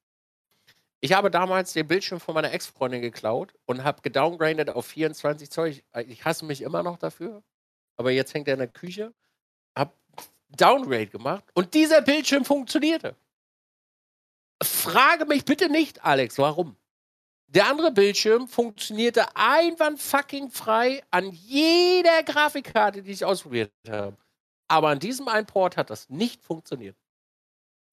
Ich 1.04 1.14
habe 1.14 1.32
damals 1.32 1.74
den 1.74 1.88
Bildschirm 1.88 2.20
von 2.20 2.36
meiner 2.36 2.52
Ex-Freundin 2.54 3.02
geklaut 3.02 3.54
und 3.66 3.84
habe 3.84 4.04
gedowngradet 4.04 4.70
auf 4.70 4.86
24 4.86 5.50
Zoll. 5.50 5.70
Ich, 5.70 5.84
ich, 6.08 6.24
hasse 6.26 6.46
mich 6.46 6.62
immer 6.62 6.84
noch 6.84 6.98
dafür. 6.98 7.42
Aber 7.98 8.12
jetzt 8.12 8.36
hängt 8.36 8.48
er 8.48 8.54
in 8.54 8.60
der 8.60 8.68
Küche. 8.68 9.12
Hab 9.76 9.96
Downgrade 10.50 11.08
gemacht 11.08 11.44
und 11.54 11.74
dieser 11.74 12.02
Bildschirm 12.02 12.46
funktionierte. 12.46 13.16
Frage 14.62 15.26
mich 15.26 15.44
bitte 15.46 15.70
nicht, 15.70 16.04
Alex, 16.04 16.38
warum. 16.38 16.76
Der 17.54 17.68
andere 17.68 17.92
Bildschirm 17.92 18.48
funktionierte 18.48 19.36
einwandfucking 19.36 20.50
frei 20.52 21.04
an 21.12 21.32
jeder 21.32 22.24
Grafikkarte, 22.24 23.04
die 23.04 23.12
ich 23.12 23.26
ausprobiert 23.26 23.72
habe. 23.90 24.16
Aber 24.70 24.88
an 24.88 25.00
diesem 25.00 25.28
einen 25.28 25.46
Port 25.46 25.76
hat 25.76 25.90
das 25.90 26.10
nicht 26.10 26.42
funktioniert. 26.42 26.96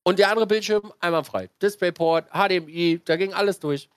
Und 0.05 0.21
der 0.21 0.31
andere 0.31 0.47
Bildschirm 0.47 0.93
einwandfrei. 1.01 1.51
Displayport, 1.61 2.31
HDMI, 2.31 3.01
da 3.05 3.17
ging 3.17 3.35
alles 3.35 3.59
durch. 3.59 3.91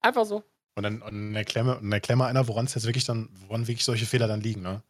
Einfach 0.00 0.24
so. 0.24 0.42
Und 0.76 0.82
dann 0.82 1.02
und 1.02 1.36
erklär, 1.36 1.64
mir, 1.64 1.92
erklär 1.92 2.16
mal 2.16 2.28
einer, 2.28 2.48
woran 2.48 2.64
es 2.64 2.74
jetzt 2.74 2.86
wirklich 2.86 3.04
dann, 3.04 3.28
woran 3.46 3.68
wirklich 3.68 3.84
solche 3.84 4.06
Fehler 4.06 4.28
dann 4.28 4.40
liegen, 4.40 4.62
ne? 4.62 4.82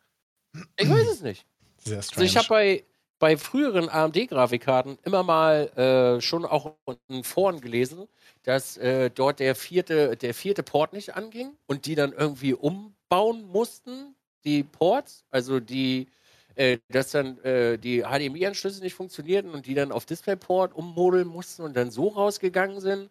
Ich 0.77 0.89
weiß 0.89 1.09
es 1.09 1.23
nicht. 1.23 1.45
Sehr 1.79 2.01
strange. 2.01 2.23
Also 2.23 2.23
ich 2.23 2.37
habe 2.37 2.49
bei, 2.49 2.85
bei 3.23 3.37
früheren 3.37 3.89
AMD-Grafikkarten 3.89 4.99
immer 5.05 5.23
mal 5.23 5.68
äh, 5.77 6.20
schon 6.20 6.45
auch 6.45 6.75
in 7.07 7.23
Foren 7.23 7.61
gelesen, 7.61 8.09
dass 8.43 8.77
äh, 8.79 9.11
dort 9.11 9.39
der 9.39 9.55
vierte, 9.55 10.16
der 10.16 10.35
vierte 10.35 10.64
Port 10.64 10.93
nicht 10.93 11.14
anging 11.14 11.53
und 11.66 11.87
die 11.87 11.95
dann 11.95 12.12
irgendwie 12.12 12.53
umbauen 12.53 13.45
mussten, 13.47 14.16
die 14.43 14.64
Ports, 14.64 15.25
also 15.31 15.61
die 15.61 16.09
äh, 16.57 16.79
dass 16.89 17.12
dann 17.12 17.39
äh, 17.45 17.79
die 17.79 18.03
HDMI-Anschlüsse 18.03 18.83
nicht 18.83 18.95
funktionierten 18.95 19.53
und 19.53 19.66
die 19.66 19.75
dann 19.75 19.93
auf 19.93 20.05
DisplayPort 20.05 20.75
ummodeln 20.75 21.29
mussten 21.29 21.62
und 21.62 21.77
dann 21.77 21.93
so 21.93 22.09
rausgegangen 22.09 22.81
sind. 22.81 23.09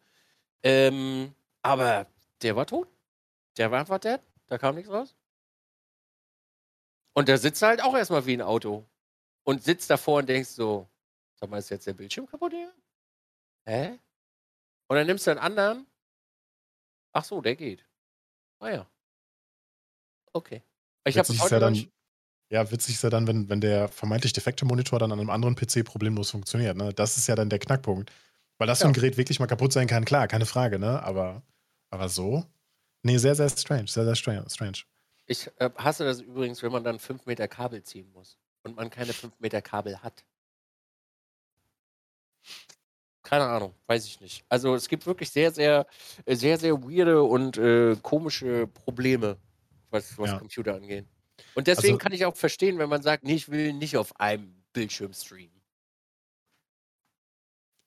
Ähm, 0.63 1.33
aber 1.61 2.05
der 2.41 2.57
war 2.57 2.65
tot. 2.67 2.89
Der 3.57 3.71
war 3.71 3.79
einfach 3.79 3.99
dead. 3.99 4.19
Da 4.47 4.57
kam 4.57 4.75
nichts 4.75 4.91
raus. 4.91 5.15
Und 7.13 7.29
da 7.29 7.37
sitzt 7.37 7.61
halt 7.61 7.81
auch 7.81 7.95
erstmal 7.95 8.25
wie 8.25 8.33
ein 8.33 8.41
Auto. 8.41 8.85
Und 9.43 9.63
sitzt 9.63 9.89
davor 9.89 10.19
und 10.19 10.29
denkst 10.29 10.49
so, 10.49 10.87
sag 11.39 11.49
mal, 11.49 11.57
ist 11.57 11.69
jetzt 11.69 11.87
der 11.87 11.93
Bildschirm 11.93 12.27
kaputt 12.27 12.53
hier? 12.53 12.71
Hä? 13.65 13.99
Und 14.87 14.97
dann 14.97 15.07
nimmst 15.07 15.25
du 15.25 15.31
einen 15.31 15.39
anderen. 15.39 15.87
Ach 17.13 17.23
so, 17.23 17.41
der 17.41 17.55
geht. 17.55 17.85
Ah 18.59 18.69
ja. 18.69 18.87
Okay. 20.33 20.61
Ich 21.05 21.17
habe 21.17 21.33
ja 21.33 21.59
dann, 21.59 21.91
ja, 22.51 22.71
witzig 22.71 22.95
ist 22.95 23.03
ja 23.03 23.09
dann, 23.09 23.27
wenn, 23.27 23.49
wenn 23.49 23.61
der 23.61 23.87
vermeintlich 23.87 24.33
defekte 24.33 24.65
Monitor 24.65 24.99
dann 24.99 25.11
an 25.11 25.19
einem 25.19 25.29
anderen 25.29 25.55
PC 25.55 25.83
problemlos 25.83 26.31
funktioniert. 26.31 26.77
Ne? 26.77 26.93
Das 26.93 27.17
ist 27.17 27.27
ja 27.27 27.35
dann 27.35 27.49
der 27.49 27.59
Knackpunkt. 27.59 28.11
Weil 28.59 28.67
das 28.67 28.79
ja. 28.79 28.83
so 28.83 28.89
ein 28.89 28.93
Gerät 28.93 29.17
wirklich 29.17 29.39
mal 29.39 29.47
kaputt 29.47 29.73
sein 29.73 29.87
kann, 29.87 30.05
klar, 30.05 30.27
keine 30.27 30.45
Frage, 30.45 30.77
ne? 30.77 31.01
Aber, 31.01 31.41
aber 31.89 32.09
so? 32.09 32.45
Nee, 33.01 33.17
sehr, 33.17 33.33
sehr 33.33 33.49
strange. 33.49 33.87
Sehr, 33.87 34.05
sehr 34.05 34.15
strange. 34.15 34.83
Ich 35.25 35.49
äh, 35.57 35.71
hasse 35.77 36.05
das 36.05 36.21
übrigens, 36.21 36.61
wenn 36.61 36.71
man 36.71 36.83
dann 36.83 36.99
5 36.99 37.25
Meter 37.25 37.47
Kabel 37.47 37.81
ziehen 37.81 38.11
muss 38.11 38.40
und 38.63 38.75
man 38.75 38.89
keine 38.89 39.13
5 39.13 39.39
Meter 39.39 39.61
Kabel 39.61 40.01
hat. 40.01 40.23
Keine 43.23 43.45
Ahnung, 43.45 43.73
weiß 43.87 44.05
ich 44.05 44.19
nicht. 44.19 44.43
Also 44.49 44.75
es 44.75 44.89
gibt 44.89 45.05
wirklich 45.05 45.29
sehr, 45.29 45.51
sehr, 45.51 45.87
sehr, 46.27 46.57
sehr 46.57 46.81
weirde 46.83 47.23
und 47.23 47.57
äh, 47.57 47.95
komische 48.01 48.67
Probleme, 48.67 49.37
was, 49.89 50.17
was 50.17 50.31
ja. 50.31 50.37
Computer 50.37 50.75
angeht. 50.75 51.05
Und 51.55 51.67
deswegen 51.67 51.93
also, 51.93 51.97
kann 51.99 52.13
ich 52.13 52.25
auch 52.25 52.35
verstehen, 52.35 52.77
wenn 52.77 52.89
man 52.89 53.01
sagt, 53.01 53.23
nee, 53.23 53.35
ich 53.35 53.49
will 53.49 53.73
nicht 53.73 53.97
auf 53.97 54.19
einem 54.19 54.63
Bildschirm 54.73 55.13
streamen. 55.13 55.61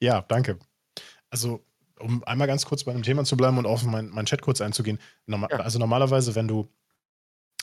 Ja, 0.01 0.23
danke. 0.23 0.59
Also, 1.31 1.65
um 1.99 2.23
einmal 2.25 2.47
ganz 2.47 2.65
kurz 2.65 2.85
bei 2.85 2.93
dem 2.93 3.03
Thema 3.03 3.25
zu 3.25 3.37
bleiben 3.37 3.59
und 3.59 3.67
auf 3.67 3.83
meinen 3.85 4.11
mein 4.11 4.27
Chat 4.27 4.43
kurz 4.43 4.61
einzugehen. 4.61 4.99
Norma 5.27 5.49
ja. 5.51 5.59
Also 5.59 5.79
normalerweise, 5.79 6.35
wenn 6.35 6.49
du 6.49 6.69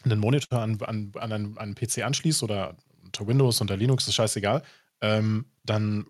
einen 0.03 0.19
Monitor 0.19 0.59
an, 0.59 0.79
an, 0.81 1.11
an, 1.15 1.31
einen, 1.31 1.57
an 1.57 1.57
einen 1.57 1.75
PC 1.75 1.99
anschließt 1.99 2.43
oder 2.43 2.75
unter 3.19 3.27
Windows, 3.27 3.61
unter 3.61 3.77
Linux, 3.77 4.07
ist 4.07 4.15
scheißegal, 4.15 4.63
ähm, 5.01 5.45
dann 5.63 6.05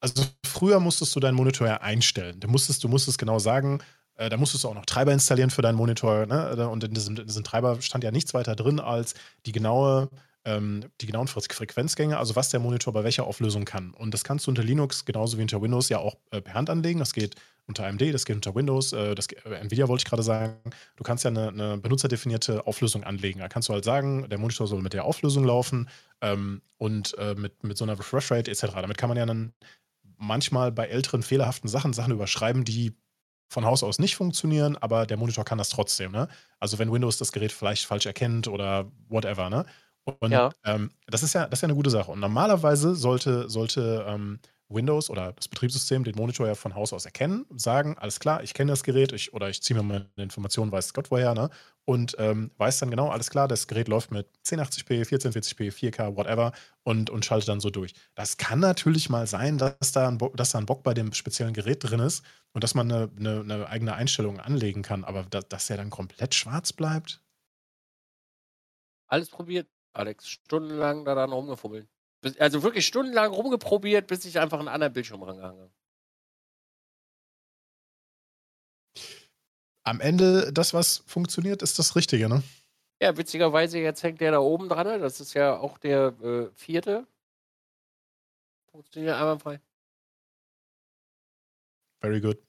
also 0.00 0.24
früher 0.46 0.78
musstest 0.78 1.14
du 1.16 1.20
deinen 1.20 1.34
Monitor 1.34 1.66
ja 1.66 1.80
einstellen. 1.80 2.38
Du 2.38 2.48
musstest, 2.48 2.84
du 2.84 2.88
musstest 2.88 3.18
genau 3.18 3.40
sagen, 3.40 3.80
äh, 4.14 4.28
da 4.28 4.36
musstest 4.36 4.64
du 4.64 4.68
auch 4.68 4.74
noch 4.74 4.86
Treiber 4.86 5.12
installieren 5.12 5.50
für 5.50 5.62
deinen 5.62 5.76
Monitor. 5.76 6.26
Ne? 6.26 6.68
Und 6.68 6.84
in 6.84 6.94
diesem, 6.94 7.16
in 7.16 7.26
diesem, 7.26 7.44
Treiber 7.44 7.80
stand 7.82 8.04
ja 8.04 8.10
nichts 8.10 8.34
weiter 8.34 8.54
drin 8.54 8.78
als 8.80 9.14
die 9.46 9.52
genaue, 9.52 10.08
ähm, 10.48 10.84
die 11.00 11.06
genauen 11.06 11.28
Frequenzgänge, 11.28 12.16
also 12.16 12.34
was 12.34 12.48
der 12.48 12.58
Monitor 12.58 12.94
bei 12.94 13.04
welcher 13.04 13.26
Auflösung 13.26 13.66
kann. 13.66 13.92
Und 13.92 14.14
das 14.14 14.24
kannst 14.24 14.46
du 14.46 14.50
unter 14.50 14.64
Linux 14.64 15.04
genauso 15.04 15.36
wie 15.36 15.42
unter 15.42 15.60
Windows 15.60 15.90
ja 15.90 15.98
auch 15.98 16.16
äh, 16.30 16.40
per 16.40 16.54
Hand 16.54 16.70
anlegen. 16.70 16.98
Das 16.98 17.12
geht 17.12 17.34
unter 17.66 17.86
AMD, 17.86 18.14
das 18.14 18.24
geht 18.24 18.34
unter 18.34 18.54
Windows, 18.54 18.94
äh, 18.94 19.14
das, 19.14 19.26
äh, 19.26 19.54
Nvidia 19.60 19.88
wollte 19.88 20.00
ich 20.00 20.06
gerade 20.06 20.22
sagen. 20.22 20.56
Du 20.96 21.04
kannst 21.04 21.24
ja 21.24 21.30
eine, 21.30 21.48
eine, 21.48 21.76
benutzerdefinierte 21.76 22.66
Auflösung 22.66 23.04
anlegen. 23.04 23.40
Da 23.40 23.48
kannst 23.48 23.68
du 23.68 23.74
halt 23.74 23.84
sagen, 23.84 24.26
der 24.30 24.38
Monitor 24.38 24.66
soll 24.66 24.80
mit 24.80 24.94
der 24.94 25.04
Auflösung 25.04 25.44
laufen 25.44 25.90
ähm, 26.22 26.62
und 26.78 27.16
äh, 27.18 27.34
mit, 27.34 27.62
mit 27.62 27.76
so 27.76 27.84
einer 27.84 27.98
Refresh 27.98 28.30
Rate 28.30 28.50
etc. 28.50 28.68
Damit 28.74 28.96
kann 28.96 29.10
man 29.10 29.18
ja 29.18 29.26
dann 29.26 29.52
manchmal 30.16 30.72
bei 30.72 30.86
älteren 30.86 31.22
fehlerhaften 31.22 31.68
Sachen 31.68 31.92
Sachen 31.92 32.14
überschreiben, 32.14 32.64
die 32.64 32.94
von 33.50 33.64
Haus 33.64 33.82
aus 33.82 33.98
nicht 33.98 34.16
funktionieren, 34.16 34.76
aber 34.76 35.06
der 35.06 35.16
Monitor 35.16 35.44
kann 35.44 35.58
das 35.58 35.70
trotzdem. 35.70 36.12
Ne? 36.12 36.28
Also 36.60 36.78
wenn 36.78 36.92
Windows 36.92 37.18
das 37.18 37.32
Gerät 37.32 37.52
vielleicht 37.52 37.86
falsch 37.86 38.06
erkennt 38.06 38.48
oder 38.48 38.90
whatever. 39.08 39.50
Ne? 39.50 39.64
Und 40.20 40.32
ja. 40.32 40.50
ähm, 40.64 40.90
das, 41.06 41.22
ist 41.22 41.34
ja, 41.34 41.46
das 41.46 41.58
ist 41.58 41.62
ja 41.62 41.66
eine 41.66 41.74
gute 41.74 41.90
Sache. 41.90 42.10
Und 42.10 42.20
normalerweise 42.20 42.94
sollte, 42.94 43.48
sollte 43.48 44.04
ähm, 44.08 44.40
Windows 44.68 45.08
oder 45.08 45.32
das 45.32 45.48
Betriebssystem 45.48 46.04
den 46.04 46.14
Monitor 46.14 46.46
ja 46.46 46.54
von 46.54 46.74
Haus 46.74 46.92
aus 46.92 47.06
erkennen, 47.06 47.46
sagen, 47.56 47.96
alles 47.98 48.20
klar, 48.20 48.42
ich 48.42 48.52
kenne 48.52 48.70
das 48.70 48.82
Gerät, 48.82 49.12
ich, 49.12 49.32
oder 49.32 49.48
ich 49.48 49.62
ziehe 49.62 49.78
mir 49.78 49.82
meine 49.82 50.06
Informationen, 50.16 50.70
weiß 50.70 50.92
Gott 50.92 51.10
woher, 51.10 51.34
ne? 51.34 51.50
Und 51.86 52.16
ähm, 52.18 52.50
weiß 52.58 52.78
dann 52.80 52.90
genau, 52.90 53.08
alles 53.08 53.30
klar, 53.30 53.48
das 53.48 53.66
Gerät 53.66 53.88
läuft 53.88 54.10
mit 54.10 54.28
1080p, 54.44 55.08
1440p, 55.08 55.72
4K, 55.72 56.16
whatever 56.16 56.52
und, 56.82 57.08
und 57.08 57.24
schaltet 57.24 57.48
dann 57.48 57.60
so 57.60 57.70
durch. 57.70 57.94
Das 58.14 58.36
kann 58.36 58.60
natürlich 58.60 59.08
mal 59.08 59.26
sein, 59.26 59.56
dass 59.56 59.92
da, 59.92 60.08
ein 60.08 60.18
dass 60.34 60.50
da 60.50 60.58
ein 60.58 60.66
Bock 60.66 60.82
bei 60.82 60.92
dem 60.92 61.14
speziellen 61.14 61.54
Gerät 61.54 61.78
drin 61.82 62.00
ist 62.00 62.22
und 62.52 62.62
dass 62.62 62.74
man 62.74 62.92
eine, 62.92 63.10
eine, 63.16 63.40
eine 63.40 63.68
eigene 63.68 63.94
Einstellung 63.94 64.38
anlegen 64.38 64.82
kann, 64.82 65.04
aber 65.04 65.24
da, 65.30 65.40
dass 65.40 65.70
er 65.70 65.78
dann 65.78 65.88
komplett 65.88 66.34
schwarz 66.34 66.74
bleibt? 66.74 67.22
Alles 69.06 69.30
probiert, 69.30 69.66
Alex. 69.92 70.28
Stundenlang 70.28 71.04
da 71.04 71.14
dann 71.14 71.32
rumgefummelt. 71.32 71.88
Also 72.38 72.62
wirklich 72.62 72.86
stundenlang 72.86 73.32
rumgeprobiert, 73.32 74.06
bis 74.06 74.24
ich 74.24 74.38
einfach 74.38 74.58
einen 74.58 74.68
anderen 74.68 74.92
Bildschirm 74.92 75.22
rangehangen 75.22 75.60
habe. 75.60 75.72
Am 79.84 80.00
Ende, 80.00 80.52
das, 80.52 80.74
was 80.74 80.98
funktioniert, 81.06 81.62
ist 81.62 81.78
das 81.78 81.96
Richtige, 81.96 82.28
ne? 82.28 82.42
Ja, 83.00 83.16
witzigerweise, 83.16 83.78
jetzt 83.78 84.02
hängt 84.02 84.20
der 84.20 84.32
da 84.32 84.40
oben 84.40 84.68
dran. 84.68 84.86
Ne? 84.86 84.98
Das 84.98 85.20
ist 85.20 85.34
ja 85.34 85.56
auch 85.56 85.78
der 85.78 86.08
äh, 86.20 86.50
vierte. 86.54 87.06
Funktioniert 88.70 89.14
einmal 89.14 89.38
frei. 89.38 89.60
Very 92.00 92.20
good. 92.20 92.47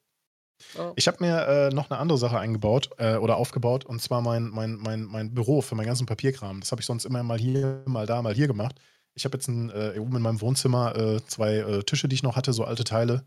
Oh. 0.77 0.93
Ich 0.95 1.07
habe 1.07 1.17
mir 1.21 1.47
äh, 1.47 1.69
noch 1.69 1.89
eine 1.89 1.99
andere 1.99 2.17
Sache 2.17 2.39
eingebaut 2.39 2.89
äh, 2.97 3.15
oder 3.15 3.37
aufgebaut 3.37 3.85
und 3.85 4.01
zwar 4.01 4.21
mein, 4.21 4.49
mein, 4.49 4.75
mein, 4.75 5.03
mein 5.05 5.33
Büro 5.33 5.61
für 5.61 5.75
meinen 5.75 5.87
ganzen 5.87 6.05
Papierkram. 6.05 6.59
Das 6.59 6.71
habe 6.71 6.81
ich 6.81 6.85
sonst 6.85 7.05
immer 7.05 7.23
mal 7.23 7.39
hier, 7.39 7.81
mal 7.85 8.05
da, 8.05 8.21
mal 8.21 8.33
hier 8.33 8.47
gemacht. 8.47 8.75
Ich 9.15 9.25
habe 9.25 9.37
jetzt 9.37 9.47
ein, 9.47 9.69
äh, 9.69 9.97
oben 9.99 10.15
in 10.15 10.21
meinem 10.21 10.41
Wohnzimmer 10.41 10.95
äh, 10.95 11.25
zwei 11.25 11.57
äh, 11.57 11.83
Tische, 11.83 12.07
die 12.07 12.15
ich 12.15 12.23
noch 12.23 12.35
hatte, 12.35 12.53
so 12.53 12.63
alte 12.63 12.83
Teile. 12.83 13.25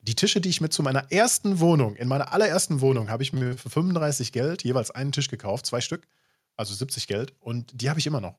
Die 0.00 0.14
Tische, 0.14 0.40
die 0.40 0.48
ich 0.48 0.60
mit 0.60 0.72
zu 0.72 0.82
meiner 0.82 1.10
ersten 1.10 1.60
Wohnung, 1.60 1.96
in 1.96 2.08
meiner 2.08 2.32
allerersten 2.32 2.80
Wohnung, 2.80 3.10
habe 3.10 3.22
ich 3.22 3.32
mir 3.32 3.56
für 3.56 3.68
35 3.68 4.32
Geld 4.32 4.62
jeweils 4.64 4.90
einen 4.90 5.12
Tisch 5.12 5.28
gekauft, 5.28 5.66
zwei 5.66 5.80
Stück, 5.80 6.06
also 6.56 6.74
70 6.74 7.06
Geld, 7.08 7.34
und 7.40 7.80
die 7.80 7.90
habe 7.90 7.98
ich 7.98 8.06
immer 8.06 8.20
noch. 8.20 8.38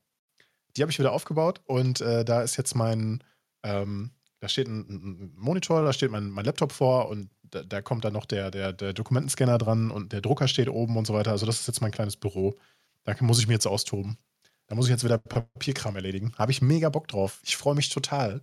Die 0.76 0.82
habe 0.82 0.90
ich 0.90 0.98
wieder 0.98 1.12
aufgebaut 1.12 1.60
und 1.66 2.00
äh, 2.00 2.24
da 2.24 2.42
ist 2.42 2.56
jetzt 2.56 2.74
mein, 2.74 3.22
ähm, 3.62 4.10
da 4.40 4.48
steht 4.48 4.68
ein, 4.68 4.80
ein, 4.88 5.32
Monitor, 5.36 5.82
da 5.82 5.92
steht 5.92 6.10
mein, 6.10 6.30
mein 6.30 6.44
Laptop 6.44 6.72
vor 6.72 7.08
und 7.08 7.28
da, 7.50 7.62
da, 7.62 7.82
kommt 7.82 8.04
dann 8.04 8.12
noch 8.12 8.26
der, 8.26 8.50
der, 8.50 8.72
der 8.72 8.92
Dokumentenscanner 8.92 9.58
dran 9.58 9.90
und 9.90 10.12
der 10.12 10.20
Drucker 10.20 10.48
steht 10.48 10.68
oben 10.68 10.96
und 10.96 11.06
so 11.06 11.14
weiter. 11.14 11.30
Also 11.30 11.46
das 11.46 11.60
ist 11.60 11.66
jetzt 11.66 11.80
mein 11.80 11.90
kleines 11.90 12.16
Büro. 12.16 12.56
Da 13.04 13.14
muss 13.20 13.38
ich 13.38 13.46
mir 13.46 13.54
jetzt 13.54 13.66
austoben. 13.66 14.18
Da 14.66 14.74
muss 14.74 14.86
ich 14.86 14.90
jetzt 14.90 15.04
wieder 15.04 15.18
Papierkram 15.18 15.96
erledigen. 15.96 16.32
Habe 16.38 16.52
ich 16.52 16.62
mega 16.62 16.88
Bock 16.88 17.08
drauf. 17.08 17.40
Ich 17.44 17.56
freue 17.56 17.74
mich 17.74 17.88
total. 17.88 18.40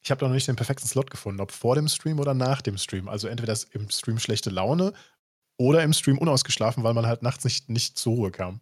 Ich 0.00 0.10
habe 0.10 0.20
da 0.20 0.26
noch 0.26 0.34
nicht 0.34 0.48
den 0.48 0.56
perfekten 0.56 0.86
Slot 0.86 1.10
gefunden, 1.10 1.40
ob 1.40 1.52
vor 1.52 1.74
dem 1.74 1.88
Stream 1.88 2.18
oder 2.18 2.34
nach 2.34 2.62
dem 2.62 2.78
Stream. 2.78 3.08
Also 3.08 3.28
entweder 3.28 3.52
ist 3.52 3.74
im 3.74 3.90
Stream 3.90 4.18
schlechte 4.18 4.50
Laune 4.50 4.92
oder 5.58 5.82
im 5.82 5.92
Stream 5.92 6.18
unausgeschlafen, 6.18 6.84
weil 6.84 6.94
man 6.94 7.06
halt 7.06 7.22
nachts 7.22 7.44
nicht, 7.44 7.68
nicht 7.68 7.98
zur 7.98 8.14
Ruhe 8.14 8.30
kam. 8.30 8.60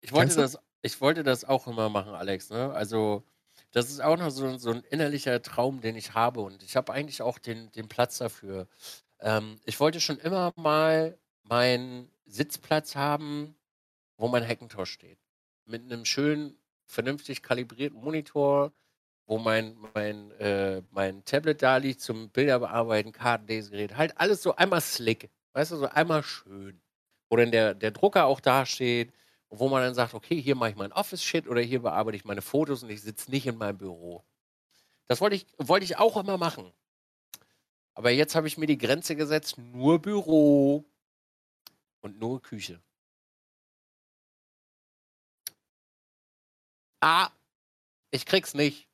Ich 0.00 0.12
wollte, 0.12 0.36
das, 0.36 0.58
ich 0.82 1.00
wollte 1.00 1.24
das 1.24 1.44
auch 1.44 1.66
immer 1.66 1.88
machen, 1.88 2.14
Alex. 2.14 2.50
Ne? 2.50 2.72
Also, 2.72 3.24
das 3.72 3.90
ist 3.90 4.00
auch 4.00 4.18
noch 4.18 4.30
so, 4.30 4.56
so 4.58 4.70
ein 4.70 4.84
innerlicher 4.90 5.40
Traum, 5.42 5.80
den 5.80 5.96
ich 5.96 6.14
habe. 6.14 6.40
Und 6.40 6.62
ich 6.62 6.76
habe 6.76 6.92
eigentlich 6.92 7.22
auch 7.22 7.38
den, 7.38 7.72
den 7.72 7.88
Platz 7.88 8.18
dafür. 8.18 8.68
Ähm, 9.20 9.58
ich 9.64 9.80
wollte 9.80 10.00
schon 10.00 10.18
immer 10.18 10.52
mal 10.56 11.18
meinen 11.44 12.10
Sitzplatz 12.26 12.94
haben, 12.94 13.56
wo 14.18 14.28
mein 14.28 14.46
Hackintosh 14.46 14.92
steht. 14.92 15.18
Mit 15.64 15.82
einem 15.82 16.04
schönen, 16.04 16.56
vernünftig 16.86 17.42
kalibrierten 17.42 17.98
Monitor, 17.98 18.72
wo 19.26 19.38
mein, 19.38 19.76
mein, 19.94 20.30
äh, 20.32 20.82
mein 20.90 21.24
Tablet 21.24 21.62
da 21.62 21.78
liegt 21.78 22.00
zum 22.02 22.28
Bilderbearbeiten, 22.30 23.12
Kartenlesegerät. 23.12 23.96
Halt 23.96 24.18
alles 24.20 24.42
so 24.42 24.54
einmal 24.56 24.80
slick. 24.82 25.30
Weißt 25.54 25.72
du, 25.72 25.76
so 25.76 25.88
einmal 25.88 26.22
schön. 26.22 26.80
Wo 27.30 27.36
dann 27.36 27.50
der, 27.50 27.74
der 27.74 27.92
Drucker 27.92 28.26
auch 28.26 28.40
da 28.40 28.66
steht. 28.66 29.12
Wo 29.54 29.68
man 29.68 29.82
dann 29.82 29.94
sagt, 29.94 30.14
okay, 30.14 30.40
hier 30.40 30.56
mache 30.56 30.70
ich 30.70 30.76
mein 30.76 30.92
Office-Shit 30.92 31.46
oder 31.46 31.60
hier 31.60 31.82
bearbeite 31.82 32.16
ich 32.16 32.24
meine 32.24 32.42
Fotos 32.42 32.82
und 32.82 32.90
ich 32.90 33.02
sitze 33.02 33.30
nicht 33.30 33.46
in 33.46 33.58
meinem 33.58 33.78
Büro. 33.78 34.24
Das 35.08 35.20
wollte 35.20 35.36
ich, 35.36 35.46
wollte 35.58 35.84
ich 35.84 35.98
auch 35.98 36.16
immer 36.16 36.38
machen. 36.38 36.72
Aber 37.94 38.10
jetzt 38.10 38.34
habe 38.34 38.48
ich 38.48 38.56
mir 38.56 38.66
die 38.66 38.78
Grenze 38.78 39.14
gesetzt, 39.14 39.58
nur 39.58 40.00
Büro 40.00 40.86
und 42.00 42.18
nur 42.18 42.40
Küche. 42.40 42.80
ah, 47.02 47.30
ich 48.10 48.24
krieg's 48.24 48.54
nicht. 48.54 48.88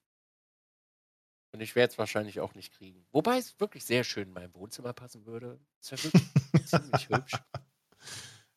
Und 1.53 1.61
ich 1.61 1.77
werde 1.77 1.93
es 1.93 1.99
wahrscheinlich 1.99 2.41
auch 2.41 2.55
nicht 2.55 2.75
kriegen. 2.75 3.07
Wobei 3.13 3.39
es 3.39 3.59
wirklich 3.61 3.85
sehr 3.85 4.05
schön 4.05 4.29
in 4.29 4.35
mein 4.35 4.55
Wohnzimmer 4.55 4.93
passen 4.93 5.25
würde. 5.25 5.59
Ist 5.81 5.91
ja 5.93 6.05
wirklich 6.05 6.27
ziemlich 6.67 7.09
hübsch. 7.09 7.35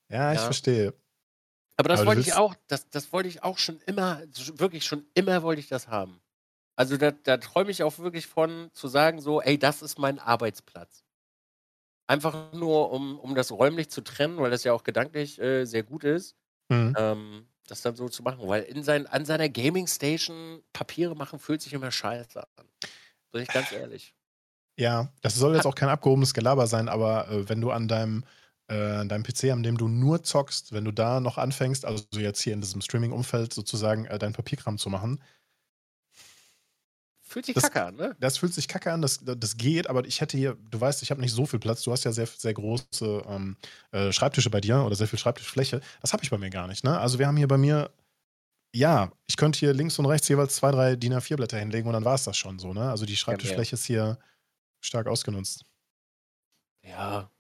Ja, 0.10 0.34
ich 0.34 0.39
ja. 0.39 0.45
verstehe. 0.45 0.93
Aber 1.78 1.89
das 1.89 2.01
Aber 2.01 2.09
wollte 2.09 2.22
ich 2.22 2.34
auch, 2.34 2.55
das, 2.67 2.89
das 2.89 3.11
wollte 3.13 3.30
ich 3.30 3.43
auch 3.43 3.57
schon 3.57 3.80
immer, 3.86 4.22
wirklich 4.55 4.86
schon 4.86 5.05
immer 5.13 5.41
wollte 5.43 5.61
ich 5.61 5.67
das 5.67 5.88
haben. 5.88 6.22
Also 6.76 6.97
da, 6.97 7.11
da 7.11 7.38
träume 7.38 7.72
ich 7.72 7.84
auch 7.84 7.99
wirklich 7.99 8.28
von, 8.28 8.69
zu 8.74 8.88
sagen 8.88 9.22
so, 9.22 9.41
ey, 9.41 9.57
das 9.57 9.82
ist 9.82 9.99
mein 9.99 10.19
Arbeitsplatz. 10.19 11.03
Einfach 12.07 12.53
nur, 12.53 12.91
um, 12.91 13.19
um 13.19 13.36
das 13.36 13.51
räumlich 13.51 13.89
zu 13.89 14.01
trennen, 14.01 14.38
weil 14.38 14.51
das 14.51 14.63
ja 14.63 14.74
auch 14.74 14.84
gedanklich 14.84 15.39
äh, 15.39 15.65
sehr 15.65 15.84
gut 15.84 16.03
ist. 16.03 16.36
mhm. 16.69 16.95
ähm, 16.97 17.47
das 17.72 17.82
dann 17.82 17.95
so 17.95 18.09
zu 18.09 18.22
machen. 18.22 18.47
Weil 18.47 18.63
in 18.63 18.84
sein, 18.84 19.07
an 19.07 19.26
seiner 19.26 19.49
Gaming-Station 19.49 20.61
Papiere 20.74 21.15
machen 21.15 21.39
fühlt 21.39 21.61
sich 21.61 21.74
immer 21.74 21.89
scheiße 21.89 22.41
an. 22.41 22.65
Bin 23.32 23.41
ich 23.41 23.47
ganz 23.47 23.72
ehrlich. 23.72 24.13
Ja, 24.78 25.11
das 25.22 25.36
soll 25.36 25.55
jetzt 25.55 25.65
auch 25.65 25.76
kein 25.76 25.89
abgehobenes 25.89 26.34
Gelaber 26.34 26.67
sein, 26.67 26.89
aber 26.89 27.30
äh, 27.30 27.49
wenn 27.49 27.61
du 27.61 27.72
an 27.72 27.88
deinem, 27.88 28.26
äh, 28.72 29.05
deinem 29.05 29.24
PC, 29.24 29.51
an 29.51 29.63
dem 29.63 29.78
du 29.78 29.88
nur 29.88 30.24
zockst, 30.24 30.72
wenn 30.74 30.86
du 30.86 30.91
da 30.91 31.19
noch 31.19 31.38
anfängst, 31.38 31.86
also 31.86 32.05
jetzt 32.13 32.41
hier 32.41 32.53
in 32.53 32.61
diesem 32.61 32.82
Streaming-Umfeld 32.82 33.53
sozusagen 33.53 34.05
äh, 34.05 34.17
dein 34.17 34.34
Papierkram 34.34 34.78
zu 34.78 34.89
machen, 34.89 35.22
Fühlt 37.24 37.45
sich 37.45 37.55
Das- 37.55 37.63
kacke 37.63 37.86
an, 37.86 37.95
ne? 37.95 38.13
das 38.19 38.38
fühlt 38.38 38.53
sich 38.53 38.67
kacke 38.67 38.91
an, 38.91 39.01
das, 39.01 39.22
das 39.24 39.55
geht, 39.55 39.89
aber 39.89 40.05
ich 40.05 40.19
hätte 40.19 40.36
hier, 40.38 40.57
du 40.69 40.82
weißt, 40.82 41.01
ich 41.01 41.11
habe 41.11 41.22
nicht 41.22 41.32
so 41.32 41.45
viel 41.45 41.59
Platz, 41.59 41.82
du 41.84 41.93
hast 41.93 42.03
ja 42.03 42.11
sehr, 42.11 42.26
sehr 42.28 42.53
große 42.53 43.24
ähm, 43.26 43.55
äh, 43.91 44.11
Schreibtische 44.11 44.49
bei 44.49 44.59
dir 44.59 44.84
oder 44.84 44.95
sehr 44.95 45.07
viel 45.07 45.17
Schreibtischfläche. 45.17 45.80
Das 46.01 46.11
habe 46.11 46.24
ich 46.26 46.30
bei 46.30 46.38
mir 46.38 46.49
gar 46.49 46.67
nicht, 46.67 46.84
ne? 46.84 46.99
Also 46.99 47.19
wir 47.19 47.28
haben 47.28 47.38
hier 47.38 47.47
bei 47.47 47.57
mir, 47.57 47.89
ja, 48.76 49.13
ich 49.28 49.38
könnte 49.38 49.59
hier 49.59 49.72
links 49.74 49.97
und 49.97 50.07
rechts 50.07 50.28
jeweils 50.28 50.57
zwei, 50.57 50.72
drei 50.72 50.97
DIN 50.97 51.13
A4-Blätter 51.13 51.57
hinlegen 51.57 51.88
und 51.88 51.93
dann 51.93 52.03
war 52.03 52.15
es 52.15 52.26
das 52.26 52.36
schon 52.36 52.59
so, 52.59 52.74
ne? 52.74 52.89
Also 52.91 53.05
die 53.05 53.15
Schreibtischfläche 53.15 53.76
ist 53.76 53.86
hier 53.86 54.19
stark 54.82 55.07
ausgenutzt. 55.07 55.63
Ja. 56.84 57.32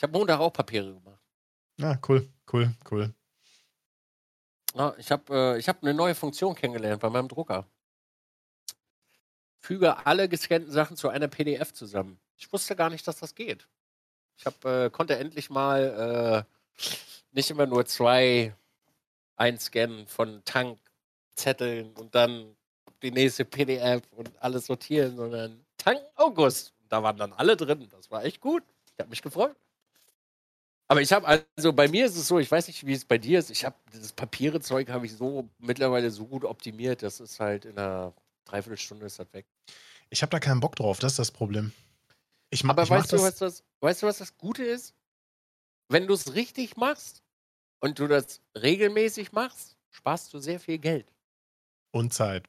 Ich 0.00 0.02
habe 0.02 0.16
Montag 0.16 0.40
auch 0.40 0.50
Papiere 0.50 0.94
gemacht. 0.94 1.20
Ja, 1.76 2.00
cool, 2.08 2.26
cool, 2.50 2.74
cool. 2.90 3.12
Ja, 4.74 4.94
ich 4.96 5.12
habe 5.12 5.34
äh, 5.34 5.58
ich 5.58 5.68
hab 5.68 5.82
eine 5.82 5.92
neue 5.92 6.14
Funktion 6.14 6.54
kennengelernt 6.54 7.02
bei 7.02 7.10
meinem 7.10 7.28
Drucker. 7.28 7.66
Füge 9.58 10.06
alle 10.06 10.26
gescannten 10.26 10.72
Sachen 10.72 10.96
zu 10.96 11.10
einer 11.10 11.28
PDF 11.28 11.74
zusammen. 11.74 12.18
Ich 12.38 12.50
wusste 12.50 12.76
gar 12.76 12.88
nicht, 12.88 13.06
dass 13.06 13.18
das 13.18 13.34
geht. 13.34 13.68
Ich 14.38 14.46
hab, 14.46 14.64
äh, 14.64 14.88
konnte 14.88 15.18
endlich 15.18 15.50
mal 15.50 16.46
äh, 16.48 16.82
nicht 17.32 17.50
immer 17.50 17.66
nur 17.66 17.84
zwei 17.84 18.56
einscannen 19.36 20.06
von 20.06 20.42
Tankzetteln 20.46 21.92
und 21.92 22.14
dann 22.14 22.56
die 23.02 23.10
nächste 23.10 23.44
PDF 23.44 24.00
und 24.12 24.30
alles 24.42 24.64
sortieren, 24.64 25.16
sondern 25.16 25.62
Tank 25.76 26.00
August. 26.14 26.72
Da 26.88 27.02
waren 27.02 27.18
dann 27.18 27.34
alle 27.34 27.54
drin. 27.54 27.86
Das 27.90 28.10
war 28.10 28.24
echt 28.24 28.40
gut. 28.40 28.62
Ich 28.94 28.98
habe 28.98 29.10
mich 29.10 29.20
gefreut. 29.20 29.54
Aber 30.90 31.00
ich 31.00 31.12
habe, 31.12 31.24
also 31.56 31.72
bei 31.72 31.86
mir 31.86 32.04
ist 32.04 32.16
es 32.16 32.26
so, 32.26 32.40
ich 32.40 32.50
weiß 32.50 32.66
nicht, 32.66 32.84
wie 32.84 32.94
es 32.94 33.04
bei 33.04 33.16
dir 33.16 33.38
ist. 33.38 33.48
Ich 33.50 33.64
habe 33.64 33.76
dieses 33.92 34.12
Papierezeug 34.12 34.88
habe 34.88 35.06
ich 35.06 35.12
so 35.12 35.48
mittlerweile 35.60 36.10
so 36.10 36.26
gut 36.26 36.44
optimiert, 36.44 37.04
das 37.04 37.20
ist 37.20 37.38
halt 37.38 37.64
in 37.64 37.78
einer 37.78 38.12
Dreiviertelstunde 38.44 39.06
ist 39.06 39.20
das 39.20 39.32
weg. 39.32 39.46
Ich 40.08 40.22
habe 40.22 40.30
da 40.30 40.40
keinen 40.40 40.58
Bock 40.58 40.74
drauf, 40.74 40.98
das 40.98 41.12
ist 41.12 41.20
das 41.20 41.30
Problem. 41.30 41.72
Ich, 42.50 42.64
Aber 42.64 42.82
ich 42.82 42.90
mach 42.90 42.98
weißt 42.98 43.12
du, 43.12 43.16
das, 43.18 43.24
was 43.24 43.36
das, 43.36 43.64
weißt 43.78 44.02
du, 44.02 44.06
was 44.08 44.18
das 44.18 44.36
Gute 44.36 44.64
ist? 44.64 44.92
Wenn 45.88 46.08
du 46.08 46.14
es 46.14 46.34
richtig 46.34 46.76
machst 46.76 47.22
und 47.78 48.00
du 48.00 48.08
das 48.08 48.40
regelmäßig 48.60 49.30
machst, 49.30 49.76
sparst 49.90 50.34
du 50.34 50.40
sehr 50.40 50.58
viel 50.58 50.78
Geld. 50.78 51.06
Und 51.92 52.12
Zeit. 52.12 52.48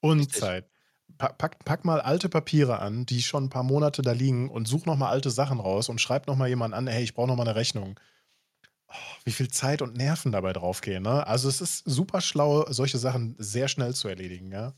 Und 0.00 0.18
Richtig. 0.18 0.40
Zeit. 0.40 0.68
Pa- 1.18 1.32
Pack, 1.32 1.64
pack 1.64 1.84
mal 1.84 2.00
alte 2.00 2.28
Papiere 2.28 2.78
an, 2.80 3.06
die 3.06 3.22
schon 3.22 3.44
ein 3.44 3.50
paar 3.50 3.62
Monate 3.62 4.02
da 4.02 4.12
liegen 4.12 4.48
und 4.50 4.66
such 4.66 4.86
noch 4.86 4.96
mal 4.96 5.08
alte 5.10 5.30
Sachen 5.30 5.60
raus 5.60 5.88
und 5.88 6.00
schreib 6.00 6.26
noch 6.26 6.36
mal 6.36 6.48
jemand 6.48 6.74
an, 6.74 6.86
hey, 6.86 7.02
ich 7.02 7.14
brauche 7.14 7.28
noch 7.28 7.36
mal 7.36 7.42
eine 7.46 7.54
Rechnung. 7.56 7.98
Oh, 8.88 8.92
wie 9.24 9.32
viel 9.32 9.48
Zeit 9.50 9.82
und 9.82 9.96
Nerven 9.96 10.30
dabei 10.32 10.52
draufgehen, 10.52 11.02
ne? 11.02 11.26
Also 11.26 11.48
es 11.48 11.60
ist 11.60 11.82
super 11.84 12.20
schlau, 12.20 12.64
solche 12.70 12.98
Sachen 12.98 13.34
sehr 13.38 13.68
schnell 13.68 13.94
zu 13.94 14.08
erledigen, 14.08 14.52
ja? 14.52 14.74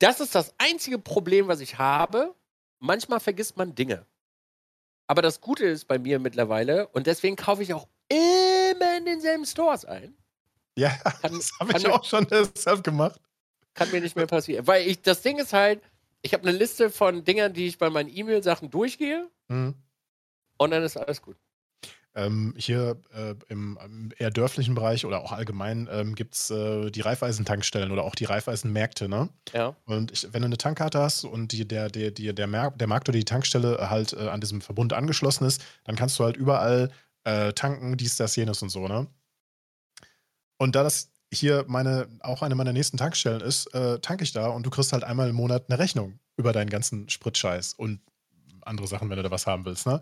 Das 0.00 0.20
ist 0.20 0.34
das 0.34 0.54
einzige 0.58 0.98
Problem, 0.98 1.48
was 1.48 1.60
ich 1.60 1.78
habe. 1.78 2.34
Manchmal 2.78 3.20
vergisst 3.20 3.56
man 3.56 3.74
Dinge. 3.74 4.06
Aber 5.06 5.22
das 5.22 5.40
Gute 5.40 5.64
ist 5.66 5.86
bei 5.86 5.98
mir 5.98 6.18
mittlerweile, 6.18 6.88
und 6.88 7.06
deswegen 7.06 7.36
kaufe 7.36 7.62
ich 7.62 7.74
auch 7.74 7.88
immer 8.08 8.96
in 8.96 9.04
denselben 9.04 9.44
Stores 9.44 9.84
ein. 9.84 10.14
Ja, 10.76 10.90
Kann- 10.90 11.32
das 11.36 11.50
habe 11.58 11.76
ich 11.76 11.86
auch 11.88 12.04
schon 12.04 12.26
deshalb 12.28 12.84
gemacht. 12.84 13.20
Kann 13.74 13.90
mir 13.90 14.00
nicht 14.00 14.16
mehr 14.16 14.26
passieren. 14.26 14.66
Weil 14.66 14.86
ich, 14.86 15.00
das 15.02 15.22
Ding 15.22 15.38
ist 15.38 15.52
halt, 15.52 15.80
ich 16.22 16.34
habe 16.34 16.46
eine 16.48 16.56
Liste 16.56 16.90
von 16.90 17.24
Dingern, 17.24 17.52
die 17.52 17.66
ich 17.66 17.78
bei 17.78 17.90
meinen 17.90 18.14
E-Mail-Sachen 18.14 18.70
durchgehe 18.70 19.28
Mhm. 19.48 19.74
und 20.58 20.70
dann 20.70 20.82
ist 20.82 20.96
alles 20.96 21.22
gut. 21.22 21.36
Ähm, 22.12 22.54
hier 22.56 23.00
äh, 23.14 23.36
im, 23.48 23.78
im 23.84 24.10
eher 24.18 24.30
dörflichen 24.32 24.74
Bereich 24.74 25.04
oder 25.06 25.20
auch 25.22 25.30
allgemein 25.30 25.88
ähm, 25.92 26.16
gibt 26.16 26.34
es 26.34 26.50
äh, 26.50 26.90
die 26.90 27.02
Reifeisentankstellen 27.02 27.92
oder 27.92 28.02
auch 28.02 28.16
die 28.16 28.24
Reifeisenmärkte, 28.24 29.08
ne? 29.08 29.28
Ja. 29.52 29.76
Und 29.84 30.10
ich, 30.10 30.26
wenn 30.32 30.42
du 30.42 30.46
eine 30.46 30.58
Tankkarte 30.58 30.98
hast 30.98 31.24
und 31.24 31.52
die, 31.52 31.66
der, 31.68 31.88
der, 31.88 32.10
der, 32.10 32.32
der, 32.32 32.46
Mer 32.48 32.72
der 32.72 32.88
Markt 32.88 33.08
oder 33.08 33.16
die 33.16 33.24
Tankstelle 33.24 33.90
halt 33.90 34.12
äh, 34.12 34.28
an 34.28 34.40
diesem 34.40 34.60
Verbund 34.60 34.92
angeschlossen 34.92 35.44
ist, 35.46 35.62
dann 35.84 35.94
kannst 35.94 36.18
du 36.18 36.24
halt 36.24 36.36
überall 36.36 36.90
äh, 37.22 37.52
tanken, 37.52 37.96
dies, 37.96 38.16
das, 38.16 38.34
jenes 38.34 38.60
und 38.60 38.70
so, 38.70 38.88
ne? 38.88 39.06
Und 40.58 40.74
da 40.74 40.82
das 40.82 41.12
hier 41.32 41.64
meine, 41.68 42.08
auch 42.20 42.42
eine 42.42 42.54
meiner 42.54 42.72
nächsten 42.72 42.96
Tankstellen 42.96 43.40
ist, 43.40 43.66
äh, 43.74 43.98
tanke 44.00 44.24
ich 44.24 44.32
da 44.32 44.48
und 44.48 44.64
du 44.64 44.70
kriegst 44.70 44.92
halt 44.92 45.04
einmal 45.04 45.28
im 45.28 45.36
Monat 45.36 45.66
eine 45.68 45.78
Rechnung 45.78 46.18
über 46.36 46.52
deinen 46.52 46.70
ganzen 46.70 47.08
Spritscheiß 47.08 47.74
und 47.74 48.00
andere 48.62 48.86
Sachen, 48.86 49.08
wenn 49.10 49.16
du 49.16 49.22
da 49.22 49.30
was 49.30 49.46
haben 49.46 49.64
willst, 49.64 49.86
ne? 49.86 50.00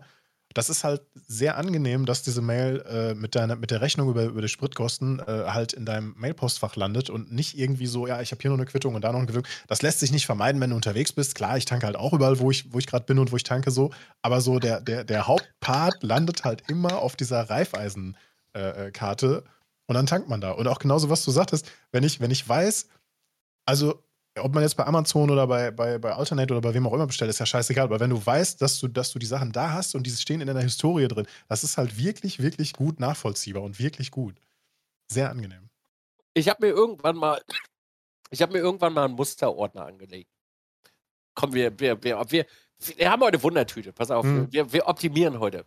Das 0.55 0.67
ist 0.67 0.83
halt 0.83 1.03
sehr 1.13 1.59
angenehm, 1.59 2.07
dass 2.07 2.23
diese 2.23 2.41
Mail 2.41 2.83
äh, 2.89 3.13
mit, 3.13 3.35
deiner, 3.35 3.55
mit 3.55 3.69
der 3.69 3.81
Rechnung 3.81 4.09
über, 4.09 4.23
über 4.23 4.41
die 4.41 4.47
Spritkosten 4.47 5.19
äh, 5.19 5.23
halt 5.25 5.73
in 5.73 5.85
deinem 5.85 6.15
Mailpostfach 6.17 6.75
landet 6.75 7.11
und 7.11 7.31
nicht 7.31 7.55
irgendwie 7.55 7.85
so, 7.85 8.07
ja, 8.07 8.19
ich 8.19 8.31
habe 8.31 8.41
hier 8.41 8.49
noch 8.49 8.57
eine 8.57 8.65
Quittung 8.65 8.95
und 8.95 9.03
da 9.03 9.11
noch 9.11 9.19
eine 9.19 9.27
Quittung. 9.27 9.45
Das 9.67 9.83
lässt 9.83 9.99
sich 9.99 10.11
nicht 10.11 10.25
vermeiden, 10.25 10.59
wenn 10.59 10.71
du 10.71 10.75
unterwegs 10.75 11.13
bist. 11.13 11.35
Klar, 11.35 11.57
ich 11.57 11.65
tanke 11.65 11.85
halt 11.85 11.95
auch 11.95 12.13
überall, 12.13 12.39
wo 12.39 12.49
ich, 12.49 12.73
wo 12.73 12.79
ich 12.79 12.87
gerade 12.87 13.05
bin 13.05 13.19
und 13.19 13.31
wo 13.31 13.35
ich 13.35 13.43
tanke 13.43 13.69
so. 13.69 13.91
Aber 14.23 14.41
so 14.41 14.57
der, 14.57 14.81
der, 14.81 15.03
der 15.03 15.27
Hauptpart 15.27 16.01
landet 16.01 16.43
halt 16.43 16.63
immer 16.67 16.97
auf 16.97 17.15
dieser 17.15 17.47
Reifeisenkarte 17.47 18.15
äh, 18.53 18.91
Karte 18.91 19.43
und 19.89 19.95
dann 19.95 20.05
tankt 20.05 20.29
man 20.29 20.39
da. 20.39 20.51
Und 20.51 20.67
auch 20.67 20.77
genauso, 20.77 21.09
was 21.09 21.25
du 21.25 21.31
sagtest, 21.31 21.67
wenn 21.91 22.03
ich, 22.03 22.19
wenn 22.19 22.29
ich 22.29 22.47
weiß, 22.47 22.87
also 23.65 24.03
ob 24.37 24.53
man 24.53 24.61
jetzt 24.61 24.75
bei 24.77 24.85
Amazon 24.85 25.31
oder 25.31 25.47
bei, 25.47 25.71
bei, 25.71 25.97
bei 25.97 26.13
Alternate 26.13 26.53
oder 26.53 26.61
bei 26.61 26.75
wem 26.75 26.85
auch 26.85 26.93
immer 26.93 27.07
bestellt, 27.07 27.31
ist 27.31 27.39
ja 27.39 27.47
scheißegal. 27.47 27.85
Aber 27.85 27.99
wenn 27.99 28.11
du 28.11 28.23
weißt, 28.23 28.61
dass 28.61 28.79
du, 28.79 28.87
dass 28.87 29.11
du 29.11 29.17
die 29.17 29.25
Sachen 29.25 29.51
da 29.51 29.73
hast 29.73 29.95
und 29.95 30.05
die 30.05 30.11
stehen 30.11 30.41
in 30.41 30.47
deiner 30.47 30.61
Historie 30.61 31.07
drin, 31.07 31.25
das 31.47 31.63
ist 31.63 31.79
halt 31.79 31.97
wirklich, 31.97 32.39
wirklich 32.39 32.73
gut 32.73 32.99
nachvollziehbar 32.99 33.63
und 33.63 33.79
wirklich 33.79 34.11
gut. 34.11 34.35
Sehr 35.11 35.31
angenehm. 35.31 35.71
Ich 36.35 36.47
habe 36.49 36.67
mir 36.67 36.71
irgendwann 36.71 37.15
mal, 37.17 37.41
ich 38.29 38.43
habe 38.43 38.53
mir 38.53 38.59
irgendwann 38.59 38.93
mal 38.93 39.05
einen 39.05 39.15
Musterordner 39.15 39.87
angelegt. 39.87 40.29
Komm, 41.33 41.53
wir, 41.53 41.77
wir, 41.79 42.01
wir, 42.03 42.23
wir, 42.29 42.45
wir 42.77 43.09
haben 43.11 43.23
heute 43.23 43.41
Wundertüte. 43.41 43.91
Pass 43.91 44.11
auf, 44.11 44.23
Hm. 44.23 44.53
wir, 44.53 44.71
wir 44.71 44.87
optimieren 44.87 45.39
heute. 45.39 45.65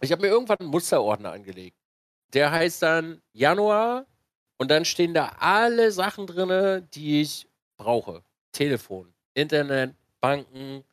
Ich 0.00 0.12
habe 0.12 0.22
mir 0.22 0.28
irgendwann 0.28 0.60
einen 0.60 0.70
Musterordner 0.70 1.32
angelegt. 1.32 1.76
Der 2.34 2.50
heißt 2.50 2.82
dann 2.82 3.22
Januar 3.32 4.06
und 4.58 4.70
dann 4.70 4.84
stehen 4.84 5.14
da 5.14 5.36
alle 5.38 5.92
Sachen 5.92 6.26
drin, 6.26 6.88
die 6.92 7.22
ich 7.22 7.48
brauche. 7.76 8.22
Telefon, 8.52 9.12
Internet, 9.34 9.94
Banken, 10.20 10.84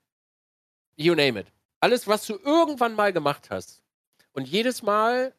you 0.95 1.15
name 1.15 1.39
it. 1.39 1.47
Alles, 1.79 2.07
was 2.07 2.25
du 2.25 2.37
irgendwann 2.37 2.93
mal 2.93 3.11
gemacht 3.11 3.49
hast. 3.49 3.81
Und 4.33 4.47
jedes 4.47 4.83
Mal, 4.83 5.33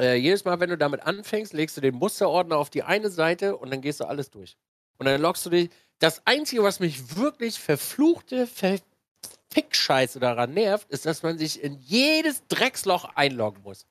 äh, 0.00 0.16
jedes 0.16 0.44
Mal, 0.44 0.58
wenn 0.60 0.70
du 0.70 0.78
damit 0.78 1.02
anfängst, 1.02 1.52
legst 1.52 1.76
du 1.76 1.80
den 1.80 1.94
Musterordner 1.94 2.56
auf 2.56 2.70
die 2.70 2.82
eine 2.82 3.10
Seite 3.10 3.56
und 3.56 3.70
dann 3.70 3.80
gehst 3.80 4.00
du 4.00 4.04
alles 4.04 4.30
durch. 4.30 4.56
Und 4.98 5.06
dann 5.06 5.20
loggst 5.20 5.46
du 5.46 5.50
dich. 5.50 5.70
Das 5.98 6.26
Einzige, 6.26 6.62
was 6.62 6.80
mich 6.80 7.16
wirklich 7.16 7.58
verfluchte 7.58 8.46
Verfick-Scheiße 8.46 10.18
daran 10.18 10.54
nervt, 10.54 10.90
ist, 10.90 11.06
dass 11.06 11.22
man 11.22 11.38
sich 11.38 11.62
in 11.62 11.78
jedes 11.80 12.46
Drecksloch 12.48 13.04
einloggen 13.14 13.62
muss. 13.62 13.86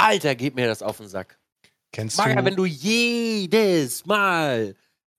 Alter, 0.00 0.34
geht 0.34 0.54
mir 0.54 0.66
das 0.66 0.82
auf 0.82 0.96
den 0.98 1.08
Sack. 1.08 1.38
Kennst 1.92 2.18
Maga, 2.18 2.36
du, 2.36 2.44
wenn 2.44 2.56
du 2.56 2.64
jedes 2.66 4.06
Mal 4.06 4.74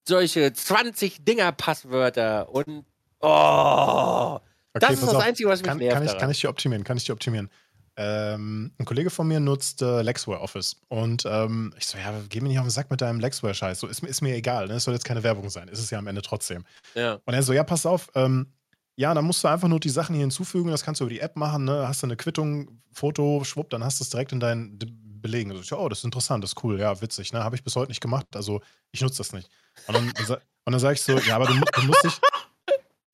solche 0.07 0.51
20 0.53 1.23
Dinger-Passwörter 1.25 2.49
und. 2.49 2.85
Oh! 3.19 4.39
Okay, 4.73 4.79
das 4.79 4.93
ist 4.93 5.03
das 5.03 5.15
auf. 5.15 5.23
Einzige, 5.23 5.49
was 5.49 5.59
mich 5.61 5.67
kann, 5.67 5.77
nervt. 5.79 5.93
kann, 5.93 6.05
ich, 6.05 6.17
kann 6.17 6.31
ich 6.31 6.39
dir 6.41 6.49
optimieren, 6.49 6.83
kann 6.83 6.97
ich 6.97 7.03
dir 7.03 7.13
optimieren. 7.13 7.49
Ähm, 7.97 8.71
ein 8.79 8.85
Kollege 8.85 9.09
von 9.09 9.27
mir 9.27 9.41
nutzt 9.41 9.81
äh, 9.81 10.01
Lexware 10.01 10.39
Office 10.39 10.77
und 10.87 11.23
ähm, 11.25 11.73
ich 11.77 11.85
so, 11.85 11.97
ja, 11.97 12.13
geh 12.29 12.39
mir 12.39 12.47
nicht 12.47 12.57
auf 12.57 12.65
den 12.65 12.71
Sack 12.71 12.89
mit 12.89 13.01
deinem 13.01 13.19
Lexware-Scheiß. 13.19 13.81
So, 13.81 13.87
ist, 13.87 14.01
mir- 14.01 14.07
ist 14.07 14.21
mir 14.21 14.33
egal, 14.33 14.67
ne? 14.67 14.75
Es 14.75 14.85
soll 14.85 14.93
jetzt 14.93 15.03
keine 15.03 15.23
Werbung 15.23 15.49
sein, 15.49 15.67
ist 15.67 15.79
es 15.79 15.89
ja 15.89 15.99
am 15.99 16.07
Ende 16.07 16.21
trotzdem. 16.21 16.63
ja. 16.95 17.19
Und 17.25 17.33
er 17.33 17.43
so, 17.43 17.51
ja, 17.51 17.65
pass 17.65 17.85
auf, 17.85 18.09
ähm, 18.15 18.53
ja, 19.01 19.15
dann 19.15 19.25
musst 19.25 19.43
du 19.43 19.47
einfach 19.47 19.67
nur 19.67 19.79
die 19.79 19.89
Sachen 19.89 20.13
hier 20.13 20.21
hinzufügen, 20.21 20.69
das 20.69 20.83
kannst 20.83 21.01
du 21.01 21.05
über 21.05 21.13
die 21.13 21.21
App 21.21 21.35
machen, 21.35 21.65
ne? 21.65 21.87
Hast 21.87 22.03
du 22.03 22.07
eine 22.07 22.15
Quittung, 22.15 22.81
Foto, 22.93 23.43
schwupp, 23.43 23.71
dann 23.71 23.83
hast 23.83 23.99
du 23.99 24.03
es 24.03 24.11
direkt 24.11 24.31
in 24.31 24.39
deinen 24.39 24.77
Belegen. 25.21 25.51
Also, 25.51 25.75
oh, 25.75 25.89
das 25.89 25.99
ist 25.99 26.05
interessant, 26.05 26.43
das 26.43 26.51
ist 26.51 26.63
cool, 26.63 26.79
ja, 26.79 27.01
witzig, 27.01 27.33
ne? 27.33 27.43
Habe 27.43 27.55
ich 27.55 27.63
bis 27.63 27.75
heute 27.75 27.89
nicht 27.89 27.99
gemacht, 27.99 28.27
also 28.35 28.61
ich 28.91 29.01
nutze 29.01 29.17
das 29.17 29.33
nicht. 29.33 29.49
Und 29.87 29.95
dann, 29.95 30.07
und 30.07 30.39
dann 30.71 30.79
sage 30.79 30.93
ich 30.93 31.01
so, 31.01 31.17
ja, 31.17 31.35
aber 31.35 31.47
du, 31.47 31.53
du 31.53 31.81
musst 31.81 32.03
dich. 32.03 32.19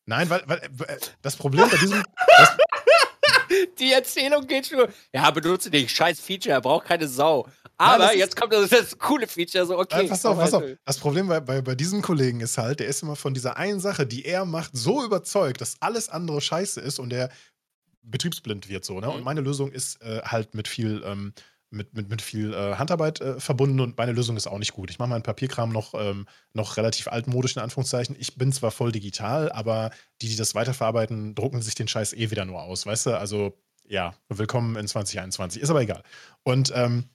Nein, 0.05 0.29
weil, 0.29 0.43
weil 0.45 0.57
äh, 0.57 0.97
das 1.21 1.37
Problem 1.37 1.69
bei 1.69 1.77
diesem, 1.77 2.03
das, 2.37 2.57
Die 3.79 3.91
Erzählung 3.91 4.45
geht 4.47 4.67
schon. 4.67 4.87
Ja, 5.13 5.29
benutze 5.31 5.69
den 5.69 5.87
scheiß 5.87 6.19
Feature, 6.19 6.55
er 6.55 6.61
braucht 6.61 6.85
keine 6.85 7.07
Sau. 7.07 7.47
Aber 7.77 8.11
ist- 8.13 8.19
jetzt 8.19 8.35
kommt 8.35 8.53
das, 8.53 8.69
das 8.69 8.97
coole 8.97 9.27
Feature, 9.27 9.65
so 9.65 9.77
okay. 9.77 9.97
Nein, 9.97 10.09
pass 10.09 10.25
auf, 10.25 10.35
komm, 10.35 10.43
pass 10.43 10.53
auf. 10.53 10.63
halt. 10.63 10.79
Das 10.85 10.97
Problem 10.99 11.27
bei, 11.27 11.39
bei, 11.39 11.61
bei 11.61 11.75
diesem 11.75 12.01
Kollegen 12.01 12.41
ist 12.41 12.57
halt, 12.57 12.79
der 12.79 12.87
ist 12.87 13.03
immer 13.03 13.15
von 13.15 13.33
dieser 13.33 13.57
einen 13.57 13.79
Sache, 13.79 14.07
die 14.07 14.25
er 14.25 14.45
macht, 14.45 14.71
so 14.75 15.03
überzeugt, 15.03 15.61
dass 15.61 15.75
alles 15.81 16.09
andere 16.09 16.41
scheiße 16.41 16.81
ist 16.81 16.97
und 16.99 17.09
der 17.11 17.29
betriebsblind 18.03 18.69
wird 18.69 18.85
so. 18.85 18.99
Ne? 18.99 19.09
Und 19.09 19.19
Mhm. 19.19 19.23
meine 19.25 19.41
Lösung 19.41 19.71
ist 19.71 20.01
äh, 20.01 20.21
halt 20.23 20.55
mit 20.55 20.67
viel 20.67 21.03
ähm, 21.05 21.33
mit, 21.69 21.93
mit, 21.93 22.09
mit 22.09 22.21
viel 22.21 22.53
äh, 22.53 22.75
Handarbeit 22.75 23.21
äh, 23.21 23.39
verbunden 23.39 23.79
und 23.79 23.97
meine 23.97 24.13
Lösung 24.13 24.37
ist 24.37 24.47
auch 24.47 24.59
nicht 24.59 24.73
gut. 24.73 24.89
Ich 24.89 24.99
mache 24.99 25.09
meinen 25.09 25.23
Papierkram 25.23 25.71
noch, 25.71 25.93
ähm, 25.93 26.27
noch 26.53 26.77
relativ 26.77 27.07
altmodisch 27.07 27.55
in 27.55 27.61
Anführungszeichen. 27.61 28.15
Ich 28.19 28.35
bin 28.35 28.51
zwar 28.51 28.71
voll 28.71 28.91
digital, 28.91 29.51
aber 29.51 29.91
die, 30.21 30.29
die 30.29 30.35
das 30.35 30.55
weiterverarbeiten, 30.55 31.35
drucken 31.35 31.61
sich 31.61 31.75
den 31.75 31.87
Scheiß 31.87 32.13
eh 32.13 32.31
wieder 32.31 32.45
nur 32.45 32.63
aus, 32.63 32.85
weißt 32.85 33.07
du? 33.07 33.17
Also 33.17 33.57
ja, 33.87 34.13
willkommen 34.29 34.75
in 34.75 34.87
2021. 34.87 35.61
Ist 35.61 35.69
aber 35.69 35.81
egal. 35.81 36.03
Und 36.43 36.71
ähm, 36.75 37.09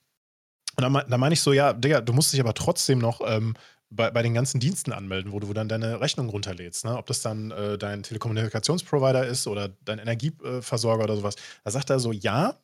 und 0.77 0.83
dann, 0.83 1.05
dann 1.09 1.21
meine 1.21 1.35
ich 1.35 1.41
so, 1.41 1.53
ja, 1.53 1.73
Digga, 1.73 2.01
du 2.01 2.13
musst 2.13 2.33
dich 2.33 2.41
aber 2.41 2.55
trotzdem 2.55 2.99
noch 2.99 3.21
ähm, 3.27 3.55
bei, 3.91 4.11
bei 4.11 4.23
den 4.23 4.35
ganzen 4.35 4.59
Diensten 4.59 4.93
anmelden, 4.93 5.33
wo 5.33 5.41
du 5.41 5.53
dann 5.53 5.69
deine 5.69 6.01
Rechnung 6.01 6.31
runterlädst. 6.31 6.85
Ne? 6.85 6.97
Ob 6.97 7.07
das 7.07 7.21
dann 7.21 7.51
äh, 7.51 7.77
dein 7.77 8.03
Telekommunikationsprovider 8.03 9.27
ist 9.27 9.47
oder 9.47 9.69
dein 9.85 9.99
Energieversorger 9.99 11.05
oder 11.05 11.17
sowas. 11.17 11.37
Da 11.65 11.71
sagt 11.71 11.91
er 11.91 12.01
so, 12.01 12.13
ja, 12.13 12.57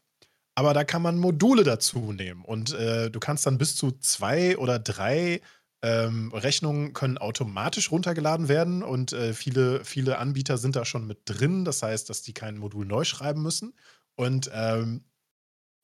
aber 0.59 0.75
da 0.75 0.83
kann 0.83 1.03
man 1.03 1.19
Module 1.19 1.63
dazu 1.63 2.13
nehmen. 2.13 2.45
Und 2.45 2.75
äh, 2.75 3.13
du 3.13 3.21
kannst 3.21 3.47
dann 3.47 3.59
bis 3.59 3.77
zu 3.77 3.93
zwei 3.93 4.59
oder 4.59 4.81
drei 4.81 5.41
ähm, 5.83 6.33
Rechnungen 6.35 6.95
können 6.95 7.17
automatisch 7.17 7.93
runtergeladen 7.93 8.49
werden 8.49 8.83
und 8.83 9.13
äh, 9.13 9.35
viele, 9.35 9.85
viele 9.85 10.19
Anbieter 10.19 10.59
sind 10.59 10.75
da 10.75 10.85
schon 10.85 11.07
mit 11.07 11.21
drin. 11.27 11.65
Das 11.65 11.81
heißt, 11.85 12.11
dass 12.11 12.23
die 12.23 12.33
kein 12.33 12.59
Modul 12.59 12.87
neu 12.87 13.05
schreiben 13.05 13.41
müssen. 13.41 13.73
Und 14.17 14.51
ähm, 14.53 15.05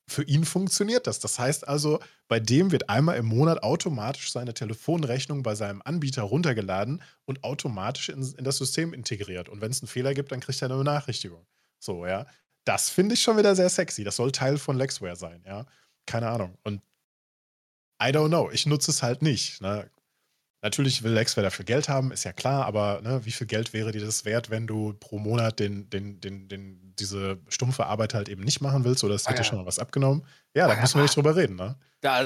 für 0.09 0.25
ihn 0.25 0.45
funktioniert 0.45 1.07
das. 1.07 1.21
Das 1.21 1.39
heißt 1.39 1.69
also, 1.69 2.01
bei 2.27 2.41
dem 2.41 2.73
wird 2.73 2.91
einmal 2.91 3.17
im 3.17 3.27
Monat 3.27 3.63
automatisch 3.63 4.33
seine 4.33 4.55
Telefonrechnung 4.55 5.45
bei 5.45 5.55
seinem 5.55 5.83
Anbieter 5.85 6.23
runtergeladen 6.23 7.01
und 7.27 7.45
automatisch 7.45 8.09
in, 8.09 8.25
in 8.25 8.43
das 8.43 8.57
System 8.57 8.93
integriert. 8.93 9.49
Und 9.49 9.61
wenn 9.61 9.71
es 9.71 9.83
einen 9.83 9.89
Fehler 9.89 10.15
gibt, 10.15 10.33
dann 10.33 10.41
kriegt 10.41 10.61
er 10.61 10.69
eine 10.69 10.79
Benachrichtigung. 10.79 11.47
So, 11.79 12.07
ja. 12.07 12.27
Das 12.65 12.91
finde 12.91 13.15
ich 13.15 13.23
schon 13.23 13.37
wieder 13.37 13.55
sehr 13.55 13.69
sexy. 13.69 14.05
Das 14.05 14.17
soll 14.17 14.33
Teil 14.33 14.59
von 14.59 14.77
Lexware 14.77 15.17
sein, 15.17 15.43
ja. 15.47 15.67
Keine 16.07 16.29
Ahnung. 16.29 16.57
Und 16.63 16.83
I 18.03 18.07
don't 18.07 18.29
know. 18.29 18.51
Ich 18.51 18.67
nutze 18.67 18.91
es 18.91 19.03
halt 19.03 19.23
nicht. 19.23 19.61
Ne? 19.61 19.91
Natürlich 20.65 21.03
will 21.03 21.13
Lexware 21.13 21.45
dafür 21.45 21.67
Geld 21.67 21.91
haben, 21.91 22.11
ist 22.11 22.25
ja 22.25 22.33
klar, 22.33 22.65
aber 22.65 23.03
ne, 23.03 23.21
wie 23.27 23.33
viel 23.33 23.47
Geld 23.47 23.75
wäre 23.75 23.93
dir 23.93 24.01
das 24.01 24.25
wert, 24.25 24.49
wenn 24.49 24.67
du 24.67 24.95
pro 24.95 25.19
Monat 25.19 25.61
den, 25.61 25.91
den, 25.91 26.21
den, 26.21 26.49
den, 26.49 26.95
diese 26.99 27.39
stumpfe 27.49 27.85
Arbeit 27.85 28.15
halt 28.15 28.31
eben 28.31 28.43
nicht 28.43 28.63
machen 28.63 28.83
willst 28.83 29.05
oder 29.05 29.15
es 29.15 29.27
wird 29.27 29.37
ah, 29.37 29.43
dir 29.43 29.45
schon 29.45 29.59
mal 29.59 29.67
was 29.67 29.79
abgenommen? 29.79 30.25
Ja, 30.55 30.67
da 30.67 30.73
ah, 30.73 30.81
müssen 30.81 30.95
wir 30.95 31.03
nicht 31.03 31.17
drüber 31.17 31.37
reden, 31.37 31.57
ne? 31.57 31.77
Da, 32.01 32.25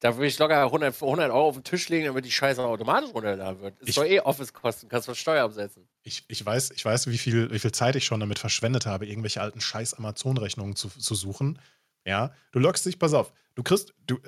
da 0.00 0.16
würde 0.16 0.26
ich 0.26 0.38
locker 0.38 0.62
100, 0.62 0.94
100 0.94 1.30
Euro 1.30 1.48
auf 1.48 1.54
den 1.54 1.64
Tisch 1.64 1.88
legen, 1.88 2.06
damit 2.06 2.24
die 2.24 2.30
Scheiße 2.30 2.62
automatisch 2.62 3.10
runtergeladen 3.14 3.60
wird. 3.62 3.80
Ist 3.80 3.88
ich, 3.88 3.94
doch 3.94 4.04
eh 4.04 4.20
Office-Kosten, 4.20 4.88
kannst 4.88 5.08
du 5.08 5.14
Steuer 5.14 5.44
absetzen. 5.44 5.88
Ich, 6.02 6.24
ich, 6.28 6.44
weiß, 6.44 6.72
ich 6.72 6.84
weiß 6.84 7.06
wie, 7.08 7.18
viel, 7.18 7.50
wie 7.50 7.58
viel 7.58 7.72
Zeit 7.72 7.96
ich 7.96 8.04
schon 8.04 8.20
damit 8.20 8.38
verschwendet 8.38 8.86
habe, 8.86 9.06
irgendwelche 9.06 9.40
alten 9.40 9.60
Scheiß-Amazon-Rechnungen 9.60 10.76
zu, 10.76 10.88
zu 10.88 11.14
suchen. 11.14 11.58
Ja, 12.04 12.32
du 12.52 12.58
lockst 12.58 12.86
dich, 12.86 12.98
pass 12.98 13.14
auf, 13.14 13.32
du 13.54 13.62
kriegst, 13.62 13.92
du, 14.06 14.18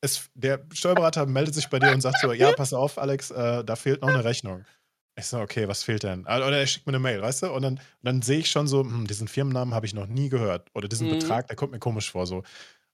es, 0.00 0.30
der 0.34 0.64
Steuerberater 0.72 1.26
meldet 1.26 1.54
sich 1.54 1.68
bei 1.68 1.78
dir 1.78 1.90
und 1.92 2.00
sagt 2.00 2.20
so, 2.20 2.32
ja, 2.32 2.52
pass 2.52 2.72
auf, 2.72 2.96
Alex, 2.96 3.30
äh, 3.30 3.64
da 3.64 3.76
fehlt 3.76 4.02
noch 4.02 4.08
eine 4.08 4.24
Rechnung. 4.24 4.64
Ich 5.18 5.26
so, 5.26 5.38
okay, 5.40 5.66
was 5.66 5.82
fehlt 5.82 6.02
denn? 6.02 6.26
Oder 6.26 6.58
er 6.58 6.66
schickt 6.66 6.86
mir 6.86 6.90
eine 6.90 6.98
Mail, 6.98 7.22
weißt 7.22 7.44
du? 7.44 7.50
Und 7.50 7.62
dann, 7.62 7.80
dann 8.02 8.20
sehe 8.20 8.40
ich 8.40 8.50
schon 8.50 8.68
so, 8.68 8.80
hm, 8.80 9.06
diesen 9.06 9.28
Firmennamen 9.28 9.74
habe 9.74 9.86
ich 9.86 9.94
noch 9.94 10.06
nie 10.06 10.28
gehört. 10.28 10.68
Oder 10.74 10.88
diesen 10.88 11.08
mhm. 11.08 11.18
Betrag, 11.18 11.46
der 11.46 11.56
kommt 11.56 11.72
mir 11.72 11.78
komisch 11.78 12.10
vor. 12.10 12.26
So. 12.26 12.42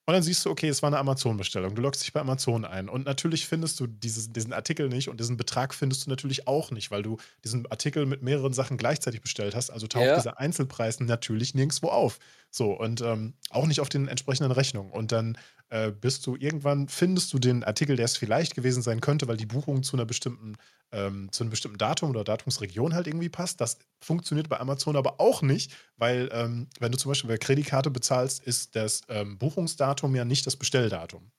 Und 0.05 0.15
dann 0.15 0.23
siehst 0.25 0.45
du, 0.45 0.51
okay, 0.51 0.69
es 0.69 0.83
war 0.83 0.89
eine 0.89 0.99
Amazon-Bestellung. 0.99 1.77
Du 1.77 1.83
loggst 1.83 2.03
dich 2.03 2.13
bei 2.13 2.21
Amazon 2.21 2.65
ein. 2.65 2.89
Und 2.89 3.07
natürlich 3.07 3.47
findest 3.47 3.79
du 3.79 3.87
dieses, 3.87 4.33
diesen 4.33 4.53
Artikel 4.53 4.89
nicht 4.89 5.09
und 5.09 5.21
diesen 5.21 5.37
Betrag 5.37 5.73
findest 5.73 6.07
du 6.07 6.11
natürlich 6.11 6.49
auch 6.49 6.73
nicht, 6.73 6.91
weil 6.91 7.05
du 7.05 7.19
diesen 7.45 7.71
Artikel 7.71 8.05
mit 8.05 8.21
mehreren 8.21 8.53
Sachen 8.53 8.77
gleichzeitig 8.79 9.21
bestellt 9.23 9.55
hast. 9.55 9.71
Also 9.71 9.87
taucht 9.87 10.07
ja. 10.07 10.17
dieser 10.17 10.41
Einzelpreis 10.41 10.99
natürlich 10.99 11.55
nirgendwo 11.55 11.89
auf. 11.89 12.19
So, 12.51 12.73
und 12.73 13.01
ähm, 13.01 13.35
auch 13.51 13.67
nicht 13.67 13.81
auf 13.81 13.89
den 13.89 14.09
entsprechenden 14.09 14.51
Rechnungen. 14.51 14.91
Und 14.91 15.13
dann 15.13 15.39
äh, 15.73 15.91
bist 15.91 16.27
du 16.27 16.37
irgendwann, 16.37 16.87
findest 16.87 17.33
du 17.33 17.39
den 17.39 17.65
Artikel, 17.65 17.97
der 17.97 18.05
es 18.05 18.19
vielleicht 18.19 18.55
gewesen 18.55 18.83
sein 18.83 19.01
könnte, 19.01 19.27
weil 19.27 19.39
die 19.39 19.47
Buchung 19.47 19.83
zu 19.83 19.97
einer 19.97 20.05
bestimmten, 20.05 20.57
ähm, 20.93 21.33
zu 21.33 21.43
einem 21.43 21.51
bestimmten 21.51 21.79
Datum 21.79 22.11
oder 22.11 22.25
Datumsregion 22.25 22.93
halt 22.93 23.07
irgendwie 23.07 23.31
passt. 23.31 23.59
Das 23.63 23.79
funktioniert 23.99 24.51
bei 24.51 24.61
Amazon 24.61 24.97
aber 24.97 25.19
auch 25.19 25.41
nicht, 25.41 25.73
weil 25.97 26.29
ähm, 26.33 26.69
wenn 26.79 26.93
du 26.93 26.99
zum 26.99 27.11
Beispiel 27.11 27.29
bei 27.29 27.39
Kreditkarte 27.39 27.91
bezahlst, 27.91 28.45
ist 28.45 28.77
das 28.77 29.01
ähm, 29.09 29.39
Buchungsdatum 29.39 30.15
ja 30.15 30.27
nicht 30.27 30.47
das 30.47 30.57
Bestelldatum. 30.57 31.31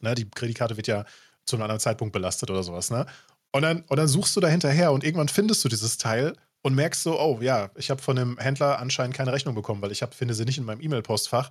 Ne, 0.00 0.16
die 0.16 0.28
Kreditkarte 0.28 0.76
wird 0.76 0.88
ja 0.88 1.04
zu 1.46 1.54
einem 1.54 1.62
anderen 1.62 1.80
Zeitpunkt 1.80 2.12
belastet 2.12 2.50
oder 2.50 2.64
sowas. 2.64 2.90
Ne? 2.90 3.06
Und, 3.52 3.62
dann, 3.62 3.82
und 3.82 3.96
dann 3.96 4.08
suchst 4.08 4.34
du 4.34 4.40
da 4.40 4.48
hinterher 4.48 4.90
und 4.90 5.04
irgendwann 5.04 5.28
findest 5.28 5.64
du 5.64 5.68
dieses 5.68 5.98
Teil 5.98 6.34
und 6.62 6.74
merkst 6.74 7.04
so, 7.04 7.20
oh 7.20 7.38
ja, 7.40 7.70
ich 7.76 7.90
habe 7.90 8.02
von 8.02 8.16
dem 8.16 8.38
Händler 8.38 8.80
anscheinend 8.80 9.14
keine 9.14 9.32
Rechnung 9.32 9.54
bekommen, 9.54 9.82
weil 9.82 9.92
ich 9.92 10.02
hab, 10.02 10.14
finde 10.14 10.34
sie 10.34 10.44
nicht 10.44 10.58
in 10.58 10.64
meinem 10.64 10.80
E-Mail-Postfach. 10.80 11.50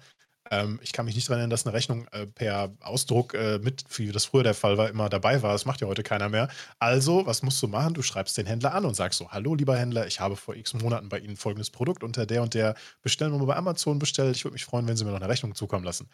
Ähm, 0.52 0.80
ich 0.84 0.92
kann 0.92 1.06
mich 1.06 1.16
nicht 1.16 1.28
daran 1.28 1.40
erinnern, 1.40 1.52
dass 1.52 1.66
eine 1.66 1.74
Rechnung 1.74 2.08
äh, 2.12 2.28
per 2.28 2.74
Ausdruck 2.82 3.34
äh, 3.34 3.60
mit, 3.60 3.86
wie 3.98 4.12
das 4.12 4.26
früher 4.26 4.44
der 4.44 4.54
Fall 4.54 4.78
war, 4.78 4.90
immer 4.90 5.10
dabei 5.10 5.42
war. 5.42 5.54
Das 5.54 5.66
macht 5.66 5.82
ja 5.82 5.88
heute 5.88 6.04
keiner 6.04 6.30
mehr. 6.30 6.50
Also, 6.80 7.26
was 7.26 7.44
musst 7.44 7.62
du 7.64 7.68
machen? 7.68 7.94
Du 7.94 8.02
schreibst 8.02 8.38
den 8.38 8.46
Händler 8.46 8.74
an 8.74 8.86
und 8.86 8.96
sagst 8.96 9.20
so: 9.20 9.32
Hallo, 9.32 9.56
lieber 9.56 9.78
Händler, 9.78 10.06
ich 10.06 10.20
habe 10.20 10.36
vor 10.36 10.56
x 10.56 10.74
Monaten 10.74 11.10
bei 11.10 11.20
Ihnen 11.20 11.38
folgendes 11.38 11.70
Produkt 11.70 12.04
unter 12.04 12.26
der 12.26 12.42
und 12.42 12.54
der 12.54 12.76
Bestellnummer 13.02 13.46
bei 13.46 13.56
Amazon 13.56 14.00
bestellt. 14.00 14.36
Ich 14.36 14.44
würde 14.44 14.54
mich 14.54 14.66
freuen, 14.66 14.88
wenn 14.88 14.98
Sie 14.98 15.06
mir 15.06 15.12
noch 15.12 15.22
eine 15.22 15.30
Rechnung 15.30 15.56
zukommen 15.56 15.86
lassen. 15.86 16.10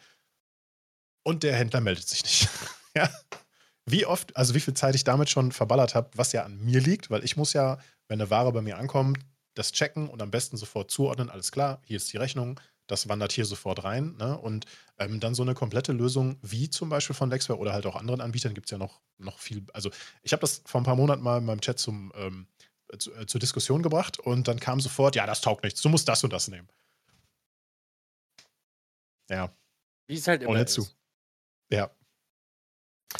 Und 1.24 1.42
der 1.42 1.54
Händler 1.54 1.80
meldet 1.80 2.08
sich 2.08 2.22
nicht. 2.22 2.48
ja. 2.94 3.10
Wie 3.86 4.06
oft, 4.06 4.36
also 4.36 4.54
wie 4.54 4.60
viel 4.60 4.74
Zeit 4.74 4.94
ich 4.94 5.04
damit 5.04 5.30
schon 5.30 5.52
verballert 5.52 5.94
habe, 5.94 6.10
was 6.14 6.32
ja 6.32 6.44
an 6.44 6.58
mir 6.60 6.80
liegt, 6.80 7.10
weil 7.10 7.24
ich 7.24 7.36
muss 7.36 7.52
ja, 7.52 7.78
wenn 8.08 8.20
eine 8.20 8.30
Ware 8.30 8.52
bei 8.52 8.62
mir 8.62 8.78
ankommt, 8.78 9.18
das 9.54 9.72
checken 9.72 10.08
und 10.08 10.22
am 10.22 10.30
besten 10.30 10.56
sofort 10.56 10.90
zuordnen. 10.90 11.28
Alles 11.28 11.50
klar, 11.50 11.80
hier 11.84 11.96
ist 11.96 12.12
die 12.12 12.16
Rechnung, 12.16 12.60
das 12.90 13.08
wandert 13.08 13.32
hier 13.32 13.44
sofort 13.44 13.84
rein. 13.84 14.16
Ne? 14.18 14.36
Und 14.38 14.66
ähm, 14.98 15.20
dann 15.20 15.34
so 15.34 15.42
eine 15.42 15.54
komplette 15.54 15.92
Lösung 15.92 16.38
wie 16.42 16.68
zum 16.70 16.88
Beispiel 16.88 17.14
von 17.14 17.30
Lexware 17.30 17.58
oder 17.58 17.72
halt 17.72 17.86
auch 17.86 17.96
anderen 17.96 18.20
Anbietern 18.20 18.54
gibt 18.54 18.66
es 18.66 18.70
ja 18.70 18.78
noch, 18.78 19.00
noch 19.18 19.38
viel. 19.38 19.64
Also 19.72 19.90
ich 20.22 20.32
habe 20.32 20.40
das 20.40 20.62
vor 20.66 20.80
ein 20.80 20.84
paar 20.84 20.96
Monaten 20.96 21.22
mal 21.22 21.38
in 21.38 21.44
meinem 21.44 21.60
Chat 21.60 21.78
zum, 21.78 22.12
ähm, 22.16 22.46
zu, 22.98 23.12
äh, 23.14 23.26
zur 23.26 23.40
Diskussion 23.40 23.82
gebracht 23.82 24.18
und 24.18 24.48
dann 24.48 24.58
kam 24.58 24.80
sofort, 24.80 25.14
ja, 25.16 25.26
das 25.26 25.40
taugt 25.40 25.64
nichts, 25.64 25.80
du 25.82 25.88
musst 25.88 26.08
das 26.08 26.24
und 26.24 26.32
das 26.32 26.48
nehmen. 26.48 26.68
Ja. 29.28 29.54
Wie 30.06 30.16
es 30.16 30.26
halt 30.26 30.42
immer 30.42 30.50
Ohne 30.52 30.66
zu. 30.66 30.88
Ja. 31.70 31.90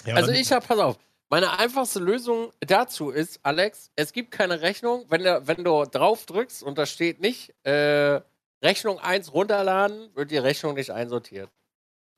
ja 0.04 0.16
also 0.16 0.32
ich 0.32 0.50
habe, 0.50 0.66
pass 0.66 0.78
auf, 0.78 0.98
meine 1.28 1.56
einfachste 1.58 2.00
Lösung 2.00 2.52
dazu 2.58 3.10
ist, 3.10 3.38
Alex, 3.44 3.92
es 3.94 4.12
gibt 4.12 4.32
keine 4.32 4.60
Rechnung, 4.62 5.04
wenn 5.08 5.22
du, 5.22 5.46
wenn 5.46 5.62
du 5.62 5.84
drauf 5.84 6.26
drückst 6.26 6.64
und 6.64 6.76
da 6.76 6.86
steht 6.86 7.20
nicht, 7.20 7.54
äh, 7.64 8.20
Rechnung 8.62 8.98
1 8.98 9.32
runterladen, 9.32 10.14
wird 10.14 10.30
die 10.30 10.38
Rechnung 10.38 10.74
nicht 10.74 10.90
einsortiert. 10.90 11.50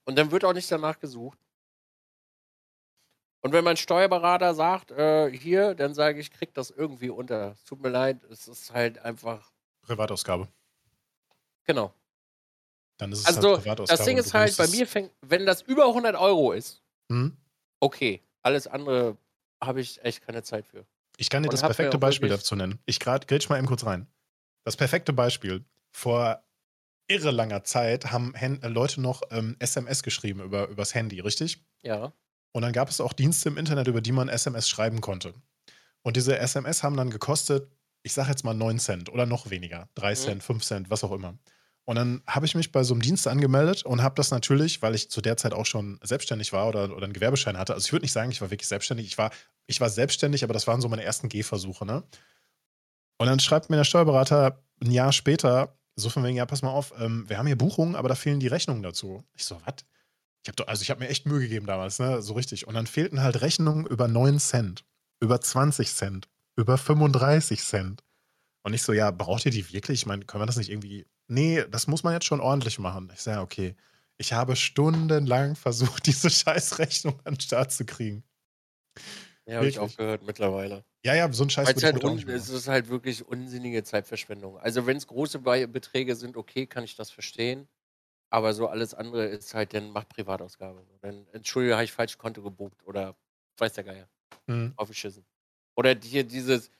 Und 0.05 0.16
dann 0.19 0.31
wird 0.31 0.44
auch 0.44 0.52
nicht 0.52 0.70
danach 0.70 0.98
gesucht. 0.98 1.39
Und 3.40 3.52
wenn 3.52 3.64
mein 3.64 3.77
Steuerberater 3.77 4.55
sagt, 4.55 4.93
äh, 4.93 5.31
hier, 5.31 5.74
dann 5.74 5.94
sage 5.94 6.20
ich, 6.20 6.31
krieg 6.31 6.55
das 6.55 6.70
irgendwie 6.70 7.10
unter. 7.10 7.52
Es 7.52 7.64
tut 7.64 7.82
mir 7.82 7.89
leid, 7.89 8.23
es 8.31 8.47
ist 8.47 8.73
halt 8.73 8.98
einfach. 9.01 9.52
Privatausgabe. 9.82 10.48
Genau. 11.64 11.93
Dann 12.98 13.10
ist 13.10 13.20
es 13.20 13.27
also, 13.27 13.55
halt 13.55 13.62
Privatausgabe. 13.62 13.98
Das 13.98 14.06
Ding 14.06 14.16
ist 14.16 14.32
halt, 14.32 14.56
bei 14.56 14.69
mir 14.69 14.86
fängt, 14.86 15.10
wenn 15.23 15.44
das 15.44 15.62
über 15.62 15.86
100 15.86 16.14
Euro 16.16 16.52
ist, 16.52 16.82
hm? 17.10 17.36
okay. 17.81 18.23
Alles 18.44 18.66
andere 18.66 19.16
habe 19.62 19.81
ich 19.81 20.02
echt 20.05 20.24
keine 20.27 20.43
Zeit 20.43 20.66
für. 20.66 20.85
Ich 21.16 21.31
kann 21.31 21.43
dir 21.43 21.48
Und 21.48 21.52
das 21.52 21.62
perfekte 21.62 21.98
Beispiel 21.98 22.28
dazu 22.28 22.56
nennen. 22.56 22.81
Ich 22.86 22.98
grätsch 22.98 23.48
mal 23.48 23.59
eben 23.59 23.66
kurz 23.66 23.85
rein. 23.86 24.09
Das 24.64 24.77
perfekte 24.77 25.12
Beispiel 25.12 25.64
vor 25.93 26.43
irre 27.09 27.31
langer 27.31 27.64
Zeit 27.64 28.10
haben 28.10 28.35
äh, 28.35 28.69
Leute 28.69 29.01
noch 29.01 29.23
ähm, 29.31 29.56
SMS 29.59 30.02
geschrieben 30.02 30.40
über, 30.40 30.69
übers 30.69 30.94
Handy, 30.94 31.20
richtig? 31.20 31.64
Ja. 31.82 32.12
Und 32.52 32.62
dann 32.62 32.73
gab 32.73 32.89
es 32.89 33.01
auch 33.01 33.12
Dienste 33.12 33.48
im 33.48 33.56
Internet, 33.56 33.86
über 33.89 34.01
die 34.01 34.12
man 34.12 34.28
SMS 34.28 34.69
schreiben 34.69 35.01
konnte. 35.01 35.35
Und 36.02 36.16
diese 36.16 36.39
SMS 36.39 36.82
haben 36.82 36.97
dann 36.97 37.10
gekostet, 37.10 37.70
ich 38.02 38.12
sage 38.12 38.31
jetzt 38.31 38.44
mal 38.44 38.55
9 38.55 38.78
Cent 38.78 39.09
oder 39.10 39.27
noch 39.27 39.51
weniger. 39.51 39.89
3 39.94 40.10
mhm. 40.10 40.16
Cent, 40.16 40.43
5 40.43 40.64
Cent, 40.64 40.90
was 40.90 41.05
auch 41.05 41.12
immer. 41.12 41.39
Und 41.85 41.97
dann 41.97 42.23
habe 42.27 42.47
ich 42.47 42.55
mich 42.55 42.70
bei 42.70 42.85
so 42.85 42.94
einem 42.94 43.02
Dienst 43.02 43.27
angemeldet 43.27 43.85
und 43.85 44.02
habe 44.02 44.14
das 44.14 44.31
natürlich, 44.31 44.82
weil 44.82 44.94
ich 44.94 45.10
zu 45.10 45.20
der 45.20 45.36
Zeit 45.36 45.52
auch 45.52 45.66
schon 45.66 45.98
selbstständig 46.02 46.52
war 46.52 46.69
oder, 46.69 46.94
oder 46.94 47.05
einen 47.05 47.12
Gewerbeschein 47.12 47.59
hatte. 47.59 47.74
Also 47.74 47.86
ich 47.86 47.93
würde 47.93 48.05
nicht 48.05 48.12
sagen, 48.12 48.31
ich 48.31 48.40
war 48.40 48.51
wirklich 48.51 48.69
selbstständig. 48.69 49.06
Ich 49.06 49.19
war, 49.19 49.32
ich 49.66 49.81
war 49.81 49.90
selbstständig, 49.90 50.44
aber 50.44 50.52
das 50.52 50.66
waren 50.66 50.81
so 50.81 50.89
meine 50.89 51.02
ersten 51.02 51.28
Gehversuche. 51.28 51.85
Ne? 51.85 52.05
Und 53.19 53.27
dann 53.27 53.40
schreibt 53.40 53.69
mir 53.69 53.77
der 53.77 53.85
Steuerberater 53.85 54.62
ein 54.81 54.93
Jahr 54.93 55.12
später, 55.12 55.77
so 55.97 56.09
von 56.10 56.24
wegen, 56.24 56.36
ja, 56.36 56.47
pass 56.47 56.62
mal 56.62 56.70
auf, 56.70 56.93
ähm, 56.98 57.28
wir 57.28 57.39
haben 57.39 57.47
hier 57.47 57.56
Buchungen, 57.56 57.94
aber 57.94 58.09
da 58.09 58.14
fehlen 58.14 58.40
die 58.40 58.48
Rechnungen 58.48 58.82
dazu. 58.82 59.24
Ich 59.35 59.44
so, 59.44 59.60
was? 59.64 59.85
Ich 60.43 60.48
habe 60.48 60.69
also 60.69 60.82
ich 60.82 60.90
habe 60.90 61.01
mir 61.01 61.09
echt 61.09 61.27
Mühe 61.27 61.40
gegeben 61.40 61.66
damals, 61.66 61.98
ne, 61.98 62.20
so 62.20 62.35
richtig. 62.35 62.66
Und 62.66 62.74
dann 62.74 62.86
fehlten 62.86 63.23
halt 63.23 63.40
Rechnungen 63.43 63.86
über 63.86 64.09
9 64.09 64.40
Cent, 64.40 64.85
über 65.20 65.40
20 65.40 65.93
Cent, 65.93 66.28
über 66.56 66.78
35 66.78 67.62
Cent. 67.62 68.02
Und 68.64 68.74
ich 68.74 68.82
so, 68.82 68.93
ja, 68.93 69.10
braucht 69.10 69.44
ihr 69.47 69.52
die 69.52 69.73
wirklich? 69.73 70.01
Ich 70.01 70.06
meine, 70.06 70.24
können 70.24 70.43
wir 70.43 70.47
das 70.47 70.56
nicht 70.56 70.70
irgendwie. 70.70 71.06
Nee, 71.28 71.64
das 71.70 71.86
muss 71.86 72.02
man 72.02 72.12
jetzt 72.12 72.27
schon 72.27 72.40
ordentlich 72.40 72.78
machen. 72.78 73.10
Ich 73.14 73.20
sage, 73.20 73.36
ja, 73.39 73.43
okay. 73.43 73.77
Ich 74.19 74.32
habe 74.32 74.56
stundenlang 74.56 75.56
versucht, 75.56 76.06
diese 76.06 76.31
Scheißrechnung 76.31 77.20
an 77.24 77.35
den 77.35 77.40
Start 77.40 77.73
zu 77.73 77.85
kriegen. 77.85 78.24
Ja, 79.48 79.56
habe 79.56 79.69
ich 79.69 79.78
auch 79.78 79.94
gehört 79.97 80.23
mittlerweile. 80.23 80.85
Ja, 81.05 81.14
ja, 81.14 81.32
so 81.32 81.44
ein 81.44 81.51
Scheiß 81.51 81.69
Weil's 81.69 81.82
halt 81.82 82.02
un- 82.05 82.28
Es 82.28 82.48
ist 82.48 82.69
halt 82.69 82.89
wirklich 82.89 83.24
unsinnige 83.27 83.82
Zeitverschwendung. 83.85 84.59
Also 84.59 84.86
wenn 84.86 84.97
es 84.97 85.06
große 85.06 85.39
Beträge 85.40 86.16
sind, 86.16 86.36
okay, 86.36 86.66
kann 86.66 86.85
ich 86.85 86.97
das 86.97 87.10
verstehen. 87.10 87.69
Aber 88.31 88.55
so 88.55 88.69
alles 88.69 88.94
andere 88.94 89.27
ist 89.27 89.55
halt 89.55 89.74
dann 89.74 89.90
macht 89.90 90.09
Privatausgabe. 90.10 90.86
Dann, 91.02 91.27
Entschuldigung, 91.32 91.77
habe 91.77 91.85
ich 91.85 91.93
falsch 91.93 92.19
Konto 92.19 92.43
gebucht 92.43 92.85
oder 92.86 93.16
weiß 93.59 93.74
der 93.74 93.85
Geier. 93.85 94.09
Mhm. 94.48 94.74
Aufgeschissen. 94.77 95.27
Oder 95.77 95.97
hier 96.02 96.24
dieses, 96.24 96.70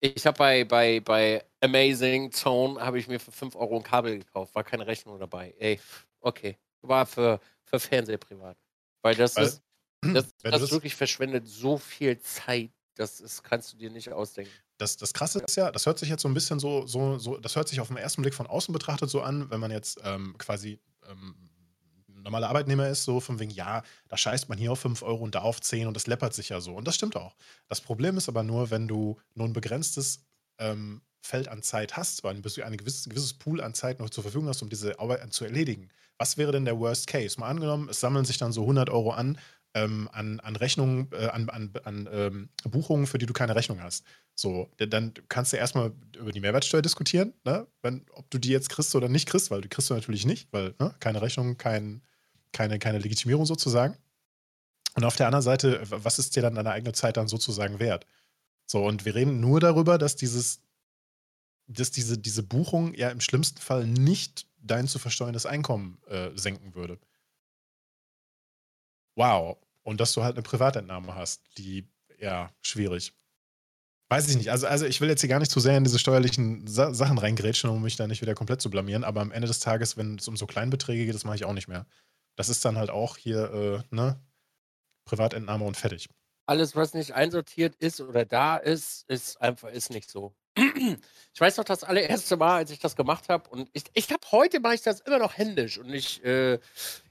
ich 0.00 0.26
habe 0.26 0.38
bei, 0.38 0.64
bei, 0.64 1.00
bei 1.00 1.44
Amazing 1.62 2.32
Zone 2.32 2.80
habe 2.80 2.98
ich 2.98 3.08
mir 3.08 3.20
für 3.20 3.32
5 3.32 3.56
Euro 3.56 3.76
ein 3.78 3.82
Kabel 3.84 4.18
gekauft, 4.20 4.54
war 4.54 4.64
keine 4.64 4.86
Rechnung 4.86 5.18
dabei. 5.20 5.54
Ey, 5.58 5.80
okay. 6.20 6.58
War 6.82 7.06
für, 7.06 7.40
für 7.64 7.80
Fernseh 7.80 8.18
privat. 8.18 8.58
Weil 9.02 9.14
das 9.16 9.36
Weil, 9.36 9.46
ist, 9.46 9.62
das, 10.12 10.26
das 10.42 10.60
das, 10.60 10.70
wirklich 10.72 10.94
verschwendet 10.94 11.46
so 11.48 11.78
viel 11.78 12.18
Zeit. 12.20 12.70
Das 12.96 13.20
ist, 13.20 13.42
kannst 13.42 13.72
du 13.72 13.76
dir 13.76 13.90
nicht 13.90 14.12
ausdenken. 14.12 14.52
das, 14.78 14.96
das 14.96 15.12
Krasse 15.12 15.40
ist 15.40 15.56
ja, 15.56 15.72
das 15.72 15.86
hört 15.86 15.98
sich 15.98 16.08
jetzt 16.08 16.22
so 16.22 16.28
ein 16.28 16.34
bisschen 16.34 16.60
so, 16.60 16.86
so, 16.86 17.18
so, 17.18 17.38
das 17.38 17.56
hört 17.56 17.68
sich 17.68 17.80
auf 17.80 17.88
den 17.88 17.96
ersten 17.96 18.22
Blick 18.22 18.34
von 18.34 18.46
außen 18.46 18.72
betrachtet 18.72 19.10
so 19.10 19.20
an, 19.20 19.50
wenn 19.50 19.60
man 19.60 19.70
jetzt 19.70 20.00
ähm, 20.04 20.36
quasi 20.38 20.78
ähm, 21.08 21.34
normaler 22.24 22.48
Arbeitnehmer 22.48 22.88
ist, 22.88 23.04
so 23.04 23.20
von 23.20 23.38
wegen, 23.38 23.50
ja, 23.50 23.82
da 24.08 24.16
scheißt 24.16 24.48
man 24.48 24.58
hier 24.58 24.72
auf 24.72 24.80
5 24.80 25.02
Euro 25.02 25.22
und 25.22 25.34
da 25.34 25.40
auf 25.40 25.60
10 25.60 25.86
und 25.86 25.94
das 25.94 26.06
läppert 26.06 26.34
sich 26.34 26.48
ja 26.48 26.60
so. 26.60 26.74
Und 26.74 26.88
das 26.88 26.94
stimmt 26.94 27.16
auch. 27.16 27.36
Das 27.68 27.80
Problem 27.80 28.16
ist 28.16 28.28
aber 28.28 28.42
nur, 28.42 28.70
wenn 28.70 28.88
du 28.88 29.18
nur 29.34 29.46
ein 29.46 29.52
begrenztes 29.52 30.24
ähm, 30.58 31.02
Feld 31.20 31.48
an 31.48 31.62
Zeit 31.62 31.96
hast, 31.96 32.24
weil 32.24 32.40
du 32.40 32.64
ein 32.64 32.76
gewisses, 32.76 33.08
gewisses 33.08 33.34
Pool 33.34 33.60
an 33.60 33.74
Zeit 33.74 33.98
noch 33.98 34.10
zur 34.10 34.22
Verfügung 34.22 34.48
hast, 34.48 34.62
um 34.62 34.68
diese 34.68 34.98
Arbeit 34.98 35.32
zu 35.32 35.44
erledigen. 35.44 35.90
Was 36.18 36.36
wäre 36.36 36.52
denn 36.52 36.64
der 36.64 36.78
Worst 36.78 37.06
Case? 37.06 37.38
Mal 37.40 37.48
angenommen, 37.48 37.88
es 37.88 38.00
sammeln 38.00 38.24
sich 38.24 38.38
dann 38.38 38.52
so 38.52 38.62
100 38.62 38.90
Euro 38.90 39.10
an, 39.10 39.38
ähm, 39.74 40.08
an, 40.12 40.40
an 40.40 40.56
Rechnungen, 40.56 41.08
äh, 41.12 41.26
an, 41.26 41.48
an, 41.50 41.72
an 41.84 42.08
ähm, 42.10 42.48
Buchungen, 42.64 43.06
für 43.06 43.18
die 43.18 43.26
du 43.26 43.32
keine 43.32 43.56
Rechnung 43.56 43.82
hast. 43.82 44.04
So, 44.36 44.70
dann 44.78 45.12
kannst 45.28 45.52
du 45.52 45.56
erstmal 45.56 45.92
über 46.16 46.32
die 46.32 46.40
Mehrwertsteuer 46.40 46.82
diskutieren, 46.82 47.34
ne? 47.44 47.66
Wenn, 47.82 48.06
ob 48.12 48.30
du 48.30 48.38
die 48.38 48.50
jetzt 48.50 48.70
kriegst 48.70 48.94
oder 48.94 49.08
nicht 49.08 49.28
kriegst, 49.28 49.50
weil 49.50 49.60
die 49.60 49.68
kriegst 49.68 49.90
du 49.90 49.94
natürlich 49.94 50.26
nicht, 50.26 50.48
weil 50.52 50.74
ne? 50.78 50.94
keine 51.00 51.22
Rechnung, 51.22 51.58
kein, 51.58 52.02
keine, 52.52 52.78
keine 52.78 52.98
Legitimierung 52.98 53.46
sozusagen. 53.46 53.96
Und 54.94 55.04
auf 55.04 55.16
der 55.16 55.26
anderen 55.26 55.42
Seite, 55.42 55.82
was 55.90 56.20
ist 56.20 56.36
dir 56.36 56.42
dann 56.42 56.54
deine 56.54 56.70
eigene 56.70 56.92
Zeit 56.92 57.16
dann 57.16 57.26
sozusagen 57.26 57.80
wert? 57.80 58.06
So, 58.66 58.84
und 58.84 59.04
wir 59.04 59.14
reden 59.14 59.40
nur 59.40 59.60
darüber, 59.60 59.98
dass 59.98 60.14
dieses, 60.14 60.60
dass 61.66 61.90
diese, 61.90 62.16
diese 62.16 62.44
Buchung 62.44 62.94
ja 62.94 63.10
im 63.10 63.20
schlimmsten 63.20 63.60
Fall 63.60 63.86
nicht 63.86 64.46
dein 64.58 64.86
zu 64.86 64.98
versteuerndes 64.98 65.46
Einkommen 65.46 65.98
äh, 66.06 66.30
senken 66.34 66.74
würde. 66.74 66.98
Wow. 69.16 69.58
Und 69.84 70.00
dass 70.00 70.12
du 70.12 70.24
halt 70.24 70.34
eine 70.34 70.42
Privatentnahme 70.42 71.14
hast, 71.14 71.42
die, 71.58 71.86
ja, 72.18 72.50
schwierig. 72.62 73.12
Weiß 74.08 74.28
ich 74.28 74.36
nicht. 74.36 74.50
Also, 74.50 74.66
also 74.66 74.86
ich 74.86 75.00
will 75.00 75.08
jetzt 75.08 75.20
hier 75.20 75.28
gar 75.28 75.38
nicht 75.38 75.50
zu 75.50 75.60
sehr 75.60 75.76
in 75.76 75.84
diese 75.84 75.98
steuerlichen 75.98 76.66
Sa 76.66 76.92
Sachen 76.92 77.18
reingrätschen, 77.18 77.70
um 77.70 77.82
mich 77.82 77.96
da 77.96 78.06
nicht 78.06 78.22
wieder 78.22 78.34
komplett 78.34 78.60
zu 78.60 78.70
blamieren, 78.70 79.04
aber 79.04 79.20
am 79.20 79.32
Ende 79.32 79.46
des 79.48 79.60
Tages, 79.60 79.96
wenn 79.96 80.16
es 80.16 80.28
um 80.28 80.36
so 80.36 80.46
Kleinbeträge 80.46 81.06
geht, 81.06 81.14
das 81.14 81.24
mache 81.24 81.36
ich 81.36 81.44
auch 81.44 81.52
nicht 81.52 81.68
mehr. 81.68 81.86
Das 82.36 82.48
ist 82.48 82.64
dann 82.64 82.76
halt 82.76 82.90
auch 82.90 83.16
hier, 83.16 83.84
äh, 83.90 83.94
ne, 83.94 84.20
Privatentnahme 85.04 85.64
und 85.64 85.76
fertig. 85.76 86.08
Alles, 86.46 86.76
was 86.76 86.94
nicht 86.94 87.12
einsortiert 87.12 87.74
ist 87.76 88.00
oder 88.00 88.24
da 88.24 88.56
ist, 88.56 89.08
ist 89.08 89.40
einfach 89.40 89.70
ist 89.70 89.90
nicht 89.90 90.10
so. 90.10 90.34
Ich 90.56 91.40
weiß 91.40 91.56
noch 91.56 91.64
das 91.64 91.82
allererste 91.82 92.36
Mal, 92.36 92.58
als 92.58 92.70
ich 92.70 92.78
das 92.78 92.94
gemacht 92.94 93.28
habe 93.28 93.50
und 93.50 93.68
ich, 93.72 93.84
ich 93.92 94.12
habe 94.12 94.22
heute 94.30 94.60
mache 94.60 94.76
ich 94.76 94.82
das 94.82 95.00
immer 95.00 95.18
noch 95.18 95.36
händisch 95.36 95.78
und 95.78 95.92
ich 95.92 96.24
äh, 96.24 96.60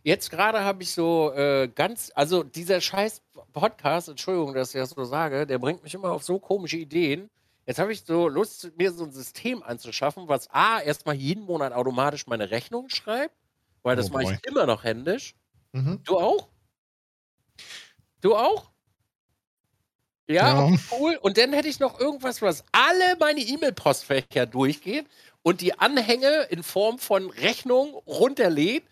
jetzt 0.03 0.31
gerade 0.31 0.61
habe 0.61 0.81
ich 0.83 0.93
so 0.93 1.33
äh, 1.33 1.67
ganz 1.67 2.09
also 2.15 2.43
dieser 2.43 2.79
scheiß 2.79 3.21
Podcast, 3.51 4.07
Entschuldigung, 4.07 4.53
dass 4.53 4.73
ich 4.73 4.79
das 4.79 4.91
so 4.91 5.03
sage, 5.03 5.45
der 5.45 5.59
bringt 5.59 5.83
mich 5.83 5.93
immer 5.93 6.11
auf 6.11 6.23
so 6.23 6.39
komische 6.39 6.77
Ideen. 6.77 7.29
Jetzt 7.65 7.79
habe 7.79 7.91
ich 7.91 8.03
so 8.03 8.27
Lust, 8.29 8.71
mir 8.77 8.91
so 8.91 9.03
ein 9.03 9.11
System 9.11 9.61
anzuschaffen, 9.61 10.27
was 10.29 10.49
A, 10.49 10.79
erstmal 10.81 11.15
jeden 11.15 11.43
Monat 11.43 11.73
automatisch 11.73 12.27
meine 12.27 12.49
Rechnung 12.49 12.89
schreibt, 12.89 13.35
weil 13.83 13.95
das 13.97 14.09
Oh 14.09 14.13
mache 14.13 14.33
ich 14.35 14.45
immer 14.47 14.65
noch 14.65 14.83
händisch. 14.83 15.35
Mhm. 15.73 16.01
Du 16.03 16.17
auch? 16.17 16.49
Du 18.21 18.35
auch? 18.35 18.72
Ja, 20.27 20.67
Ja. 20.69 20.77
cool. 20.91 21.17
Und 21.21 21.37
dann 21.37 21.53
hätte 21.53 21.67
ich 21.67 21.79
noch 21.79 21.99
irgendwas, 21.99 22.41
was 22.41 22.63
alle 22.71 23.17
meine 23.19 23.41
E-Mail-Postfächer 23.41 24.45
durchgeht 24.45 25.05
und 25.41 25.61
die 25.61 25.77
Anhänge 25.79 26.43
in 26.49 26.63
Form 26.63 26.97
von 26.99 27.29
Rechnung 27.29 27.93
runterlädt. 28.07 28.83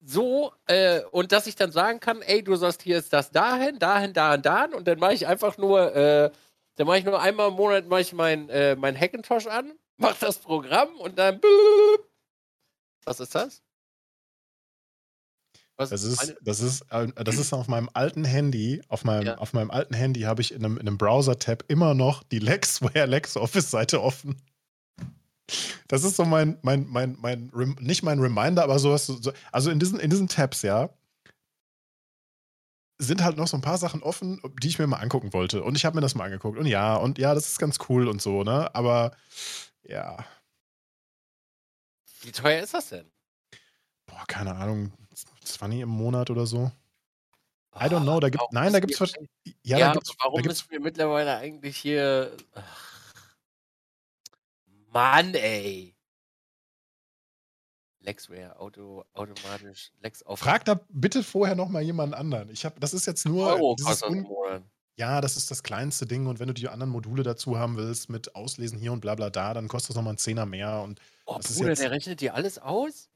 So, 0.00 0.52
äh, 0.66 1.00
und 1.10 1.32
dass 1.32 1.46
ich 1.48 1.56
dann 1.56 1.72
sagen 1.72 1.98
kann, 1.98 2.22
ey, 2.22 2.42
du 2.44 2.54
sagst, 2.54 2.82
hier 2.82 2.98
ist 2.98 3.12
das 3.12 3.30
dahin, 3.32 3.78
dahin, 3.80 4.12
dahin, 4.12 4.42
dahin. 4.42 4.74
Und 4.74 4.86
dann 4.86 4.98
mache 5.00 5.14
ich 5.14 5.26
einfach 5.26 5.58
nur, 5.58 5.94
äh, 5.94 6.30
dann 6.76 6.86
mache 6.86 6.98
ich 6.98 7.04
nur 7.04 7.20
einmal 7.20 7.48
im 7.48 7.54
Monat 7.54 7.86
mache 7.88 8.02
ich 8.02 8.12
mein, 8.12 8.48
äh, 8.48 8.76
mein 8.76 8.98
Hackintosh 8.98 9.48
an, 9.48 9.72
mache 9.96 10.16
das 10.20 10.38
Programm 10.38 10.94
und 10.98 11.18
dann. 11.18 11.40
Was 13.04 13.18
ist 13.20 13.34
das? 13.34 13.60
Was 15.78 15.90
Das 15.90 16.02
ist, 16.02 16.34
das 16.42 16.60
ist, 16.60 16.82
äh, 16.90 17.06
das 17.24 17.38
ist 17.38 17.52
auf 17.52 17.68
meinem 17.68 17.88
alten 17.94 18.24
Handy, 18.24 18.82
auf 18.88 19.04
meinem, 19.04 19.26
Ja. 19.26 19.38
auf 19.38 19.52
meinem 19.52 19.70
alten 19.70 19.94
Handy 19.94 20.22
habe 20.22 20.42
ich 20.42 20.52
in 20.52 20.64
einem, 20.64 20.76
in 20.76 20.88
einem 20.88 20.98
Browser-Tab 20.98 21.64
immer 21.68 21.94
noch 21.94 22.24
die 22.24 22.40
Lexware 22.40 23.06
LexOffice-Seite 23.06 24.02
offen. 24.02 24.42
Das 25.86 26.02
ist 26.04 26.16
so 26.16 26.24
mein, 26.24 26.58
mein, 26.62 26.86
mein, 26.88 27.16
mein, 27.20 27.50
nicht 27.80 28.02
mein 28.02 28.18
Reminder, 28.18 28.64
aber 28.64 28.78
sowas, 28.80 29.06
so, 29.06 29.32
also 29.52 29.70
in 29.70 29.78
diesen, 29.78 30.00
in 30.00 30.10
diesen 30.10 30.28
Tabs, 30.28 30.62
ja, 30.62 30.90
sind 33.00 33.22
halt 33.22 33.36
noch 33.36 33.46
so 33.46 33.56
ein 33.56 33.62
paar 33.62 33.78
Sachen 33.78 34.02
offen, 34.02 34.42
die 34.60 34.66
ich 34.68 34.80
mir 34.80 34.88
mal 34.88 34.96
angucken 34.98 35.32
wollte. 35.32 35.62
Und 35.62 35.76
ich 35.76 35.84
habe 35.84 35.94
mir 35.94 36.00
das 36.00 36.16
mal 36.16 36.24
angeguckt. 36.24 36.58
Und 36.58 36.66
ja, 36.66 36.96
und 36.96 37.18
ja, 37.18 37.32
das 37.34 37.46
ist 37.46 37.60
ganz 37.60 37.78
cool 37.88 38.08
und 38.08 38.20
so, 38.20 38.42
ne? 38.42 38.74
Aber 38.74 39.12
ja, 39.84 40.26
Wie 42.22 42.32
teuer 42.32 42.62
ist 42.64 42.74
das 42.74 42.88
denn? 42.88 43.08
boah, 44.06 44.24
keine 44.26 44.56
Ahnung, 44.56 44.92
20 45.54 45.80
im 45.80 45.88
Monat 45.88 46.30
oder 46.30 46.46
so. 46.46 46.70
I 47.74 47.84
don't 47.84 47.98
Ah, 47.98 48.00
know, 48.02 48.20
da 48.20 48.28
gibt, 48.30 48.40
warum 48.42 48.54
nein, 48.54 48.72
da 48.72 48.80
müssen 48.80 48.86
gibt's, 48.88 49.00
wir 49.00 49.06
vers- 49.06 49.14
eigentlich- 49.18 49.56
ja, 49.64 49.78
Ja, 49.78 49.86
da 49.88 49.92
gibt's, 49.94 50.10
warum 50.18 50.34
da 50.36 50.42
gibt's 50.42 50.60
müssen 50.62 50.70
wir 50.72 50.80
mittlerweile 50.80 51.36
eigentlich 51.36 51.76
hier. 51.76 52.36
Ach, 52.54 53.34
Mann, 54.92 55.34
ey. 55.34 55.94
Lexware, 58.00 58.58
Auto, 58.58 59.04
automatisch, 59.12 59.92
Lex 60.00 60.22
auf 60.22 60.38
Frag 60.38 60.64
da 60.64 60.80
bitte 60.88 61.22
vorher 61.22 61.56
noch 61.56 61.68
mal 61.68 61.82
jemanden 61.82 62.14
anderen. 62.14 62.48
Ich 62.50 62.64
habe, 62.64 62.78
das 62.80 62.94
ist 62.94 63.06
jetzt 63.06 63.26
nur 63.26 63.46
Euro 63.48 63.74
dieses 63.76 64.00
das 64.00 64.08
im 64.08 64.24
un 64.24 64.64
ja, 64.96 65.20
das 65.20 65.36
ist 65.36 65.50
das 65.50 65.62
kleinste 65.62 66.06
Ding 66.06 66.26
und 66.26 66.40
wenn 66.40 66.48
du 66.48 66.54
die 66.54 66.68
anderen 66.68 66.90
Module 66.90 67.22
dazu 67.22 67.56
haben 67.58 67.76
willst 67.76 68.08
mit 68.08 68.34
Auslesen 68.34 68.78
hier 68.78 68.92
und 68.92 69.00
bla 69.00 69.14
bla 69.14 69.30
da, 69.30 69.54
dann 69.54 69.68
kostet 69.68 69.90
das 69.90 69.96
noch 69.96 70.02
mal 70.02 70.10
'n 70.12 70.18
Zehner 70.18 70.46
mehr 70.46 70.80
und 70.80 71.00
Oh, 71.26 71.36
das 71.36 71.54
Bruder, 71.54 71.74
der 71.74 71.90
rechnet 71.92 72.20
dir 72.20 72.34
alles 72.34 72.58
aus? 72.58 73.08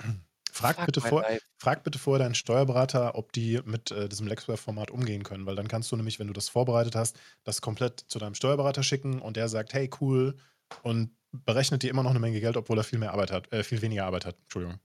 frag 0.56 0.84
bitte 0.84 1.00
vor 1.00 1.26
frag 1.58 1.84
bitte 1.84 1.98
vorher 1.98 2.24
deinen 2.24 2.34
Steuerberater, 2.34 3.14
ob 3.16 3.32
die 3.32 3.60
mit, 3.64 3.90
äh, 3.90 4.08
diesem 4.08 4.26
Lexware-Format 4.26 4.90
umgehen 4.90 5.22
können, 5.22 5.46
weil 5.46 5.56
dann 5.56 5.68
kannst 5.68 5.90
du 5.92 5.96
nämlich, 5.96 6.18
wenn 6.18 6.26
du 6.28 6.32
das 6.32 6.48
vorbereitet 6.48 6.94
hast, 6.96 7.18
das 7.44 7.60
komplett 7.62 8.00
zu 8.00 8.18
deinem 8.18 8.34
Steuerberater 8.34 8.82
schicken 8.82 9.20
und 9.20 9.36
der 9.36 9.48
sagt: 9.48 9.74
„Hey, 9.74 9.90
cool“ 10.00 10.36
und 10.82 11.16
berechnet 11.32 11.82
dir 11.82 11.90
immer 11.90 12.02
noch 12.02 12.10
eine 12.10 12.20
Menge 12.20 12.40
Geld, 12.40 12.56
obwohl 12.56 12.78
er 12.78 12.84
viel 12.84 12.98
mehr 12.98 13.12
Arbeit 13.12 13.30
hat 13.32 13.52
äh, 13.52 13.62
viel 13.64 13.82
weniger 13.82 14.06
Arbeit 14.06 14.26
hat. 14.26 14.36
Entschuldigung. 14.42 14.80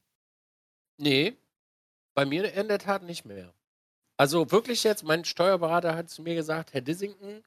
Nee, 0.97 1.37
bei 2.15 2.25
mir 2.25 2.53
in 2.53 2.69
der 2.69 2.79
Tat 2.79 3.03
nicht 3.03 3.25
mehr. 3.25 3.55
Also 4.17 4.51
wirklich 4.51 4.83
jetzt, 4.83 5.03
mein 5.03 5.25
Steuerberater 5.25 5.95
hat 5.95 6.09
zu 6.09 6.23
mir 6.23 6.35
gesagt, 6.35 6.73
Herr 6.73 6.81
Dissington, 6.81 7.43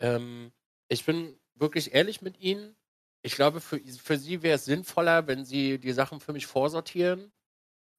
ähm, 0.00 0.52
ich 0.88 1.04
bin 1.06 1.40
wirklich 1.54 1.94
ehrlich 1.94 2.22
mit 2.22 2.38
Ihnen. 2.40 2.76
Ich 3.22 3.34
glaube, 3.36 3.60
für, 3.60 3.80
für 3.80 4.18
Sie 4.18 4.42
wäre 4.42 4.56
es 4.56 4.66
sinnvoller, 4.66 5.26
wenn 5.28 5.44
Sie 5.44 5.78
die 5.78 5.92
Sachen 5.92 6.20
für 6.20 6.32
mich 6.34 6.46
vorsortieren 6.46 7.32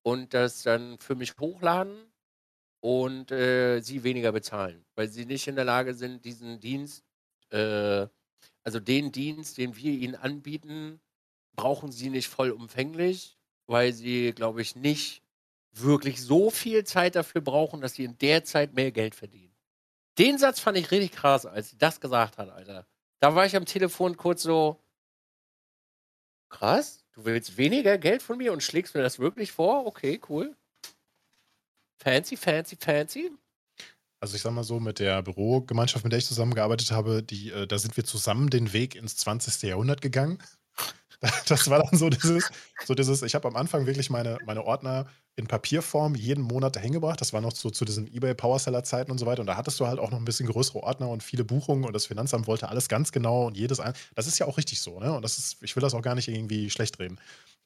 und 0.03 0.33
das 0.33 0.63
dann 0.63 0.97
für 0.99 1.15
mich 1.15 1.37
hochladen 1.39 2.11
und 2.81 3.31
äh, 3.31 3.81
Sie 3.81 4.03
weniger 4.03 4.31
bezahlen, 4.31 4.85
weil 4.95 5.07
Sie 5.07 5.25
nicht 5.25 5.47
in 5.47 5.55
der 5.55 5.65
Lage 5.65 5.93
sind, 5.93 6.25
diesen 6.25 6.59
Dienst, 6.59 7.03
äh, 7.51 8.07
also 8.63 8.79
den 8.79 9.11
Dienst, 9.11 9.57
den 9.57 9.75
wir 9.75 9.93
Ihnen 9.93 10.15
anbieten, 10.15 10.99
brauchen 11.55 11.91
Sie 11.91 12.09
nicht 12.09 12.27
vollumfänglich, 12.27 13.37
weil 13.67 13.93
Sie, 13.93 14.33
glaube 14.33 14.61
ich, 14.61 14.75
nicht 14.75 15.23
wirklich 15.73 16.21
so 16.21 16.49
viel 16.49 16.83
Zeit 16.83 17.15
dafür 17.15 17.41
brauchen, 17.41 17.81
dass 17.81 17.93
Sie 17.93 18.03
in 18.03 18.17
der 18.17 18.43
Zeit 18.43 18.73
mehr 18.73 18.91
Geld 18.91 19.15
verdienen. 19.15 19.51
Den 20.17 20.37
Satz 20.37 20.59
fand 20.59 20.77
ich 20.77 20.91
richtig 20.91 21.13
krass, 21.13 21.45
als 21.45 21.69
sie 21.69 21.77
das 21.77 21.99
gesagt 22.01 22.37
hat, 22.37 22.49
Alter. 22.49 22.85
Da 23.19 23.35
war 23.35 23.45
ich 23.45 23.55
am 23.55 23.65
Telefon 23.65 24.17
kurz 24.17 24.43
so, 24.43 24.83
krass, 26.49 27.00
du 27.13 27.25
willst 27.25 27.57
weniger 27.57 27.97
Geld 27.97 28.21
von 28.21 28.37
mir 28.37 28.53
und 28.53 28.63
schlägst 28.63 28.95
mir 28.95 29.01
das 29.01 29.19
wirklich 29.19 29.51
vor? 29.51 29.85
Okay, 29.85 30.19
cool. 30.29 30.55
Fancy, 32.01 32.35
fancy, 32.35 32.75
fancy. 32.79 33.31
Also 34.21 34.35
ich 34.35 34.41
sag 34.41 34.51
mal 34.53 34.63
so, 34.63 34.79
mit 34.79 34.99
der 34.99 35.23
Bürogemeinschaft, 35.23 36.03
mit 36.05 36.11
der 36.11 36.19
ich 36.19 36.27
zusammengearbeitet 36.27 36.91
habe, 36.91 37.23
die, 37.23 37.49
äh, 37.51 37.65
da 37.65 37.79
sind 37.79 37.97
wir 37.97 38.03
zusammen 38.03 38.49
den 38.49 38.71
Weg 38.71 38.95
ins 38.95 39.17
20. 39.17 39.63
Jahrhundert 39.63 40.01
gegangen. 40.01 40.37
Das 41.47 41.69
war 41.69 41.83
dann 41.83 41.97
so 41.97 42.09
dieses, 42.09 42.49
so 42.85 42.95
dieses, 42.95 43.21
ich 43.21 43.35
habe 43.35 43.47
am 43.47 43.55
Anfang 43.55 43.85
wirklich 43.85 44.09
meine, 44.09 44.37
meine 44.45 44.63
Ordner 44.65 45.05
in 45.35 45.47
Papierform 45.47 46.15
jeden 46.15 46.43
Monat 46.43 46.75
dahin 46.75 46.91
gebracht. 46.93 47.21
Das 47.21 47.31
war 47.33 47.41
noch 47.41 47.51
so 47.55 47.69
zu 47.69 47.85
diesen 47.85 48.07
eBay 48.07 48.33
Powerseller 48.33 48.83
Zeiten 48.83 49.11
und 49.11 49.17
so 49.17 49.25
weiter. 49.25 49.41
Und 49.41 49.47
da 49.47 49.55
hattest 49.55 49.79
du 49.79 49.87
halt 49.87 49.99
auch 49.99 50.11
noch 50.11 50.17
ein 50.17 50.25
bisschen 50.25 50.47
größere 50.47 50.81
Ordner 50.81 51.09
und 51.09 51.23
viele 51.23 51.43
Buchungen 51.43 51.85
und 51.85 51.93
das 51.93 52.07
Finanzamt 52.07 52.47
wollte 52.47 52.69
alles 52.69 52.89
ganz 52.89 53.11
genau 53.11 53.45
und 53.47 53.57
jedes 53.57 53.79
ein. 53.79 53.93
Das 54.15 54.27
ist 54.27 54.39
ja 54.39 54.47
auch 54.47 54.57
richtig 54.57 54.81
so, 54.81 54.99
ne? 54.99 55.13
Und 55.13 55.21
das 55.23 55.37
ist, 55.37 55.57
ich 55.61 55.75
will 55.75 55.81
das 55.81 55.93
auch 55.93 56.01
gar 56.01 56.15
nicht 56.15 56.27
irgendwie 56.27 56.69
schlecht 56.69 56.99
reden. 56.99 57.19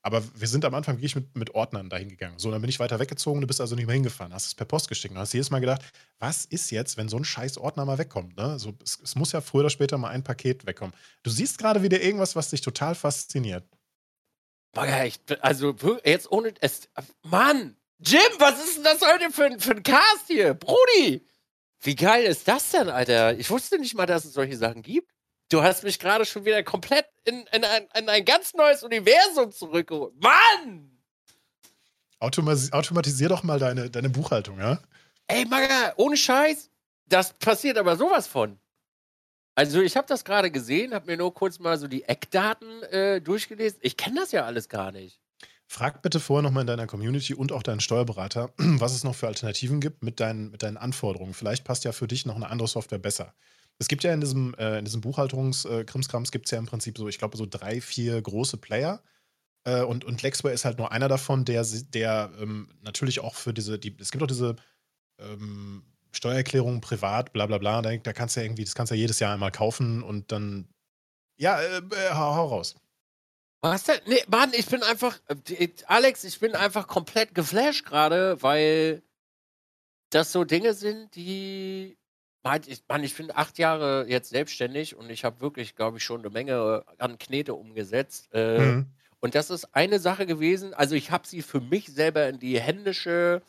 Aber 0.05 0.21
wir 0.35 0.47
sind 0.47 0.63
am 0.65 0.75
Anfang 0.75 0.97
wirklich 0.97 1.15
mit, 1.15 1.35
mit 1.35 1.55
Ordnern 1.55 1.89
dahin 1.89 2.09
gegangen. 2.09 2.37
So, 2.37 2.51
dann 2.51 2.61
bin 2.61 2.69
ich 2.69 2.79
weiter 2.79 2.99
weggezogen, 2.99 3.41
du 3.41 3.47
bist 3.47 3.59
also 3.59 3.73
nicht 3.73 3.87
mehr 3.87 3.95
hingefahren, 3.95 4.31
hast 4.35 4.45
es 4.45 4.53
per 4.53 4.67
Post 4.67 4.87
geschickt 4.87 5.15
und 5.15 5.19
hast 5.19 5.33
jedes 5.33 5.49
Mal 5.49 5.61
gedacht, 5.61 5.81
was 6.19 6.45
ist 6.45 6.69
jetzt, 6.69 6.97
wenn 6.97 7.09
so 7.09 7.17
ein 7.17 7.25
scheiß 7.25 7.57
Ordner 7.57 7.85
mal 7.85 7.97
wegkommt? 7.97 8.37
Ne? 8.37 8.59
So, 8.59 8.75
es, 8.83 8.99
es 9.03 9.15
muss 9.15 9.31
ja 9.31 9.41
früher 9.41 9.61
oder 9.61 9.71
später 9.71 9.97
mal 9.97 10.09
ein 10.09 10.23
Paket 10.23 10.67
wegkommen. 10.67 10.93
Du 11.23 11.31
siehst 11.31 11.57
gerade 11.57 11.81
wieder 11.81 11.99
irgendwas, 11.99 12.35
was 12.35 12.51
dich 12.51 12.61
total 12.61 12.93
fasziniert. 12.93 13.67
Also 15.41 15.75
jetzt 16.03 16.31
ohne 16.31 16.53
es. 16.61 16.87
Mann! 17.23 17.75
Jim, 17.97 18.19
was 18.37 18.63
ist 18.63 18.77
denn 18.77 18.83
das 18.83 19.01
heute 19.01 19.31
für, 19.31 19.59
für 19.59 19.71
ein 19.71 19.81
Cast 19.81 20.27
hier? 20.27 20.53
Brudi! 20.53 21.25
Wie 21.81 21.95
geil 21.95 22.25
ist 22.25 22.47
das 22.47 22.69
denn, 22.69 22.89
Alter? 22.89 23.39
Ich 23.39 23.49
wusste 23.49 23.79
nicht 23.79 23.95
mal, 23.95 24.05
dass 24.05 24.25
es 24.25 24.33
solche 24.33 24.57
Sachen 24.57 24.83
gibt. 24.83 25.14
Du 25.49 25.61
hast 25.61 25.83
mich 25.83 25.99
gerade 25.99 26.25
schon 26.25 26.45
wieder 26.45 26.63
komplett 26.63 27.05
in, 27.23 27.45
in, 27.51 27.63
ein, 27.63 27.87
in, 27.97 28.09
ein, 28.09 28.25
ganz 28.25 28.53
neues 28.53 28.83
Universum 28.83 29.51
zurückgeholt. 29.51 30.13
Mann! 30.21 30.91
Automatisier 32.19 33.29
doch 33.29 33.43
mal 33.43 33.59
deine, 33.59 33.89
deine 33.89 34.09
Buchhaltung, 34.09 34.57
ja? 34.59 34.79
Ey, 35.27 35.45
Maga, 35.45 35.93
ohne 35.97 36.17
Scheiß. 36.17 36.71
Das 37.07 37.33
passiert 37.33 37.77
aber 37.77 37.95
sowas 37.95 38.25
von. 38.25 38.57
Also, 39.53 39.81
ich 39.81 39.95
habe 39.95 40.07
das 40.07 40.25
gerade 40.25 40.49
gesehen, 40.49 40.93
habe 40.93 41.05
mir 41.05 41.17
nur 41.17 41.33
kurz 41.33 41.59
mal 41.59 41.77
so 41.77 41.87
die 41.87 42.03
Eckdaten 42.03 42.83
äh, 42.83 43.21
durchgelesen. 43.21 43.79
Ich 43.81 43.95
kenne 43.95 44.19
das 44.19 44.31
ja 44.31 44.45
alles 44.45 44.67
gar 44.67 44.91
nicht. 44.91 45.21
Frag 45.67 46.01
bitte 46.01 46.19
vorher 46.19 46.43
nochmal 46.43 46.61
in 46.61 46.67
deiner 46.67 46.87
Community 46.87 47.33
und 47.33 47.51
auch 47.51 47.63
deinen 47.63 47.79
Steuerberater, 47.79 48.53
was 48.57 48.93
es 48.93 49.03
noch 49.03 49.15
für 49.15 49.27
Alternativen 49.27 49.79
gibt 49.79 50.03
mit 50.03 50.19
deinen, 50.19 50.51
mit 50.51 50.63
deinen 50.63 50.77
Anforderungen. 50.77 51.33
Vielleicht 51.33 51.63
passt 51.63 51.85
ja 51.85 51.91
für 51.91 52.07
dich 52.07 52.25
noch 52.25 52.35
eine 52.35 52.49
andere 52.49 52.67
Software 52.67 52.99
besser. 52.99 53.33
Es 53.79 53.87
gibt 53.87 54.03
ja 54.03 54.13
in 54.13 54.21
diesem, 54.21 54.53
äh, 54.55 54.79
in 54.79 54.85
diesem 54.85 55.01
Buchhaltungskrimskrams 55.01 56.29
äh, 56.29 56.31
gibt 56.31 56.45
es 56.45 56.51
ja 56.51 56.59
im 56.59 56.65
Prinzip 56.65 56.97
so, 56.97 57.07
ich 57.07 57.17
glaube, 57.17 57.37
so 57.37 57.45
drei, 57.45 57.81
vier 57.81 58.21
große 58.21 58.57
Player. 58.57 59.03
Äh, 59.65 59.81
und, 59.83 60.05
und 60.05 60.21
Lexware 60.21 60.53
ist 60.53 60.65
halt 60.65 60.77
nur 60.77 60.91
einer 60.91 61.07
davon, 61.07 61.43
der, 61.43 61.65
der 61.89 62.31
ähm, 62.39 62.69
natürlich 62.81 63.19
auch 63.19 63.35
für 63.35 63.53
diese, 63.53 63.77
die, 63.77 63.95
es 63.99 64.11
gibt 64.11 64.23
auch 64.23 64.27
diese 64.27 64.55
ähm, 65.19 65.83
Steuererklärungen 66.11 66.81
privat, 66.81 67.33
bla 67.33 67.45
bla 67.47 67.57
bla, 67.57 67.81
da, 67.81 67.95
da, 67.97 68.13
kannst 68.13 68.35
du 68.35 68.39
ja 68.39 68.45
irgendwie, 68.45 68.63
das 68.63 68.75
kannst 68.75 68.91
du 68.91 68.95
ja 68.95 69.01
jedes 69.01 69.19
Jahr 69.19 69.33
einmal 69.33 69.51
kaufen 69.51 70.03
und 70.03 70.31
dann, 70.31 70.69
ja, 71.37 71.59
äh, 71.59 71.77
äh 71.77 72.11
hau, 72.11 72.35
hau 72.35 72.47
raus. 72.47 72.75
Was 73.61 73.83
denn? 73.83 73.99
Nee, 74.05 74.23
Mann, 74.27 74.51
ich 74.53 74.67
bin 74.67 74.83
einfach, 74.83 75.19
äh, 75.27 75.69
Alex, 75.87 76.23
ich 76.23 76.39
bin 76.39 76.55
einfach 76.55 76.87
komplett 76.87 77.33
geflasht 77.33 77.85
gerade, 77.85 78.41
weil 78.41 79.01
das 80.11 80.31
so 80.31 80.43
Dinge 80.43 80.75
sind, 80.75 81.15
die 81.15 81.97
ich, 82.67 82.83
Mann, 82.87 83.03
ich 83.03 83.15
bin 83.15 83.31
acht 83.33 83.57
Jahre 83.57 84.05
jetzt 84.07 84.29
selbstständig 84.29 84.95
und 84.95 85.09
ich 85.09 85.23
habe 85.23 85.41
wirklich, 85.41 85.75
glaube 85.75 85.97
ich, 85.97 86.03
schon 86.03 86.21
eine 86.21 86.29
Menge 86.29 86.83
an 86.97 87.17
Knete 87.17 87.53
umgesetzt. 87.53 88.29
Äh, 88.33 88.59
mhm. 88.59 88.85
Und 89.19 89.33
das 89.33 89.49
ist 89.49 89.75
eine 89.75 89.99
Sache 89.99 90.25
gewesen. 90.25 90.73
Also 90.73 90.95
ich 90.95 91.09
habe 91.09 91.27
sie 91.27 91.41
für 91.41 91.59
mich 91.59 91.87
selber 91.87 92.29
in 92.29 92.39
die 92.39 92.59
händische, 92.59 93.41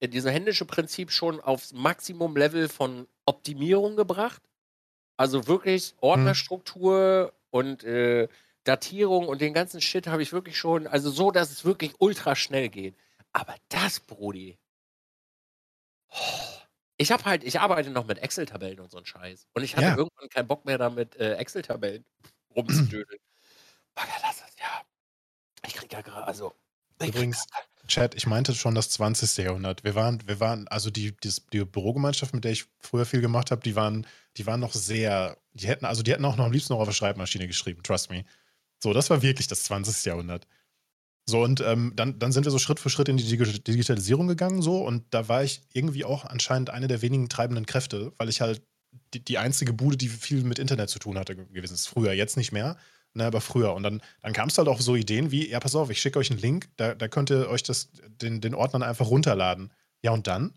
in 0.00 0.10
dieses 0.10 0.32
händische 0.32 0.64
Prinzip 0.64 1.12
schon 1.12 1.40
aufs 1.40 1.72
Maximum-Level 1.72 2.68
von 2.68 3.06
Optimierung 3.24 3.96
gebracht. 3.96 4.42
Also 5.16 5.46
wirklich 5.46 5.92
mhm. 5.92 5.98
Ordnerstruktur 6.00 7.32
mhm. 7.32 7.58
und 7.58 7.84
äh, 7.84 8.28
Datierung 8.64 9.28
und 9.28 9.40
den 9.40 9.54
ganzen 9.54 9.80
Shit 9.80 10.06
habe 10.06 10.22
ich 10.22 10.32
wirklich 10.32 10.58
schon, 10.58 10.86
also 10.86 11.10
so, 11.10 11.30
dass 11.30 11.50
es 11.50 11.64
wirklich 11.64 11.94
ultra 11.98 12.34
schnell 12.34 12.68
geht. 12.68 12.96
Aber 13.32 13.54
das, 13.68 14.00
Brudi. 14.00 14.58
Oh, 16.10 16.59
ich 17.00 17.10
habe 17.10 17.24
halt, 17.24 17.44
ich 17.44 17.58
arbeite 17.58 17.88
noch 17.88 18.06
mit 18.06 18.18
Excel-Tabellen 18.18 18.78
und 18.78 18.90
so 18.90 18.98
ein 18.98 19.06
Scheiß. 19.06 19.48
Und 19.54 19.62
ich 19.62 19.74
hatte 19.74 19.86
ja. 19.86 19.96
irgendwann 19.96 20.28
keinen 20.28 20.46
Bock 20.46 20.66
mehr 20.66 20.76
damit, 20.76 21.16
äh, 21.16 21.34
Excel-Tabellen 21.36 22.04
rumzudödeln. 22.56 23.20
das 23.94 24.36
ist 24.36 24.60
ja. 24.60 24.82
Ich 25.66 25.74
krieg 25.74 25.90
ja 25.90 26.02
gerade, 26.02 26.26
also. 26.26 26.54
Übrigens, 27.02 27.46
Chat, 27.86 28.14
ich 28.14 28.26
meinte 28.26 28.54
schon 28.54 28.74
das 28.74 28.90
20. 28.90 29.44
Jahrhundert. 29.44 29.82
Wir 29.82 29.94
waren, 29.94 30.20
wir 30.28 30.40
waren, 30.40 30.68
also 30.68 30.90
die, 30.90 31.16
die, 31.16 31.32
die 31.54 31.64
Bürogemeinschaft, 31.64 32.34
mit 32.34 32.44
der 32.44 32.52
ich 32.52 32.66
früher 32.80 33.06
viel 33.06 33.22
gemacht 33.22 33.50
habe, 33.50 33.62
die 33.62 33.74
waren, 33.74 34.06
die 34.36 34.46
waren 34.46 34.60
noch 34.60 34.74
sehr, 34.74 35.38
die 35.54 35.68
hätten, 35.68 35.86
also 35.86 36.02
die 36.02 36.12
hätten 36.12 36.26
auch 36.26 36.36
noch 36.36 36.44
am 36.44 36.52
liebsten 36.52 36.74
noch 36.74 36.80
auf 36.80 36.88
der 36.88 36.92
Schreibmaschine 36.92 37.46
geschrieben, 37.46 37.82
trust 37.82 38.10
me. 38.10 38.26
So, 38.78 38.92
das 38.92 39.08
war 39.08 39.22
wirklich 39.22 39.46
das 39.46 39.64
20. 39.64 40.04
Jahrhundert. 40.04 40.46
So, 41.28 41.42
und 41.42 41.60
ähm, 41.60 41.92
dann, 41.94 42.18
dann 42.18 42.32
sind 42.32 42.44
wir 42.44 42.50
so 42.50 42.58
Schritt 42.58 42.80
für 42.80 42.90
Schritt 42.90 43.08
in 43.08 43.16
die 43.16 43.24
Digitalisierung 43.24 44.26
gegangen, 44.26 44.62
so, 44.62 44.84
und 44.84 45.04
da 45.10 45.28
war 45.28 45.44
ich 45.44 45.62
irgendwie 45.72 46.04
auch 46.04 46.24
anscheinend 46.24 46.70
eine 46.70 46.88
der 46.88 47.02
wenigen 47.02 47.28
treibenden 47.28 47.66
Kräfte, 47.66 48.12
weil 48.18 48.28
ich 48.28 48.40
halt 48.40 48.62
die, 49.14 49.24
die 49.24 49.38
einzige 49.38 49.72
Bude, 49.72 49.96
die 49.96 50.08
viel 50.08 50.42
mit 50.42 50.58
Internet 50.58 50.90
zu 50.90 50.98
tun 50.98 51.18
hatte, 51.18 51.36
gewesen 51.36 51.74
ist. 51.74 51.86
Früher, 51.86 52.12
jetzt 52.12 52.36
nicht 52.36 52.52
mehr, 52.52 52.76
ne, 53.14 53.24
aber 53.24 53.40
früher. 53.40 53.74
Und 53.74 53.82
dann, 53.82 54.02
dann 54.22 54.32
kam 54.32 54.48
es 54.48 54.58
halt 54.58 54.68
auch 54.68 54.80
so 54.80 54.96
Ideen 54.96 55.30
wie: 55.30 55.48
Ja, 55.48 55.60
pass 55.60 55.74
auf, 55.74 55.90
ich 55.90 56.00
schicke 56.00 56.18
euch 56.18 56.30
einen 56.30 56.40
Link, 56.40 56.68
da, 56.76 56.94
da 56.94 57.08
könnt 57.08 57.30
ihr 57.30 57.48
euch 57.48 57.62
das, 57.62 57.90
den, 58.20 58.40
den 58.40 58.54
Ordner 58.54 58.86
einfach 58.86 59.06
runterladen. 59.06 59.72
Ja, 60.02 60.12
und 60.12 60.26
dann? 60.26 60.54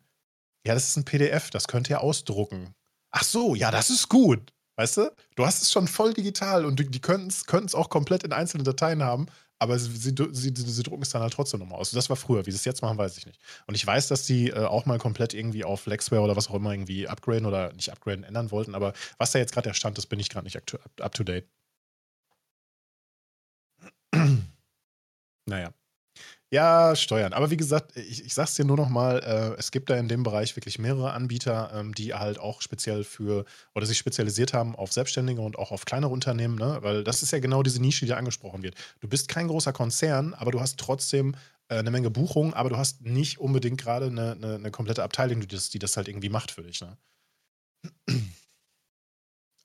Ja, 0.65 0.73
das 0.73 0.89
ist 0.89 0.97
ein 0.97 1.05
PDF, 1.05 1.49
das 1.49 1.67
könnt 1.67 1.89
ihr 1.89 2.01
ausdrucken. 2.01 2.73
Ach 3.11 3.23
so, 3.23 3.53
ja, 3.53 3.69
das 3.69 3.89
ist 3.89 4.09
gut. 4.09 4.53
Weißt 4.75 4.97
du? 4.97 5.11
Du 5.35 5.45
hast 5.45 5.61
es 5.61 5.71
schon 5.71 5.87
voll 5.87 6.15
digital 6.15 6.65
und 6.65 6.79
die 6.79 6.99
könnten 6.99 7.27
es 7.27 7.75
auch 7.75 7.89
komplett 7.89 8.23
in 8.23 8.33
einzelnen 8.33 8.63
Dateien 8.63 9.03
haben 9.03 9.27
aber 9.63 9.79
sie, 9.79 9.89
sie, 9.91 10.13
sie, 10.31 10.53
sie, 10.55 10.83
drucken 10.83 11.03
es 11.03 11.09
dann 11.09 11.21
halt 11.21 11.33
trotzdem 11.33 11.59
nochmal 11.61 11.79
aus. 11.79 11.91
Das 11.91 12.09
war 12.09 12.17
früher. 12.17 12.45
Wie 12.45 12.51
sie 12.51 12.57
es 12.57 12.65
jetzt 12.65 12.81
machen, 12.81 12.97
weiß 12.97 13.17
ich 13.17 13.25
nicht. 13.25 13.39
Und 13.65 13.75
ich 13.75 13.85
weiß, 13.85 14.09
dass 14.09 14.25
die 14.25 14.49
äh, 14.49 14.65
auch 14.65 14.85
mal 14.85 14.99
komplett 14.99 15.33
irgendwie 15.33 15.63
auf 15.63 15.85
Lexware 15.85 16.21
oder 16.21 16.35
was 16.35 16.49
auch 16.49 16.55
immer 16.55 16.71
irgendwie 16.73 17.07
upgraden 17.07 17.45
oder 17.45 17.73
nicht 17.73 17.89
upgraden, 17.91 18.23
ändern 18.23 18.51
wollten. 18.51 18.75
Aber 18.75 18.93
was 19.17 19.31
da 19.31 19.39
jetzt 19.39 19.53
gerade 19.53 19.69
der 19.69 19.73
Stand 19.73 19.97
ist, 19.97 20.07
bin 20.07 20.19
ich 20.19 20.29
gerade 20.29 20.45
nicht 20.45 20.57
up 20.57 21.13
to 21.13 21.23
date. 21.23 21.47
naja. 25.45 25.73
Ja, 26.53 26.95
Steuern. 26.95 27.33
Aber 27.33 27.49
wie 27.49 27.57
gesagt, 27.57 27.97
ich, 27.97 28.23
ich 28.23 28.35
sag's 28.35 28.53
dir 28.53 28.63
nur 28.63 28.77
noch 28.77 28.87
mal, 28.87 29.17
äh, 29.23 29.59
es 29.59 29.71
gibt 29.71 29.89
da 29.89 29.95
in 29.95 30.07
dem 30.07 30.21
Bereich 30.21 30.55
wirklich 30.55 30.77
mehrere 30.77 31.11
Anbieter, 31.11 31.71
ähm, 31.73 31.95
die 31.95 32.13
halt 32.13 32.37
auch 32.37 32.61
speziell 32.61 33.03
für 33.03 33.45
oder 33.73 33.87
sich 33.87 33.97
spezialisiert 33.97 34.53
haben 34.53 34.75
auf 34.75 34.93
Selbstständige 34.93 35.41
und 35.41 35.57
auch 35.57 35.71
auf 35.71 35.85
kleinere 35.85 36.11
Unternehmen, 36.11 36.55
ne? 36.55 36.77
Weil 36.81 37.03
das 37.03 37.23
ist 37.23 37.31
ja 37.31 37.39
genau 37.39 37.63
diese 37.63 37.81
Nische, 37.81 38.05
die 38.05 38.09
da 38.09 38.17
angesprochen 38.17 38.61
wird. 38.61 38.75
Du 38.99 39.07
bist 39.07 39.29
kein 39.29 39.47
großer 39.47 39.73
Konzern, 39.73 40.35
aber 40.35 40.51
du 40.51 40.61
hast 40.61 40.79
trotzdem 40.79 41.33
äh, 41.69 41.77
eine 41.77 41.89
Menge 41.89 42.11
Buchungen, 42.11 42.53
aber 42.53 42.69
du 42.69 42.77
hast 42.77 43.01
nicht 43.01 43.39
unbedingt 43.39 43.81
gerade 43.81 44.05
eine, 44.05 44.33
eine, 44.33 44.53
eine, 44.53 44.69
komplette 44.69 45.01
Abteilung, 45.01 45.41
die 45.41 45.47
das, 45.47 45.71
die 45.71 45.79
das 45.79 45.97
halt 45.97 46.07
irgendwie 46.07 46.29
macht 46.29 46.51
für 46.51 46.61
dich, 46.61 46.81
ne? 46.81 46.95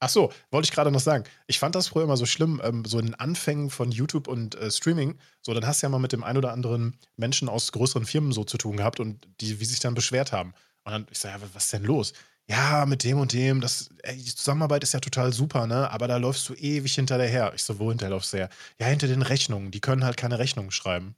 Ach 0.00 0.08
so, 0.08 0.32
wollte 0.50 0.66
ich 0.66 0.72
gerade 0.72 0.92
noch 0.92 1.00
sagen. 1.00 1.24
Ich 1.48 1.58
fand 1.58 1.74
das 1.74 1.88
früher 1.88 2.04
immer 2.04 2.16
so 2.16 2.26
schlimm, 2.26 2.60
ähm, 2.62 2.84
so 2.84 3.00
in 3.00 3.06
den 3.06 3.14
Anfängen 3.16 3.68
von 3.68 3.90
YouTube 3.90 4.28
und 4.28 4.54
äh, 4.54 4.70
Streaming. 4.70 5.18
So, 5.42 5.52
dann 5.54 5.66
hast 5.66 5.82
du 5.82 5.86
ja 5.86 5.90
mal 5.90 5.98
mit 5.98 6.12
dem 6.12 6.22
ein 6.22 6.36
oder 6.36 6.52
anderen 6.52 6.96
Menschen 7.16 7.48
aus 7.48 7.72
größeren 7.72 8.06
Firmen 8.06 8.30
so 8.32 8.44
zu 8.44 8.58
tun 8.58 8.76
gehabt 8.76 9.00
und 9.00 9.26
die, 9.40 9.58
wie 9.58 9.64
sich 9.64 9.80
dann 9.80 9.94
beschwert 9.94 10.30
haben. 10.30 10.54
Und 10.84 10.92
dann, 10.92 11.06
ich 11.10 11.18
sage, 11.18 11.40
ja, 11.42 11.48
was 11.52 11.64
ist 11.64 11.72
denn 11.72 11.84
los? 11.84 12.12
Ja, 12.48 12.86
mit 12.86 13.02
dem 13.04 13.18
und 13.18 13.32
dem, 13.32 13.60
das, 13.60 13.90
ey, 14.04 14.16
die 14.16 14.34
Zusammenarbeit 14.34 14.82
ist 14.84 14.94
ja 14.94 15.00
total 15.00 15.32
super, 15.32 15.66
ne? 15.66 15.90
Aber 15.90 16.08
da 16.08 16.16
läufst 16.16 16.48
du 16.48 16.54
ewig 16.54 16.94
hinterher. 16.94 17.52
Ich 17.54 17.64
so, 17.64 17.78
wo 17.78 17.90
hinterher 17.90 18.10
laufst 18.10 18.32
du 18.32 18.38
her? 18.38 18.50
Ja, 18.78 18.86
hinter 18.86 19.08
den 19.08 19.22
Rechnungen. 19.22 19.70
Die 19.72 19.80
können 19.80 20.04
halt 20.04 20.16
keine 20.16 20.38
Rechnungen 20.38 20.70
schreiben. 20.70 21.16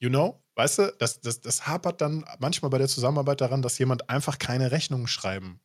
You 0.00 0.08
know? 0.10 0.42
Weißt 0.56 0.78
du, 0.78 0.94
das, 0.98 1.20
das, 1.20 1.40
das 1.40 1.66
hapert 1.66 2.00
dann 2.00 2.24
manchmal 2.38 2.70
bei 2.70 2.78
der 2.78 2.88
Zusammenarbeit 2.88 3.40
daran, 3.40 3.62
dass 3.62 3.78
jemand 3.78 4.10
einfach 4.10 4.38
keine 4.38 4.70
Rechnungen 4.72 5.06
schreiben 5.06 5.60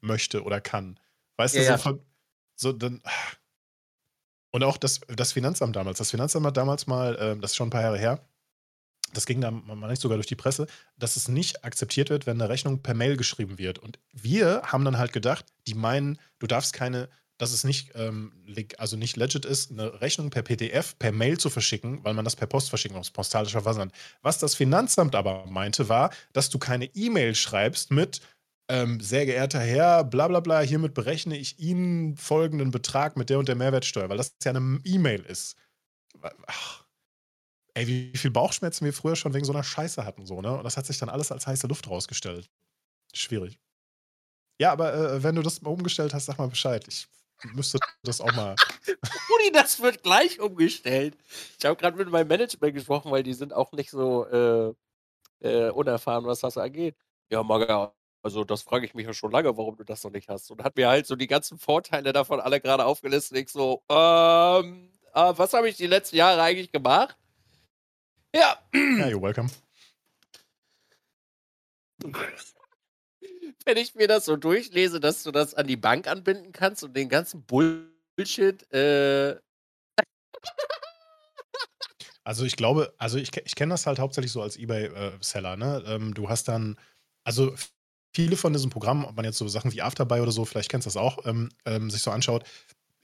möchte 0.00 0.42
oder 0.42 0.60
kann. 0.60 0.98
Weißt 1.36 1.54
ja, 1.54 1.62
du, 1.62 1.68
so, 1.68 1.78
von, 1.78 2.00
so 2.56 2.72
dann. 2.72 3.02
Und 4.52 4.64
auch 4.64 4.76
das, 4.76 5.00
das 5.08 5.32
Finanzamt 5.32 5.76
damals. 5.76 5.98
Das 5.98 6.10
Finanzamt 6.10 6.44
hat 6.46 6.56
damals 6.56 6.86
mal, 6.86 7.14
äh, 7.16 7.40
das 7.40 7.52
ist 7.52 7.56
schon 7.56 7.68
ein 7.68 7.70
paar 7.70 7.82
Jahre 7.82 7.98
her, 7.98 8.24
das 9.12 9.26
ging 9.26 9.40
dann 9.40 9.62
mal 9.66 9.88
nicht 9.88 10.02
sogar 10.02 10.16
durch 10.16 10.26
die 10.26 10.36
Presse, 10.36 10.66
dass 10.96 11.16
es 11.16 11.28
nicht 11.28 11.64
akzeptiert 11.64 12.10
wird, 12.10 12.26
wenn 12.26 12.40
eine 12.40 12.48
Rechnung 12.48 12.82
per 12.82 12.94
Mail 12.94 13.16
geschrieben 13.16 13.58
wird. 13.58 13.78
Und 13.78 13.98
wir 14.12 14.62
haben 14.64 14.84
dann 14.84 14.98
halt 14.98 15.12
gedacht, 15.12 15.46
die 15.66 15.74
meinen, 15.74 16.18
du 16.38 16.46
darfst 16.46 16.72
keine, 16.72 17.08
dass 17.38 17.52
es 17.52 17.64
nicht, 17.64 17.92
ähm, 17.94 18.32
also 18.78 18.96
nicht 18.96 19.16
legit 19.16 19.44
ist, 19.44 19.70
eine 19.70 20.00
Rechnung 20.00 20.30
per 20.30 20.42
PDF, 20.42 20.98
per 20.98 21.12
Mail 21.12 21.38
zu 21.38 21.50
verschicken, 21.50 22.04
weil 22.04 22.14
man 22.14 22.24
das 22.24 22.36
per 22.36 22.46
Post 22.46 22.68
verschicken 22.68 22.96
muss, 22.96 23.10
postalischer 23.10 23.62
Versand. 23.62 23.92
Was 24.22 24.38
das 24.38 24.54
Finanzamt 24.54 25.14
aber 25.14 25.46
meinte, 25.46 25.88
war, 25.88 26.10
dass 26.32 26.50
du 26.50 26.58
keine 26.58 26.84
E-Mail 26.94 27.34
schreibst 27.34 27.90
mit, 27.90 28.20
ähm, 28.70 29.00
sehr 29.00 29.26
geehrter 29.26 29.60
Herr, 29.60 30.04
bla 30.04 30.28
bla 30.28 30.40
bla, 30.40 30.60
hiermit 30.60 30.94
berechne 30.94 31.36
ich 31.36 31.58
Ihnen 31.58 32.16
folgenden 32.16 32.70
Betrag 32.70 33.16
mit 33.16 33.28
der 33.28 33.38
und 33.38 33.48
der 33.48 33.56
Mehrwertsteuer, 33.56 34.08
weil 34.08 34.16
das 34.16 34.36
ja 34.42 34.52
eine 34.52 34.80
E-Mail 34.84 35.20
ist. 35.22 35.56
Ach, 36.46 36.84
ey, 37.74 37.86
wie 37.86 38.16
viel 38.16 38.30
Bauchschmerzen 38.30 38.84
wir 38.84 38.92
früher 38.92 39.16
schon 39.16 39.34
wegen 39.34 39.44
so 39.44 39.52
einer 39.52 39.64
Scheiße 39.64 40.04
hatten, 40.04 40.26
so, 40.26 40.40
ne? 40.40 40.56
Und 40.56 40.64
das 40.64 40.76
hat 40.76 40.86
sich 40.86 40.98
dann 40.98 41.08
alles 41.08 41.32
als 41.32 41.46
heiße 41.46 41.66
Luft 41.66 41.88
rausgestellt. 41.88 42.48
Schwierig. 43.12 43.58
Ja, 44.60 44.72
aber 44.72 44.94
äh, 44.94 45.22
wenn 45.22 45.34
du 45.34 45.42
das 45.42 45.62
mal 45.62 45.70
umgestellt 45.70 46.14
hast, 46.14 46.26
sag 46.26 46.38
mal 46.38 46.48
Bescheid. 46.48 46.84
Ich 46.86 47.08
müsste 47.54 47.78
das 48.02 48.20
auch 48.20 48.32
mal. 48.34 48.54
Rudi, 48.86 49.52
das 49.52 49.80
wird 49.80 50.02
gleich 50.02 50.38
umgestellt. 50.38 51.16
Ich 51.58 51.64
habe 51.64 51.76
gerade 51.76 51.96
mit 51.96 52.10
meinem 52.10 52.28
Management 52.28 52.74
gesprochen, 52.74 53.10
weil 53.10 53.22
die 53.22 53.34
sind 53.34 53.52
auch 53.52 53.72
nicht 53.72 53.90
so 53.90 54.26
äh, 54.26 54.74
äh, 55.40 55.70
unerfahren, 55.70 56.24
was 56.26 56.40
das 56.40 56.58
angeht. 56.58 56.96
Ja, 57.30 57.42
Maga, 57.42 57.94
also, 58.22 58.44
das 58.44 58.62
frage 58.62 58.86
ich 58.86 58.94
mich 58.94 59.06
ja 59.06 59.14
schon 59.14 59.32
lange, 59.32 59.56
warum 59.56 59.76
du 59.76 59.84
das 59.84 60.04
noch 60.04 60.10
nicht 60.12 60.28
hast. 60.28 60.50
Und 60.50 60.62
hat 60.62 60.76
mir 60.76 60.88
halt 60.88 61.06
so 61.06 61.16
die 61.16 61.26
ganzen 61.26 61.58
Vorteile 61.58 62.12
davon 62.12 62.40
alle 62.40 62.60
gerade 62.60 62.84
aufgelistet. 62.84 63.38
Ich 63.38 63.48
so, 63.50 63.82
ähm, 63.88 64.90
Aber 65.12 65.38
was 65.38 65.52
habe 65.54 65.68
ich 65.68 65.76
die 65.76 65.86
letzten 65.86 66.16
Jahre 66.16 66.42
eigentlich 66.42 66.72
gemacht? 66.72 67.16
Ja. 68.34 68.58
Ja, 68.74 68.80
you're 69.08 69.22
welcome. 69.22 69.48
Wenn 73.64 73.76
ich 73.76 73.94
mir 73.94 74.08
das 74.08 74.24
so 74.24 74.36
durchlese, 74.36 75.00
dass 75.00 75.22
du 75.22 75.30
das 75.32 75.54
an 75.54 75.66
die 75.66 75.76
Bank 75.76 76.06
anbinden 76.06 76.52
kannst 76.52 76.82
und 76.84 76.96
den 76.96 77.08
ganzen 77.08 77.44
Bullshit, 77.44 78.70
äh, 78.72 79.36
Also 82.24 82.44
ich 82.44 82.56
glaube, 82.56 82.94
also 82.98 83.18
ich, 83.18 83.34
ich 83.44 83.54
kenne 83.54 83.72
das 83.74 83.86
halt 83.86 83.98
hauptsächlich 83.98 84.32
so 84.32 84.42
als 84.42 84.56
Ebay-Seller, 84.56 85.56
ne? 85.56 85.82
Ähm, 85.86 86.14
du 86.14 86.28
hast 86.28 86.48
dann, 86.48 86.78
also 87.24 87.54
viele 88.12 88.36
von 88.36 88.52
diesen 88.52 88.70
Programmen, 88.70 89.04
ob 89.04 89.16
man 89.16 89.24
jetzt 89.24 89.38
so 89.38 89.48
Sachen 89.48 89.72
wie 89.72 89.82
Afterbuy 89.82 90.20
oder 90.20 90.32
so, 90.32 90.44
vielleicht 90.44 90.70
kennst 90.70 90.86
du 90.86 90.88
das 90.90 90.96
auch, 90.96 91.26
ähm, 91.26 91.50
ähm, 91.64 91.90
sich 91.90 92.02
so 92.02 92.10
anschaut, 92.10 92.44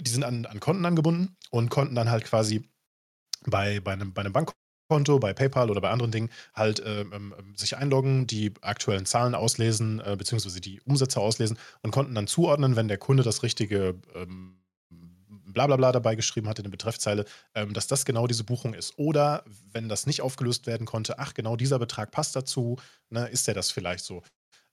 die 0.00 0.10
sind 0.10 0.24
an, 0.24 0.46
an 0.46 0.60
Konten 0.60 0.84
angebunden 0.84 1.36
und 1.50 1.70
konnten 1.70 1.94
dann 1.94 2.10
halt 2.10 2.24
quasi 2.24 2.68
bei, 3.46 3.80
bei, 3.80 3.92
einem, 3.92 4.12
bei 4.12 4.20
einem 4.20 4.32
Bankkonto, 4.32 5.18
bei 5.18 5.32
PayPal 5.32 5.70
oder 5.70 5.80
bei 5.80 5.90
anderen 5.90 6.12
Dingen 6.12 6.30
halt 6.54 6.82
ähm, 6.84 7.12
ähm, 7.14 7.34
ähm, 7.38 7.54
sich 7.56 7.76
einloggen, 7.76 8.26
die 8.26 8.52
aktuellen 8.60 9.06
Zahlen 9.06 9.34
auslesen, 9.34 10.00
äh, 10.00 10.16
beziehungsweise 10.16 10.60
die 10.60 10.80
Umsätze 10.82 11.20
auslesen 11.20 11.58
und 11.82 11.92
konnten 11.92 12.14
dann 12.14 12.26
zuordnen, 12.26 12.76
wenn 12.76 12.88
der 12.88 12.98
Kunde 12.98 13.22
das 13.22 13.42
richtige 13.42 13.94
ähm, 14.14 14.58
Blablabla 15.56 15.92
dabei 15.92 16.16
geschrieben 16.16 16.48
hat 16.48 16.58
in 16.58 16.64
der 16.64 16.70
Betreffzeile, 16.70 17.24
ähm, 17.54 17.72
dass 17.72 17.86
das 17.86 18.04
genau 18.04 18.26
diese 18.26 18.44
Buchung 18.44 18.74
ist. 18.74 18.98
Oder 18.98 19.42
wenn 19.72 19.88
das 19.88 20.06
nicht 20.06 20.20
aufgelöst 20.20 20.66
werden 20.66 20.86
konnte, 20.86 21.18
ach, 21.18 21.32
genau 21.32 21.56
dieser 21.56 21.78
Betrag 21.78 22.10
passt 22.10 22.36
dazu, 22.36 22.76
ne, 23.08 23.26
ist 23.28 23.46
der 23.46 23.54
das 23.54 23.70
vielleicht 23.70 24.04
so? 24.04 24.22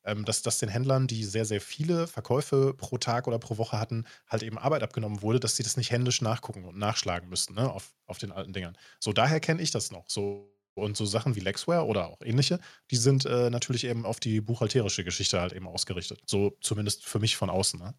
Ähm, 0.06 0.26
dass 0.26 0.42
das 0.42 0.58
den 0.60 0.70
Händlern, 0.70 1.08
die 1.08 1.24
sehr, 1.24 1.46
sehr 1.46 1.62
viele 1.62 2.08
Verkäufe 2.08 2.74
pro 2.74 2.98
Tag 2.98 3.28
oder 3.28 3.40
pro 3.40 3.58
Woche 3.58 3.80
hatten, 3.80 4.06
halt 4.28 4.44
eben 4.44 4.58
Arbeit 4.58 4.84
abgenommen 4.84 5.22
wurde, 5.22 5.40
dass 5.40 5.56
sie 5.56 5.64
das 5.64 5.78
nicht 5.78 5.92
händisch 5.92 6.22
nachgucken 6.22 6.66
und 6.66 6.78
nachschlagen 6.78 7.30
müssten 7.30 7.54
ne, 7.56 7.72
auf, 7.72 7.94
auf 8.06 8.18
den 8.18 8.32
alten 8.32 8.54
Dingern. 8.54 8.78
So, 9.00 9.14
daher 9.14 9.40
kenne 9.40 9.62
ich 9.62 9.72
das 9.72 9.92
noch. 9.92 10.10
So, 10.10 10.54
und 10.76 10.98
so 10.98 11.06
Sachen 11.06 11.36
wie 11.36 11.40
Lexware 11.40 11.86
oder 11.86 12.08
auch 12.08 12.22
ähnliche, 12.22 12.60
die 12.92 12.96
sind 12.96 13.26
äh, 13.26 13.50
natürlich 13.50 13.84
eben 13.86 14.06
auf 14.06 14.20
die 14.20 14.42
buchhalterische 14.42 15.04
Geschichte 15.04 15.40
halt 15.40 15.54
eben 15.54 15.68
ausgerichtet. 15.68 16.22
So 16.26 16.58
zumindest 16.62 17.06
für 17.06 17.20
mich 17.20 17.38
von 17.38 17.50
außen. 17.50 17.80
Ne? 17.80 17.94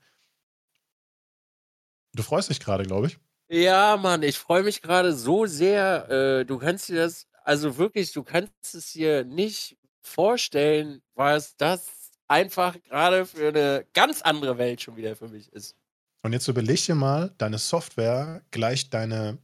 Du 2.14 2.22
freust 2.22 2.50
dich 2.50 2.60
gerade, 2.60 2.84
glaube 2.84 3.08
ich. 3.08 3.18
Ja, 3.48 3.96
Mann, 3.96 4.22
ich 4.22 4.38
freue 4.38 4.62
mich 4.62 4.82
gerade 4.82 5.12
so 5.12 5.46
sehr. 5.46 6.08
Äh, 6.10 6.44
du 6.44 6.58
kannst 6.58 6.88
dir 6.88 6.96
das, 6.96 7.26
also 7.44 7.76
wirklich, 7.76 8.12
du 8.12 8.22
kannst 8.24 8.74
es 8.74 8.92
dir 8.92 9.24
nicht 9.24 9.76
vorstellen, 10.06 11.02
was 11.14 11.56
das 11.56 11.90
einfach 12.28 12.80
gerade 12.82 13.26
für 13.26 13.48
eine 13.48 13.86
ganz 13.92 14.22
andere 14.22 14.58
Welt 14.58 14.80
schon 14.80 14.96
wieder 14.96 15.16
für 15.16 15.28
mich 15.28 15.52
ist. 15.52 15.76
Und 16.22 16.32
jetzt 16.32 16.48
überleg 16.48 16.82
dir 16.84 16.94
mal, 16.94 17.34
deine 17.38 17.58
Software 17.58 18.42
gleicht 18.50 18.94
deine, 18.94 19.38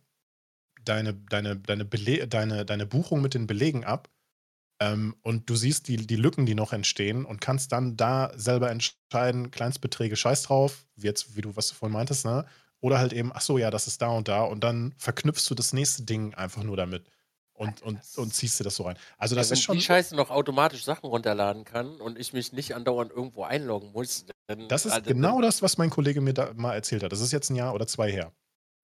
deine, 0.85 1.15
deine, 1.15 1.57
deine, 1.57 1.85
Bele 1.85 2.27
deine, 2.27 2.65
deine 2.65 2.87
Buchung 2.87 3.20
mit 3.20 3.35
den 3.35 3.47
Belegen 3.47 3.85
ab. 3.85 4.09
Ähm, 4.81 5.15
und 5.23 5.51
du 5.51 5.57
siehst 5.57 5.89
die, 5.89 5.99
die 5.99 6.16
Lücken, 6.16 6.47
die 6.47 6.55
noch 6.55 6.73
entstehen 6.73 7.27
und 7.27 7.41
kannst 7.43 7.73
dann 7.73 7.99
da 7.99 8.32
selber 8.35 8.70
entscheiden, 8.70 9.51
Kleinstbeträge 9.51 10.16
scheiß 10.16 10.45
drauf, 10.45 10.87
wie 10.97 11.07
jetzt, 11.07 11.37
wie 11.37 11.43
du 11.43 11.55
was 11.55 11.69
du 11.69 11.74
vorhin 11.74 11.93
meintest, 11.93 12.24
ne? 12.24 12.47
Oder 12.81 12.99
halt 12.99 13.12
eben, 13.12 13.31
ach 13.35 13.43
so, 13.43 13.59
ja, 13.59 13.70
das 13.70 13.87
ist 13.87 14.01
da 14.01 14.09
und 14.09 14.28
da 14.28 14.43
und 14.43 14.65
dann 14.65 14.95
verknüpfst 14.97 15.45
du 15.51 15.55
das 15.55 15.74
nächste 15.74 16.05
Ding 16.05 16.32
einfach 16.32 16.62
nur 16.62 16.78
damit 16.78 17.05
und, 17.61 17.82
und, 17.82 18.01
und 18.16 18.35
ziehst 18.35 18.59
dir 18.59 18.65
das 18.65 18.77
so 18.77 18.85
rein. 18.85 18.97
Also 19.19 19.37
das 19.37 19.49
ja, 19.49 19.51
wenn 19.51 19.59
ist 19.59 19.65
schon. 19.65 19.77
die 19.77 19.82
Scheiße 19.82 20.16
noch 20.16 20.31
automatisch 20.31 20.82
Sachen 20.82 21.07
runterladen 21.07 21.65
kann 21.65 22.01
und 22.01 22.19
ich 22.19 22.32
mich 22.32 22.55
nicht 22.55 22.74
andauernd 22.74 23.12
irgendwo 23.12 23.45
einloggen 23.45 23.93
muss, 23.93 24.24
dann. 24.47 24.66
Das 24.69 24.87
ist 24.87 24.93
also, 24.93 25.11
genau 25.11 25.43
das, 25.43 25.61
was 25.61 25.77
mein 25.77 25.91
Kollege 25.91 26.23
mir 26.23 26.32
da 26.32 26.53
mal 26.55 26.74
erzählt 26.74 27.03
hat. 27.03 27.12
Das 27.12 27.20
ist 27.20 27.32
jetzt 27.32 27.51
ein 27.51 27.57
Jahr 27.57 27.74
oder 27.74 27.87
zwei 27.87 28.11
her. 28.11 28.32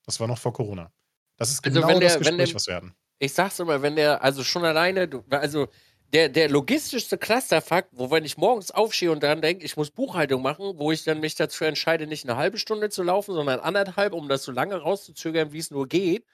Das 0.04 0.20
war 0.20 0.28
noch 0.28 0.36
vor 0.36 0.52
Corona. 0.52 0.92
Das 1.38 1.50
ist 1.50 1.64
also 1.64 1.74
genau 1.74 1.88
also 1.88 2.00
der, 2.00 2.08
das 2.10 2.18
Gespräch, 2.18 2.48
der, 2.48 2.54
was 2.54 2.66
wir 2.66 2.74
hatten. 2.74 2.94
Ich 3.18 3.32
sag's 3.32 3.58
immer, 3.58 3.80
wenn 3.80 3.96
der, 3.96 4.22
also 4.22 4.44
schon 4.44 4.64
alleine, 4.66 5.08
also 5.30 5.68
der, 6.12 6.28
der 6.28 6.50
logistischste 6.50 7.16
Clusterfakt, 7.16 7.88
wo 7.92 8.10
wenn 8.10 8.26
ich 8.26 8.36
morgens 8.36 8.70
aufstehe 8.70 9.10
und 9.10 9.22
dann 9.22 9.40
denke, 9.40 9.64
ich 9.64 9.78
muss 9.78 9.90
Buchhaltung 9.90 10.42
machen, 10.42 10.74
wo 10.76 10.92
ich 10.92 11.02
dann 11.02 11.20
mich 11.20 11.34
dazu 11.34 11.64
entscheide, 11.64 12.06
nicht 12.06 12.28
eine 12.28 12.36
halbe 12.36 12.58
Stunde 12.58 12.90
zu 12.90 13.02
laufen, 13.02 13.32
sondern 13.32 13.58
anderthalb, 13.60 14.12
um 14.12 14.28
das 14.28 14.42
so 14.42 14.52
lange 14.52 14.76
rauszuzögern, 14.76 15.52
wie 15.52 15.58
es 15.60 15.70
nur 15.70 15.88
geht, 15.88 16.26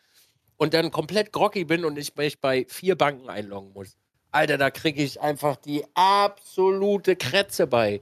und 0.56 0.74
dann 0.74 0.90
komplett 0.90 1.32
groggy 1.32 1.64
bin 1.64 1.84
und 1.84 1.98
ich 1.98 2.14
mich 2.16 2.40
bei 2.40 2.66
vier 2.68 2.96
Banken 2.96 3.28
einloggen 3.28 3.72
muss. 3.72 3.96
Alter, 4.30 4.58
da 4.58 4.70
kriege 4.70 5.02
ich 5.02 5.20
einfach 5.20 5.56
die 5.56 5.84
absolute 5.94 7.16
Krätze 7.16 7.66
bei. 7.66 8.00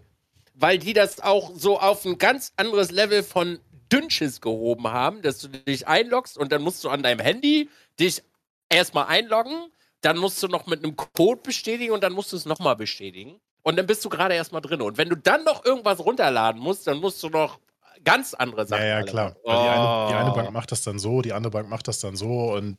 Weil 0.55 0.79
die 0.79 0.93
das 0.93 1.21
auch 1.21 1.53
so 1.55 1.81
auf 1.81 2.05
ein 2.05 2.19
ganz 2.19 2.53
anderes 2.57 2.91
Level 2.91 3.23
von 3.23 3.59
Dünnschiss 3.91 4.41
gehoben 4.41 4.89
haben, 4.89 5.23
dass 5.23 5.39
du 5.39 5.49
dich 5.49 5.89
einloggst 5.89 6.37
und 6.39 6.53
dann 6.53 6.63
musst 6.63 6.85
du 6.85 6.91
an 6.91 7.03
deinem 7.03 7.21
Handy 7.21 7.69
dich 7.99 8.23
erstmal 8.69 9.07
einloggen 9.07 9.71
dann 10.01 10.19
musst 10.19 10.43
du 10.43 10.49
noch 10.49 10.67
mit 10.67 10.83
einem 10.83 10.97
Code 10.97 11.41
bestätigen 11.43 11.93
und 11.93 12.03
dann 12.03 12.13
musst 12.13 12.33
du 12.33 12.37
es 12.37 12.47
nochmal 12.47 12.77
bestätigen. 12.77 13.41
Und 13.63 13.77
dann 13.77 13.87
bist 13.87 14.05
du 14.05 14.09
gerade 14.09 14.35
erstmal 14.35 14.63
drin. 14.63 14.81
Und 14.81 14.97
wenn 14.97 15.11
du 15.11 15.17
dann 15.17 15.45
noch 15.45 15.65
irgendwas 15.65 16.01
runterladen 16.01 16.61
musst, 16.61 16.87
dann 16.87 16.99
musst 16.99 17.23
du 17.23 17.29
noch 17.29 17.59
ganz 18.05 18.35
andere 18.35 18.67
Sachen. 18.67 18.83
Ja, 18.83 19.01
ja, 19.01 19.03
klar. 19.03 19.37
Oh. 19.43 19.51
Die, 19.51 19.57
eine, 19.57 20.09
die, 20.09 20.15
eine, 20.15 20.31
Bank 20.33 20.49
oh. 20.49 20.53
macht 20.53 20.73
das 20.73 20.83
dann 20.83 20.99
so, 20.99 21.23
die 21.23 21.33
andere 21.33 21.51
Bank 21.51 21.69
macht 21.69 21.89
das 21.89 22.01
dann 22.01 22.17
so. 22.17 22.53
Und 22.55 22.79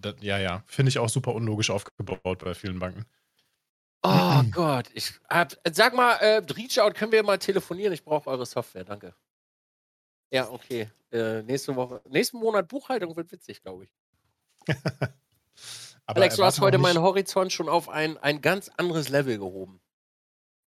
das, 0.00 0.14
ja, 0.20 0.38
ja, 0.38 0.62
finde 0.66 0.90
ich 0.90 0.98
auch 0.98 1.08
super 1.08 1.34
unlogisch 1.34 1.70
aufgebaut 1.70 2.38
bei 2.44 2.54
vielen 2.54 2.78
Banken. 2.78 3.04
Oh 4.02 4.42
Gott, 4.50 4.90
ich 4.92 5.14
hab, 5.30 5.54
sag 5.72 5.94
mal, 5.94 6.12
äh, 6.16 6.42
Reachout, 6.52 6.92
können 6.92 7.12
wir 7.12 7.22
mal 7.22 7.38
telefonieren? 7.38 7.92
Ich 7.94 8.04
brauche 8.04 8.28
eure 8.28 8.44
Software, 8.44 8.84
danke. 8.84 9.14
Ja, 10.30 10.50
okay. 10.50 10.90
Äh, 11.10 11.42
nächste 11.42 11.74
Woche, 11.74 12.02
nächsten 12.08 12.38
Monat 12.38 12.68
Buchhaltung 12.68 13.16
wird 13.16 13.32
witzig, 13.32 13.62
glaube 13.62 13.84
ich. 13.84 13.90
Alex, 16.06 16.36
du 16.36 16.44
hast 16.44 16.60
heute 16.60 16.76
meinen 16.76 17.00
Horizont 17.00 17.50
schon 17.50 17.68
auf 17.68 17.88
ein, 17.88 18.18
ein 18.18 18.42
ganz 18.42 18.68
anderes 18.76 19.08
Level 19.08 19.38
gehoben. 19.38 19.80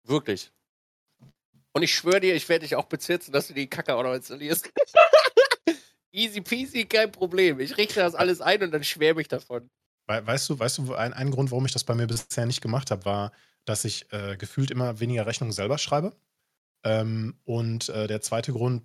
Wirklich. 0.03 0.51
Und 1.77 1.83
ich 1.83 1.93
schwöre 1.93 2.19
dir, 2.19 2.33
ich 2.33 2.49
werde 2.49 2.65
dich 2.65 2.75
auch 2.75 2.85
bezirzen, 2.85 3.31
dass 3.31 3.49
du 3.49 3.53
die 3.53 3.67
Kacke 3.67 3.93
auch 3.93 4.01
noch 4.01 4.15
installierst. 4.15 4.73
Easy 6.11 6.41
peasy, 6.41 6.85
kein 6.85 7.11
Problem. 7.11 7.59
Ich 7.59 7.77
richte 7.77 7.99
das 7.99 8.15
alles 8.15 8.41
ein 8.41 8.63
und 8.63 8.71
dann 8.71 8.83
schwärme 8.83 9.21
ich 9.21 9.27
davon. 9.27 9.69
Weißt 10.07 10.49
du, 10.49 10.57
weißt 10.57 10.79
du, 10.79 10.95
ein, 10.95 11.13
ein 11.13 11.29
Grund, 11.29 11.51
warum 11.51 11.67
ich 11.67 11.73
das 11.73 11.83
bei 11.83 11.93
mir 11.93 12.07
bisher 12.07 12.47
nicht 12.47 12.61
gemacht 12.61 12.89
habe, 12.89 13.05
war, 13.05 13.31
dass 13.65 13.85
ich 13.85 14.11
äh, 14.11 14.37
gefühlt 14.37 14.71
immer 14.71 14.99
weniger 14.99 15.27
Rechnungen 15.27 15.51
selber 15.51 15.77
schreibe. 15.77 16.15
Ähm, 16.83 17.35
und 17.43 17.89
äh, 17.89 18.07
der 18.07 18.21
zweite 18.21 18.53
Grund, 18.53 18.81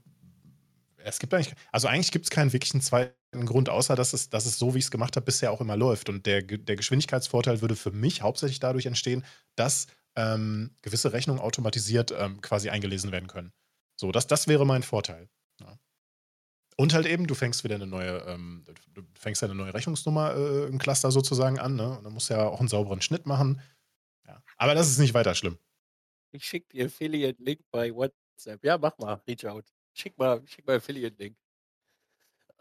es 0.98 1.18
gibt 1.18 1.32
eigentlich, 1.32 1.54
also 1.70 1.88
eigentlich 1.88 2.12
gibt 2.12 2.26
es 2.26 2.30
keinen 2.30 2.52
wirklichen 2.52 2.82
zweiten 2.82 3.46
Grund, 3.46 3.70
außer 3.70 3.96
dass 3.96 4.12
es, 4.12 4.28
dass 4.28 4.44
es 4.44 4.58
so, 4.58 4.74
wie 4.74 4.80
ich 4.80 4.84
es 4.84 4.90
gemacht 4.90 5.16
habe, 5.16 5.24
bisher 5.24 5.50
auch 5.50 5.62
immer 5.62 5.78
läuft. 5.78 6.10
Und 6.10 6.26
der, 6.26 6.42
der 6.42 6.76
Geschwindigkeitsvorteil 6.76 7.62
würde 7.62 7.74
für 7.74 7.90
mich 7.90 8.20
hauptsächlich 8.20 8.60
dadurch 8.60 8.84
entstehen, 8.84 9.24
dass 9.56 9.86
ähm, 10.16 10.76
gewisse 10.82 11.12
Rechnungen 11.12 11.40
automatisiert 11.40 12.12
ähm, 12.16 12.40
quasi 12.40 12.70
eingelesen 12.70 13.12
werden 13.12 13.28
können. 13.28 13.52
So, 13.96 14.12
das, 14.12 14.26
das 14.26 14.48
wäre 14.48 14.66
mein 14.66 14.82
Vorteil. 14.82 15.28
Ja. 15.60 15.78
Und 16.76 16.94
halt 16.94 17.06
eben, 17.06 17.26
du 17.26 17.34
fängst 17.34 17.64
wieder 17.64 17.74
eine 17.74 17.86
neue, 17.86 18.18
ähm, 18.26 18.64
du 18.88 19.02
fängst 19.18 19.42
eine 19.42 19.54
neue 19.54 19.74
Rechnungsnummer 19.74 20.34
äh, 20.34 20.66
im 20.66 20.78
Cluster 20.78 21.10
sozusagen 21.10 21.58
an, 21.58 21.76
ne? 21.76 21.98
Und 21.98 22.04
dann 22.04 22.12
musst 22.12 22.30
du 22.30 22.34
ja 22.34 22.44
auch 22.44 22.60
einen 22.60 22.68
sauberen 22.68 23.02
Schnitt 23.02 23.26
machen. 23.26 23.60
Ja. 24.26 24.42
Aber 24.56 24.74
das 24.74 24.88
ist 24.88 24.98
nicht 24.98 25.14
weiter 25.14 25.34
schlimm. 25.34 25.58
Ich 26.32 26.44
schicke 26.44 26.68
dir 26.68 26.86
Affiliate-Link 26.86 27.60
bei 27.70 27.94
WhatsApp. 27.94 28.64
Ja, 28.64 28.78
mach 28.78 28.96
mal, 28.98 29.14
reach 29.26 29.44
out. 29.46 29.66
Schick 29.92 30.16
mal, 30.16 30.42
schick 30.46 30.66
mal 30.66 30.76
Affiliate-Link. 30.76 31.36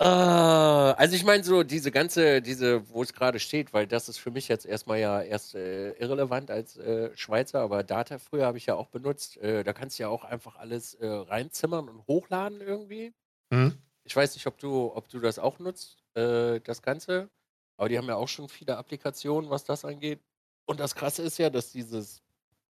Uh, 0.02 0.96
also 0.98 1.16
ich 1.16 1.24
meine 1.24 1.44
so 1.44 1.62
diese 1.62 1.92
ganze, 1.92 2.42
diese, 2.42 2.90
wo 2.90 3.04
es 3.04 3.14
gerade 3.14 3.40
steht, 3.40 3.72
weil 3.72 3.86
das 3.86 4.10
ist 4.10 4.18
für 4.18 4.32
mich 4.32 4.48
jetzt 4.48 4.66
erstmal 4.66 5.00
ja 5.00 5.22
erst 5.22 5.54
äh, 5.54 5.92
irrelevant 5.92 6.50
als 6.50 6.76
äh, 6.78 7.16
Schweizer, 7.16 7.60
aber 7.60 7.84
Data 7.84 8.18
früher 8.18 8.48
habe 8.48 8.58
ich 8.58 8.66
ja 8.66 8.74
auch 8.74 8.88
benutzt. 8.88 9.38
Äh, 9.38 9.64
da 9.64 9.74
kannst 9.74 10.00
du 10.00 10.04
ja 10.04 10.10
auch 10.10 10.24
einfach 10.24 10.56
alles 10.56 10.96
äh, 10.96 11.06
reinzimmern 11.08 11.88
und 11.88 12.08
hochladen 12.08 12.62
irgendwie. 12.62 13.14
Mhm. 13.52 13.78
Ich 14.04 14.16
weiß 14.16 14.34
nicht, 14.34 14.48
ob 14.48 14.58
du, 14.58 14.92
ob 14.96 15.08
du 15.08 15.20
das 15.20 15.38
auch 15.38 15.60
nutzt, 15.60 16.04
äh, 16.16 16.60
das 16.62 16.82
Ganze. 16.82 17.30
Aber 17.78 17.88
die 17.88 18.00
haben 18.00 18.08
ja 18.08 18.16
auch 18.16 18.28
schon 18.28 18.50
viele 18.50 18.78
Applikationen, 18.78 19.52
was 19.52 19.66
das 19.66 19.86
angeht. 19.86 20.20
Und 20.66 20.80
das 20.80 20.96
Krasse 20.96 21.22
ist 21.22 21.38
ja, 21.38 21.52
dass 21.52 21.72
dieses, 21.74 22.24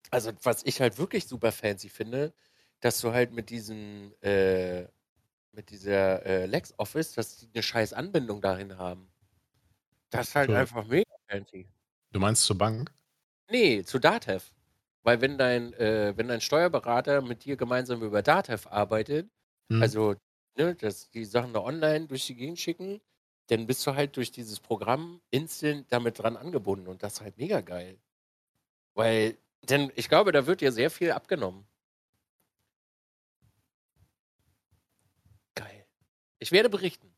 also 0.09 0.31
was 0.41 0.63
ich 0.65 0.81
halt 0.81 0.97
wirklich 0.97 1.27
super 1.27 1.51
fancy 1.51 1.89
finde, 1.89 2.33
dass 2.79 3.01
du 3.01 3.11
halt 3.13 3.33
mit 3.33 3.51
diesem, 3.51 4.13
äh, 4.21 4.85
mit 5.51 5.69
dieser 5.71 6.25
äh, 6.25 6.45
LexOffice, 6.45 7.13
dass 7.13 7.37
die 7.37 7.49
eine 7.53 7.63
scheiß 7.63 7.93
Anbindung 7.93 8.41
dahin 8.41 8.77
haben. 8.77 9.11
Das 10.11 10.29
ist 10.29 10.35
halt 10.35 10.51
So. 10.51 10.53
einfach 10.53 10.85
mega 10.87 11.11
fancy. 11.29 11.69
Du 12.11 12.19
meinst 12.19 12.43
zur 12.45 12.57
Bank? 12.57 12.93
Nee, 13.49 13.83
zu 13.83 13.99
Datev. 13.99 14.51
Weil 15.03 15.21
wenn 15.21 15.37
dein, 15.37 15.73
äh, 15.73 16.13
wenn 16.17 16.27
dein 16.27 16.41
Steuerberater 16.41 17.21
mit 17.21 17.45
dir 17.45 17.57
gemeinsam 17.57 18.03
über 18.03 18.21
Datev 18.21 18.67
arbeitet, 18.69 19.29
Hm. 19.71 19.81
also 19.81 20.15
ne, 20.57 20.75
dass 20.75 21.09
die 21.09 21.25
Sachen 21.25 21.53
da 21.53 21.61
online 21.61 22.07
durch 22.07 22.27
die 22.27 22.35
Gegend 22.35 22.59
schicken, 22.59 23.01
dann 23.47 23.65
bist 23.65 23.85
du 23.87 23.95
halt 23.95 24.17
durch 24.17 24.31
dieses 24.31 24.59
Programm 24.59 25.21
instant 25.31 25.91
damit 25.91 26.19
dran 26.19 26.37
angebunden 26.37 26.87
und 26.87 27.01
das 27.01 27.13
ist 27.13 27.21
halt 27.21 27.37
mega 27.37 27.61
geil. 27.61 27.99
Weil, 28.95 29.37
denn 29.63 29.91
ich 29.95 30.09
glaube, 30.09 30.31
da 30.31 30.47
wird 30.47 30.61
dir 30.61 30.71
sehr 30.71 30.91
viel 30.91 31.11
abgenommen. 31.11 31.67
Ich 36.39 36.51
werde 36.51 36.69
berichten. 36.69 37.13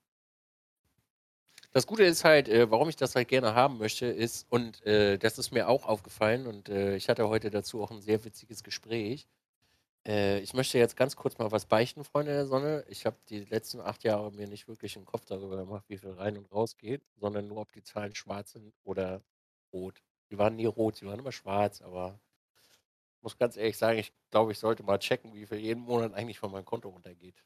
Das 1.74 1.88
Gute 1.88 2.04
ist 2.04 2.26
halt, 2.26 2.50
äh, 2.50 2.70
warum 2.70 2.90
ich 2.90 2.96
das 2.98 3.16
halt 3.16 3.28
gerne 3.30 3.56
haben 3.56 3.78
möchte, 3.78 4.08
ist, 4.08 4.46
und 4.50 4.86
äh, 4.86 5.18
das 5.18 5.38
ist 5.38 5.52
mir 5.52 5.70
auch 5.70 5.86
aufgefallen, 5.86 6.48
und 6.48 6.68
äh, 6.70 6.96
ich 6.96 7.08
hatte 7.08 7.30
heute 7.30 7.50
dazu 7.50 7.82
auch 7.82 7.92
ein 7.92 8.02
sehr 8.02 8.26
witziges 8.26 8.64
Gespräch. 8.64 9.28
Äh, 10.06 10.40
ich 10.40 10.54
möchte 10.54 10.78
jetzt 10.80 10.98
ganz 10.98 11.16
kurz 11.16 11.38
mal 11.38 11.52
was 11.52 11.66
beichten, 11.66 12.04
Freunde 12.04 12.34
der 12.34 12.48
Sonne. 12.48 12.84
Ich 12.90 13.06
habe 13.06 13.18
die 13.30 13.42
letzten 13.46 13.80
acht 13.82 14.04
Jahre 14.04 14.32
mir 14.32 14.48
nicht 14.48 14.68
wirklich 14.68 14.98
einen 14.98 15.06
Kopf 15.06 15.26
darüber 15.26 15.58
gemacht, 15.58 15.86
wie 15.88 15.98
viel 15.98 16.12
rein 16.12 16.38
und 16.38 16.52
raus 16.52 16.78
geht, 16.78 17.04
sondern 17.18 17.48
nur, 17.48 17.60
ob 17.60 17.72
die 17.72 17.84
Zahlen 17.84 18.16
schwarz 18.16 18.54
sind 18.54 18.74
oder 18.84 19.22
rot. 19.74 20.02
Die 20.32 20.38
waren 20.38 20.56
nie 20.56 20.66
rot, 20.66 20.98
sie 20.98 21.06
waren 21.06 21.20
immer 21.20 21.32
schwarz, 21.32 21.82
aber 21.82 22.20
ich 23.18 23.24
muss 23.24 23.38
ganz 23.38 23.58
ehrlich 23.58 23.78
sagen, 23.78 24.00
ich 24.00 24.14
glaube, 24.32 24.52
ich 24.52 24.60
sollte 24.60 24.84
mal 24.84 25.00
checken, 25.00 25.34
wie 25.36 25.46
viel 25.46 25.60
jeden 25.60 25.84
Monat 25.84 26.14
eigentlich 26.14 26.40
von 26.40 26.52
meinem 26.52 26.66
Konto 26.66 26.90
runtergeht. 26.90 27.44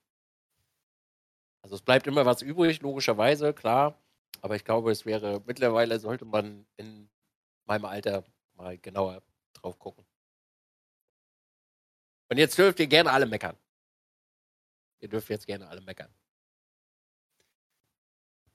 Also 1.65 1.77
es 1.77 1.81
bleibt 1.81 2.05
immer 2.05 2.27
was 2.27 2.43
übrig, 2.43 2.79
logischerweise, 2.83 3.51
klar. 3.51 3.99
Aber 4.43 4.55
ich 4.55 4.63
glaube, 4.63 4.91
es 4.91 5.03
wäre, 5.07 5.41
mittlerweile 5.47 5.99
sollte 5.99 6.23
man 6.23 6.67
in 6.77 7.09
meinem 7.65 7.85
Alter 7.85 8.23
mal 8.53 8.77
genauer 8.77 9.23
drauf 9.53 9.79
gucken. 9.79 10.05
Und 12.29 12.37
jetzt 12.37 12.55
dürft 12.59 12.79
ihr 12.79 12.85
gerne 12.85 13.09
alle 13.09 13.25
meckern. 13.25 13.57
Ihr 14.99 15.09
dürft 15.09 15.27
jetzt 15.29 15.47
gerne 15.47 15.67
alle 15.67 15.81
meckern. 15.81 16.13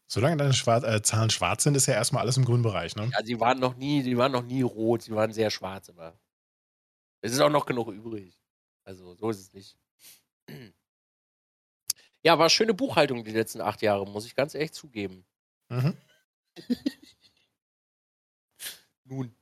Solange 0.06 0.36
deine 0.36 0.52
Schwar 0.52 0.84
äh, 0.84 1.02
Zahlen 1.02 1.30
schwarz 1.30 1.64
sind, 1.64 1.74
ist 1.74 1.86
ja 1.86 1.94
erstmal 1.94 2.22
alles 2.22 2.36
im 2.36 2.44
grünen 2.44 2.62
Bereich, 2.62 2.94
ne? 2.94 3.10
Ja, 3.12 3.24
sie 3.24 3.40
waren 3.40 3.58
noch 3.58 3.74
nie, 3.74 4.02
sie 4.02 4.16
waren 4.16 4.30
noch 4.30 4.44
nie 4.44 4.62
rot, 4.62 5.02
sie 5.02 5.16
waren 5.16 5.32
sehr 5.32 5.50
schwarz, 5.50 5.90
aber 5.90 6.16
es 7.22 7.32
ist 7.32 7.40
auch 7.40 7.50
noch 7.50 7.66
genug 7.66 7.88
übrig. 7.88 8.40
Also 8.84 9.16
so 9.16 9.30
ist 9.30 9.40
es 9.40 9.52
nicht. 9.52 9.76
Ja, 12.22 12.38
war 12.38 12.50
schöne 12.50 12.74
Buchhaltung 12.74 13.24
die 13.24 13.32
letzten 13.32 13.60
acht 13.60 13.82
Jahre, 13.82 14.06
muss 14.06 14.26
ich 14.26 14.34
ganz 14.34 14.54
ehrlich 14.54 14.72
zugeben. 14.72 15.24
Mhm. 15.68 15.96
Nun. 19.04 19.34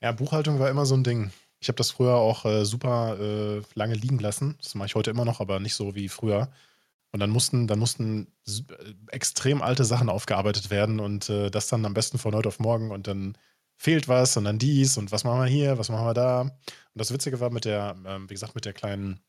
Ja, 0.00 0.12
Buchhaltung 0.12 0.58
war 0.58 0.70
immer 0.70 0.86
so 0.86 0.94
ein 0.94 1.04
Ding. 1.04 1.32
Ich 1.60 1.68
habe 1.68 1.76
das 1.76 1.90
früher 1.90 2.16
auch 2.16 2.44
äh, 2.44 2.64
super 2.64 3.18
äh, 3.18 3.62
lange 3.74 3.94
liegen 3.94 4.18
lassen. 4.18 4.56
Das 4.62 4.74
mache 4.74 4.86
ich 4.86 4.94
heute 4.94 5.10
immer 5.10 5.24
noch, 5.24 5.40
aber 5.40 5.60
nicht 5.60 5.74
so 5.74 5.94
wie 5.94 6.08
früher. 6.08 6.50
Und 7.12 7.20
dann 7.20 7.30
mussten, 7.30 7.66
dann 7.66 7.78
mussten 7.78 8.26
äh, 8.46 8.94
extrem 9.08 9.62
alte 9.62 9.84
Sachen 9.84 10.08
aufgearbeitet 10.08 10.70
werden 10.70 11.00
und 11.00 11.30
äh, 11.30 11.50
das 11.50 11.68
dann 11.68 11.86
am 11.86 11.94
besten 11.94 12.18
von 12.18 12.34
heute 12.34 12.48
auf 12.48 12.58
morgen 12.58 12.90
und 12.90 13.06
dann 13.06 13.38
fehlt 13.76 14.08
was 14.08 14.36
und 14.36 14.44
dann 14.44 14.58
dies 14.58 14.98
und 14.98 15.12
was 15.12 15.24
machen 15.24 15.40
wir 15.40 15.46
hier, 15.46 15.78
was 15.78 15.88
machen 15.90 16.06
wir 16.06 16.14
da. 16.14 16.40
Und 16.40 16.50
das 16.94 17.12
Witzige 17.12 17.40
war 17.40 17.50
mit 17.50 17.64
der, 17.64 17.96
ähm, 18.06 18.28
wie 18.28 18.34
gesagt, 18.34 18.54
mit 18.54 18.64
der 18.64 18.72
kleinen, 18.72 19.20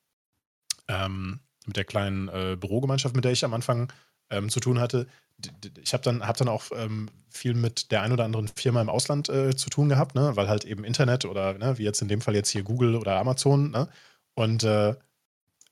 ähm, 0.87 1.39
mit 1.65 1.77
der 1.77 1.85
kleinen 1.85 2.27
äh, 2.29 2.57
Bürogemeinschaft, 2.59 3.15
mit 3.15 3.25
der 3.25 3.31
ich 3.31 3.43
am 3.43 3.53
Anfang 3.53 3.91
ähm, 4.29 4.49
zu 4.49 4.59
tun 4.59 4.79
hatte. 4.79 5.07
Ich 5.81 5.93
habe 5.93 6.03
dann, 6.03 6.25
hab 6.25 6.37
dann 6.37 6.47
auch 6.47 6.65
ähm, 6.75 7.09
viel 7.29 7.53
mit 7.53 7.91
der 7.91 8.01
ein 8.01 8.11
oder 8.11 8.23
anderen 8.23 8.47
Firma 8.47 8.81
im 8.81 8.89
Ausland 8.89 9.29
äh, 9.29 9.55
zu 9.55 9.69
tun 9.69 9.89
gehabt, 9.89 10.15
ne? 10.15 10.35
weil 10.35 10.47
halt 10.47 10.65
eben 10.65 10.83
Internet 10.83 11.25
oder 11.25 11.53
ne, 11.55 11.77
wie 11.77 11.83
jetzt 11.83 12.01
in 12.01 12.07
dem 12.07 12.21
Fall 12.21 12.35
jetzt 12.35 12.49
hier 12.49 12.63
Google 12.63 12.95
oder 12.95 13.17
Amazon. 13.17 13.71
Ne? 13.71 13.89
Und 14.33 14.63
äh, 14.63 14.95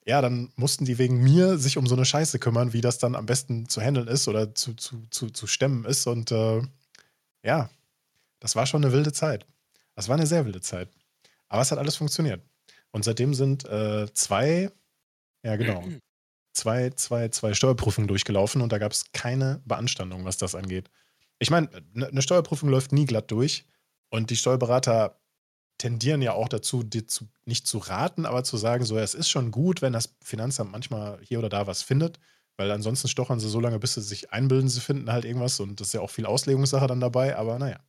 ja, 0.06 0.22
dann 0.22 0.52
mussten 0.56 0.85
die 0.85 0.98
wegen 0.98 1.23
mir 1.23 1.57
sich 1.57 1.77
um 1.77 1.88
so 1.88 1.95
eine 1.95 2.06
Scheiße 2.06 2.40
kümmern, 2.40 2.73
wie 2.73 2.81
das 2.81 2.98
dann 2.98 3.15
am 3.15 3.26
besten 3.26 3.69
zu 3.69 3.81
handeln 3.81 4.07
ist 4.07 4.27
oder 4.27 4.53
zu, 4.53 4.73
zu, 4.73 5.03
zu, 5.10 5.30
zu 5.30 5.48
stemmen 5.48 5.85
ist. 5.85 6.07
Und 6.07 6.31
äh, 6.31 6.61
ja, 7.44 7.69
das 8.40 8.56
war 8.56 8.65
schon 8.65 8.84
eine 8.84 8.94
wilde 8.94 9.14
Zeit. 9.14 9.45
Das 9.95 10.10
war 10.10 10.18
eine 10.18 10.27
sehr 10.27 10.45
wilde 10.45 10.61
Zeit. 10.61 10.90
Aber 11.48 11.61
es 11.61 11.72
hat 11.72 11.80
alles 11.80 11.95
funktioniert. 11.95 12.41
Und 12.91 13.06
seitdem 13.06 13.34
sind 13.34 13.65
äh, 13.65 14.11
zwei, 14.14 14.72
ja 15.44 15.56
genau, 15.56 15.84
zwei, 16.53 16.91
zwei, 16.91 17.30
zwei 17.30 17.53
Steuerprüfungen 17.53 18.07
durchgelaufen 18.07 18.61
und 18.61 18.72
da 18.72 18.78
gab 18.78 18.91
es 18.91 19.11
keine 19.11 19.61
Beanstandung, 19.65 20.26
was 20.26 20.38
das 20.38 20.56
angeht. 20.56 20.90
Ich 21.40 21.49
meine, 21.49 21.70
ne, 21.94 22.07
eine 22.07 22.22
Steuerprüfung 22.22 22.70
läuft 22.70 22.91
nie 22.91 23.06
glatt 23.06 23.32
durch 23.32 23.65
und 24.10 24.30
die 24.30 24.36
Steuerberater 24.36 25.20
tendieren 25.78 26.22
ja 26.22 26.34
auch 26.34 26.48
dazu, 26.48 26.84
dir 26.84 27.07
zu, 27.07 27.28
nicht 27.45 27.68
zu 27.68 27.80
raten, 27.80 28.26
aber 28.26 28.44
zu 28.44 28.57
sagen, 28.57 28.86
so, 28.86 28.98
es 28.98 29.15
ist 29.15 29.30
schon 29.30 29.52
gut, 29.52 29.82
wenn 29.82 29.94
das 29.94 30.15
Finanzamt 30.24 30.72
manchmal 30.72 31.20
hier 31.22 31.40
oder 31.40 31.49
da 31.49 31.68
was 31.68 31.82
findet, 31.82 32.20
weil 32.57 32.72
ansonsten 32.72 33.07
stochern 33.07 33.40
sie 33.40 33.49
so 33.49 33.60
lange, 33.60 33.80
bis 33.80 33.95
sie 33.95 34.02
sich 34.02 34.32
einbilden, 34.32 34.70
sie 34.70 34.80
finden 34.80 35.11
halt 35.11 35.26
irgendwas 35.26 35.60
und 35.60 35.80
das 35.80 35.88
ist 35.88 35.94
ja 35.94 36.02
auch 36.02 36.10
viel 36.10 36.26
Auslegungssache 36.26 36.88
dann 36.88 36.99
dabei, 36.99 37.36
aber 37.36 37.60
naja, 37.60 37.80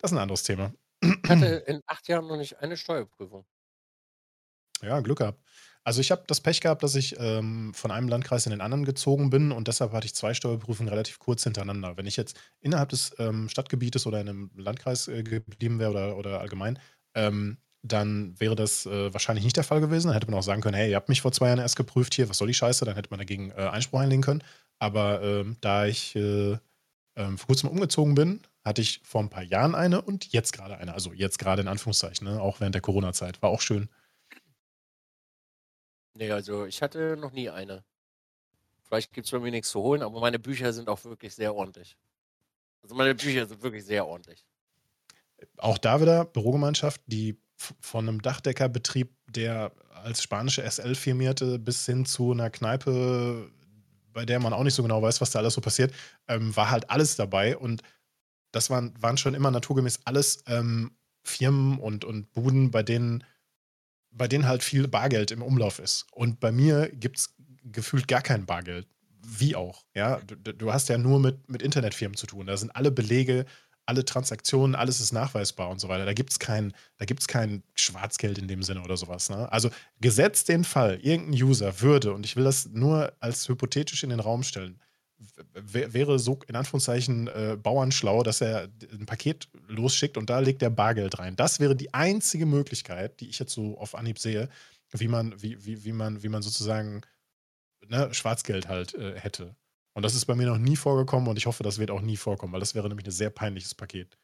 das 0.00 0.10
ist 0.10 0.16
ein 0.16 0.18
anderes 0.18 0.42
Thema. 0.42 0.72
Ich 1.00 1.30
hatte 1.30 1.46
in 1.66 1.80
acht 1.86 2.08
Jahren 2.08 2.26
noch 2.26 2.36
nicht 2.36 2.58
eine 2.58 2.76
Steuerprüfung. 2.76 3.44
Ja, 4.82 5.00
Glück 5.00 5.18
gehabt. 5.18 5.40
Also 5.84 6.00
ich 6.00 6.10
habe 6.10 6.24
das 6.26 6.40
Pech 6.40 6.60
gehabt, 6.60 6.82
dass 6.82 6.94
ich 6.94 7.16
ähm, 7.18 7.72
von 7.74 7.90
einem 7.90 8.08
Landkreis 8.08 8.46
in 8.46 8.50
den 8.50 8.60
anderen 8.60 8.84
gezogen 8.84 9.30
bin 9.30 9.52
und 9.52 9.68
deshalb 9.68 9.92
hatte 9.92 10.06
ich 10.06 10.14
zwei 10.14 10.34
Steuerprüfungen 10.34 10.90
relativ 10.90 11.18
kurz 11.18 11.44
hintereinander. 11.44 11.96
Wenn 11.96 12.06
ich 12.06 12.16
jetzt 12.16 12.38
innerhalb 12.60 12.90
des 12.90 13.14
ähm, 13.18 13.48
Stadtgebietes 13.48 14.06
oder 14.06 14.20
in 14.20 14.28
einem 14.28 14.50
Landkreis 14.56 15.08
äh, 15.08 15.22
geblieben 15.22 15.78
wäre 15.78 15.90
oder, 15.90 16.16
oder 16.16 16.40
allgemein, 16.40 16.78
ähm, 17.14 17.58
dann 17.82 18.38
wäre 18.38 18.56
das 18.56 18.86
äh, 18.86 19.12
wahrscheinlich 19.12 19.44
nicht 19.44 19.56
der 19.56 19.64
Fall 19.64 19.80
gewesen. 19.80 20.08
Dann 20.08 20.14
hätte 20.14 20.30
man 20.30 20.38
auch 20.38 20.42
sagen 20.42 20.60
können, 20.60 20.76
hey, 20.76 20.90
ihr 20.90 20.96
habt 20.96 21.08
mich 21.08 21.22
vor 21.22 21.32
zwei 21.32 21.46
Jahren 21.46 21.58
erst 21.58 21.76
geprüft 21.76 22.14
hier, 22.14 22.28
was 22.28 22.38
soll 22.38 22.48
die 22.48 22.54
Scheiße? 22.54 22.84
Dann 22.84 22.94
hätte 22.96 23.10
man 23.10 23.18
dagegen 23.18 23.50
äh, 23.50 23.68
Einspruch 23.68 24.00
einlegen 24.00 24.22
können. 24.22 24.42
Aber 24.78 25.22
ähm, 25.22 25.56
da 25.60 25.86
ich 25.86 26.14
äh, 26.16 26.58
ähm, 27.16 27.38
vor 27.38 27.46
kurzem 27.46 27.68
umgezogen 27.68 28.14
bin, 28.14 28.40
hatte 28.64 28.80
ich 28.80 29.00
vor 29.04 29.22
ein 29.22 29.30
paar 29.30 29.42
Jahren 29.42 29.74
eine 29.74 30.02
und 30.02 30.32
jetzt 30.32 30.52
gerade 30.52 30.76
eine. 30.76 30.92
Also 30.94 31.12
jetzt 31.12 31.38
gerade 31.38 31.62
in 31.62 31.68
Anführungszeichen, 31.68 32.26
ne? 32.26 32.40
auch 32.40 32.60
während 32.60 32.74
der 32.74 32.82
Corona-Zeit. 32.82 33.42
War 33.42 33.50
auch 33.50 33.60
schön. 33.60 33.88
Nee, 36.14 36.30
also 36.30 36.66
ich 36.66 36.82
hatte 36.82 37.16
noch 37.16 37.32
nie 37.32 37.50
eine. 37.50 37.84
Vielleicht 38.82 39.12
gibt 39.12 39.26
es 39.26 39.30
bei 39.30 39.38
mir 39.38 39.50
nichts 39.50 39.70
zu 39.70 39.80
holen, 39.80 40.02
aber 40.02 40.20
meine 40.20 40.38
Bücher 40.38 40.72
sind 40.72 40.88
auch 40.88 41.04
wirklich 41.04 41.34
sehr 41.34 41.54
ordentlich. 41.54 41.96
Also 42.82 42.94
meine 42.94 43.14
Bücher 43.14 43.46
sind 43.46 43.62
wirklich 43.62 43.84
sehr 43.84 44.06
ordentlich. 44.06 44.46
Auch 45.58 45.78
da 45.78 46.00
wieder 46.00 46.24
Bürogemeinschaft, 46.24 47.00
die 47.06 47.38
von 47.80 48.08
einem 48.08 48.22
Dachdeckerbetrieb, 48.22 49.14
der 49.26 49.72
als 49.90 50.22
spanische 50.22 50.62
SL 50.68 50.94
firmierte, 50.94 51.58
bis 51.58 51.84
hin 51.86 52.06
zu 52.06 52.32
einer 52.32 52.50
Kneipe, 52.50 53.50
bei 54.12 54.24
der 54.24 54.40
man 54.40 54.52
auch 54.52 54.62
nicht 54.62 54.74
so 54.74 54.82
genau 54.82 55.02
weiß, 55.02 55.20
was 55.20 55.30
da 55.30 55.40
alles 55.40 55.54
so 55.54 55.60
passiert, 55.60 55.92
ähm, 56.28 56.54
war 56.56 56.70
halt 56.70 56.88
alles 56.90 57.16
dabei. 57.16 57.56
Und 57.56 57.82
das 58.52 58.70
waren, 58.70 58.94
waren 59.00 59.18
schon 59.18 59.34
immer 59.34 59.50
naturgemäß 59.50 60.00
alles 60.04 60.42
ähm, 60.46 60.92
Firmen 61.22 61.78
und, 61.78 62.04
und 62.04 62.32
Buden, 62.32 62.70
bei 62.70 62.82
denen 62.82 63.24
bei 64.10 64.28
denen 64.28 64.46
halt 64.46 64.62
viel 64.62 64.88
Bargeld 64.88 65.30
im 65.30 65.42
Umlauf 65.42 65.78
ist. 65.78 66.06
Und 66.12 66.40
bei 66.40 66.52
mir 66.52 66.88
gibt 66.92 67.18
es 67.18 67.34
gefühlt 67.64 68.08
gar 68.08 68.22
kein 68.22 68.46
Bargeld. 68.46 68.86
Wie 69.20 69.56
auch. 69.56 69.84
Ja, 69.94 70.20
du, 70.26 70.54
du, 70.54 70.72
hast 70.72 70.88
ja 70.88 70.96
nur 70.96 71.20
mit, 71.20 71.48
mit 71.50 71.60
Internetfirmen 71.60 72.16
zu 72.16 72.26
tun. 72.26 72.46
Da 72.46 72.56
sind 72.56 72.74
alle 72.74 72.90
Belege, 72.90 73.44
alle 73.84 74.04
Transaktionen, 74.04 74.74
alles 74.74 75.00
ist 75.00 75.12
nachweisbar 75.12 75.70
und 75.70 75.80
so 75.80 75.88
weiter. 75.88 76.04
Da 76.04 76.12
gibt 76.12 76.30
es 76.30 76.38
kein, 76.38 76.72
kein 77.26 77.62
Schwarzgeld 77.74 78.38
in 78.38 78.46
dem 78.46 78.62
Sinne 78.62 78.82
oder 78.82 78.96
sowas. 78.96 79.30
Ne? 79.30 79.50
Also 79.50 79.70
gesetzt 80.00 80.48
den 80.48 80.64
Fall, 80.64 80.98
irgendein 81.02 81.42
User 81.42 81.80
würde, 81.80 82.12
und 82.12 82.24
ich 82.24 82.36
will 82.36 82.44
das 82.44 82.68
nur 82.68 83.12
als 83.20 83.48
hypothetisch 83.48 84.02
in 84.02 84.10
den 84.10 84.20
Raum 84.20 84.42
stellen, 84.42 84.78
wäre 85.54 86.18
so 86.18 86.38
in 86.46 86.56
Anführungszeichen 86.56 87.28
äh, 87.28 87.56
bauernschlau, 87.60 88.22
dass 88.22 88.40
er 88.40 88.68
ein 88.92 89.06
Paket 89.06 89.48
losschickt 89.66 90.16
und 90.16 90.30
da 90.30 90.38
legt 90.38 90.62
er 90.62 90.70
Bargeld 90.70 91.18
rein. 91.18 91.36
Das 91.36 91.60
wäre 91.60 91.74
die 91.74 91.92
einzige 91.92 92.46
Möglichkeit, 92.46 93.20
die 93.20 93.28
ich 93.28 93.38
jetzt 93.38 93.52
so 93.52 93.78
auf 93.78 93.94
Anhieb 93.94 94.18
sehe, 94.18 94.48
wie 94.92 95.08
man, 95.08 95.40
wie, 95.42 95.64
wie, 95.64 95.84
wie 95.84 95.92
man, 95.92 96.22
wie 96.22 96.28
man 96.28 96.42
sozusagen 96.42 97.02
ne, 97.86 98.12
Schwarzgeld 98.14 98.68
halt 98.68 98.94
äh, 98.94 99.18
hätte. 99.18 99.56
Und 99.94 100.02
das 100.02 100.14
ist 100.14 100.26
bei 100.26 100.34
mir 100.34 100.46
noch 100.46 100.58
nie 100.58 100.76
vorgekommen 100.76 101.28
und 101.28 101.36
ich 101.36 101.46
hoffe, 101.46 101.64
das 101.64 101.78
wird 101.78 101.90
auch 101.90 102.00
nie 102.00 102.16
vorkommen, 102.16 102.52
weil 102.52 102.60
das 102.60 102.74
wäre 102.74 102.88
nämlich 102.88 103.06
ein 103.06 103.12
sehr 103.12 103.30
peinliches 103.30 103.74
Paket. 103.74 104.16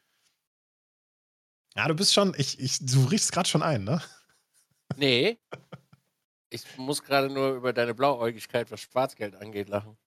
Ja, 1.75 1.87
du 1.87 1.93
bist 1.93 2.13
schon, 2.13 2.33
ich, 2.37 2.59
ich, 2.59 2.79
du 2.79 3.03
riechst 3.05 3.33
gerade 3.33 3.49
schon 3.49 3.61
ein, 3.61 3.83
ne? 3.83 4.01
Nee. 4.95 5.37
Ich 6.49 6.77
muss 6.77 7.03
gerade 7.03 7.29
nur 7.29 7.55
über 7.55 7.73
deine 7.73 7.93
Blauäugigkeit, 7.93 8.71
was 8.71 8.79
Schwarzgeld 8.81 9.35
angeht, 9.35 9.67
lachen. 9.67 9.97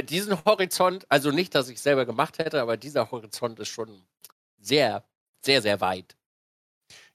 Diesen 0.00 0.42
Horizont, 0.44 1.04
also 1.10 1.30
nicht, 1.30 1.54
dass 1.54 1.68
ich 1.68 1.80
selber 1.80 2.06
gemacht 2.06 2.38
hätte, 2.38 2.60
aber 2.62 2.76
dieser 2.76 3.10
Horizont 3.10 3.58
ist 3.58 3.68
schon 3.68 4.02
sehr, 4.58 5.04
sehr, 5.42 5.60
sehr 5.60 5.80
weit. 5.80 6.16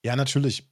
Ja, 0.03 0.15
natürlich. 0.15 0.67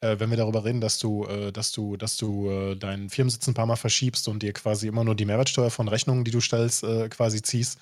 Äh, 0.00 0.18
wenn 0.18 0.30
wir 0.30 0.36
darüber 0.36 0.64
reden, 0.64 0.80
dass 0.80 0.98
du, 0.98 1.24
äh, 1.26 1.52
dass 1.52 1.70
du, 1.70 1.96
dass 1.96 2.16
du 2.16 2.50
äh, 2.50 2.76
deinen 2.76 3.08
Firmensitz 3.08 3.46
ein 3.46 3.54
paar 3.54 3.66
Mal 3.66 3.76
verschiebst 3.76 4.26
und 4.26 4.42
dir 4.42 4.52
quasi 4.52 4.88
immer 4.88 5.04
nur 5.04 5.14
die 5.14 5.24
Mehrwertsteuer 5.24 5.70
von 5.70 5.86
Rechnungen, 5.86 6.24
die 6.24 6.32
du 6.32 6.40
stellst, 6.40 6.82
äh, 6.82 7.08
quasi 7.08 7.40
ziehst. 7.40 7.78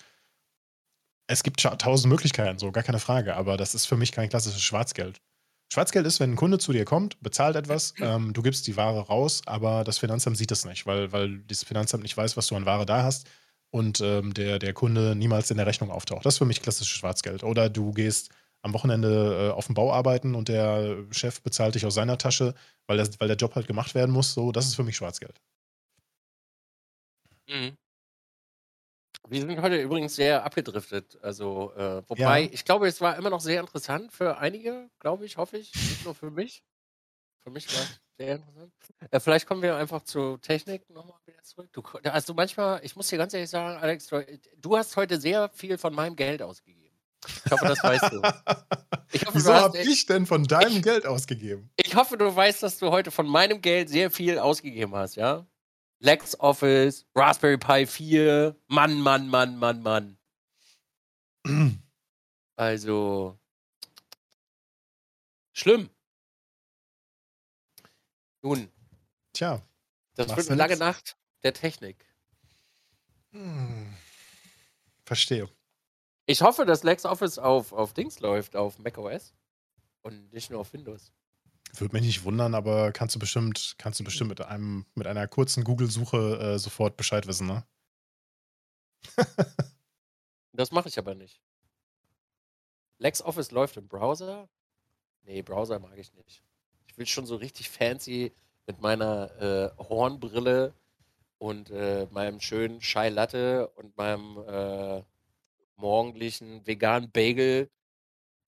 Es 1.26 1.42
gibt 1.42 1.60
tausend 1.62 2.10
Möglichkeiten, 2.10 2.58
so 2.58 2.70
gar 2.72 2.82
keine 2.82 2.98
Frage, 2.98 3.36
aber 3.36 3.56
das 3.56 3.74
ist 3.74 3.86
für 3.86 3.96
mich 3.96 4.12
kein 4.12 4.28
klassisches 4.28 4.62
Schwarzgeld. 4.62 5.20
Schwarzgeld 5.72 6.06
ist, 6.06 6.20
wenn 6.20 6.32
ein 6.32 6.36
Kunde 6.36 6.58
zu 6.58 6.72
dir 6.72 6.84
kommt, 6.84 7.18
bezahlt 7.22 7.56
etwas, 7.56 7.94
ähm, 8.00 8.34
du 8.34 8.42
gibst 8.42 8.66
die 8.66 8.76
Ware 8.76 9.00
raus, 9.00 9.40
aber 9.46 9.82
das 9.82 9.96
Finanzamt 9.98 10.36
sieht 10.36 10.52
es 10.52 10.66
nicht, 10.66 10.84
weil, 10.84 11.10
weil 11.12 11.38
das 11.48 11.64
Finanzamt 11.64 12.02
nicht 12.02 12.16
weiß, 12.16 12.36
was 12.36 12.48
du 12.48 12.56
an 12.56 12.66
Ware 12.66 12.84
da 12.84 13.02
hast 13.02 13.26
und 13.72 14.00
ähm, 14.02 14.34
der, 14.34 14.58
der 14.58 14.74
Kunde 14.74 15.16
niemals 15.16 15.50
in 15.50 15.56
der 15.56 15.66
Rechnung 15.66 15.90
auftaucht. 15.90 16.26
Das 16.26 16.34
ist 16.34 16.38
für 16.38 16.44
mich 16.44 16.62
klassisches 16.62 16.96
Schwarzgeld. 16.96 17.42
Oder 17.42 17.70
du 17.70 17.92
gehst 17.92 18.30
am 18.60 18.74
Wochenende 18.74 19.48
äh, 19.48 19.52
auf 19.52 19.66
dem 19.66 19.74
Bau 19.74 19.92
arbeiten 19.92 20.34
und 20.34 20.48
der 20.48 21.04
Chef 21.10 21.40
bezahlt 21.42 21.74
dich 21.74 21.86
aus 21.86 21.94
seiner 21.94 22.18
Tasche, 22.18 22.54
weil, 22.86 22.98
das, 22.98 23.18
weil 23.18 23.28
der 23.28 23.36
Job 23.38 23.54
halt 23.54 23.66
gemacht 23.66 23.94
werden 23.94 24.12
muss. 24.12 24.34
So, 24.34 24.52
das 24.52 24.66
ist 24.66 24.74
für 24.76 24.84
mich 24.84 24.96
Schwarzgeld. 24.96 25.40
Mhm. 27.48 27.76
Wir 29.28 29.40
sind 29.40 29.62
heute 29.62 29.80
übrigens 29.80 30.16
sehr 30.16 30.44
abgedriftet. 30.44 31.18
Also, 31.22 31.72
äh, 31.74 32.02
wobei, 32.08 32.42
Ja. 32.42 32.48
ich 32.52 32.64
glaube, 32.64 32.88
es 32.88 33.00
war 33.00 33.16
immer 33.16 33.30
noch 33.30 33.40
sehr 33.40 33.60
interessant 33.60 34.12
für 34.12 34.36
einige, 34.38 34.90
glaube 34.98 35.24
ich, 35.24 35.36
hoffe 35.38 35.56
ich. 35.58 35.72
Nicht 35.74 36.04
nur 36.04 36.14
für 36.14 36.30
mich. 36.30 36.62
Für 37.44 37.50
mich 37.50 37.66
war 37.74 37.82
es 37.82 38.00
sehr 38.18 38.36
interessant. 38.36 38.72
Äh, 39.10 39.20
vielleicht 39.20 39.46
kommen 39.46 39.62
wir 39.62 39.76
einfach 39.76 40.02
zur 40.02 40.40
Technik 40.40 40.88
nochmal 40.90 41.18
wieder 41.26 41.42
zurück. 41.42 41.68
Du, 41.72 41.82
also 42.04 42.34
manchmal, 42.34 42.80
ich 42.84 42.94
muss 42.94 43.08
dir 43.08 43.18
ganz 43.18 43.34
ehrlich 43.34 43.50
sagen, 43.50 43.78
Alex, 43.80 44.06
du, 44.06 44.76
hast 44.76 44.96
heute 44.96 45.20
sehr 45.20 45.48
viel 45.48 45.76
von 45.76 45.92
meinem 45.92 46.14
Geld 46.14 46.40
ausgegeben. 46.40 46.96
Ich 47.44 47.50
hoffe, 47.52 47.66
das 47.66 47.82
weißt 47.82 48.12
du. 48.12 48.22
Ich 49.14 49.26
hoffe, 49.26 49.36
Wieso 49.36 49.52
habe 49.52 49.78
ich 49.78 50.06
denn 50.06 50.24
von 50.24 50.44
deinem 50.44 50.80
Geld 50.80 51.04
ausgegeben? 51.04 51.70
ich 51.76 51.94
hoffe, 51.94 52.16
du 52.16 52.34
weißt, 52.34 52.62
dass 52.62 52.78
du 52.78 52.90
heute 52.90 53.10
von 53.10 53.26
meinem 53.26 53.60
Geld 53.60 53.90
sehr 53.90 54.10
viel 54.10 54.38
ausgegeben 54.38 54.94
hast, 54.94 55.16
ja? 55.16 55.46
LexOffice, 56.00 57.04
Raspberry 57.14 57.58
Pi 57.58 57.84
4, 57.84 58.56
Mann, 58.68 59.02
Mann, 59.02 59.28
Mann, 59.28 59.58
Mann, 59.58 59.82
Mann. 59.82 60.18
Also, 62.56 63.38
schlimm. 65.52 65.90
Nun, 68.42 68.70
Tja. 69.32 69.62
das 70.14 70.36
wird 70.36 70.48
eine 70.48 70.56
lange 70.56 70.74
nix. 70.74 70.80
Nacht 70.80 71.16
der 71.42 71.54
Technik. 71.54 72.04
Hm. 73.30 73.94
Verstehe. 75.04 75.48
Ich 76.26 76.42
hoffe, 76.42 76.64
dass 76.64 76.82
LexOffice 76.82 77.38
auf, 77.38 77.72
auf 77.72 77.94
Dings 77.94 78.20
läuft, 78.20 78.56
auf 78.56 78.78
macOS 78.78 79.34
und 80.02 80.32
nicht 80.32 80.50
nur 80.50 80.60
auf 80.60 80.72
Windows. 80.72 81.12
Würde 81.74 81.94
mich 81.94 82.04
nicht 82.04 82.24
wundern, 82.24 82.54
aber 82.54 82.92
kannst 82.92 83.14
du 83.14 83.18
bestimmt, 83.18 83.76
kannst 83.78 83.98
du 83.98 84.04
bestimmt 84.04 84.28
mit 84.28 84.40
einem, 84.40 84.84
mit 84.94 85.06
einer 85.06 85.26
kurzen 85.26 85.64
Google-Suche 85.64 86.38
äh, 86.54 86.58
sofort 86.58 86.96
Bescheid 86.96 87.26
wissen, 87.26 87.46
ne? 87.46 87.64
Das 90.54 90.70
mache 90.70 90.88
ich 90.88 90.98
aber 90.98 91.14
nicht. 91.14 91.40
LexOffice 92.98 93.52
läuft 93.52 93.78
im 93.78 93.88
Browser? 93.88 94.50
Nee, 95.22 95.40
Browser 95.40 95.78
mag 95.78 95.96
ich 95.96 96.12
nicht. 96.12 96.44
Ich 96.92 96.98
will 96.98 97.06
schon 97.06 97.24
so 97.24 97.36
richtig 97.36 97.70
fancy 97.70 98.32
mit 98.66 98.82
meiner 98.82 99.30
äh, 99.40 99.82
Hornbrille 99.82 100.74
und 101.38 101.70
äh, 101.70 102.06
meinem 102.10 102.38
schönen 102.38 102.80
Chai 102.80 103.08
Latte 103.08 103.68
und 103.76 103.96
meinem 103.96 104.36
äh, 104.46 105.02
morgendlichen 105.76 106.66
veganen 106.66 107.10
Bagel 107.10 107.70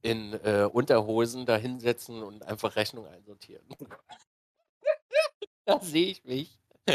in 0.03 0.35
äh, 0.45 0.69
Unterhosen 0.71 1.47
da 1.47 1.57
hinsetzen 1.57 2.23
und 2.23 2.45
einfach 2.45 2.77
Rechnung 2.77 3.07
einsortieren. 3.07 3.67
da 5.65 5.81
sehe 5.81 6.09
ich 6.09 6.25
mich. 6.25 6.59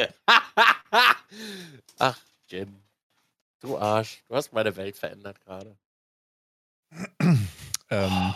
Ach, 1.97 2.19
Jim. 2.47 2.79
Du 3.59 3.75
Arsch. 3.75 4.23
Du 4.27 4.35
hast 4.35 4.53
meine 4.53 4.75
Welt 4.75 4.95
verändert 4.95 5.41
gerade. 5.41 5.75
ähm, 7.89 8.33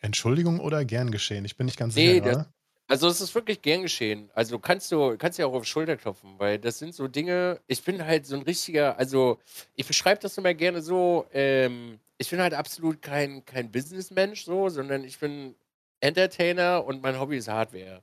Entschuldigung 0.00 0.60
oder 0.60 0.84
gern 0.84 1.10
geschehen? 1.10 1.44
Ich 1.44 1.56
bin 1.56 1.66
nicht 1.66 1.78
ganz 1.78 1.94
Nee, 1.94 2.20
sicher. 2.20 2.20
das-. 2.20 2.48
Also 2.88 3.08
es 3.08 3.20
ist 3.20 3.34
wirklich 3.34 3.62
gern 3.62 3.82
geschehen. 3.82 4.30
Also 4.34 4.58
kannst 4.58 4.90
du 4.90 5.16
kannst 5.16 5.38
ja 5.38 5.46
auch 5.46 5.52
auf 5.54 5.62
die 5.62 5.68
Schulter 5.68 5.96
klopfen, 5.96 6.38
weil 6.38 6.58
das 6.58 6.78
sind 6.78 6.94
so 6.94 7.06
Dinge. 7.08 7.60
Ich 7.68 7.84
bin 7.84 8.04
halt 8.04 8.26
so 8.26 8.34
ein 8.36 8.42
richtiger, 8.42 8.98
also 8.98 9.38
ich 9.76 9.86
beschreibe 9.86 10.20
das 10.20 10.36
immer 10.38 10.54
gerne 10.54 10.82
so. 10.82 11.26
Ähm, 11.32 12.00
ich 12.18 12.30
bin 12.30 12.40
halt 12.40 12.54
absolut 12.54 13.00
kein 13.00 13.44
kein 13.44 13.70
Businessmensch 13.70 14.44
so, 14.44 14.68
sondern 14.68 15.04
ich 15.04 15.18
bin 15.20 15.54
Entertainer 16.00 16.84
und 16.84 17.00
mein 17.02 17.18
Hobby 17.20 17.36
ist 17.36 17.48
Hardware. 17.48 18.02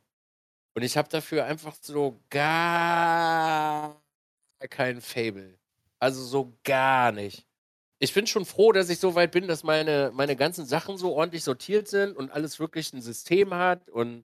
Und 0.75 0.83
ich 0.83 0.97
habe 0.97 1.09
dafür 1.09 1.45
einfach 1.45 1.75
so 1.81 2.19
gar 2.29 4.01
kein 4.69 5.01
Fable. 5.01 5.59
Also 5.99 6.23
so 6.23 6.53
gar 6.63 7.11
nicht. 7.13 7.46
Ich 7.99 8.13
bin 8.13 8.27
schon 8.27 8.45
froh, 8.45 8.71
dass 8.71 8.89
ich 8.89 8.99
so 8.99 9.15
weit 9.15 9.31
bin, 9.31 9.47
dass 9.47 9.63
meine, 9.63 10.11
meine 10.13 10.35
ganzen 10.35 10.65
Sachen 10.65 10.97
so 10.97 11.13
ordentlich 11.13 11.43
sortiert 11.43 11.87
sind 11.87 12.15
und 12.15 12.31
alles 12.31 12.59
wirklich 12.59 12.93
ein 12.93 13.01
System 13.01 13.53
hat 13.55 13.89
und 13.89 14.23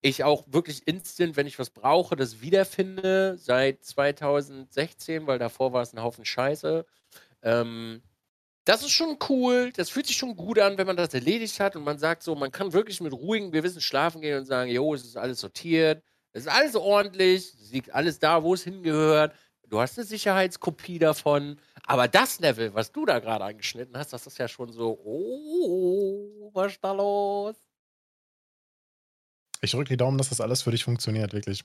ich 0.00 0.22
auch 0.22 0.44
wirklich 0.46 0.86
instant, 0.86 1.36
wenn 1.36 1.46
ich 1.48 1.58
was 1.58 1.70
brauche, 1.70 2.14
das 2.14 2.40
wiederfinde 2.40 3.36
seit 3.36 3.84
2016, 3.84 5.26
weil 5.26 5.38
davor 5.40 5.72
war 5.72 5.82
es 5.82 5.92
ein 5.92 6.02
Haufen 6.02 6.24
Scheiße. 6.24 6.86
Ähm, 7.42 8.02
das 8.64 8.82
ist 8.82 8.90
schon 8.90 9.18
cool, 9.28 9.72
das 9.74 9.90
fühlt 9.90 10.06
sich 10.06 10.16
schon 10.16 10.36
gut 10.36 10.58
an, 10.58 10.78
wenn 10.78 10.86
man 10.86 10.96
das 10.96 11.14
erledigt 11.14 11.58
hat 11.58 11.74
und 11.74 11.84
man 11.84 11.98
sagt 11.98 12.22
so, 12.22 12.34
man 12.34 12.52
kann 12.52 12.72
wirklich 12.72 13.00
mit 13.00 13.12
ruhigem 13.12 13.50
Gewissen 13.50 13.80
schlafen 13.80 14.20
gehen 14.20 14.38
und 14.38 14.44
sagen, 14.44 14.70
jo, 14.70 14.94
es 14.94 15.04
ist 15.04 15.16
alles 15.16 15.40
sortiert, 15.40 16.04
es 16.32 16.42
ist 16.42 16.48
alles 16.48 16.76
ordentlich, 16.76 17.54
es 17.54 17.72
liegt 17.72 17.94
alles 17.94 18.18
da, 18.18 18.42
wo 18.42 18.54
es 18.54 18.64
hingehört. 18.64 19.34
Du 19.68 19.80
hast 19.80 19.98
eine 19.98 20.06
Sicherheitskopie 20.06 20.98
davon. 20.98 21.60
Aber 21.84 22.08
das 22.08 22.38
Level, 22.40 22.74
was 22.74 22.92
du 22.92 23.06
da 23.06 23.18
gerade 23.18 23.44
angeschnitten 23.44 23.96
hast, 23.96 24.12
das 24.12 24.26
ist 24.26 24.38
ja 24.38 24.48
schon 24.48 24.72
so, 24.72 24.98
oh, 25.04 26.50
was 26.52 26.72
ist 26.72 26.84
da 26.84 26.92
los? 26.92 27.56
Ich 29.60 29.72
drücke 29.72 29.88
die 29.88 29.96
Daumen, 29.96 30.18
dass 30.18 30.28
das 30.28 30.40
alles 30.40 30.62
für 30.62 30.70
dich 30.70 30.84
funktioniert, 30.84 31.32
wirklich. 31.32 31.64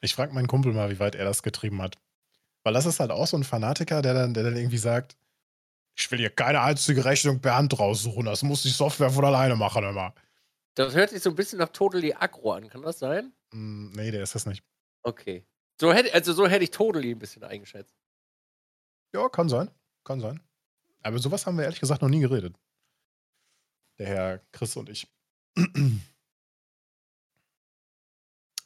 Ich 0.00 0.14
frage 0.14 0.32
meinen 0.32 0.46
Kumpel 0.46 0.72
mal, 0.72 0.90
wie 0.90 0.98
weit 0.98 1.14
er 1.14 1.24
das 1.24 1.42
getrieben 1.42 1.80
hat. 1.82 1.96
Weil 2.64 2.74
das 2.74 2.86
ist 2.86 3.00
halt 3.00 3.10
auch 3.10 3.26
so 3.26 3.36
ein 3.36 3.44
Fanatiker, 3.44 4.02
der 4.02 4.14
dann, 4.14 4.34
der 4.34 4.44
dann 4.44 4.56
irgendwie 4.56 4.78
sagt, 4.78 5.16
ich 5.96 6.10
will 6.10 6.18
hier 6.18 6.30
keine 6.30 6.60
einzige 6.60 7.04
Rechnung 7.04 7.40
per 7.40 7.56
Hand 7.56 7.78
raussuchen, 7.78 8.24
das 8.24 8.42
muss 8.42 8.62
die 8.62 8.70
Software 8.70 9.10
von 9.10 9.24
alleine 9.24 9.56
machen 9.56 9.84
immer. 9.84 10.14
Das 10.74 10.94
hört 10.94 11.10
sich 11.10 11.22
so 11.22 11.30
ein 11.30 11.36
bisschen 11.36 11.58
nach 11.58 11.68
Totally 11.68 12.14
Aggro 12.14 12.52
an, 12.52 12.68
kann 12.68 12.82
das 12.82 12.98
sein? 12.98 13.32
Hm, 13.52 13.92
nee, 13.94 14.10
der 14.10 14.22
ist 14.22 14.34
das 14.34 14.46
nicht. 14.46 14.64
Okay. 15.02 15.44
So 15.80 15.92
hätte, 15.92 16.12
also 16.14 16.32
so 16.32 16.46
hätte 16.46 16.64
ich 16.64 16.70
Totally 16.70 17.12
ein 17.12 17.18
bisschen 17.18 17.42
eingeschätzt. 17.44 17.94
Ja, 19.14 19.28
kann 19.28 19.48
sein. 19.48 19.70
Kann 20.04 20.20
sein. 20.20 20.40
Aber 21.02 21.18
sowas 21.18 21.46
haben 21.46 21.56
wir 21.56 21.64
ehrlich 21.64 21.80
gesagt 21.80 22.02
noch 22.02 22.08
nie 22.08 22.20
geredet. 22.20 22.56
Der 23.98 24.06
Herr 24.06 24.38
Chris 24.52 24.76
und 24.76 24.88
ich. 24.88 25.06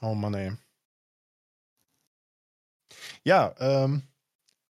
oh 0.00 0.14
Mann, 0.14 0.34
ey. 0.34 0.52
Ja, 3.24 3.54
ähm, 3.58 4.02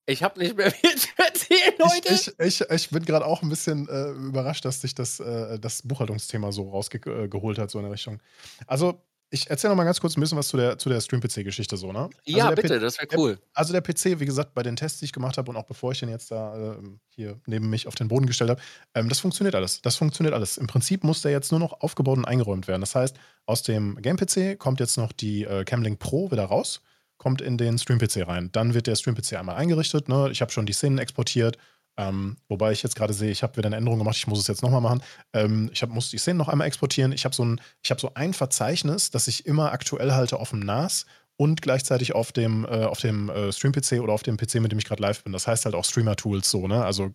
Ich 0.06 0.22
habe 0.22 0.38
nicht 0.38 0.56
mehr 0.56 0.70
viel 0.72 0.94
zu 0.96 1.08
erzählen, 1.16 1.74
Leute. 1.78 2.14
ich, 2.14 2.28
ich, 2.38 2.60
ich, 2.60 2.70
ich 2.70 2.90
bin 2.90 3.04
gerade 3.04 3.24
auch 3.26 3.42
ein 3.42 3.48
bisschen 3.48 3.88
äh, 3.88 4.10
überrascht, 4.10 4.64
dass 4.64 4.80
sich 4.80 4.94
das, 4.94 5.18
äh, 5.20 5.58
das 5.58 5.82
Buchhaltungsthema 5.82 6.52
so 6.52 6.70
rausgeholt 6.70 7.58
hat, 7.58 7.70
so 7.70 7.78
in 7.78 7.84
der 7.84 7.92
Richtung. 7.92 8.20
Also, 8.66 9.02
ich 9.30 9.50
erzähle 9.50 9.72
noch 9.72 9.76
mal 9.76 9.84
ganz 9.84 10.00
kurz 10.00 10.16
ein 10.16 10.20
bisschen 10.20 10.38
was 10.38 10.48
zu 10.48 10.56
der, 10.56 10.78
zu 10.78 10.88
der 10.88 11.00
Stream-PC-Geschichte 11.00 11.76
so, 11.76 11.92
ne? 11.92 12.08
ja, 12.24 12.44
also 12.44 12.54
bitte, 12.54 12.78
das 12.78 12.98
wäre 12.98 13.08
cool. 13.16 13.38
Also 13.52 13.72
der 13.72 13.80
PC, 13.80 14.20
wie 14.20 14.26
gesagt, 14.26 14.54
bei 14.54 14.62
den 14.62 14.76
Tests, 14.76 15.00
die 15.00 15.06
ich 15.06 15.12
gemacht 15.12 15.38
habe 15.38 15.50
und 15.50 15.56
auch 15.56 15.64
bevor 15.64 15.92
ich 15.92 16.00
den 16.00 16.08
jetzt 16.08 16.30
da 16.30 16.76
ähm, 16.76 17.00
hier 17.08 17.40
neben 17.46 17.68
mich 17.68 17.86
auf 17.86 17.94
den 17.94 18.08
Boden 18.08 18.26
gestellt 18.26 18.50
habe, 18.50 18.60
ähm, 18.94 19.08
das 19.08 19.20
funktioniert 19.20 19.54
alles. 19.54 19.82
Das 19.82 19.96
funktioniert 19.96 20.34
alles. 20.34 20.56
Im 20.56 20.66
Prinzip 20.66 21.04
muss 21.04 21.22
der 21.22 21.32
jetzt 21.32 21.50
nur 21.50 21.60
noch 21.60 21.80
aufgebaut 21.80 22.18
und 22.18 22.24
eingeräumt 22.24 22.68
werden. 22.68 22.80
Das 22.80 22.94
heißt, 22.94 23.16
aus 23.46 23.62
dem 23.62 23.96
Game-PC 24.00 24.58
kommt 24.58 24.80
jetzt 24.80 24.96
noch 24.96 25.12
die 25.12 25.44
äh, 25.44 25.64
Camlink 25.64 25.98
Pro 25.98 26.30
wieder 26.30 26.44
raus, 26.44 26.80
kommt 27.18 27.40
in 27.40 27.58
den 27.58 27.78
Stream-PC 27.78 28.28
rein. 28.28 28.50
Dann 28.52 28.74
wird 28.74 28.86
der 28.86 28.96
Stream-PC 28.96 29.34
einmal 29.34 29.56
eingerichtet. 29.56 30.08
Ne? 30.08 30.28
Ich 30.30 30.42
habe 30.42 30.52
schon 30.52 30.66
die 30.66 30.72
Szenen 30.72 30.98
exportiert. 30.98 31.58
Ähm, 31.96 32.36
wobei 32.48 32.72
ich 32.72 32.82
jetzt 32.82 32.96
gerade 32.96 33.12
sehe, 33.12 33.30
ich 33.30 33.42
habe 33.42 33.56
wieder 33.56 33.68
eine 33.68 33.76
Änderung 33.76 33.98
gemacht, 33.98 34.16
ich 34.16 34.26
muss 34.26 34.40
es 34.40 34.48
jetzt 34.48 34.62
nochmal 34.62 34.80
machen. 34.80 35.02
Ähm, 35.32 35.70
ich 35.72 35.82
hab, 35.82 35.90
muss 35.90 36.10
die 36.10 36.18
Szenen 36.18 36.38
noch 36.38 36.48
einmal 36.48 36.66
exportieren. 36.66 37.12
Ich 37.12 37.24
habe 37.24 37.34
so, 37.34 37.44
ein, 37.44 37.60
hab 37.88 38.00
so 38.00 38.12
ein 38.14 38.34
Verzeichnis, 38.34 39.10
das 39.10 39.28
ich 39.28 39.46
immer 39.46 39.72
aktuell 39.72 40.12
halte 40.12 40.38
auf 40.38 40.50
dem 40.50 40.60
NAS 40.60 41.06
und 41.36 41.62
gleichzeitig 41.62 42.14
auf 42.14 42.32
dem, 42.32 42.64
äh, 42.64 42.84
auf 42.84 43.00
dem 43.00 43.28
äh, 43.28 43.52
Stream-PC 43.52 44.00
oder 44.00 44.12
auf 44.12 44.22
dem 44.22 44.36
PC, 44.36 44.56
mit 44.56 44.72
dem 44.72 44.78
ich 44.78 44.84
gerade 44.84 45.02
live 45.02 45.22
bin. 45.22 45.32
Das 45.32 45.46
heißt 45.46 45.64
halt 45.64 45.74
auch 45.74 45.84
Streamer-Tools 45.84 46.50
so, 46.50 46.66
ne? 46.66 46.84
Also 46.84 47.14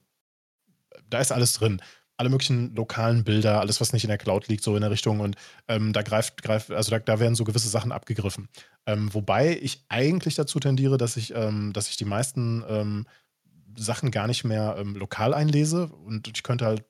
da 1.10 1.20
ist 1.20 1.32
alles 1.32 1.54
drin. 1.54 1.82
Alle 2.18 2.30
möglichen 2.30 2.76
lokalen 2.76 3.24
Bilder, 3.24 3.62
alles, 3.62 3.80
was 3.80 3.94
nicht 3.94 4.04
in 4.04 4.10
der 4.10 4.18
Cloud 4.18 4.50
liegt, 4.50 4.64
so 4.64 4.76
in 4.76 4.82
der 4.82 4.92
Richtung. 4.92 5.22
Und 5.22 5.38
ähm, 5.70 5.94
da 5.94 6.02
greift, 6.02 6.44
greift, 6.44 6.70
also 6.70 6.92
da, 6.92 7.00
da 7.00 7.20
werden 7.20 7.36
so 7.36 7.46
gewisse 7.46 7.70
Sachen 7.70 7.94
abgegriffen. 7.94 8.50
Ähm, 8.86 9.14
wobei 9.14 9.58
ich 9.62 9.86
eigentlich 9.88 10.36
dazu 10.36 10.60
tendiere, 10.60 10.98
dass 10.98 11.16
ich, 11.16 11.34
ähm, 11.34 11.72
dass 11.72 11.90
ich 11.90 11.96
die 11.96 12.06
meisten 12.06 12.64
ähm, 12.68 13.06
Sachen 13.84 14.12
gar 14.12 14.28
nicht 14.28 14.44
mehr 14.44 14.76
ähm, 14.78 14.96
lokal 14.96 15.34
einlese. 15.34 15.88
Und 15.88 16.28
ich 16.28 16.44
könnte 16.44 16.66
halt 16.66 16.86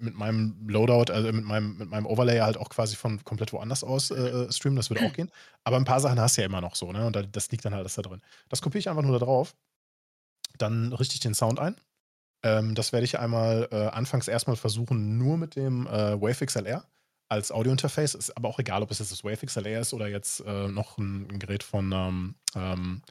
mit 0.00 0.14
meinem 0.14 0.56
Loadout, 0.68 1.12
also 1.12 1.32
mit 1.32 1.44
meinem, 1.44 1.76
mit 1.76 1.88
meinem 1.88 2.06
Overlay 2.06 2.40
halt 2.40 2.56
auch 2.56 2.68
quasi 2.68 2.96
von 2.96 3.22
komplett 3.24 3.52
woanders 3.52 3.84
aus 3.84 4.10
äh, 4.10 4.50
streamen, 4.52 4.76
das 4.76 4.90
würde 4.90 5.06
auch 5.06 5.12
gehen. 5.12 5.30
Aber 5.64 5.76
ein 5.76 5.84
paar 5.84 6.00
Sachen 6.00 6.20
hast 6.20 6.36
du 6.36 6.42
ja 6.42 6.46
immer 6.46 6.60
noch 6.60 6.74
so, 6.74 6.92
ne? 6.92 7.06
Und 7.06 7.16
da, 7.16 7.22
das 7.22 7.50
liegt 7.50 7.64
dann 7.64 7.72
halt 7.72 7.80
alles 7.80 7.94
da 7.94 8.02
drin. 8.02 8.20
Das 8.48 8.62
kopiere 8.62 8.80
ich 8.80 8.88
einfach 8.88 9.02
nur 9.02 9.18
da 9.18 9.24
drauf. 9.24 9.54
Dann 10.58 10.92
richte 10.92 11.14
ich 11.14 11.20
den 11.20 11.34
Sound 11.34 11.58
ein. 11.58 11.76
Ähm, 12.44 12.74
das 12.74 12.92
werde 12.92 13.04
ich 13.04 13.18
einmal 13.18 13.68
äh, 13.72 13.86
anfangs 13.86 14.28
erstmal 14.28 14.56
versuchen, 14.56 15.18
nur 15.18 15.36
mit 15.36 15.56
dem 15.56 15.86
äh, 15.86 16.20
Wave 16.20 16.46
XLR 16.46 16.84
als 17.28 17.50
Audiointerface. 17.50 18.14
Ist 18.14 18.36
aber 18.36 18.48
auch 18.48 18.58
egal, 18.58 18.82
ob 18.82 18.90
es 18.90 18.98
jetzt 18.98 19.12
das 19.12 19.24
Wave 19.24 19.46
XLR 19.46 19.80
ist 19.80 19.94
oder 19.94 20.08
jetzt 20.08 20.40
äh, 20.40 20.68
noch 20.68 20.98
ein, 20.98 21.28
ein, 21.30 21.38
Gerät 21.38 21.62
von 21.62 21.92
ähm, 21.92 22.34
ähm, 22.54 23.02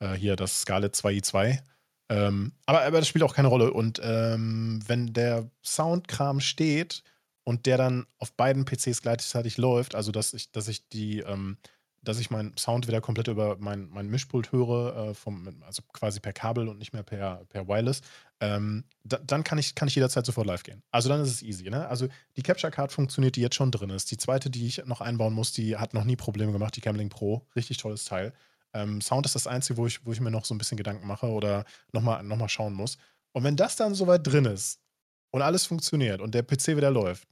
äh, 0.00 0.14
hier 0.14 0.36
das 0.36 0.62
Scarlett 0.62 0.94
2i2. 0.94 1.60
Ähm, 2.08 2.52
aber, 2.66 2.82
aber 2.82 2.98
das 2.98 3.08
spielt 3.08 3.22
auch 3.22 3.34
keine 3.34 3.48
Rolle. 3.48 3.72
Und 3.72 4.00
ähm, 4.02 4.80
wenn 4.86 5.12
der 5.12 5.50
Soundkram 5.62 6.40
steht 6.40 7.02
und 7.44 7.66
der 7.66 7.76
dann 7.76 8.06
auf 8.18 8.32
beiden 8.32 8.64
PCs 8.64 9.02
gleichzeitig 9.02 9.58
läuft, 9.58 9.94
also 9.94 10.12
dass 10.12 10.32
ich, 10.32 10.50
dass 10.52 10.68
ich 10.68 10.88
die, 10.88 11.20
ähm, 11.20 11.58
dass 12.02 12.18
ich 12.20 12.30
meinen 12.30 12.56
Sound 12.56 12.86
wieder 12.86 13.00
komplett 13.00 13.28
über 13.28 13.56
mein, 13.58 13.88
mein 13.90 14.08
Mischpult 14.08 14.52
höre, 14.52 15.10
äh, 15.10 15.14
vom, 15.14 15.62
also 15.66 15.82
quasi 15.92 16.20
per 16.20 16.32
Kabel 16.32 16.68
und 16.68 16.78
nicht 16.78 16.92
mehr 16.92 17.02
per, 17.02 17.44
per 17.48 17.68
Wireless, 17.68 18.00
ähm, 18.40 18.84
da, 19.02 19.18
dann 19.18 19.44
kann 19.44 19.58
ich, 19.58 19.74
kann 19.74 19.88
ich 19.88 19.94
jederzeit 19.94 20.24
sofort 20.24 20.46
live 20.46 20.62
gehen. 20.62 20.82
Also 20.90 21.08
dann 21.08 21.20
ist 21.20 21.30
es 21.30 21.42
easy. 21.42 21.68
Ne? 21.68 21.86
Also 21.88 22.08
die 22.36 22.42
Capture 22.42 22.70
Card 22.70 22.92
funktioniert, 22.92 23.36
die 23.36 23.40
jetzt 23.40 23.56
schon 23.56 23.70
drin 23.70 23.90
ist. 23.90 24.10
Die 24.10 24.16
zweite, 24.16 24.48
die 24.48 24.66
ich 24.66 24.84
noch 24.86 25.00
einbauen 25.00 25.34
muss, 25.34 25.52
die 25.52 25.76
hat 25.76 25.92
noch 25.92 26.04
nie 26.04 26.16
Probleme 26.16 26.52
gemacht, 26.52 26.76
die 26.76 26.80
Camlink 26.80 27.12
Pro. 27.12 27.46
Richtig 27.56 27.76
tolles 27.78 28.04
Teil. 28.04 28.32
Ähm, 28.74 29.00
Sound 29.00 29.26
ist 29.26 29.34
das 29.34 29.46
Einzige, 29.46 29.76
wo 29.76 29.86
ich, 29.86 30.04
wo 30.04 30.12
ich 30.12 30.20
mir 30.20 30.30
noch 30.30 30.44
so 30.44 30.54
ein 30.54 30.58
bisschen 30.58 30.76
Gedanken 30.76 31.06
mache 31.06 31.26
oder 31.26 31.64
nochmal 31.92 32.22
noch 32.22 32.36
mal 32.36 32.48
schauen 32.48 32.74
muss. 32.74 32.98
Und 33.32 33.44
wenn 33.44 33.56
das 33.56 33.76
dann 33.76 33.94
soweit 33.94 34.26
drin 34.26 34.44
ist 34.44 34.80
und 35.30 35.42
alles 35.42 35.66
funktioniert 35.66 36.20
und 36.20 36.34
der 36.34 36.42
PC 36.42 36.76
wieder 36.76 36.90
läuft, 36.90 37.28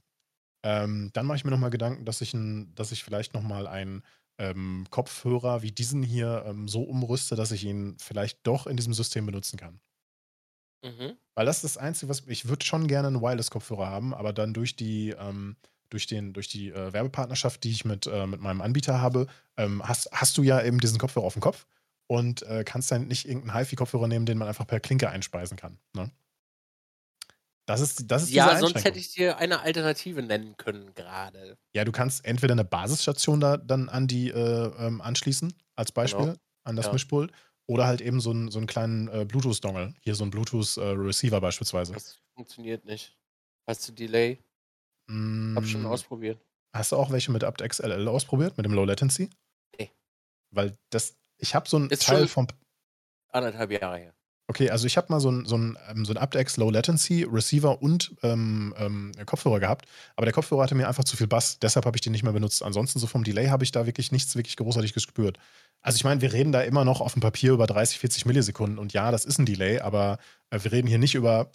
ähm, 0.63 1.11
dann 1.13 1.25
mache 1.25 1.37
ich 1.37 1.45
mir 1.45 1.51
nochmal 1.51 1.69
Gedanken, 1.69 2.05
dass 2.05 2.21
ich, 2.21 2.33
ein, 2.33 2.73
dass 2.75 2.91
ich 2.91 3.03
vielleicht 3.03 3.33
nochmal 3.33 3.67
einen 3.67 4.03
ähm, 4.39 4.85
Kopfhörer 4.89 5.61
wie 5.61 5.71
diesen 5.71 6.03
hier 6.03 6.43
ähm, 6.45 6.67
so 6.67 6.83
umrüste, 6.83 7.35
dass 7.35 7.51
ich 7.51 7.63
ihn 7.63 7.97
vielleicht 7.99 8.45
doch 8.45 8.67
in 8.67 8.77
diesem 8.77 8.93
System 8.93 9.25
benutzen 9.25 9.57
kann. 9.57 9.79
Mhm. 10.83 11.17
Weil 11.35 11.45
das 11.45 11.57
ist 11.57 11.75
das 11.75 11.77
Einzige, 11.77 12.09
was 12.09 12.25
ich 12.27 12.47
würde 12.47 12.65
schon 12.65 12.87
gerne 12.87 13.07
einen 13.07 13.21
Wireless-Kopfhörer 13.21 13.87
haben, 13.87 14.13
aber 14.13 14.33
dann 14.33 14.53
durch 14.53 14.75
die, 14.75 15.09
ähm, 15.11 15.55
durch 15.89 16.07
den, 16.07 16.33
durch 16.33 16.47
die 16.47 16.69
äh, 16.69 16.93
Werbepartnerschaft, 16.93 17.63
die 17.63 17.71
ich 17.71 17.85
mit, 17.85 18.07
äh, 18.07 18.27
mit 18.27 18.41
meinem 18.41 18.61
Anbieter 18.61 19.01
habe, 19.01 19.27
ähm, 19.57 19.81
hast, 19.87 20.09
hast 20.11 20.37
du 20.37 20.43
ja 20.43 20.61
eben 20.61 20.79
diesen 20.79 20.99
Kopfhörer 20.99 21.25
auf 21.25 21.33
dem 21.33 21.41
Kopf 21.41 21.65
und 22.07 22.43
äh, 22.43 22.63
kannst 22.63 22.91
dann 22.91 23.07
nicht 23.07 23.27
irgendeinen 23.27 23.57
HiFi-Kopfhörer 23.57 24.07
nehmen, 24.07 24.25
den 24.25 24.37
man 24.37 24.47
einfach 24.47 24.67
per 24.67 24.79
Klinke 24.79 25.09
einspeisen 25.09 25.57
kann. 25.57 25.77
Ne? 25.93 26.11
Das 27.67 27.81
ist, 27.81 28.09
das 28.09 28.23
ist 28.23 28.31
Ja, 28.31 28.57
sonst 28.59 28.85
hätte 28.85 28.97
ich 28.97 29.11
dir 29.11 29.37
eine 29.37 29.59
Alternative 29.59 30.23
nennen 30.23 30.55
können 30.55 30.93
gerade. 30.95 31.57
Ja, 31.73 31.83
du 31.83 31.91
kannst 31.91 32.23
entweder 32.23 32.53
eine 32.53 32.63
Basisstation 32.63 33.41
da 33.41 33.57
dann 33.57 33.89
an 33.89 34.07
die 34.07 34.29
äh, 34.29 34.71
ähm, 34.79 35.01
anschließen, 35.01 35.53
als 35.75 35.91
Beispiel, 35.91 36.27
genau. 36.27 36.37
an 36.63 36.77
das 36.77 36.85
ja. 36.85 36.93
Mischpult, 36.93 37.33
oder 37.67 37.85
halt 37.85 37.99
eben 37.99 38.21
so, 38.21 38.31
ein, 38.31 38.49
so 38.49 38.59
einen 38.59 38.67
kleinen 38.67 39.09
äh, 39.09 39.25
Bluetooth-Dongle. 39.25 39.93
Hier 39.99 40.15
so 40.15 40.23
ein 40.23 40.29
Bluetooth-Receiver 40.31 41.37
äh, 41.37 41.41
beispielsweise. 41.41 41.91
Das 41.91 42.17
funktioniert 42.33 42.85
nicht. 42.85 43.17
Hast 43.67 43.85
du 43.89 43.91
Delay? 43.91 44.39
Mm, 45.07 45.55
Hab 45.55 45.65
schon 45.65 45.85
ausprobiert. 45.85 46.39
Hast 46.73 46.91
du 46.91 46.97
auch 46.97 47.11
welche 47.11 47.31
mit 47.31 47.43
aptX 47.43 47.79
LL 47.79 48.07
ausprobiert, 48.07 48.57
mit 48.57 48.65
dem 48.65 48.73
Low 48.73 48.85
Latency? 48.85 49.29
Nee. 49.79 49.91
Weil 50.51 50.77
das, 50.89 51.15
ich 51.37 51.55
habe 51.55 51.67
so 51.67 51.77
ein 51.77 51.89
Ist 51.89 52.03
Teil 52.03 52.27
vom. 52.27 52.47
Anderthalb 53.29 53.71
Jahre 53.71 53.97
her. 53.97 54.13
Okay, 54.49 54.69
also 54.69 54.87
ich 54.87 54.95
habe 54.95 55.11
mal 55.11 55.19
so 55.19 55.29
ein, 55.29 55.45
so 55.45 55.57
ein, 55.57 55.77
ähm, 55.89 56.05
so 56.05 56.13
ein 56.13 56.17
aptX 56.17 56.55
Low 56.55 56.69
Latency 56.69 57.23
Receiver 57.29 57.81
und 57.81 58.15
ähm, 58.23 58.73
ähm, 58.77 59.11
Kopfhörer 59.25 59.59
gehabt, 59.59 59.85
aber 60.15 60.25
der 60.25 60.33
Kopfhörer 60.33 60.63
hatte 60.63 60.75
mir 60.75 60.87
einfach 60.87 61.03
zu 61.03 61.17
viel 61.17 61.27
Bass, 61.27 61.59
deshalb 61.59 61.85
habe 61.85 61.97
ich 61.97 62.01
den 62.01 62.13
nicht 62.13 62.23
mehr 62.23 62.31
benutzt. 62.31 62.63
Ansonsten 62.63 62.99
so 62.99 63.07
vom 63.07 63.25
Delay 63.25 63.47
habe 63.47 63.65
ich 63.65 63.71
da 63.71 63.85
wirklich 63.85 64.13
nichts 64.13 64.37
wirklich 64.37 64.55
großartig 64.55 64.93
gespürt. 64.93 65.37
Also 65.81 65.97
ich 65.97 66.05
meine, 66.05 66.21
wir 66.21 66.31
reden 66.31 66.53
da 66.53 66.61
immer 66.61 66.85
noch 66.85 67.01
auf 67.01 67.11
dem 67.11 67.21
Papier 67.21 67.51
über 67.51 67.67
30, 67.67 67.99
40 67.99 68.25
Millisekunden 68.25 68.79
und 68.79 68.93
ja, 68.93 69.11
das 69.11 69.25
ist 69.25 69.37
ein 69.37 69.45
Delay, 69.45 69.79
aber 69.79 70.17
äh, 70.49 70.59
wir 70.63 70.71
reden 70.71 70.87
hier 70.87 70.99
nicht 70.99 71.15
über 71.15 71.49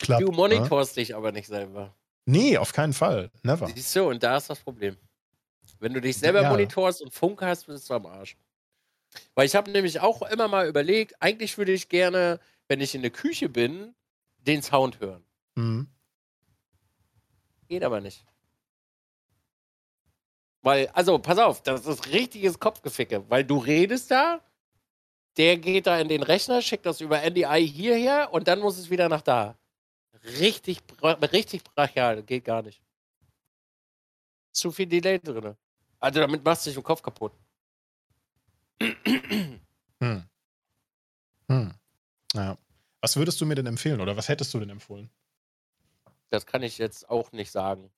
Klapp. 0.00 0.20
Du 0.20 0.30
ne? 0.32 0.36
monitorst 0.36 0.96
ne? 0.96 1.02
dich 1.02 1.14
aber 1.14 1.30
nicht 1.30 1.46
selber. 1.46 1.94
Nee, 2.24 2.56
auf 2.56 2.72
keinen 2.72 2.92
Fall. 2.92 3.30
Never. 3.42 3.68
Siehst 3.68 3.96
du, 3.96 4.08
und 4.08 4.22
da 4.22 4.36
ist 4.36 4.48
das 4.48 4.60
Problem. 4.60 4.96
Wenn 5.80 5.94
du 5.94 6.00
dich 6.00 6.16
selber 6.16 6.42
ja. 6.42 6.50
monitorst 6.50 7.02
und 7.02 7.12
Funk 7.12 7.42
hast, 7.42 7.66
bist 7.66 7.90
du 7.90 7.94
am 7.94 8.06
Arsch. 8.06 8.36
Weil 9.34 9.46
ich 9.46 9.54
habe 9.54 9.70
nämlich 9.70 10.00
auch 10.00 10.22
immer 10.22 10.48
mal 10.48 10.68
überlegt, 10.68 11.20
eigentlich 11.20 11.58
würde 11.58 11.72
ich 11.72 11.88
gerne, 11.88 12.40
wenn 12.68 12.80
ich 12.80 12.94
in 12.94 13.02
der 13.02 13.10
Küche 13.10 13.48
bin, 13.48 13.94
den 14.38 14.62
Sound 14.62 15.00
hören. 15.00 15.24
Mhm. 15.56 15.88
Geht 17.68 17.82
aber 17.82 18.00
nicht. 18.00 18.24
Weil, 20.62 20.88
also, 20.88 21.18
pass 21.18 21.38
auf, 21.38 21.62
das 21.62 21.86
ist 21.86 22.12
richtiges 22.12 22.58
Kopfgeficke, 22.60 23.28
weil 23.28 23.44
du 23.44 23.58
redest 23.58 24.10
da, 24.10 24.40
der 25.36 25.56
geht 25.56 25.86
da 25.86 25.98
in 25.98 26.08
den 26.08 26.22
Rechner, 26.22 26.62
schickt 26.62 26.86
das 26.86 27.00
über 27.00 27.28
NDI 27.28 27.66
hierher 27.66 28.32
und 28.32 28.46
dann 28.46 28.60
muss 28.60 28.78
es 28.78 28.90
wieder 28.90 29.08
nach 29.08 29.22
da. 29.22 29.56
Richtig, 30.24 30.80
richtig 31.02 31.64
brachial, 31.64 32.22
geht 32.22 32.44
gar 32.44 32.62
nicht. 32.62 32.80
Zu 34.52 34.70
viel 34.70 34.86
Delay 34.86 35.18
drin. 35.18 35.56
Also 35.98 36.20
damit 36.20 36.44
machst 36.44 36.66
du 36.66 36.70
dich 36.70 36.76
im 36.76 36.82
Kopf 36.82 37.02
kaputt. 37.02 37.32
Hm. 40.00 40.28
Hm. 41.48 41.74
Ja. 42.34 42.58
Was 43.00 43.16
würdest 43.16 43.40
du 43.40 43.46
mir 43.46 43.54
denn 43.54 43.66
empfehlen 43.66 44.00
oder 44.00 44.16
was 44.16 44.28
hättest 44.28 44.54
du 44.54 44.60
denn 44.60 44.70
empfohlen? 44.70 45.10
Das 46.30 46.46
kann 46.46 46.62
ich 46.62 46.78
jetzt 46.78 47.08
auch 47.10 47.32
nicht 47.32 47.50
sagen. 47.50 47.90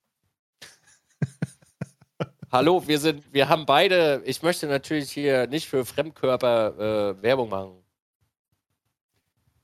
Hallo, 2.50 2.86
wir 2.86 2.98
sind, 2.98 3.32
wir 3.32 3.48
haben 3.48 3.66
beide, 3.66 4.22
ich 4.24 4.42
möchte 4.42 4.66
natürlich 4.66 5.10
hier 5.10 5.46
nicht 5.46 5.68
für 5.68 5.84
Fremdkörper 5.84 7.16
äh, 7.18 7.22
Werbung 7.22 7.48
machen. 7.48 7.84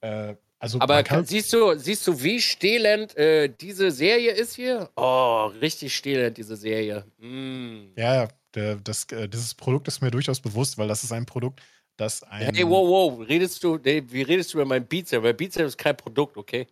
Äh, 0.00 0.36
also 0.60 0.78
Aber 0.78 1.02
kann, 1.02 1.24
siehst 1.24 1.52
du, 1.54 1.74
siehst 1.78 2.06
du, 2.06 2.22
wie 2.22 2.38
stehlend 2.38 3.16
äh, 3.16 3.48
diese 3.48 3.90
Serie 3.90 4.32
ist 4.32 4.54
hier? 4.56 4.90
Oh, 4.94 5.46
richtig 5.60 5.96
stehlend, 5.96 6.36
diese 6.36 6.54
Serie. 6.54 7.06
Mm. 7.18 7.92
Ja, 7.96 8.28
der, 8.54 8.76
das, 8.76 9.04
äh, 9.06 9.26
dieses 9.26 9.54
Produkt 9.54 9.88
ist 9.88 10.02
mir 10.02 10.10
durchaus 10.10 10.38
bewusst, 10.38 10.76
weil 10.76 10.86
das 10.86 11.02
ist 11.02 11.12
ein 11.12 11.24
Produkt, 11.24 11.62
das 11.96 12.22
ein. 12.24 12.54
Hey, 12.54 12.68
wow, 12.68 12.86
wow, 12.86 13.26
redest 13.26 13.64
du, 13.64 13.82
wie 13.82 14.22
redest 14.22 14.52
du 14.52 14.58
über 14.58 14.66
mein 14.66 14.86
Beatsaber? 14.86 15.24
Weil 15.24 15.34
Beatsaber 15.34 15.66
ist 15.66 15.78
kein 15.78 15.96
Produkt, 15.96 16.36
okay? 16.36 16.66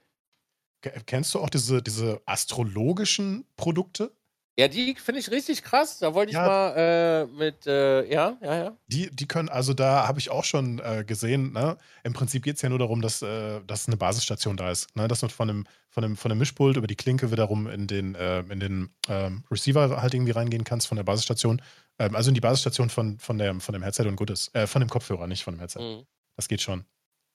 Kennst 1.07 1.35
du 1.35 1.41
auch 1.41 1.51
diese, 1.51 1.83
diese 1.83 2.21
astrologischen 2.27 3.47
Produkte? 3.57 4.13
Ja, 4.59 4.67
die 4.67 4.97
finde 4.97 5.21
ich 5.21 5.31
richtig 5.31 5.63
krass. 5.63 6.01
Da 6.01 6.15
wollte 6.15 6.31
ich 6.31 6.37
ja. 6.37 6.45
mal 6.45 6.75
äh, 6.77 7.27
mit, 7.27 7.65
äh, 7.69 8.13
ja, 8.13 8.37
ja, 8.43 8.57
ja. 8.57 8.77
Die, 8.89 9.09
die 9.15 9.29
können, 9.29 9.49
also 9.49 9.73
da 9.73 10.09
habe 10.09 10.19
ich 10.19 10.31
auch 10.31 10.43
schon 10.43 10.81
äh, 10.81 11.05
gesehen, 11.07 11.53
ne? 11.53 11.79
Im 12.03 12.13
Prinzip 12.13 12.43
geht 12.43 12.57
es 12.57 12.63
ja 12.63 12.69
nur 12.69 12.81
darum, 12.81 13.01
dass, 13.01 13.23
äh, 13.23 13.61
dass 13.69 13.87
eine 13.87 13.97
Basisstation 13.97 14.57
da 14.57 14.73
ist. 14.73 14.97
Ne? 14.97 15.07
Dass 15.07 15.21
du 15.21 15.29
von 15.29 15.49
einem, 15.49 15.65
von, 15.91 16.03
einem, 16.03 16.17
von 16.17 16.33
einem 16.33 16.41
Mischpult 16.41 16.77
über 16.77 16.89
die 16.89 16.97
Klinke 16.97 17.31
wiederum 17.31 17.69
in 17.69 17.87
den, 17.87 18.17
äh, 18.17 18.41
in 18.41 18.59
den 18.59 18.91
ähm, 19.09 19.45
Receiver 19.49 20.03
halt 20.03 20.13
irgendwie 20.13 20.33
reingehen 20.33 20.65
kannst 20.65 20.89
von 20.89 20.97
der 20.97 21.05
Basisstation. 21.05 21.63
Ähm, 22.01 22.17
also 22.17 22.31
in 22.31 22.35
die 22.35 22.41
Basisstation 22.41 22.91
von, 22.91 23.21
von, 23.21 23.39
der, 23.39 23.61
von 23.61 23.75
dem 23.75 23.85
Headset 23.85 24.09
und 24.09 24.17
gut 24.17 24.31
ist. 24.31 24.53
Äh, 24.57 24.67
von 24.67 24.81
dem 24.81 24.91
Kopfhörer, 24.91 25.29
nicht 25.29 25.45
von 25.45 25.55
dem 25.55 25.61
Headset. 25.61 25.81
Mhm. 25.81 26.05
Das 26.35 26.49
geht 26.49 26.63
schon. 26.63 26.85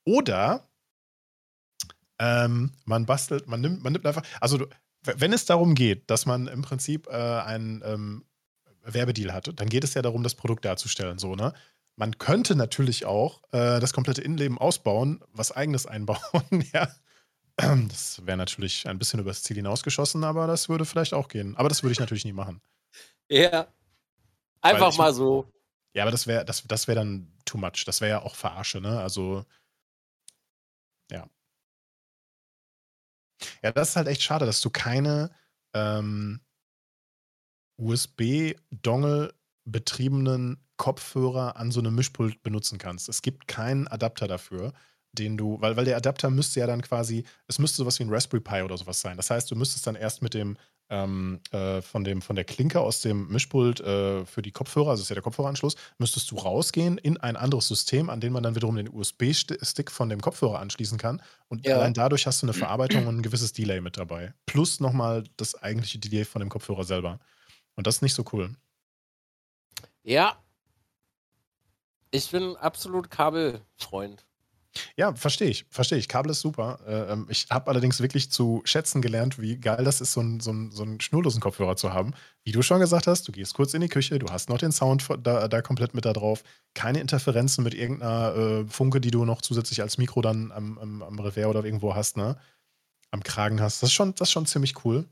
Oder 0.06 0.68
ähm, 2.20 2.72
man 2.84 3.06
bastelt, 3.06 3.48
man 3.48 3.62
nimmt, 3.62 3.82
man 3.82 3.94
nimmt 3.94 4.06
einfach, 4.06 4.24
also 4.41 4.58
du, 4.58 4.68
wenn 5.04 5.34
es 5.34 5.46
darum 5.46 5.76
geht, 5.76 6.10
dass 6.10 6.26
man 6.26 6.48
im 6.48 6.62
Prinzip 6.62 7.08
äh, 7.08 7.12
einen 7.12 7.82
ähm, 7.86 8.26
Werbedeal 8.84 9.34
hat, 9.34 9.52
dann 9.56 9.70
geht 9.70 9.84
es 9.84 9.94
ja 9.94 10.02
darum, 10.02 10.24
das 10.24 10.36
Produkt 10.36 10.66
darzustellen. 10.66 11.20
So, 11.20 11.36
ne? 11.36 11.54
Man 11.96 12.18
könnte 12.18 12.56
natürlich 12.56 13.06
auch 13.06 13.42
äh, 13.52 13.80
das 13.80 13.94
komplette 13.94 14.22
Innenleben 14.22 14.58
ausbauen, 14.58 15.24
was 15.32 15.52
eigenes 15.52 15.86
einbauen, 15.86 16.20
ja. 16.74 16.90
Das 17.56 18.26
wäre 18.26 18.38
natürlich 18.38 18.88
ein 18.88 18.98
bisschen 18.98 19.20
übers 19.20 19.44
Ziel 19.44 19.58
hinausgeschossen, 19.58 20.24
aber 20.24 20.48
das 20.48 20.70
würde 20.70 20.86
vielleicht 20.86 21.14
auch 21.14 21.28
gehen. 21.28 21.56
Aber 21.56 21.70
das 21.70 21.84
würde 21.84 21.92
ich 21.92 22.00
natürlich 22.00 22.26
nie 22.26 22.34
machen. 22.34 22.62
Ja. 23.30 23.68
Einfach 24.62 24.98
mal 24.98 25.14
so. 25.14 25.52
Ja, 25.94 26.04
aber 26.04 26.12
das 26.12 26.26
wäre 26.26 26.46
das, 26.46 26.64
das 26.64 26.88
wär 26.88 26.96
dann 26.96 27.32
too 27.46 27.60
much. 27.60 27.86
Das 27.86 28.02
wäre 28.02 28.10
ja 28.10 28.22
auch 28.24 28.36
Verarsche, 28.36 28.82
ne? 28.82 29.00
Also, 29.00 29.46
ja. 31.12 31.28
Ja, 33.64 33.72
das 33.72 33.90
ist 33.90 33.95
halt 33.95 34.07
echt 34.07 34.22
schade, 34.22 34.45
dass 34.45 34.61
du 34.61 34.70
keine 34.70 35.32
ähm, 35.74 36.41
USB-Dongle 37.78 39.34
betriebenen 39.65 40.57
Kopfhörer 40.78 41.56
an 41.57 41.72
so 41.72 41.80
einem 41.80 41.95
Mischpult 41.95 42.44
benutzen 42.44 42.78
kannst. 42.78 43.10
Es 43.10 43.22
gibt 43.22 43.48
keinen 43.48 43.88
Adapter 43.88 44.28
dafür, 44.28 44.74
den 45.14 45.38
du, 45.38 45.61
weil, 45.61 45.78
weil 45.78 45.86
der 45.86 45.98
Adapter 45.98 46.30
müsste 46.30 46.60
ja 46.60 46.68
dann 46.68 46.82
quasi, 46.82 47.24
es 47.48 47.60
müsste 47.60 47.78
sowas 47.78 47.99
wie 47.99 48.03
ein 48.03 48.10
Raspberry 48.10 48.41
Pi 48.41 48.61
oder 48.64 48.78
sowas 48.78 48.99
sein. 48.99 49.18
Das 49.18 49.30
heißt, 49.30 49.49
du 49.49 49.56
müsstest 49.56 49.88
dann 49.88 49.95
erst 49.95 50.22
mit 50.22 50.34
dem 50.34 50.57
ähm, 50.94 51.40
äh, 51.52 51.82
von, 51.82 52.03
dem, 52.03 52.22
von 52.22 52.36
der 52.36 52.45
Klinke 52.45 52.80
aus 52.80 53.02
dem 53.02 53.28
Mischpult 53.30 53.80
äh, 53.80 54.26
für 54.26 54.44
die 54.44 54.52
Kopfhörer, 54.52 54.91
also 54.91 55.02
ist 55.02 55.10
ja 55.10 55.15
der 55.15 55.24
Kopfhöreranschluss, 55.24 55.76
müsstest 55.98 56.30
du 56.30 56.36
rausgehen 56.36 56.99
in 56.99 57.18
ein 57.18 57.36
anderes 57.36 57.68
System, 57.68 58.11
an 58.11 58.22
dem 58.22 58.34
man 58.34 58.44
dann 58.44 58.56
wiederum 58.56 58.76
den 58.76 58.94
USB-Stick 58.94 59.90
von 59.90 60.10
dem 60.10 60.22
Kopfhörer 60.22 60.60
anschließen 60.60 60.99
kann. 60.99 61.22
Und 61.48 61.65
ja. 61.65 61.78
allein 61.78 61.95
dadurch 61.95 62.28
hast 62.28 62.44
du 62.44 62.45
eine 62.45 62.53
Verarbeitung 62.53 63.07
und 63.07 63.18
ein 63.18 63.24
gewisses 63.24 63.53
Delay 63.53 63.82
mit 63.82 63.98
dabei. 63.98 64.34
Plus 64.45 64.80
nochmal 64.80 65.24
das 65.36 65.56
eigentliche 65.56 65.98
Delay 65.98 66.26
von 66.26 66.41
dem 66.41 66.49
Kopfhörer 66.49 66.84
selber. 66.84 67.20
Und 67.76 67.88
das 67.88 67.95
ist 67.95 68.02
nicht 68.03 68.14
so 68.14 68.24
cool. 68.32 68.52
Ja. 70.03 70.38
Ich 72.11 72.30
bin 72.30 72.56
absolut 72.57 73.10
Kabelfreund. 73.10 74.24
Ja, 74.95 75.14
verstehe 75.16 75.50
ich, 75.50 75.66
verstehe 75.70 75.98
ich. 75.98 76.08
Kabel 76.08 76.32
ist 76.32 76.41
super. 76.41 76.80
Äh, 76.88 77.14
ähm, 77.14 77.28
ich 77.30 77.48
habe 77.50 77.70
allerdings 77.70 78.00
wirklich 78.02 78.32
zu 78.32 78.62
schätzen 78.66 79.02
gelernt, 79.02 79.40
wie 79.40 79.58
geil 79.58 79.84
das 79.84 80.02
ist, 80.02 80.14
so 80.14 80.20
einen 80.22 80.40
so 80.40 80.54
so 80.72 80.84
'n 80.84 81.00
schnurlosen 81.00 81.41
Kopfhörer 81.41 81.76
zu 81.76 81.94
haben. 81.94 82.14
Wie 82.44 82.52
du 82.52 82.62
schon 82.62 82.80
gesagt 82.80 83.08
hast, 83.08 83.28
du 83.28 83.32
gehst 83.32 83.54
kurz 83.54 83.74
in 83.74 83.82
die 83.82 83.90
Küche, 83.90 84.20
du 84.20 84.28
hast 84.32 84.50
noch 84.50 84.58
den 84.58 84.72
Sound 84.72 85.08
da 85.24 85.48
da 85.48 85.62
komplett 85.62 85.94
mit 85.94 86.06
da 86.06 86.14
drauf, 86.14 86.44
keine 86.74 87.00
Interferenzen 87.00 87.64
mit 87.64 87.74
irgendeiner 87.74 88.36
äh, 88.36 88.66
Funke, 88.68 89.00
die 89.02 89.12
du 89.12 89.26
noch 89.26 89.41
zusätzlich 89.41 89.82
als 89.82 89.98
Mikro 89.98 90.22
dann 90.22 90.52
am 90.52 90.78
am 90.80 91.02
am 91.04 91.20
Revers 91.20 91.45
oder 91.48 91.64
irgendwo 91.64 91.95
hast, 91.95 92.18
ne? 92.18 92.38
Am 93.12 93.24
Kragen 93.24 93.62
hast. 93.62 93.84
Das 93.84 93.90
ist 93.90 93.94
schon 93.94 94.16
das 94.16 94.30
ist 94.30 94.34
schon 94.34 94.45
ziemlich 94.45 94.84
cool. 94.86 95.06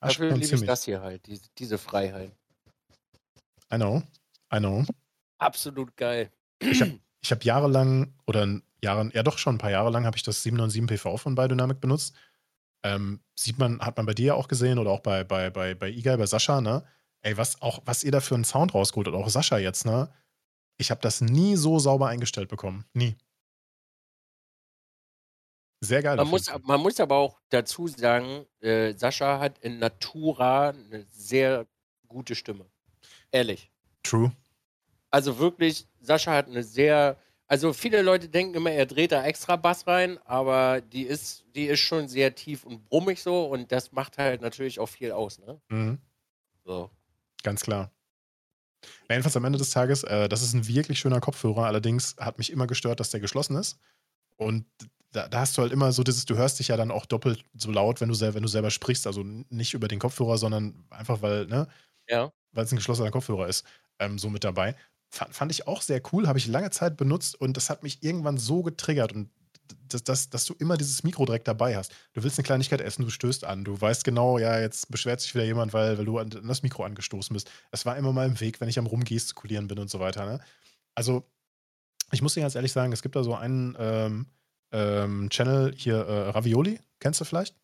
Das 0.00 0.14
Dafür 0.14 0.36
liebe 0.36 0.56
ich 0.56 0.64
das 0.64 0.84
hier 0.84 1.00
halt, 1.00 1.26
diese 1.26 1.44
diese 1.58 1.78
Freiheit. 1.78 2.32
I 3.72 3.76
know, 3.76 4.02
I 4.54 4.58
know. 4.58 4.84
Absolut 5.38 5.96
geil. 5.96 6.30
Ich 6.60 6.80
habe 6.82 7.00
ich 7.22 7.32
hab 7.32 7.44
jahrelang, 7.44 8.14
oder 8.26 8.60
Jahren, 8.86 9.10
ja 9.14 9.22
doch 9.22 9.38
schon 9.38 9.56
ein 9.56 9.58
paar 9.58 9.70
Jahre 9.70 9.90
lang, 9.90 10.06
habe 10.06 10.16
ich 10.16 10.22
das 10.22 10.42
797 10.42 10.86
PV 10.86 11.16
von 11.18 11.34
Biodynamic 11.34 11.80
benutzt. 11.80 12.14
Ähm, 12.82 13.20
sieht 13.34 13.58
man, 13.58 13.80
hat 13.80 13.96
man 13.96 14.06
bei 14.06 14.14
dir 14.14 14.26
ja 14.26 14.34
auch 14.34 14.48
gesehen 14.48 14.78
oder 14.78 14.90
auch 14.90 15.00
bei, 15.00 15.24
bei, 15.24 15.50
bei, 15.50 15.74
bei 15.74 15.90
Igai, 15.90 16.16
bei 16.16 16.26
Sascha, 16.26 16.60
ne? 16.60 16.84
Ey, 17.22 17.36
was, 17.36 17.60
auch, 17.60 17.80
was 17.84 18.04
ihr 18.04 18.12
da 18.12 18.20
für 18.20 18.34
einen 18.34 18.44
Sound 18.44 18.74
rausgeholt 18.74 19.08
und 19.08 19.14
auch 19.14 19.28
Sascha 19.28 19.58
jetzt, 19.58 19.84
ne? 19.86 20.08
Ich 20.78 20.90
habe 20.90 21.00
das 21.00 21.20
nie 21.20 21.56
so 21.56 21.78
sauber 21.78 22.08
eingestellt 22.08 22.48
bekommen. 22.48 22.84
Nie. 22.92 23.16
Sehr 25.80 26.02
geil. 26.02 26.16
Man 26.16 26.28
muss, 26.28 26.46
man 26.62 26.80
muss 26.80 27.00
aber 27.00 27.16
auch 27.16 27.40
dazu 27.50 27.86
sagen, 27.86 28.46
äh, 28.60 28.94
Sascha 28.94 29.40
hat 29.40 29.58
in 29.58 29.78
Natura 29.78 30.70
eine 30.70 31.06
sehr 31.10 31.66
gute 32.08 32.34
Stimme. 32.34 32.66
Ehrlich. 33.30 33.70
True. 34.02 34.32
Also 35.10 35.38
wirklich, 35.38 35.86
Sascha 36.00 36.32
hat 36.32 36.48
eine 36.48 36.62
sehr. 36.62 37.16
Also 37.48 37.72
viele 37.72 38.02
Leute 38.02 38.28
denken 38.28 38.54
immer, 38.54 38.72
er 38.72 38.86
dreht 38.86 39.12
da 39.12 39.24
extra 39.24 39.56
Bass 39.56 39.86
rein, 39.86 40.18
aber 40.24 40.80
die 40.80 41.02
ist, 41.02 41.44
die 41.54 41.66
ist 41.66 41.80
schon 41.80 42.08
sehr 42.08 42.34
tief 42.34 42.64
und 42.64 42.84
brummig 42.84 43.22
so 43.22 43.44
und 43.46 43.70
das 43.70 43.92
macht 43.92 44.18
halt 44.18 44.40
natürlich 44.40 44.80
auch 44.80 44.88
viel 44.88 45.12
aus, 45.12 45.38
ne? 45.38 45.60
Mhm. 45.68 45.98
So. 46.64 46.90
Ganz 47.44 47.62
klar. 47.62 47.92
jedenfalls 49.08 49.36
am 49.36 49.44
Ende 49.44 49.58
des 49.58 49.70
Tages, 49.70 50.02
äh, 50.02 50.28
das 50.28 50.42
ist 50.42 50.54
ein 50.54 50.66
wirklich 50.66 50.98
schöner 50.98 51.20
Kopfhörer. 51.20 51.66
Allerdings 51.66 52.16
hat 52.18 52.38
mich 52.38 52.50
immer 52.50 52.66
gestört, 52.66 52.98
dass 52.98 53.10
der 53.10 53.20
geschlossen 53.20 53.56
ist. 53.56 53.78
Und 54.36 54.66
da, 55.12 55.28
da, 55.28 55.40
hast 55.40 55.56
du 55.56 55.62
halt 55.62 55.72
immer 55.72 55.92
so 55.92 56.02
dieses, 56.02 56.24
du 56.24 56.36
hörst 56.36 56.58
dich 56.58 56.68
ja 56.68 56.76
dann 56.76 56.90
auch 56.90 57.06
doppelt 57.06 57.44
so 57.54 57.70
laut, 57.70 58.00
wenn 58.00 58.08
du, 58.08 58.20
wenn 58.20 58.42
du 58.42 58.48
selber 58.48 58.70
sprichst. 58.70 59.06
Also 59.06 59.22
nicht 59.22 59.74
über 59.74 59.88
den 59.88 60.00
Kopfhörer, 60.00 60.38
sondern 60.38 60.84
einfach, 60.90 61.22
weil, 61.22 61.46
ne? 61.46 61.68
Ja. 62.08 62.32
Weil 62.52 62.64
es 62.64 62.72
ein 62.72 62.76
geschlossener 62.76 63.12
Kopfhörer 63.12 63.46
ist, 63.46 63.64
ähm, 64.00 64.18
so 64.18 64.28
mit 64.28 64.42
dabei. 64.42 64.74
Fand, 65.10 65.34
fand 65.34 65.52
ich 65.52 65.66
auch 65.66 65.82
sehr 65.82 66.02
cool, 66.12 66.26
habe 66.26 66.38
ich 66.38 66.46
lange 66.46 66.70
Zeit 66.70 66.96
benutzt 66.96 67.40
und 67.40 67.56
das 67.56 67.70
hat 67.70 67.82
mich 67.82 68.02
irgendwann 68.02 68.38
so 68.38 68.62
getriggert 68.62 69.12
und 69.12 69.30
dass, 69.88 70.04
dass, 70.04 70.30
dass 70.30 70.44
du 70.44 70.54
immer 70.54 70.76
dieses 70.76 71.02
Mikro 71.02 71.24
direkt 71.24 71.48
dabei 71.48 71.76
hast. 71.76 71.92
Du 72.12 72.22
willst 72.22 72.38
eine 72.38 72.44
Kleinigkeit 72.44 72.80
essen, 72.80 73.02
du 73.02 73.10
stößt 73.10 73.44
an. 73.44 73.64
Du 73.64 73.80
weißt 73.80 74.04
genau, 74.04 74.38
ja, 74.38 74.58
jetzt 74.60 74.90
beschwert 74.90 75.20
sich 75.20 75.34
wieder 75.34 75.44
jemand, 75.44 75.72
weil, 75.72 75.98
weil 75.98 76.04
du 76.04 76.18
an 76.18 76.30
das 76.30 76.62
Mikro 76.62 76.84
angestoßen 76.84 77.34
bist. 77.34 77.50
Es 77.70 77.86
war 77.86 77.96
immer 77.96 78.12
mal 78.12 78.26
im 78.26 78.40
Weg, 78.40 78.60
wenn 78.60 78.68
ich 78.68 78.78
am 78.78 78.86
Rumgestikulieren 78.86 79.68
bin 79.68 79.78
und 79.78 79.90
so 79.90 80.00
weiter. 80.00 80.26
Ne? 80.26 80.40
Also, 80.94 81.24
ich 82.12 82.22
muss 82.22 82.34
dir 82.34 82.40
ganz 82.40 82.54
ehrlich 82.54 82.72
sagen, 82.72 82.92
es 82.92 83.02
gibt 83.02 83.16
da 83.16 83.22
so 83.24 83.34
einen 83.34 83.76
ähm, 83.78 84.26
ähm, 84.72 85.28
Channel 85.30 85.72
hier, 85.76 85.96
äh, 85.96 86.30
Ravioli, 86.30 86.80
kennst 87.00 87.20
du 87.20 87.24
vielleicht? 87.24 87.56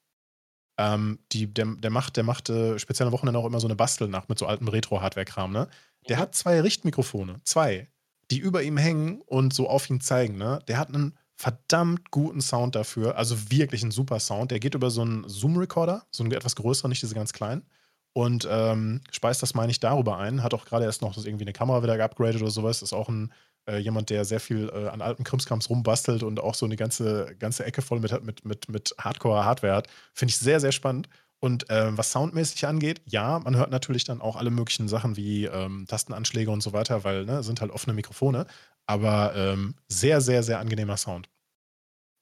Ähm, 0.79 1.19
die, 1.33 1.53
der, 1.53 1.67
der 1.67 1.91
macht, 1.91 2.17
der 2.17 2.25
macht 2.25 2.49
äh, 2.51 2.79
speziell 2.79 3.07
am 3.07 3.13
Wochenende 3.13 3.39
auch 3.39 3.47
immer 3.47 3.61
so 3.61 3.67
eine 3.67 3.77
Bastelnacht 3.77 4.29
mit 4.29 4.39
so 4.39 4.47
altem 4.47 4.69
Retro-Hardware-Kram, 4.69 5.53
ne? 5.53 5.69
Der 6.09 6.19
hat 6.19 6.35
zwei 6.35 6.61
Richtmikrofone, 6.61 7.41
zwei, 7.45 7.89
die 8.31 8.39
über 8.39 8.63
ihm 8.63 8.77
hängen 8.77 9.21
und 9.23 9.55
so 9.55 9.69
auf 9.69 9.89
ihn 9.91 10.01
zeigen, 10.01 10.37
ne? 10.37 10.61
Der 10.69 10.79
hat 10.79 10.89
einen 10.89 11.17
verdammt 11.37 12.11
guten 12.11 12.41
Sound 12.41 12.75
dafür, 12.75 13.17
also 13.17 13.51
wirklich 13.51 13.83
einen 13.83 13.91
super 13.91 14.21
Sound. 14.21 14.51
Der 14.51 14.61
geht 14.61 14.75
über 14.75 14.91
so 14.91 15.03
einen 15.03 15.29
Zoom-Recorder, 15.29 16.07
so 16.11 16.23
einen 16.23 16.33
etwas 16.33 16.57
größeren, 16.57 16.89
nicht 16.89 17.03
diese 17.03 17.15
ganz 17.15 17.33
kleinen. 17.33 17.67
Und 18.15 18.47
ähm, 18.51 19.01
speist 19.11 19.43
das, 19.43 19.55
meine 19.55 19.73
ich, 19.73 19.81
darüber 19.81 20.19
ein. 20.19 20.43
Hat 20.43 20.55
auch 20.55 20.67
gerade 20.67 20.85
erst 20.85 21.03
noch 21.03 21.17
irgendwie 21.17 21.45
eine 21.45 21.53
Kamera 21.53 21.83
wieder 21.83 21.97
geupgradet 21.97 22.43
oder 22.43 22.51
sowas. 22.51 22.83
Ist 22.83 22.93
auch 22.93 23.09
ein 23.09 23.33
äh, 23.67 23.79
jemand, 23.79 24.11
der 24.11 24.25
sehr 24.25 24.41
viel 24.41 24.71
äh, 24.73 24.89
an 24.89 25.01
alten 25.01 25.25
Krimskrams 25.25 25.71
rumbastelt 25.71 26.23
und 26.23 26.41
auch 26.41 26.55
so 26.55 26.67
eine 26.67 26.77
ganze, 26.77 27.35
ganze 27.39 27.65
Ecke 27.65 27.81
voll 27.83 28.01
mit, 28.01 28.13
mit, 28.25 28.45
mit, 28.45 28.69
mit 28.69 28.95
Hardcore-Hardware 28.99 29.75
hat. 29.75 29.89
Finde 30.13 30.31
ich 30.31 30.39
sehr, 30.39 30.61
sehr 30.61 30.73
spannend. 30.73 31.09
Und 31.43 31.69
äh, 31.71 31.97
was 31.99 32.13
soundmäßig 32.13 32.67
angeht, 32.67 33.03
ja, 33.05 33.41
man 33.41 33.57
hört 33.57 33.73
natürlich 33.73 34.05
dann 34.05 34.21
auch 34.21 34.37
alle 34.37 34.51
möglichen 34.51 34.87
Sachen 34.87 35.17
wie 35.17 35.47
ähm, 35.47 35.87
Tastenanschläge 35.89 36.53
und 36.53 36.63
so 36.63 36.73
weiter, 36.73 37.03
weil 37.03 37.25
ne, 37.25 37.43
sind 37.43 37.61
halt 37.61 37.73
offene 37.73 37.95
Mikrofone. 37.95 38.47
Aber 38.87 39.35
ähm, 39.35 39.75
sehr, 39.89 40.21
sehr, 40.21 40.45
sehr 40.45 40.61
angenehmer 40.61 40.97
Sound. 40.97 41.29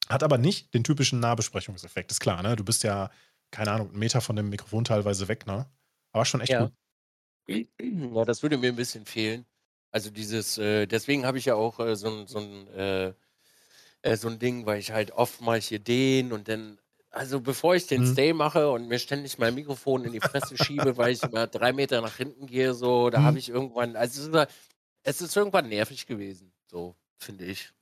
Hat 0.08 0.22
aber 0.22 0.38
nicht 0.38 0.72
den 0.72 0.84
typischen 0.84 1.20
Nahbesprechungseffekt, 1.20 2.10
ist 2.10 2.20
klar, 2.20 2.42
ne? 2.42 2.56
Du 2.56 2.64
bist 2.64 2.82
ja, 2.82 3.10
keine 3.50 3.72
Ahnung, 3.72 3.90
einen 3.90 3.98
Meter 3.98 4.22
von 4.22 4.36
dem 4.36 4.48
Mikrofon 4.48 4.84
teilweise 4.84 5.28
weg, 5.28 5.46
ne? 5.46 5.66
Aber 6.12 6.24
schon 6.24 6.40
echt 6.40 6.52
ja. 6.52 6.64
gut. 6.64 6.72
Ja, 7.78 8.24
das 8.24 8.42
würde 8.42 8.56
mir 8.56 8.70
ein 8.70 8.76
bisschen 8.76 9.04
fehlen. 9.04 9.44
Also 9.90 10.10
dieses, 10.10 10.56
äh, 10.56 10.86
deswegen 10.86 11.26
habe 11.26 11.36
ich 11.36 11.44
ja 11.44 11.56
auch 11.56 11.78
äh, 11.78 11.94
so 11.94 12.08
ein, 12.08 12.26
so 12.26 12.38
ein, 12.38 12.68
äh, 12.68 13.12
äh, 14.02 14.16
so 14.16 14.28
ein 14.28 14.38
Ding, 14.38 14.64
weil 14.66 14.78
ich 14.78 14.92
halt 14.92 15.10
oft 15.10 15.40
mal 15.42 15.60
hier 15.60 15.78
den 15.78 16.32
und 16.32 16.48
dann, 16.48 16.79
also 17.10 17.40
bevor 17.40 17.74
ich 17.74 17.86
den 17.86 18.02
mhm. 18.02 18.12
Stay 18.12 18.32
mache 18.32 18.70
und 18.70 18.88
mir 18.88 18.98
ständig 18.98 19.38
mein 19.38 19.54
Mikrofon 19.54 20.04
in 20.04 20.12
die 20.12 20.20
Fresse 20.20 20.56
schiebe, 20.56 20.96
weil 20.96 21.12
ich 21.12 21.22
immer 21.22 21.46
drei 21.46 21.72
Meter 21.72 22.00
nach 22.00 22.16
hinten 22.16 22.46
gehe, 22.46 22.74
so, 22.74 23.10
da 23.10 23.20
mhm. 23.20 23.24
habe 23.24 23.38
ich 23.38 23.48
irgendwann, 23.48 23.96
also 23.96 24.20
es 24.20 24.28
ist, 24.28 24.48
es 25.02 25.20
ist 25.20 25.36
irgendwann 25.36 25.68
nervig 25.68 26.06
gewesen, 26.06 26.52
so, 26.66 26.96
finde 27.18 27.46
ich. 27.46 27.72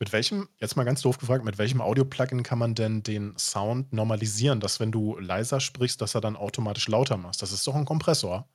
Mit 0.00 0.12
welchem, 0.12 0.48
jetzt 0.58 0.76
mal 0.76 0.84
ganz 0.84 1.02
doof 1.02 1.18
gefragt, 1.18 1.44
mit 1.44 1.58
welchem 1.58 1.80
Audio-Plugin 1.80 2.42
kann 2.42 2.58
man 2.58 2.74
denn 2.74 3.04
den 3.04 3.38
Sound 3.38 3.92
normalisieren, 3.92 4.58
dass 4.58 4.80
wenn 4.80 4.90
du 4.90 5.16
leiser 5.18 5.60
sprichst, 5.60 6.00
dass 6.00 6.16
er 6.16 6.20
dann 6.20 6.36
automatisch 6.36 6.88
lauter 6.88 7.16
macht? 7.16 7.40
Das 7.40 7.52
ist 7.52 7.64
doch 7.66 7.76
ein 7.76 7.84
Kompressor. 7.84 8.48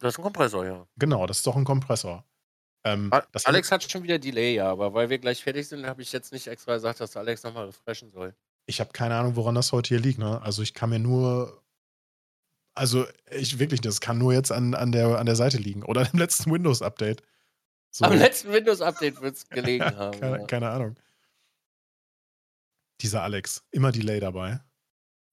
Das 0.00 0.14
ist 0.14 0.18
ein 0.18 0.22
Kompressor, 0.22 0.64
ja. 0.64 0.86
Genau, 0.96 1.26
das 1.26 1.38
ist 1.38 1.46
doch 1.46 1.56
ein 1.56 1.64
Kompressor. 1.64 2.24
Ähm, 2.84 3.10
Alex 3.44 3.72
hat 3.72 3.90
schon 3.90 4.04
wieder 4.04 4.20
Delay, 4.20 4.54
ja, 4.54 4.70
aber 4.70 4.94
weil 4.94 5.10
wir 5.10 5.18
gleich 5.18 5.42
fertig 5.42 5.66
sind, 5.66 5.86
habe 5.86 6.02
ich 6.02 6.12
jetzt 6.12 6.32
nicht 6.32 6.46
extra 6.46 6.74
gesagt, 6.74 7.00
dass 7.00 7.16
Alex 7.16 7.42
nochmal 7.42 7.66
refreshen 7.66 8.10
soll. 8.10 8.32
Ich 8.66 8.80
habe 8.80 8.92
keine 8.92 9.16
Ahnung, 9.16 9.36
woran 9.36 9.54
das 9.54 9.72
heute 9.72 9.88
hier 9.88 10.00
liegt, 10.00 10.18
ne? 10.18 10.42
Also 10.42 10.62
ich 10.62 10.74
kann 10.74 10.90
mir 10.90 10.98
nur. 10.98 11.62
Also 12.74 13.06
ich 13.30 13.58
wirklich, 13.58 13.80
das 13.80 14.00
kann 14.00 14.18
nur 14.18 14.34
jetzt 14.34 14.52
an, 14.52 14.74
an, 14.74 14.92
der, 14.92 15.18
an 15.18 15.24
der 15.24 15.36
Seite 15.36 15.56
liegen. 15.56 15.82
Oder 15.82 16.10
im 16.12 16.18
letzten 16.18 16.50
Windows-Update. 16.52 17.22
So. 17.90 18.04
Am 18.04 18.12
letzten 18.12 18.52
Windows-Update 18.52 19.22
wird 19.22 19.36
es 19.36 19.48
gelegen 19.48 19.84
haben. 19.96 20.20
keine, 20.20 20.38
ja. 20.40 20.46
keine 20.46 20.70
Ahnung. 20.70 20.96
Dieser 23.00 23.22
Alex, 23.22 23.64
immer 23.70 23.92
Delay 23.92 24.20
dabei. 24.20 24.60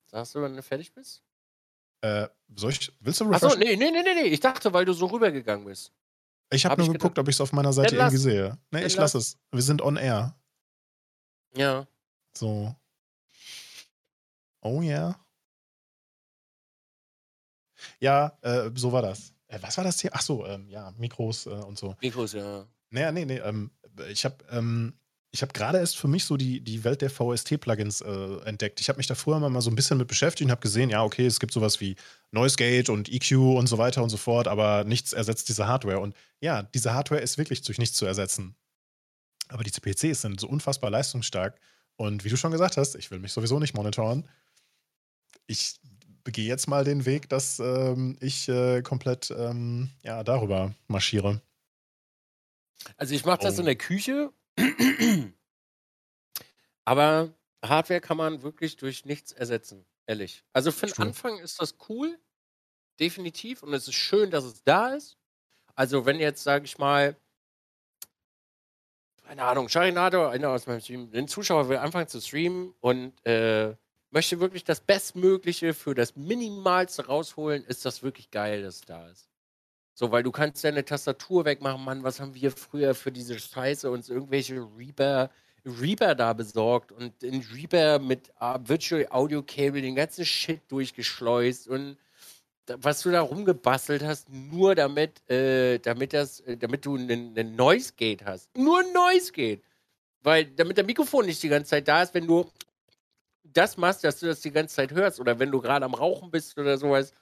Sagst 0.05 0.35
du, 0.35 0.41
wenn 0.41 0.55
du 0.55 0.63
fertig 0.63 0.93
bist? 0.93 1.23
Äh, 2.01 2.27
soll 2.55 2.71
ich, 2.71 2.91
willst 2.99 3.19
du 3.19 3.25
refreshen? 3.25 3.47
Achso, 3.47 3.57
nee, 3.57 3.75
nee, 3.75 3.91
nee, 3.91 4.03
nee. 4.03 4.27
Ich 4.27 4.39
dachte, 4.39 4.71
weil 4.73 4.85
du 4.85 4.93
so 4.93 5.07
rübergegangen 5.07 5.65
bist. 5.65 5.91
Ich 6.51 6.65
habe 6.65 6.73
hab 6.73 6.77
nur 6.79 6.87
ich 6.87 6.93
geguckt, 6.93 7.15
gedacht. 7.15 7.23
ob 7.23 7.29
ich 7.29 7.35
es 7.35 7.41
auf 7.41 7.51
meiner 7.51 7.73
Seite 7.73 7.95
irgendwie 7.95 8.17
sehe. 8.17 8.57
Nee, 8.71 8.85
ich 8.85 8.95
lasse 8.95 9.17
es. 9.17 9.37
Wir 9.51 9.61
sind 9.61 9.81
on 9.81 9.97
air. 9.97 10.35
Ja. 11.55 11.87
So. 12.37 12.75
Oh 14.63 14.81
yeah. 14.81 15.19
Ja, 17.99 18.37
äh, 18.41 18.69
so 18.75 18.91
war 18.91 19.01
das. 19.01 19.33
Äh, 19.47 19.59
was 19.61 19.77
war 19.77 19.83
das 19.83 19.99
hier? 19.99 20.11
Ach 20.13 20.21
so, 20.21 20.45
ähm, 20.45 20.69
ja, 20.69 20.93
Mikros 20.97 21.45
äh, 21.45 21.49
und 21.49 21.77
so. 21.77 21.95
Mikros, 22.01 22.33
ja. 22.33 22.65
Naja, 22.89 23.11
nee, 23.11 23.25
nee. 23.25 23.39
Ähm, 23.39 23.71
ich 24.09 24.25
habe 24.25 24.37
ähm, 24.49 24.93
ich 25.33 25.41
habe 25.41 25.51
gerade 25.51 25.79
erst 25.79 25.97
für 25.97 26.07
mich 26.07 26.25
so 26.25 26.37
die, 26.37 26.61
die 26.61 26.83
Welt 26.83 27.01
der 27.01 27.09
VST-Plugins 27.09 28.01
äh, 28.01 28.45
entdeckt. 28.45 28.79
Ich 28.79 28.87
habe 28.87 28.97
mich 28.97 29.07
da 29.07 29.15
früher 29.15 29.39
mal 29.39 29.61
so 29.61 29.71
ein 29.71 29.75
bisschen 29.75 29.97
mit 29.97 30.07
beschäftigt 30.07 30.45
und 30.45 30.51
habe 30.51 30.61
gesehen, 30.61 30.91
ja, 30.91 31.03
okay, 31.03 31.25
es 31.25 31.39
gibt 31.39 31.51
sowas 31.53 31.81
wie 31.81 31.95
Noise 32.31 32.55
Gate 32.55 32.89
und 32.89 33.09
EQ 33.11 33.31
und 33.57 33.65
so 33.65 33.79
weiter 33.79 34.03
und 34.03 34.11
so 34.11 34.17
fort, 34.17 34.47
aber 34.47 34.83
nichts 34.83 35.11
ersetzt 35.11 35.49
diese 35.49 35.67
Hardware. 35.67 35.99
Und 35.99 36.15
ja, 36.39 36.61
diese 36.61 36.93
Hardware 36.93 37.19
ist 37.19 37.39
wirklich 37.39 37.63
durch 37.63 37.79
nichts 37.79 37.97
zu 37.97 38.05
ersetzen. 38.05 38.55
Aber 39.47 39.63
die 39.63 39.71
CPCs 39.71 40.21
sind 40.21 40.39
so 40.39 40.47
unfassbar 40.47 40.91
leistungsstark. 40.91 41.59
Und 41.95 42.23
wie 42.23 42.29
du 42.29 42.37
schon 42.37 42.51
gesagt 42.51 42.77
hast, 42.77 42.93
ich 42.95 43.09
will 43.09 43.17
mich 43.17 43.33
sowieso 43.33 43.59
nicht 43.59 43.73
monitoren. 43.73 44.27
Ich 45.47 45.79
begehe 46.23 46.47
jetzt 46.47 46.67
mal 46.67 46.83
den 46.83 47.05
Weg, 47.05 47.29
dass 47.29 47.59
ähm, 47.59 48.17
ich 48.21 48.47
äh, 48.47 48.81
komplett 48.81 49.31
ähm, 49.31 49.89
ja, 50.03 50.23
darüber 50.23 50.73
marschiere. 50.87 51.41
Also 52.97 53.13
ich 53.15 53.25
mache 53.25 53.41
das 53.41 53.57
oh. 53.57 53.59
in 53.59 53.65
der 53.65 53.75
Küche 53.75 54.31
aber 56.85 57.33
Hardware 57.63 58.01
kann 58.01 58.17
man 58.17 58.43
wirklich 58.43 58.77
durch 58.77 59.05
nichts 59.05 59.31
ersetzen, 59.31 59.85
ehrlich. 60.05 60.43
Also 60.53 60.71
für 60.71 60.87
den 60.87 60.97
Anfang 61.07 61.39
ist 61.39 61.61
das 61.61 61.75
cool, 61.89 62.19
definitiv. 62.99 63.63
Und 63.63 63.73
es 63.73 63.87
ist 63.87 63.95
schön, 63.95 64.31
dass 64.31 64.43
es 64.43 64.63
da 64.63 64.93
ist. 64.93 65.17
Also 65.75 66.05
wenn 66.05 66.19
jetzt, 66.19 66.43
sage 66.43 66.65
ich 66.65 66.77
mal, 66.77 67.15
keine 69.23 69.43
Ahnung, 69.43 69.69
Charinato, 69.69 70.27
einer 70.27 70.49
aus 70.49 70.67
meinem 70.67 70.81
Stream, 70.81 71.09
den 71.09 71.27
Zuschauer 71.27 71.69
will 71.69 71.77
anfangen 71.77 72.07
zu 72.07 72.19
streamen 72.21 72.73
und 72.81 73.13
äh, 73.25 73.75
möchte 74.13 74.39
wirklich 74.39 74.63
das 74.63 74.79
Bestmögliche 74.79 75.73
für 75.73 75.95
das 75.95 76.15
Minimalste 76.15 77.07
rausholen, 77.07 77.65
ist 77.65 77.83
das 77.85 78.03
wirklich 78.03 78.31
geil, 78.31 78.61
dass 78.61 78.75
es 78.75 78.81
da 78.81 79.07
ist. 79.09 79.27
So, 79.95 80.11
weil 80.11 80.23
du 80.23 80.31
kannst 80.31 80.63
deine 80.63 80.85
Tastatur 80.85 81.45
wegmachen, 81.45 81.83
Mann, 81.83 82.03
was 82.03 82.19
haben 82.19 82.33
wir 82.33 82.51
früher 82.51 82.95
für 82.95 83.11
diese 83.11 83.37
Scheiße 83.37 83.89
uns 83.89 84.09
irgendwelche 84.09 84.67
Reaper, 84.77 85.29
Reaper 85.65 86.15
da 86.15 86.33
besorgt 86.33 86.91
und 86.91 87.23
in 87.23 87.41
Reaper 87.53 87.99
mit 87.99 88.29
uh, 88.41 88.57
Virtual 88.63 89.05
Audio 89.09 89.43
Cable 89.43 89.81
den 89.81 89.95
ganzen 89.95 90.25
Shit 90.25 90.61
durchgeschleust 90.69 91.67
und 91.67 91.97
was 92.67 93.01
du 93.01 93.11
da 93.11 93.21
rumgebastelt 93.21 94.03
hast, 94.03 94.29
nur 94.29 94.73
damit, 94.73 95.29
äh, 95.29 95.79
damit 95.79 96.13
das, 96.13 96.39
äh, 96.41 96.55
damit 96.55 96.85
du 96.85 96.95
einen, 96.95 97.55
Noise 97.55 97.93
Gate 97.97 98.23
hast. 98.23 98.55
Nur 98.55 98.79
ein 98.79 98.93
Noise 98.93 99.31
Gate. 99.33 99.61
Weil, 100.21 100.45
damit 100.45 100.77
der 100.77 100.85
Mikrofon 100.85 101.25
nicht 101.25 101.43
die 101.43 101.49
ganze 101.49 101.71
Zeit 101.71 101.87
da 101.87 102.01
ist, 102.01 102.13
wenn 102.13 102.25
du 102.25 102.49
das 103.53 103.77
machst, 103.77 104.03
dass 104.03 104.19
du 104.19 104.27
das 104.27 104.41
die 104.41 104.51
ganze 104.51 104.75
Zeit 104.75 104.91
hörst 104.91 105.19
oder 105.19 105.39
wenn 105.39 105.51
du 105.51 105.61
gerade 105.61 105.85
am 105.85 105.93
Rauchen 105.93 106.31
bist 106.31 106.57
oder 106.57 106.77
sowas, 106.77 107.13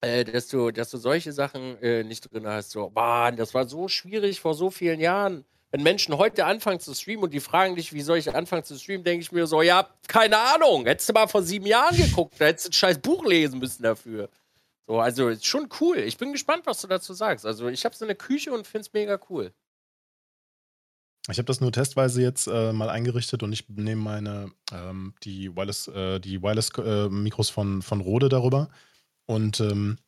äh, 0.00 0.24
dass, 0.24 0.48
du, 0.48 0.70
dass 0.70 0.90
du 0.90 0.98
solche 0.98 1.32
Sachen 1.32 1.80
äh, 1.82 2.02
nicht 2.04 2.32
drin 2.32 2.46
hast. 2.46 2.70
So, 2.70 2.90
Mann, 2.90 3.36
das 3.36 3.54
war 3.54 3.66
so 3.68 3.88
schwierig 3.88 4.40
vor 4.40 4.54
so 4.54 4.70
vielen 4.70 5.00
Jahren. 5.00 5.44
Wenn 5.72 5.82
Menschen 5.82 6.16
heute 6.18 6.46
anfangen 6.46 6.80
zu 6.80 6.94
streamen 6.94 7.24
und 7.24 7.34
die 7.34 7.40
fragen 7.40 7.76
dich, 7.76 7.92
wie 7.92 8.00
soll 8.00 8.18
ich 8.18 8.34
anfangen 8.34 8.64
zu 8.64 8.76
streamen, 8.76 9.04
denke 9.04 9.22
ich 9.22 9.30
mir 9.30 9.46
so, 9.46 9.62
ja, 9.62 9.88
keine 10.08 10.36
Ahnung. 10.38 10.84
Hättest 10.86 11.08
du 11.08 11.12
mal 11.12 11.28
vor 11.28 11.42
sieben 11.42 11.66
Jahren 11.66 11.96
geguckt, 11.96 12.34
da 12.38 12.46
hättest 12.46 12.66
du 12.66 12.70
ein 12.70 12.72
scheiß 12.72 12.98
Buch 12.98 13.24
lesen 13.24 13.60
müssen 13.60 13.82
dafür. 13.84 14.28
So, 14.88 14.98
also 14.98 15.28
ist 15.28 15.46
schon 15.46 15.68
cool. 15.80 15.98
Ich 15.98 16.16
bin 16.16 16.32
gespannt, 16.32 16.66
was 16.66 16.80
du 16.80 16.88
dazu 16.88 17.14
sagst. 17.14 17.46
Also 17.46 17.68
ich 17.68 17.84
habe 17.84 17.94
so 17.94 18.04
eine 18.04 18.16
Küche 18.16 18.52
und 18.52 18.66
finde 18.66 18.80
es 18.80 18.92
mega 18.92 19.20
cool. 19.28 19.52
Ich 21.28 21.38
habe 21.38 21.46
das 21.46 21.60
nur 21.60 21.70
testweise 21.70 22.22
jetzt 22.22 22.46
äh, 22.46 22.72
mal 22.72 22.88
eingerichtet 22.88 23.42
und 23.42 23.52
ich 23.52 23.68
nehme 23.68 24.00
meine 24.00 24.50
ähm, 24.72 25.14
die 25.22 25.54
Wireless, 25.54 25.88
äh, 25.88 26.18
die 26.18 26.42
Wireless 26.42 26.70
äh, 26.78 27.08
Mikros 27.08 27.50
von, 27.50 27.82
von 27.82 28.00
Rode 28.00 28.28
darüber 28.28 28.70
und 29.26 29.60
ähm, 29.60 29.98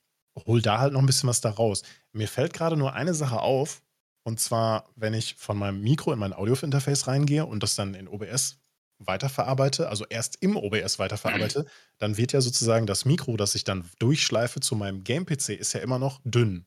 hol 0.46 0.62
da 0.62 0.78
halt 0.78 0.94
noch 0.94 1.00
ein 1.00 1.06
bisschen 1.06 1.28
was 1.28 1.40
da 1.40 1.50
raus. 1.50 1.82
Mir 2.12 2.28
fällt 2.28 2.54
gerade 2.54 2.76
nur 2.76 2.94
eine 2.94 3.14
Sache 3.14 3.40
auf, 3.40 3.82
und 4.24 4.40
zwar, 4.40 4.88
wenn 4.94 5.14
ich 5.14 5.34
von 5.34 5.58
meinem 5.58 5.80
Mikro 5.80 6.12
in 6.12 6.18
mein 6.18 6.32
Audio-Interface 6.32 7.08
reingehe 7.08 7.44
und 7.44 7.62
das 7.62 7.74
dann 7.74 7.94
in 7.94 8.08
OBS 8.08 8.58
weiterverarbeite, 8.98 9.88
also 9.88 10.06
erst 10.08 10.36
im 10.40 10.56
OBS 10.56 10.98
weiterverarbeite, 10.98 11.66
dann 11.98 12.16
wird 12.16 12.32
ja 12.32 12.40
sozusagen 12.40 12.86
das 12.86 13.04
Mikro, 13.04 13.36
das 13.36 13.56
ich 13.56 13.64
dann 13.64 13.90
durchschleife 13.98 14.60
zu 14.60 14.76
meinem 14.76 15.02
Game-PC, 15.02 15.50
ist 15.50 15.72
ja 15.72 15.80
immer 15.80 15.98
noch 15.98 16.20
dünn. 16.24 16.66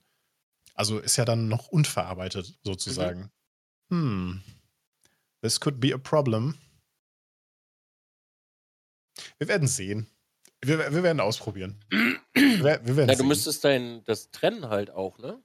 Also 0.73 0.99
ist 0.99 1.15
ja 1.15 1.23
dann 1.23 1.47
noch 1.47 1.67
unverarbeitet 1.67 2.57
sozusagen. 2.63 3.21
Mhm. 3.21 3.29
Hm. 3.89 4.41
This 5.41 5.59
could 5.59 5.79
be 5.79 5.93
a 5.93 5.97
problem. 5.97 6.57
Wir 9.37 9.47
werden 9.47 9.67
sehen. 9.67 10.07
Wir, 10.61 10.79
wir 10.91 11.03
werden 11.03 11.19
ausprobieren. 11.19 11.79
Wir, 12.33 12.63
wir 12.63 12.97
werden 12.97 13.09
ja, 13.09 13.13
du 13.13 13.19
sehen. 13.19 13.27
müsstest 13.27 13.63
dein, 13.63 14.03
das 14.05 14.31
trennen 14.31 14.67
halt 14.69 14.89
auch, 14.89 15.17
ne? 15.19 15.41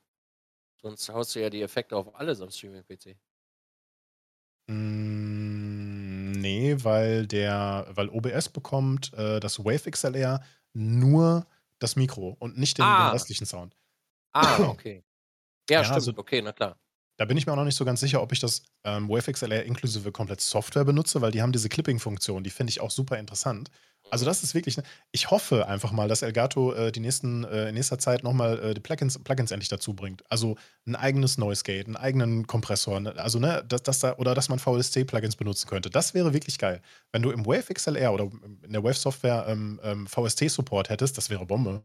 Sonst 0.81 1.09
haust 1.11 1.35
du 1.35 1.41
ja 1.41 1.51
die 1.51 1.61
Effekte 1.61 1.95
auf 1.97 2.15
alles 2.15 2.41
am 2.41 2.51
Streaming-PC. 2.51 3.17
Mm, 4.69 6.33
nee, 6.33 6.77
weil 6.83 7.27
der, 7.27 7.87
weil 7.91 8.09
OBS 8.09 8.49
bekommt 8.49 9.13
äh, 9.15 9.41
das 9.41 9.59
Wave 9.59 9.91
XLR 9.91 10.43
nur 10.73 11.47
das 11.79 11.97
Mikro 11.97 12.37
und 12.39 12.57
nicht 12.57 12.79
den, 12.79 12.85
ah. 12.85 13.09
den 13.09 13.13
restlichen 13.13 13.47
Sound. 13.47 13.77
Ah, 14.33 14.61
okay. 14.69 15.05
Ja, 15.69 15.81
ja 15.81 15.85
stimmt. 15.85 15.95
Also, 15.97 16.13
okay, 16.17 16.41
na 16.41 16.53
klar. 16.53 16.79
Da 17.21 17.27
bin 17.27 17.37
ich 17.37 17.45
mir 17.45 17.53
auch 17.53 17.57
noch 17.57 17.67
nicht 17.67 17.77
so 17.77 17.85
ganz 17.85 18.01
sicher, 18.01 18.23
ob 18.23 18.33
ich 18.33 18.41
das 18.41 18.63
ähm, 18.83 19.11
Wave 19.11 19.31
XLR 19.31 19.67
inklusive 19.67 20.11
komplett 20.11 20.41
Software 20.41 20.87
benutze, 20.87 21.21
weil 21.21 21.33
die 21.33 21.43
haben 21.43 21.53
diese 21.53 21.69
Clipping-Funktion, 21.69 22.43
die 22.43 22.49
finde 22.49 22.71
ich 22.71 22.81
auch 22.81 22.91
super 22.91 23.19
interessant. 23.19 23.71
Also 24.09 24.25
das 24.25 24.43
ist 24.43 24.55
wirklich, 24.55 24.79
ne, 24.79 24.85
ich 25.13 25.31
hoffe 25.31 25.69
einfach 25.69 25.93
mal, 25.93 26.09
dass 26.09 26.23
Elgato 26.23 26.73
äh, 26.73 26.91
die 26.91 27.01
nächsten, 27.01 27.45
äh, 27.45 27.69
in 27.69 27.75
nächster 27.75 27.99
Zeit 27.99 28.23
nochmal 28.23 28.59
äh, 28.61 28.73
die 28.73 28.81
Plugins, 28.81 29.19
Plugins 29.19 29.51
endlich 29.51 29.69
dazu 29.69 29.93
bringt. 29.93 30.25
Also 30.31 30.57
ein 30.87 30.97
eigenes 30.97 31.37
Noise 31.37 31.63
Gate, 31.63 31.89
einen 31.89 31.97
eigenen 31.97 32.47
Kompressor, 32.47 33.01
ne, 33.01 33.15
also 33.19 33.39
ne, 33.39 33.67
dass, 33.69 33.83
dass 33.83 33.99
da, 33.99 34.17
oder 34.17 34.35
dass 34.35 34.49
man 34.49 34.59
VST-Plugins 34.59 35.37
benutzen 35.37 35.69
könnte. 35.69 35.91
Das 35.91 36.15
wäre 36.15 36.33
wirklich 36.33 36.57
geil. 36.57 36.81
Wenn 37.13 37.21
du 37.21 37.33
im 37.33 37.45
Wave 37.45 37.75
XLR 37.75 38.15
oder 38.15 38.31
in 38.63 38.73
der 38.73 38.83
Wave-Software 38.83 39.45
ähm, 39.47 39.79
ähm, 39.83 40.07
VST-Support 40.07 40.89
hättest, 40.89 41.19
das 41.19 41.29
wäre 41.29 41.45
Bombe. 41.45 41.83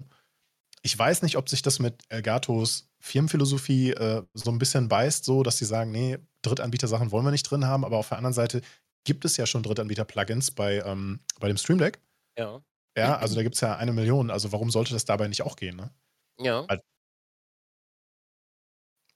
Ich 0.82 0.98
weiß 0.98 1.24
nicht, 1.24 1.36
ob 1.36 1.50
sich 1.50 1.62
das 1.62 1.80
mit 1.80 2.04
Elgatos 2.08 2.88
Firmenphilosophie 3.06 3.92
äh, 3.92 4.24
so 4.34 4.50
ein 4.50 4.58
bisschen 4.58 4.90
beißt, 4.90 5.26
so 5.26 5.44
dass 5.44 5.58
sie 5.58 5.66
sagen, 5.66 5.92
nee, 5.92 6.18
Drittanbieter-Sachen 6.42 7.12
wollen 7.12 7.24
wir 7.24 7.32
nicht 7.32 7.50
drin 7.50 7.66
haben, 7.66 7.86
aber 7.86 7.98
auf 7.98 8.10
der 8.10 8.18
anderen 8.18 8.34
Seite 8.34 8.62
gibt 9.04 9.26
es 9.26 9.38
ja 9.38 9.46
schon 9.46 9.62
Drittanbieter-Plugins 9.62 10.52
bei, 10.52 10.80
ähm, 10.80 11.20
bei 11.40 11.48
dem 11.48 11.58
Stream 11.58 11.78
Deck. 11.78 12.00
Ja. 12.38 12.62
Ja, 12.98 13.18
also 13.18 13.36
da 13.36 13.44
gibt 13.44 13.56
es 13.56 13.62
ja 13.62 13.76
eine 13.76 13.94
Million. 13.94 14.32
Also 14.32 14.52
warum 14.52 14.72
sollte 14.72 14.94
das 14.94 15.06
dabei 15.06 15.28
nicht 15.28 15.44
auch 15.44 15.56
gehen, 15.56 15.76
ne? 15.76 15.92
Ja. 16.40 16.66
Halt 16.68 16.82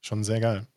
schon 0.02 0.24
sehr 0.24 0.40
geil. 0.40 0.68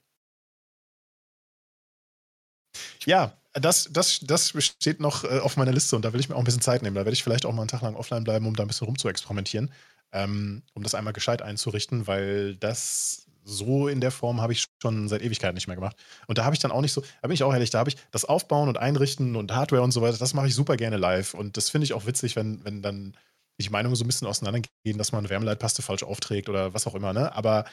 Ja, 3.05 3.37
das, 3.53 3.89
das, 3.93 4.21
das 4.21 4.55
steht 4.65 5.01
noch 5.01 5.25
äh, 5.25 5.41
auf 5.41 5.59
meiner 5.59 5.73
Liste 5.73 5.97
und 5.97 6.05
da 6.05 6.13
will 6.15 6.21
ich 6.21 6.31
mir 6.31 6.37
auch 6.37 6.41
ein 6.41 6.45
bisschen 6.45 6.63
Zeit 6.63 6.83
nehmen. 6.83 6.95
Da 6.97 7.05
werde 7.05 7.13
ich 7.13 7.23
vielleicht 7.23 7.45
auch 7.45 7.53
mal 7.53 7.63
einen 7.63 7.69
Tag 7.69 7.83
lang 7.83 7.95
offline 7.95 8.25
bleiben, 8.25 8.47
um 8.47 8.57
da 8.57 8.63
ein 8.63 8.69
bisschen 8.69 8.87
rumzuexperimentieren, 8.87 9.71
ähm, 10.13 10.63
um 10.75 10.83
das 10.83 10.95
einmal 10.95 11.13
gescheit 11.13 11.43
einzurichten, 11.43 12.07
weil 12.07 12.57
das 12.57 13.27
so 13.45 13.89
in 13.89 14.01
der 14.01 14.11
Form 14.11 14.41
habe 14.41 14.53
ich 14.53 14.67
schon 14.81 15.09
seit 15.09 15.23
Ewigkeiten 15.23 15.55
nicht 15.55 15.67
mehr 15.67 15.77
gemacht. 15.77 15.97
Und 16.27 16.39
da 16.39 16.45
habe 16.45 16.55
ich 16.55 16.61
dann 16.61 16.71
auch 16.71 16.81
nicht 16.81 16.93
so, 16.93 17.01
da 17.01 17.29
bin 17.29 17.33
ich 17.33 17.43
auch 17.43 17.53
ehrlich, 17.53 17.71
da 17.71 17.79
habe 17.79 17.91
ich 17.91 17.97
das 18.11 18.25
Aufbauen 18.25 18.69
und 18.69 18.79
Einrichten 18.79 19.37
und 19.37 19.53
Hardware 19.53 19.83
und 19.83 19.91
so 19.91 20.01
weiter, 20.01 20.19
das 20.19 20.35
mache 20.35 20.47
ich 20.47 20.55
super 20.55 20.77
gerne 20.77 20.97
live. 20.97 21.35
Und 21.35 21.57
das 21.57 21.71
finde 21.71 21.85
ich 21.85 21.93
auch 21.93 22.07
witzig, 22.07 22.37
wenn, 22.37 22.65
wenn 22.65 22.83
dann 22.83 23.17
die 23.61 23.69
Meinungen 23.71 23.97
so 23.97 24.05
ein 24.05 24.07
bisschen 24.07 24.29
auseinandergehen, 24.29 24.99
dass 24.99 25.13
man 25.13 25.29
Wärmeleitpaste 25.29 25.83
falsch 25.83 26.03
aufträgt 26.03 26.49
oder 26.49 26.75
was 26.75 26.87
auch 26.87 26.95
immer, 26.95 27.13
ne? 27.13 27.35
Aber 27.35 27.65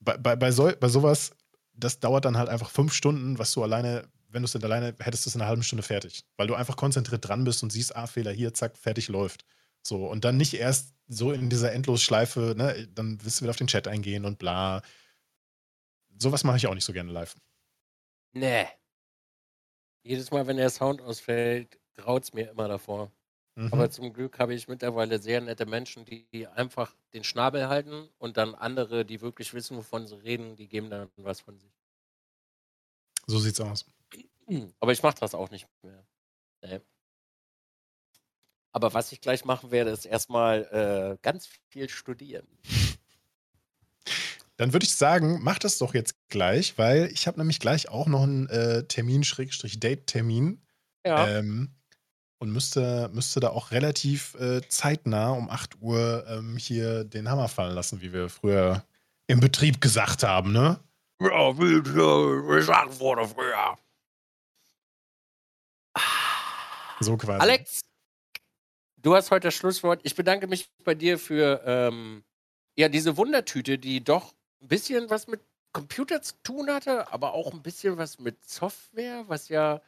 bei, 0.00 0.16
bei, 0.16 0.36
bei, 0.36 0.50
so, 0.50 0.70
bei 0.78 0.88
sowas, 0.88 1.32
das 1.74 2.00
dauert 2.00 2.24
dann 2.24 2.36
halt 2.36 2.48
einfach 2.48 2.70
fünf 2.70 2.92
Stunden, 2.92 3.38
was 3.38 3.52
du 3.52 3.62
alleine, 3.62 4.08
wenn 4.28 4.42
du 4.42 4.46
es 4.46 4.52
denn 4.52 4.64
alleine 4.64 4.94
hättest, 4.98 5.26
du 5.26 5.30
es 5.30 5.34
in 5.34 5.40
einer 5.40 5.48
halben 5.48 5.62
Stunde 5.62 5.82
fertig. 5.82 6.24
Weil 6.36 6.46
du 6.46 6.54
einfach 6.54 6.76
konzentriert 6.76 7.26
dran 7.26 7.44
bist 7.44 7.62
und 7.62 7.70
siehst, 7.70 7.94
ah, 7.96 8.06
Fehler 8.06 8.32
hier, 8.32 8.54
zack, 8.54 8.76
fertig 8.76 9.08
läuft. 9.08 9.44
So, 9.86 10.06
und 10.06 10.24
dann 10.24 10.36
nicht 10.38 10.54
erst 10.54 10.94
so 11.08 11.32
in 11.32 11.50
dieser 11.50 11.72
Endlosschleife, 11.72 12.54
ne, 12.56 12.88
dann 12.94 13.22
wirst 13.22 13.38
du 13.38 13.42
wieder 13.42 13.50
auf 13.50 13.56
den 13.56 13.66
Chat 13.66 13.86
eingehen 13.86 14.24
und 14.24 14.38
bla. 14.38 14.82
Sowas 16.18 16.42
mache 16.44 16.56
ich 16.56 16.66
auch 16.66 16.74
nicht 16.74 16.84
so 16.84 16.92
gerne 16.92 17.12
live. 17.12 17.36
Nee. 18.32 18.66
Jedes 20.02 20.30
Mal, 20.30 20.46
wenn 20.46 20.56
der 20.56 20.70
Sound 20.70 21.02
ausfällt, 21.02 21.78
graut 21.94 22.24
es 22.24 22.32
mir 22.32 22.50
immer 22.50 22.68
davor. 22.68 23.12
Mhm. 23.56 23.72
Aber 23.72 23.90
zum 23.90 24.12
Glück 24.12 24.38
habe 24.38 24.54
ich 24.54 24.68
mittlerweile 24.68 25.20
sehr 25.20 25.40
nette 25.40 25.66
Menschen, 25.66 26.04
die 26.06 26.46
einfach 26.48 26.96
den 27.12 27.22
Schnabel 27.22 27.68
halten 27.68 28.08
und 28.18 28.36
dann 28.36 28.54
andere, 28.54 29.04
die 29.04 29.20
wirklich 29.20 29.52
wissen, 29.52 29.76
wovon 29.76 30.06
sie 30.06 30.16
reden, 30.16 30.56
die 30.56 30.66
geben 30.66 30.88
dann 30.88 31.10
was 31.16 31.40
von 31.40 31.58
sich. 31.58 31.72
So 33.26 33.38
sieht's 33.38 33.60
aus. 33.60 33.86
Aber 34.80 34.92
ich 34.92 35.02
mache 35.02 35.18
das 35.20 35.34
auch 35.34 35.50
nicht 35.50 35.68
mehr. 35.82 36.06
Nee. 36.62 36.80
Aber 38.74 38.92
was 38.92 39.12
ich 39.12 39.20
gleich 39.20 39.44
machen 39.44 39.70
werde, 39.70 39.90
ist 39.90 40.04
erstmal 40.04 40.64
äh, 40.72 41.16
ganz 41.22 41.48
viel 41.68 41.88
studieren. 41.88 42.44
Dann 44.56 44.72
würde 44.72 44.84
ich 44.84 44.96
sagen, 44.96 45.38
mach 45.42 45.60
das 45.60 45.78
doch 45.78 45.94
jetzt 45.94 46.16
gleich, 46.28 46.76
weil 46.76 47.06
ich 47.12 47.28
habe 47.28 47.38
nämlich 47.38 47.60
gleich 47.60 47.88
auch 47.88 48.08
noch 48.08 48.24
einen 48.24 48.48
äh, 48.48 48.82
Termin, 48.82 49.22
Schrägstrich 49.22 49.78
Date-Termin. 49.78 50.60
Ja. 51.06 51.28
Ähm, 51.28 51.70
und 52.38 52.50
müsste, 52.50 53.10
müsste 53.12 53.38
da 53.38 53.50
auch 53.50 53.70
relativ 53.70 54.34
äh, 54.34 54.60
zeitnah 54.68 55.30
um 55.30 55.48
8 55.48 55.80
Uhr 55.80 56.26
ähm, 56.28 56.56
hier 56.56 57.04
den 57.04 57.30
Hammer 57.30 57.46
fallen 57.46 57.76
lassen, 57.76 58.00
wie 58.00 58.12
wir 58.12 58.28
früher 58.28 58.84
im 59.28 59.38
Betrieb 59.38 59.80
gesagt 59.80 60.24
haben, 60.24 60.52
ne? 60.52 60.80
Ja, 61.20 61.56
wie 61.56 61.80
gesagt 61.80 62.98
wurde 62.98 63.28
früher. 63.28 63.78
So 67.00 67.16
quasi. 67.16 67.40
Alex, 67.40 67.80
Du 69.04 69.14
hast 69.14 69.30
heute 69.30 69.48
das 69.48 69.54
Schlusswort. 69.54 70.00
Ich 70.02 70.14
bedanke 70.14 70.46
mich 70.46 70.70
bei 70.82 70.94
dir 70.94 71.18
für 71.18 71.60
ähm, 71.66 72.24
ja, 72.74 72.88
diese 72.88 73.18
Wundertüte, 73.18 73.76
die 73.78 74.02
doch 74.02 74.32
ein 74.62 74.68
bisschen 74.68 75.10
was 75.10 75.26
mit 75.26 75.42
Computer 75.72 76.22
zu 76.22 76.32
tun 76.42 76.70
hatte, 76.70 77.12
aber 77.12 77.34
auch 77.34 77.52
ein 77.52 77.62
bisschen 77.62 77.98
was 77.98 78.18
mit 78.18 78.42
Software, 78.48 79.24
was 79.28 79.50
ja 79.50 79.82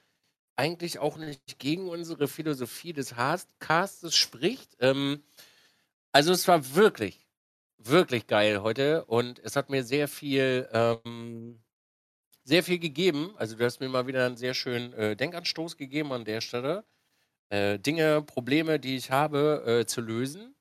eigentlich 0.57 0.99
auch 0.99 1.17
nicht 1.17 1.59
gegen 1.59 1.89
unsere 1.89 2.29
Philosophie 2.29 2.93
des 2.93 3.15
Castes 3.59 4.15
spricht. 4.15 4.77
Ähm, 4.81 5.23
also 6.13 6.33
es 6.33 6.47
war 6.47 6.75
wirklich, 6.75 7.27
wirklich 7.79 8.27
geil 8.27 8.61
heute 8.61 9.07
und 9.07 9.39
es 9.39 9.57
hat 9.57 9.71
mir 9.71 9.83
sehr 9.83 10.09
viel, 10.09 10.69
ähm, 10.73 11.63
sehr 12.45 12.63
viel 12.63 12.79
gegeben. 12.79 13.33
Also 13.39 13.57
du 13.57 13.65
hast 13.65 13.81
mir 13.81 13.89
mal 13.89 14.07
wieder 14.07 14.27
einen 14.27 14.37
sehr 14.37 14.53
schönen 14.53 14.93
äh, 14.93 15.17
Denkanstoß 15.17 15.79
gegeben 15.79 16.13
an 16.13 16.27
der 16.27 16.43
Stelle 16.43 16.85
äh, 17.51 17.79
Dinge, 17.79 18.23
Probleme, 18.23 18.79
die 18.79 18.97
ich 18.97 19.11
habe, 19.11 19.63
äh, 19.67 19.87
zu 19.87 20.01
lösen. 20.01 20.55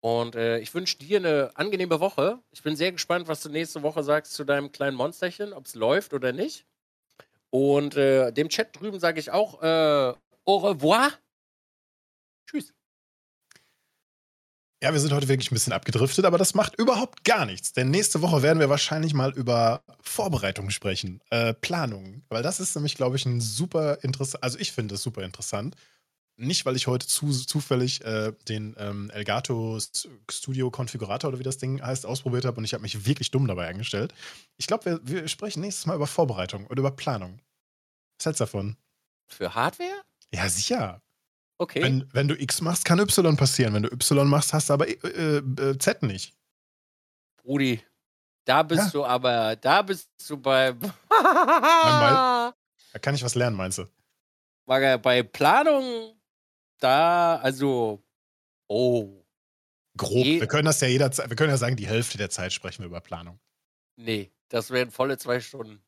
Und 0.00 0.36
äh, 0.36 0.58
ich 0.58 0.72
wünsche 0.74 0.98
dir 0.98 1.18
eine 1.18 1.50
angenehme 1.54 1.98
Woche. 2.00 2.38
Ich 2.52 2.62
bin 2.62 2.76
sehr 2.76 2.92
gespannt, 2.92 3.26
was 3.26 3.42
du 3.42 3.48
nächste 3.48 3.82
Woche 3.82 4.02
sagst 4.04 4.32
zu 4.34 4.44
deinem 4.44 4.70
kleinen 4.70 4.96
Monsterchen, 4.96 5.52
ob 5.52 5.66
es 5.66 5.74
läuft 5.74 6.14
oder 6.14 6.32
nicht. 6.32 6.66
Und 7.50 7.96
äh, 7.96 8.32
dem 8.32 8.48
Chat 8.48 8.78
drüben 8.78 9.00
sage 9.00 9.18
ich 9.18 9.30
auch 9.30 9.62
äh, 9.62 10.14
au 10.44 10.56
revoir. 10.58 11.10
Tschüss. 12.48 12.72
Ja, 14.80 14.92
wir 14.92 15.00
sind 15.00 15.12
heute 15.12 15.26
wirklich 15.26 15.50
ein 15.50 15.54
bisschen 15.54 15.72
abgedriftet, 15.72 16.24
aber 16.24 16.38
das 16.38 16.54
macht 16.54 16.78
überhaupt 16.78 17.24
gar 17.24 17.46
nichts. 17.46 17.72
Denn 17.72 17.90
nächste 17.90 18.22
Woche 18.22 18.42
werden 18.42 18.60
wir 18.60 18.68
wahrscheinlich 18.68 19.12
mal 19.12 19.32
über 19.32 19.82
Vorbereitungen 20.00 20.70
sprechen, 20.70 21.20
äh, 21.30 21.52
Planungen. 21.52 22.24
Weil 22.28 22.44
das 22.44 22.60
ist 22.60 22.76
nämlich, 22.76 22.94
glaube 22.94 23.16
ich, 23.16 23.26
ein 23.26 23.40
super 23.40 23.98
interessant, 24.02 24.44
also 24.44 24.58
ich 24.58 24.70
finde 24.70 24.94
es 24.94 25.02
super 25.02 25.24
interessant 25.24 25.74
nicht, 26.38 26.64
weil 26.64 26.76
ich 26.76 26.86
heute 26.86 27.06
zu, 27.06 27.30
zufällig 27.32 28.04
äh, 28.04 28.32
den 28.48 28.76
ähm, 28.78 29.10
Elgato 29.10 29.78
Studio 30.30 30.70
Konfigurator 30.70 31.28
oder 31.28 31.38
wie 31.38 31.44
das 31.44 31.58
Ding 31.58 31.82
heißt, 31.82 32.06
ausprobiert 32.06 32.44
habe 32.44 32.58
und 32.58 32.64
ich 32.64 32.74
habe 32.74 32.82
mich 32.82 33.06
wirklich 33.06 33.30
dumm 33.30 33.46
dabei 33.46 33.68
angestellt. 33.68 34.14
Ich 34.56 34.66
glaube, 34.66 34.84
wir, 34.84 35.00
wir, 35.02 35.28
sprechen 35.28 35.60
nächstes 35.60 35.86
Mal 35.86 35.96
über 35.96 36.06
Vorbereitung 36.06 36.66
oder 36.68 36.80
über 36.80 36.92
Planung. 36.92 37.40
Was 38.18 38.26
hältst 38.26 38.40
du 38.40 38.44
davon? 38.44 38.76
Für 39.26 39.54
Hardware? 39.54 40.02
Ja, 40.32 40.48
sicher. 40.48 41.02
Okay. 41.58 41.82
Wenn, 41.82 42.08
wenn 42.12 42.28
du 42.28 42.40
X 42.40 42.60
machst, 42.60 42.84
kann 42.84 43.00
Y 43.00 43.36
passieren. 43.36 43.74
Wenn 43.74 43.82
du 43.82 43.90
Y 43.92 44.28
machst, 44.28 44.52
hast 44.52 44.70
du 44.70 44.74
aber 44.74 44.86
äh, 44.88 45.38
äh, 45.38 45.78
Z 45.78 46.02
nicht. 46.04 46.34
Rudi, 47.44 47.82
da 48.44 48.62
bist 48.62 48.84
Ja. 48.84 48.90
du 48.90 49.04
aber, 49.04 49.56
da 49.56 49.82
bist 49.82 50.08
du 50.28 50.36
beim. 50.36 50.78
Da 52.90 52.98
kann 53.00 53.14
ich 53.14 53.22
was 53.22 53.34
lernen, 53.34 53.56
meinst 53.56 53.78
du? 53.78 53.84
Bei 54.64 54.96
bei 54.96 55.22
Planung, 55.22 56.17
da, 56.78 57.36
also, 57.36 58.02
oh, 58.68 59.14
Grob. 59.96 60.24
Je- 60.24 60.40
Wir 60.40 60.46
können 60.46 60.66
das 60.66 60.80
ja 60.80 60.86
jederzeit, 60.88 61.28
wir 61.28 61.36
können 61.36 61.50
ja 61.50 61.56
sagen, 61.56 61.74
die 61.76 61.86
Hälfte 61.88 62.18
der 62.18 62.30
Zeit 62.30 62.52
sprechen 62.52 62.82
wir 62.82 62.86
über 62.86 63.00
Planung. 63.00 63.38
nee, 63.96 64.30
das 64.48 64.70
wären 64.70 64.90
volle 64.90 65.18
zwei 65.18 65.40
Stunden. 65.40 65.82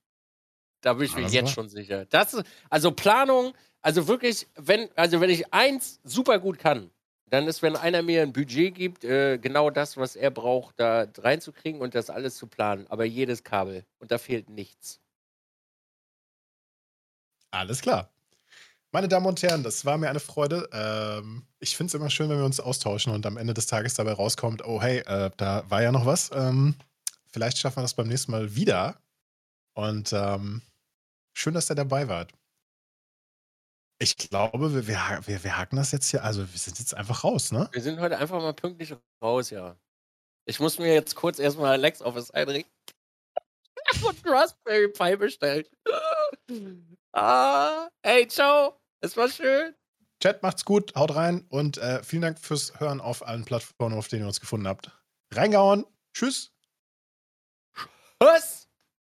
Da 0.83 0.95
bin 0.95 1.05
ich 1.07 1.15
mir 1.15 1.25
Also? 1.25 1.35
jetzt 1.37 1.53
schon 1.53 1.69
sicher. 1.69 2.05
Das 2.07 2.35
ist, 2.35 2.45
also 2.69 2.91
Planung, 2.93 3.55
also 3.83 4.07
wirklich, 4.09 4.49
wenn, 4.57 4.89
also 4.97 5.21
wenn 5.21 5.31
ich 5.31 5.53
eins 5.55 6.01
super 6.05 6.39
gut 6.41 6.59
kann, 6.59 6.91
dann 7.27 7.47
ist, 7.47 7.63
wenn 7.63 7.77
einer 7.77 8.03
mir 8.03 8.23
ein 8.23 8.33
Budget 8.33 8.75
gibt, 8.75 9.05
äh, 9.05 9.39
genau 9.39 9.71
das, 9.71 9.97
was 9.97 10.17
er 10.17 10.31
braucht, 10.31 10.81
da 10.81 11.07
reinzukriegen 11.19 11.81
und 11.81 11.95
das 11.95 12.11
alles 12.11 12.37
zu 12.37 12.49
planen. 12.49 12.87
Aber 12.89 13.05
jedes 13.05 13.45
Kabel. 13.45 13.85
Und 14.01 14.11
da 14.11 14.19
fehlt 14.19 14.49
nichts. 14.51 15.01
Alles 17.51 17.81
klar. 17.81 18.11
Meine 18.93 19.07
Damen 19.07 19.27
und 19.27 19.41
Herren, 19.43 19.63
das 19.63 19.85
war 19.85 19.99
mir 19.99 20.11
eine 20.11 20.19
Freude. 20.19 20.69
Ähm, 20.73 21.47
ich 21.61 21.77
finde 21.77 21.91
es 21.91 21.95
immer 21.95 22.11
schön, 22.11 22.29
wenn 22.29 22.39
wir 22.39 22.45
uns 22.45 22.59
austauschen 22.59 23.13
und 23.13 23.25
am 23.25 23.37
Ende 23.37 23.55
des 23.55 23.67
Tages 23.67 23.95
dabei 23.95 24.13
rauskommt, 24.13 24.65
oh 24.65 24.83
hey, 24.83 24.99
äh, 25.01 25.31
da 25.37 25.65
war 25.71 25.81
ja 25.81 25.93
noch 25.93 26.07
was. 26.07 26.31
Ähm, 26.35 26.75
vielleicht 27.29 27.59
schaffen 27.59 27.77
wir 27.77 27.83
das 27.83 27.95
beim 27.95 28.09
nächsten 28.09 28.33
Mal 28.33 28.57
wieder. 28.57 29.01
Und 29.75 30.13
ähm, 30.13 30.63
schön, 31.35 31.55
dass 31.55 31.71
ihr 31.71 31.77
dabei 31.77 32.09
wart. 32.09 32.33
Ich 34.01 34.17
glaube, 34.17 34.75
wir, 34.75 34.89
wir, 34.89 35.45
wir, 35.45 35.57
haken 35.57 35.77
das 35.77 35.93
jetzt 35.93 36.11
hier. 36.11 36.25
Also, 36.25 36.41
wir 36.41 36.59
sind 36.59 36.79
jetzt 36.79 36.97
einfach 36.97 37.23
raus, 37.23 37.53
ne? 37.53 37.69
Wir 37.73 37.83
sind 37.83 38.01
heute 38.01 38.19
einfach 38.19 38.41
mal 38.41 38.55
pünktlich 38.55 38.95
raus, 39.23 39.51
ja. 39.51 39.77
Ich 40.47 40.59
muss 40.59 40.79
mir 40.79 40.93
jetzt 40.93 41.15
kurz 41.15 41.39
erstmal 41.39 41.73
Alex 41.73 42.03
Office 42.03 42.31
einrichten. 42.33 42.73
und 44.05 44.19
Raspberry 44.25 44.89
Pi 44.89 45.17
bestellt. 45.17 45.71
ah, 47.13 47.89
hey, 48.03 48.27
ciao. 48.27 48.80
Es 49.01 49.17
war 49.17 49.29
schön. 49.29 49.75
Chat, 50.23 50.43
macht's 50.43 50.65
gut, 50.67 50.95
haut 50.95 51.15
rein 51.15 51.47
und 51.49 51.79
äh, 51.79 52.03
vielen 52.03 52.23
Dank 52.23 52.39
fürs 52.39 52.79
Hören 52.79 53.01
auf 53.01 53.27
allen 53.27 53.45
Plattformen, 53.45 53.97
auf 53.97 54.09
denen 54.09 54.25
ihr 54.25 54.29
uns 54.29 54.41
gefunden 54.41 54.69
habt. 54.69 54.91
Reingehauen. 55.33 55.87
Tschüss. 56.13 56.53
Was? 58.19 58.60